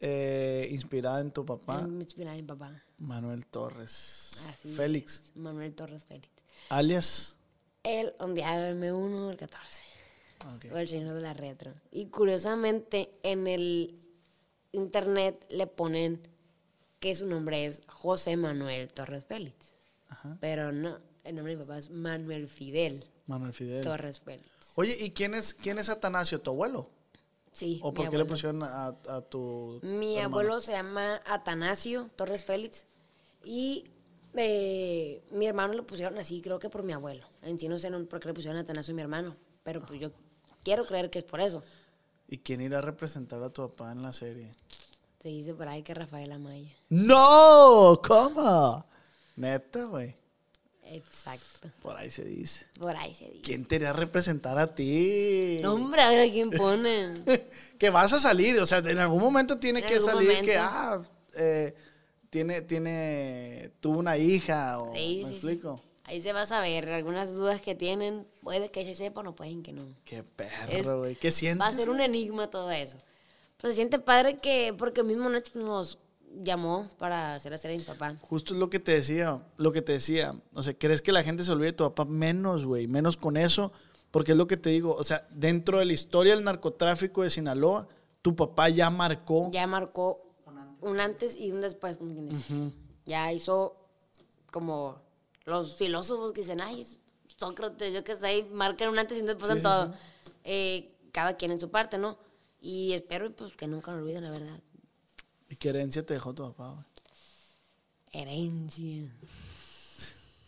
eh, 0.00 0.68
inspirada 0.70 1.20
en 1.20 1.30
tu 1.30 1.44
papá, 1.44 1.82
Me 1.82 2.04
inspira 2.04 2.32
mi 2.32 2.42
papá. 2.42 2.82
Manuel 2.98 3.46
Torres. 3.46 4.46
Así 4.48 4.74
Félix, 4.74 5.24
es, 5.26 5.36
Manuel 5.36 5.74
Torres 5.74 6.04
Félix. 6.04 6.30
alias. 6.68 7.36
El 7.82 8.14
ondeado 8.18 8.66
M1 8.74 9.28
del 9.28 9.36
14. 9.36 9.82
Ok. 10.56 10.66
O 10.72 10.78
el 10.78 10.88
señor 10.88 11.14
de 11.14 11.20
la 11.20 11.34
retro. 11.34 11.72
Y 11.90 12.06
curiosamente, 12.06 13.10
en 13.22 13.46
el 13.46 14.00
internet 14.72 15.46
le 15.50 15.66
ponen 15.66 16.20
que 16.98 17.14
su 17.14 17.26
nombre 17.26 17.64
es 17.64 17.82
José 17.86 18.36
Manuel 18.36 18.92
Torres 18.92 19.24
Félix. 19.24 19.74
Ajá. 20.08 20.36
Pero 20.40 20.72
no, 20.72 20.98
el 21.24 21.34
nombre 21.36 21.52
de 21.54 21.58
mi 21.58 21.64
papá 21.64 21.78
es 21.78 21.90
Manuel 21.90 22.48
Fidel 22.48 23.08
Manuel 23.26 23.52
Fidel. 23.52 23.84
Torres 23.84 24.20
Félix. 24.20 24.48
Oye, 24.76 24.96
¿y 25.00 25.10
quién 25.10 25.34
es, 25.34 25.54
quién 25.54 25.78
es 25.78 25.88
Atanasio, 25.88 26.40
tu 26.40 26.50
abuelo? 26.50 26.90
Sí. 27.56 27.80
¿O 27.82 27.94
por 27.94 28.10
qué 28.10 28.18
le 28.18 28.26
pusieron 28.26 28.62
a, 28.62 28.88
a 29.08 29.22
tu. 29.22 29.80
Mi 29.82 30.18
hermano? 30.18 30.40
abuelo 30.40 30.60
se 30.60 30.72
llama 30.72 31.22
Atanasio 31.24 32.10
Torres 32.14 32.44
Félix. 32.44 32.86
Y 33.44 33.84
eh, 34.34 35.24
mi 35.30 35.46
hermano 35.46 35.72
le 35.72 35.82
pusieron 35.82 36.18
así, 36.18 36.42
creo 36.42 36.58
que 36.58 36.68
por 36.68 36.82
mi 36.82 36.92
abuelo. 36.92 37.26
En 37.40 37.58
sí 37.58 37.66
no 37.66 37.78
sé 37.78 37.90
por 37.90 38.20
qué 38.20 38.28
le 38.28 38.34
pusieron 38.34 38.58
Atanasio 38.58 38.92
a 38.92 38.96
mi 38.96 39.00
hermano. 39.00 39.36
Pero 39.62 39.80
pues 39.86 39.98
yo 39.98 40.10
quiero 40.64 40.84
creer 40.84 41.08
que 41.08 41.18
es 41.18 41.24
por 41.24 41.40
eso. 41.40 41.62
¿Y 42.28 42.36
quién 42.38 42.60
irá 42.60 42.80
a 42.80 42.82
representar 42.82 43.42
a 43.42 43.48
tu 43.48 43.62
papá 43.62 43.90
en 43.90 44.02
la 44.02 44.12
serie? 44.12 44.52
Se 45.22 45.30
dice 45.30 45.54
por 45.54 45.66
ahí 45.66 45.82
que 45.82 45.94
Rafael 45.94 46.32
Amaya. 46.32 46.76
¡No! 46.90 48.02
¿Cómo? 48.06 48.84
Neta, 49.36 49.84
güey. 49.84 50.14
Exacto. 50.88 51.70
Por 51.82 51.96
ahí 51.96 52.10
se 52.10 52.24
dice. 52.24 52.66
Por 52.78 52.96
ahí 52.96 53.12
se 53.14 53.24
dice. 53.24 53.42
¿Quién 53.42 53.64
te 53.64 53.76
irá 53.76 53.90
a 53.90 53.92
representar 53.92 54.58
a 54.58 54.74
ti? 54.74 55.58
No, 55.62 55.74
hombre, 55.74 56.02
a 56.02 56.10
ver 56.10 56.28
a 56.28 56.32
quién 56.32 56.50
ponen. 56.50 57.24
que 57.78 57.90
vas 57.90 58.12
a 58.12 58.18
salir, 58.18 58.58
o 58.60 58.66
sea, 58.66 58.78
en 58.78 58.98
algún 58.98 59.20
momento 59.20 59.58
tiene 59.58 59.80
En 59.80 59.86
que 59.86 60.00
salir 60.00 60.42
que, 60.42 60.56
ah, 60.56 61.00
eh, 61.34 61.74
tiene, 62.30 62.60
tiene, 62.60 63.70
tuvo 63.80 63.98
una 63.98 64.16
hija, 64.16 64.80
o, 64.80 64.94
Sí, 64.94 65.22
¿me 65.24 65.24
sí, 65.24 65.26
sí. 65.26 65.32
explico? 65.34 65.82
Ahí 66.04 66.20
se 66.20 66.32
va 66.32 66.42
a 66.42 66.46
saber. 66.46 66.88
Algunas 66.90 67.34
dudas 67.34 67.60
que 67.60 67.74
tienen, 67.74 68.26
puede 68.42 68.70
que 68.70 68.84
se 68.84 68.94
sepan 68.94 69.26
o 69.26 69.34
pueden 69.34 69.62
que 69.62 69.72
no. 69.72 69.82
Qué 70.04 70.22
perro, 70.22 71.00
güey. 71.00 71.16
¿Qué 71.16 71.32
sientes? 71.32 71.60
Va 71.60 71.66
a 71.66 71.72
ser 71.72 71.90
un 71.90 72.00
enigma 72.00 72.48
todo 72.48 72.70
eso. 72.70 72.98
Pues 73.56 73.72
se 73.72 73.76
siente 73.78 73.98
padre 73.98 74.38
que, 74.38 74.72
porque 74.78 75.02
mismo 75.02 75.28
nos 75.28 75.98
llamó 76.42 76.88
para 76.98 77.34
hacer 77.34 77.56
serie 77.58 77.76
de 77.76 77.82
mi 77.82 77.86
papá. 77.86 78.16
Justo 78.20 78.54
es 78.54 78.60
lo 78.60 78.70
que 78.70 78.78
te 78.78 78.92
decía, 78.92 79.42
lo 79.56 79.72
que 79.72 79.82
te 79.82 79.92
decía. 79.92 80.34
O 80.54 80.62
sea, 80.62 80.74
¿crees 80.74 81.02
que 81.02 81.12
la 81.12 81.22
gente 81.22 81.44
se 81.44 81.52
olvide 81.52 81.66
de 81.68 81.72
tu 81.74 81.84
papá? 81.84 82.04
Menos, 82.04 82.64
güey, 82.64 82.86
menos 82.86 83.16
con 83.16 83.36
eso. 83.36 83.72
Porque 84.10 84.32
es 84.32 84.38
lo 84.38 84.46
que 84.46 84.56
te 84.56 84.70
digo, 84.70 84.94
o 84.94 85.04
sea, 85.04 85.26
dentro 85.30 85.78
de 85.78 85.84
la 85.84 85.92
historia 85.92 86.34
del 86.34 86.44
narcotráfico 86.44 87.22
de 87.22 87.30
Sinaloa, 87.30 87.86
tu 88.22 88.34
papá 88.34 88.68
ya 88.68 88.88
marcó. 88.88 89.50
Ya 89.52 89.66
marcó 89.66 90.22
un 90.80 91.00
antes 91.00 91.36
y 91.36 91.50
un 91.52 91.60
después, 91.60 91.98
como 91.98 92.12
quien 92.14 92.28
dice. 92.28 92.54
Ya 93.04 93.32
hizo 93.32 93.76
como 94.50 95.00
los 95.44 95.76
filósofos 95.76 96.32
que 96.32 96.40
dicen, 96.42 96.60
ay, 96.60 96.86
Sócrates, 97.36 97.92
yo 97.92 98.04
qué 98.04 98.14
sé, 98.14 98.46
marcan 98.52 98.88
un 98.88 98.98
antes 98.98 99.18
y 99.18 99.20
un 99.20 99.26
después 99.26 99.48
Sí, 99.48 99.52
en 99.52 99.58
sí, 99.58 99.64
todo. 99.64 99.86
sí. 99.86 99.92
Eh, 100.44 100.92
cada 101.12 101.36
quien 101.36 101.50
en 101.52 101.60
su 101.60 101.70
parte, 101.70 101.98
¿no? 101.98 102.18
Y 102.60 102.92
espero 102.92 103.34
pues 103.34 103.54
que 103.56 103.66
nunca 103.66 103.92
lo 103.92 103.98
olviden, 103.98 104.22
la 104.24 104.30
verdad. 104.30 104.60
¿Y 105.48 105.56
qué 105.56 105.70
herencia 105.70 106.04
te 106.04 106.14
dejó 106.14 106.34
tu 106.34 106.42
papá, 106.44 106.70
güey? 106.72 106.84
Herencia. 108.12 109.14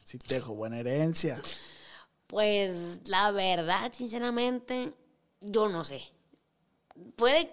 Sí 0.05 0.19
te 0.19 0.37
dejó 0.37 0.55
buena 0.55 0.79
herencia. 0.79 1.41
Pues 2.27 3.09
la 3.09 3.31
verdad, 3.31 3.93
sinceramente, 3.95 4.95
yo 5.41 5.69
no 5.69 5.85
sé. 5.85 6.03
Puede 7.17 7.51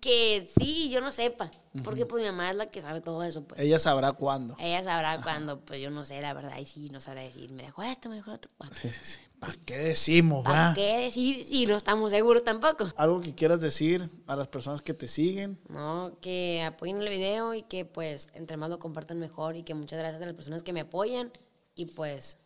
que 0.00 0.50
sí, 0.58 0.90
yo 0.90 1.00
no 1.00 1.12
sepa. 1.12 1.50
Porque 1.84 2.06
pues 2.06 2.22
mi 2.22 2.28
mamá 2.28 2.50
es 2.50 2.56
la 2.56 2.70
que 2.70 2.80
sabe 2.80 3.00
todo 3.00 3.22
eso. 3.22 3.44
Pues. 3.44 3.60
Ella 3.60 3.78
sabrá 3.78 4.12
cuándo. 4.12 4.56
Ella 4.58 4.82
sabrá 4.82 5.20
cuando, 5.22 5.60
pues 5.60 5.80
yo 5.80 5.90
no 5.90 6.04
sé, 6.04 6.20
la 6.20 6.32
verdad, 6.32 6.58
y 6.58 6.64
sí, 6.64 6.88
no 6.90 7.00
sabrá 7.00 7.22
decir, 7.22 7.50
me 7.52 7.62
dejó 7.62 7.82
esto, 7.82 8.08
me 8.08 8.16
dejó 8.16 8.30
lo 8.30 8.36
otro. 8.36 8.50
Bueno, 8.58 8.74
Sí, 8.74 8.90
sí, 8.90 9.04
sí. 9.04 9.20
¿Para 9.40 9.54
qué 9.64 9.78
decimos, 9.78 10.44
¿Para 10.44 10.74
qué 10.74 10.98
decir 10.98 11.44
si 11.46 11.64
no 11.66 11.76
estamos 11.76 12.10
seguros 12.10 12.44
tampoco? 12.44 12.88
Algo 12.96 13.20
que 13.22 13.34
quieras 13.34 13.60
decir 13.62 14.08
a 14.26 14.36
las 14.36 14.48
personas 14.48 14.82
que 14.82 14.92
te 14.92 15.08
siguen. 15.08 15.58
No, 15.68 16.18
que 16.20 16.62
apoyen 16.62 17.00
el 17.00 17.08
video 17.08 17.54
y 17.54 17.62
que 17.62 17.86
pues 17.86 18.28
entre 18.34 18.58
más 18.58 18.68
lo 18.68 18.78
compartan 18.78 19.18
mejor 19.18 19.56
y 19.56 19.62
que 19.62 19.72
muchas 19.74 19.98
gracias 19.98 20.20
a 20.22 20.26
las 20.26 20.34
personas 20.34 20.62
que 20.62 20.72
me 20.74 20.80
apoyan 20.80 21.32
y 21.74 21.86
pues 21.86 22.36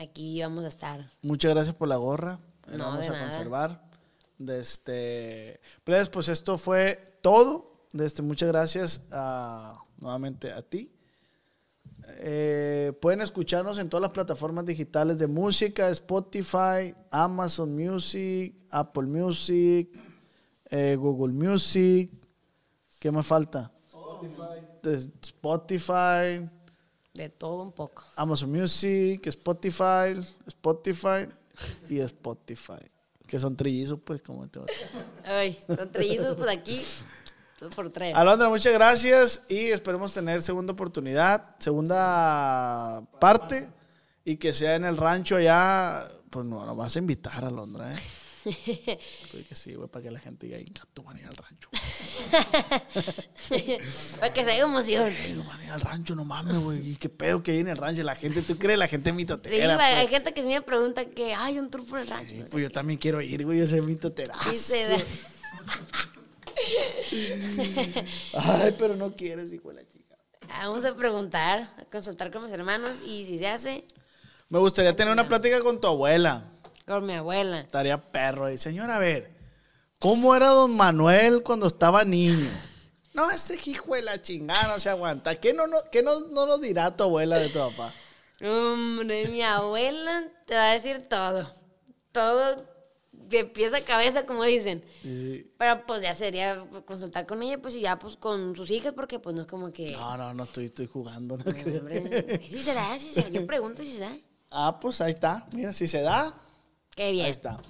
aquí 0.00 0.40
vamos 0.42 0.64
a 0.64 0.68
estar. 0.68 1.12
Muchas 1.22 1.52
gracias 1.54 1.76
por 1.76 1.86
la 1.88 1.96
gorra. 1.96 2.40
La 2.66 2.76
No, 2.78 2.84
vamos 2.86 3.06
a 3.06 3.10
nada. 3.12 3.22
conservar. 3.22 3.86
De 4.38 4.58
este, 4.60 5.60
pues, 5.84 6.08
pues 6.10 6.28
esto 6.28 6.58
fue 6.58 7.18
todo. 7.22 7.86
De 7.92 8.04
este, 8.04 8.22
muchas 8.22 8.48
gracias 8.48 9.06
a- 9.12 9.80
nuevamente 9.98 10.52
a 10.52 10.60
ti. 10.62 10.90
Eh, 12.18 12.92
pueden 13.00 13.20
escucharnos 13.20 13.78
en 13.78 13.88
todas 13.88 14.02
las 14.02 14.12
plataformas 14.12 14.64
digitales 14.64 15.18
de 15.18 15.26
música, 15.26 15.88
Spotify, 15.90 16.94
Amazon 17.10 17.76
Music, 17.76 18.54
Apple 18.70 19.04
Music, 19.04 19.88
eh, 20.70 20.96
Google 20.96 21.34
Music. 21.34 22.10
¿Qué 22.98 23.10
me 23.10 23.22
falta? 23.22 23.70
Spotify. 23.86 24.66
Spotify, 25.22 26.48
De 27.12 27.28
todo 27.28 27.62
un 27.62 27.72
poco. 27.72 28.04
Amazon 28.14 28.52
Music, 28.52 29.26
Spotify, 29.26 30.20
Spotify 30.46 31.28
y 31.88 32.00
Spotify. 32.00 32.90
Que 33.26 33.38
son 33.38 33.56
trillizos, 33.56 33.98
pues, 34.04 34.22
como 34.22 34.46
te 34.48 34.60
Ay, 35.24 35.58
son 35.66 35.90
trillizos 35.90 36.36
por 36.36 36.48
aquí, 36.48 36.80
dos 37.60 37.74
por 37.74 37.90
tres. 37.90 38.14
Alondra, 38.14 38.48
muchas 38.48 38.72
gracias 38.72 39.42
y 39.48 39.66
esperemos 39.66 40.12
tener 40.12 40.42
segunda 40.42 40.72
oportunidad, 40.72 41.56
segunda 41.58 43.02
parte 43.20 43.68
y 44.24 44.36
que 44.36 44.52
sea 44.52 44.74
en 44.74 44.84
el 44.84 44.96
rancho 44.96 45.36
allá. 45.36 46.08
Pues 46.30 46.44
no, 46.44 46.64
nos 46.66 46.76
vas 46.76 46.96
a 46.96 46.98
invitar, 46.98 47.44
Alondra, 47.44 47.94
¿eh? 47.94 47.98
Estoy 49.24 49.42
que 49.42 49.56
sí, 49.56 49.74
güey, 49.74 49.88
para 49.88 50.04
que 50.04 50.10
la 50.12 50.20
gente 50.20 50.46
diga, 50.46 50.60
"Inga, 50.60 50.82
tú 50.94 51.02
van 51.02 51.16
a 51.16 51.20
ir 51.20 51.26
al 51.26 51.36
rancho. 51.36 51.68
Para 54.20 54.32
que 54.32 54.44
se 54.44 54.52
haga 54.52 54.60
emoción. 54.62 55.08
Ey, 55.10 55.36
van 55.46 55.60
a 55.60 55.64
ir 55.64 55.70
al 55.72 55.80
rancho, 55.80 56.14
no 56.14 56.24
mames, 56.24 56.56
güey. 56.58 56.90
¿Y 56.92 56.96
qué 56.96 57.08
pedo 57.08 57.42
que 57.42 57.50
hay 57.52 57.58
en 57.58 57.68
el 57.68 57.76
rancho? 57.76 58.04
La 58.04 58.14
gente, 58.14 58.42
¿tú 58.42 58.56
crees? 58.56 58.78
La 58.78 58.86
gente 58.86 59.10
Sí, 59.10 59.16
mitotera. 59.16 59.76
hay 59.84 60.06
pues. 60.06 60.10
gente 60.10 60.32
que 60.32 60.42
sí 60.42 60.48
me 60.48 60.62
pregunta 60.62 61.04
que 61.06 61.34
hay 61.34 61.58
un 61.58 61.70
tour 61.70 61.84
por 61.86 61.98
el 61.98 62.06
rancho. 62.06 62.30
Sí, 62.30 62.38
no 62.38 62.46
pues 62.46 62.62
yo 62.62 62.70
también 62.70 62.98
quiero 63.00 63.20
ir, 63.20 63.44
güey, 63.44 63.58
yo 63.58 63.66
soy 63.66 63.80
mitotera. 63.82 64.34
qué. 64.44 64.50
Ay, 68.34 68.74
pero 68.78 68.96
no 68.96 69.14
quieres, 69.14 69.52
hijo 69.52 69.68
de 69.68 69.74
la 69.82 69.88
chica. 69.88 70.16
Vamos 70.48 70.84
a 70.84 70.94
preguntar, 70.94 71.70
a 71.78 71.84
consultar 71.90 72.30
con 72.30 72.44
mis 72.44 72.52
hermanos 72.52 72.98
y 73.04 73.24
si 73.24 73.38
se 73.38 73.48
hace, 73.48 73.84
Me 74.48 74.58
gustaría 74.58 74.94
tener 74.94 75.12
una 75.12 75.26
plática 75.28 75.60
con 75.60 75.80
tu 75.80 75.86
abuela. 75.88 76.44
con 76.86 77.04
mi 77.04 77.14
abuela. 77.14 77.60
Estaría 77.60 77.98
perro. 78.10 78.50
Y 78.50 78.58
señora, 78.58 78.96
a 78.96 78.98
ver, 79.00 79.34
¿cómo 79.98 80.34
era 80.36 80.48
don 80.48 80.76
Manuel 80.76 81.42
cuando 81.42 81.66
estaba 81.66 82.04
niño? 82.04 82.48
No, 83.12 83.30
ese 83.30 83.58
hijo 83.68 83.94
de 83.94 84.02
la 84.02 84.20
chingada 84.22 84.68
no 84.68 84.78
se 84.78 84.90
aguanta. 84.90 85.34
¿Qué 85.36 85.52
no, 85.54 85.66
no, 85.66 85.78
qué 85.90 86.02
no, 86.02 86.20
no 86.20 86.46
nos 86.46 86.60
dirá 86.60 86.94
tu 86.94 87.04
abuela 87.04 87.38
de 87.38 87.48
tu 87.48 87.58
papá? 87.58 87.92
Hombre, 88.42 89.26
mi 89.28 89.42
abuela 89.42 90.24
te 90.46 90.54
va 90.54 90.70
a 90.70 90.74
decir 90.74 91.06
todo. 91.08 91.50
Todo 92.12 92.62
de 93.28 93.44
pies 93.44 93.72
a 93.74 93.80
cabeza, 93.82 94.26
como 94.26 94.44
dicen. 94.44 94.84
Sí. 95.02 95.50
Pero 95.58 95.84
pues 95.86 96.02
ya 96.02 96.14
sería 96.14 96.64
consultar 96.84 97.26
con 97.26 97.42
ella, 97.42 97.58
pues 97.60 97.74
y 97.74 97.80
ya 97.80 97.98
pues 97.98 98.16
con 98.16 98.54
sus 98.56 98.70
hijas, 98.70 98.92
porque 98.94 99.18
pues 99.18 99.34
no 99.34 99.42
es 99.42 99.46
como 99.48 99.72
que... 99.72 99.92
No, 99.92 100.16
no, 100.16 100.34
no 100.34 100.44
estoy, 100.44 100.66
estoy 100.66 100.86
jugando, 100.86 101.36
no 101.36 101.44
creo. 101.44 101.80
Hombre, 101.80 102.40
si 102.50 102.62
se 102.62 102.74
da, 102.74 102.98
si 102.98 103.12
se 103.12 103.22
da. 103.22 103.28
Yo 103.28 103.46
pregunto 103.46 103.82
si 103.82 103.92
se 103.92 104.00
da. 104.00 104.16
Ah, 104.50 104.78
pues 104.80 105.00
ahí 105.00 105.12
está. 105.12 105.46
Mira, 105.52 105.72
si 105.72 105.86
se 105.86 106.00
da, 106.02 106.34
Qué 106.94 107.12
bien. 107.12 107.24
ahí 107.26 107.30
está. 107.30 107.60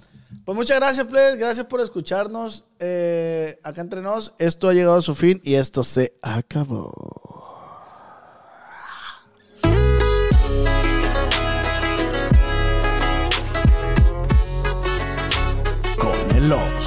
Pues 0.45 0.55
muchas 0.55 0.77
gracias, 0.77 1.07
Plebes. 1.07 1.37
Gracias 1.37 1.65
por 1.65 1.81
escucharnos. 1.81 2.65
Eh, 2.79 3.59
acá 3.63 3.81
entre 3.81 4.01
nos, 4.01 4.33
esto 4.39 4.69
ha 4.69 4.73
llegado 4.73 4.97
a 4.97 5.01
su 5.01 5.15
fin 5.15 5.41
y 5.43 5.55
esto 5.55 5.83
se 5.83 6.17
acabó. 6.21 6.91
Love. 16.47 16.86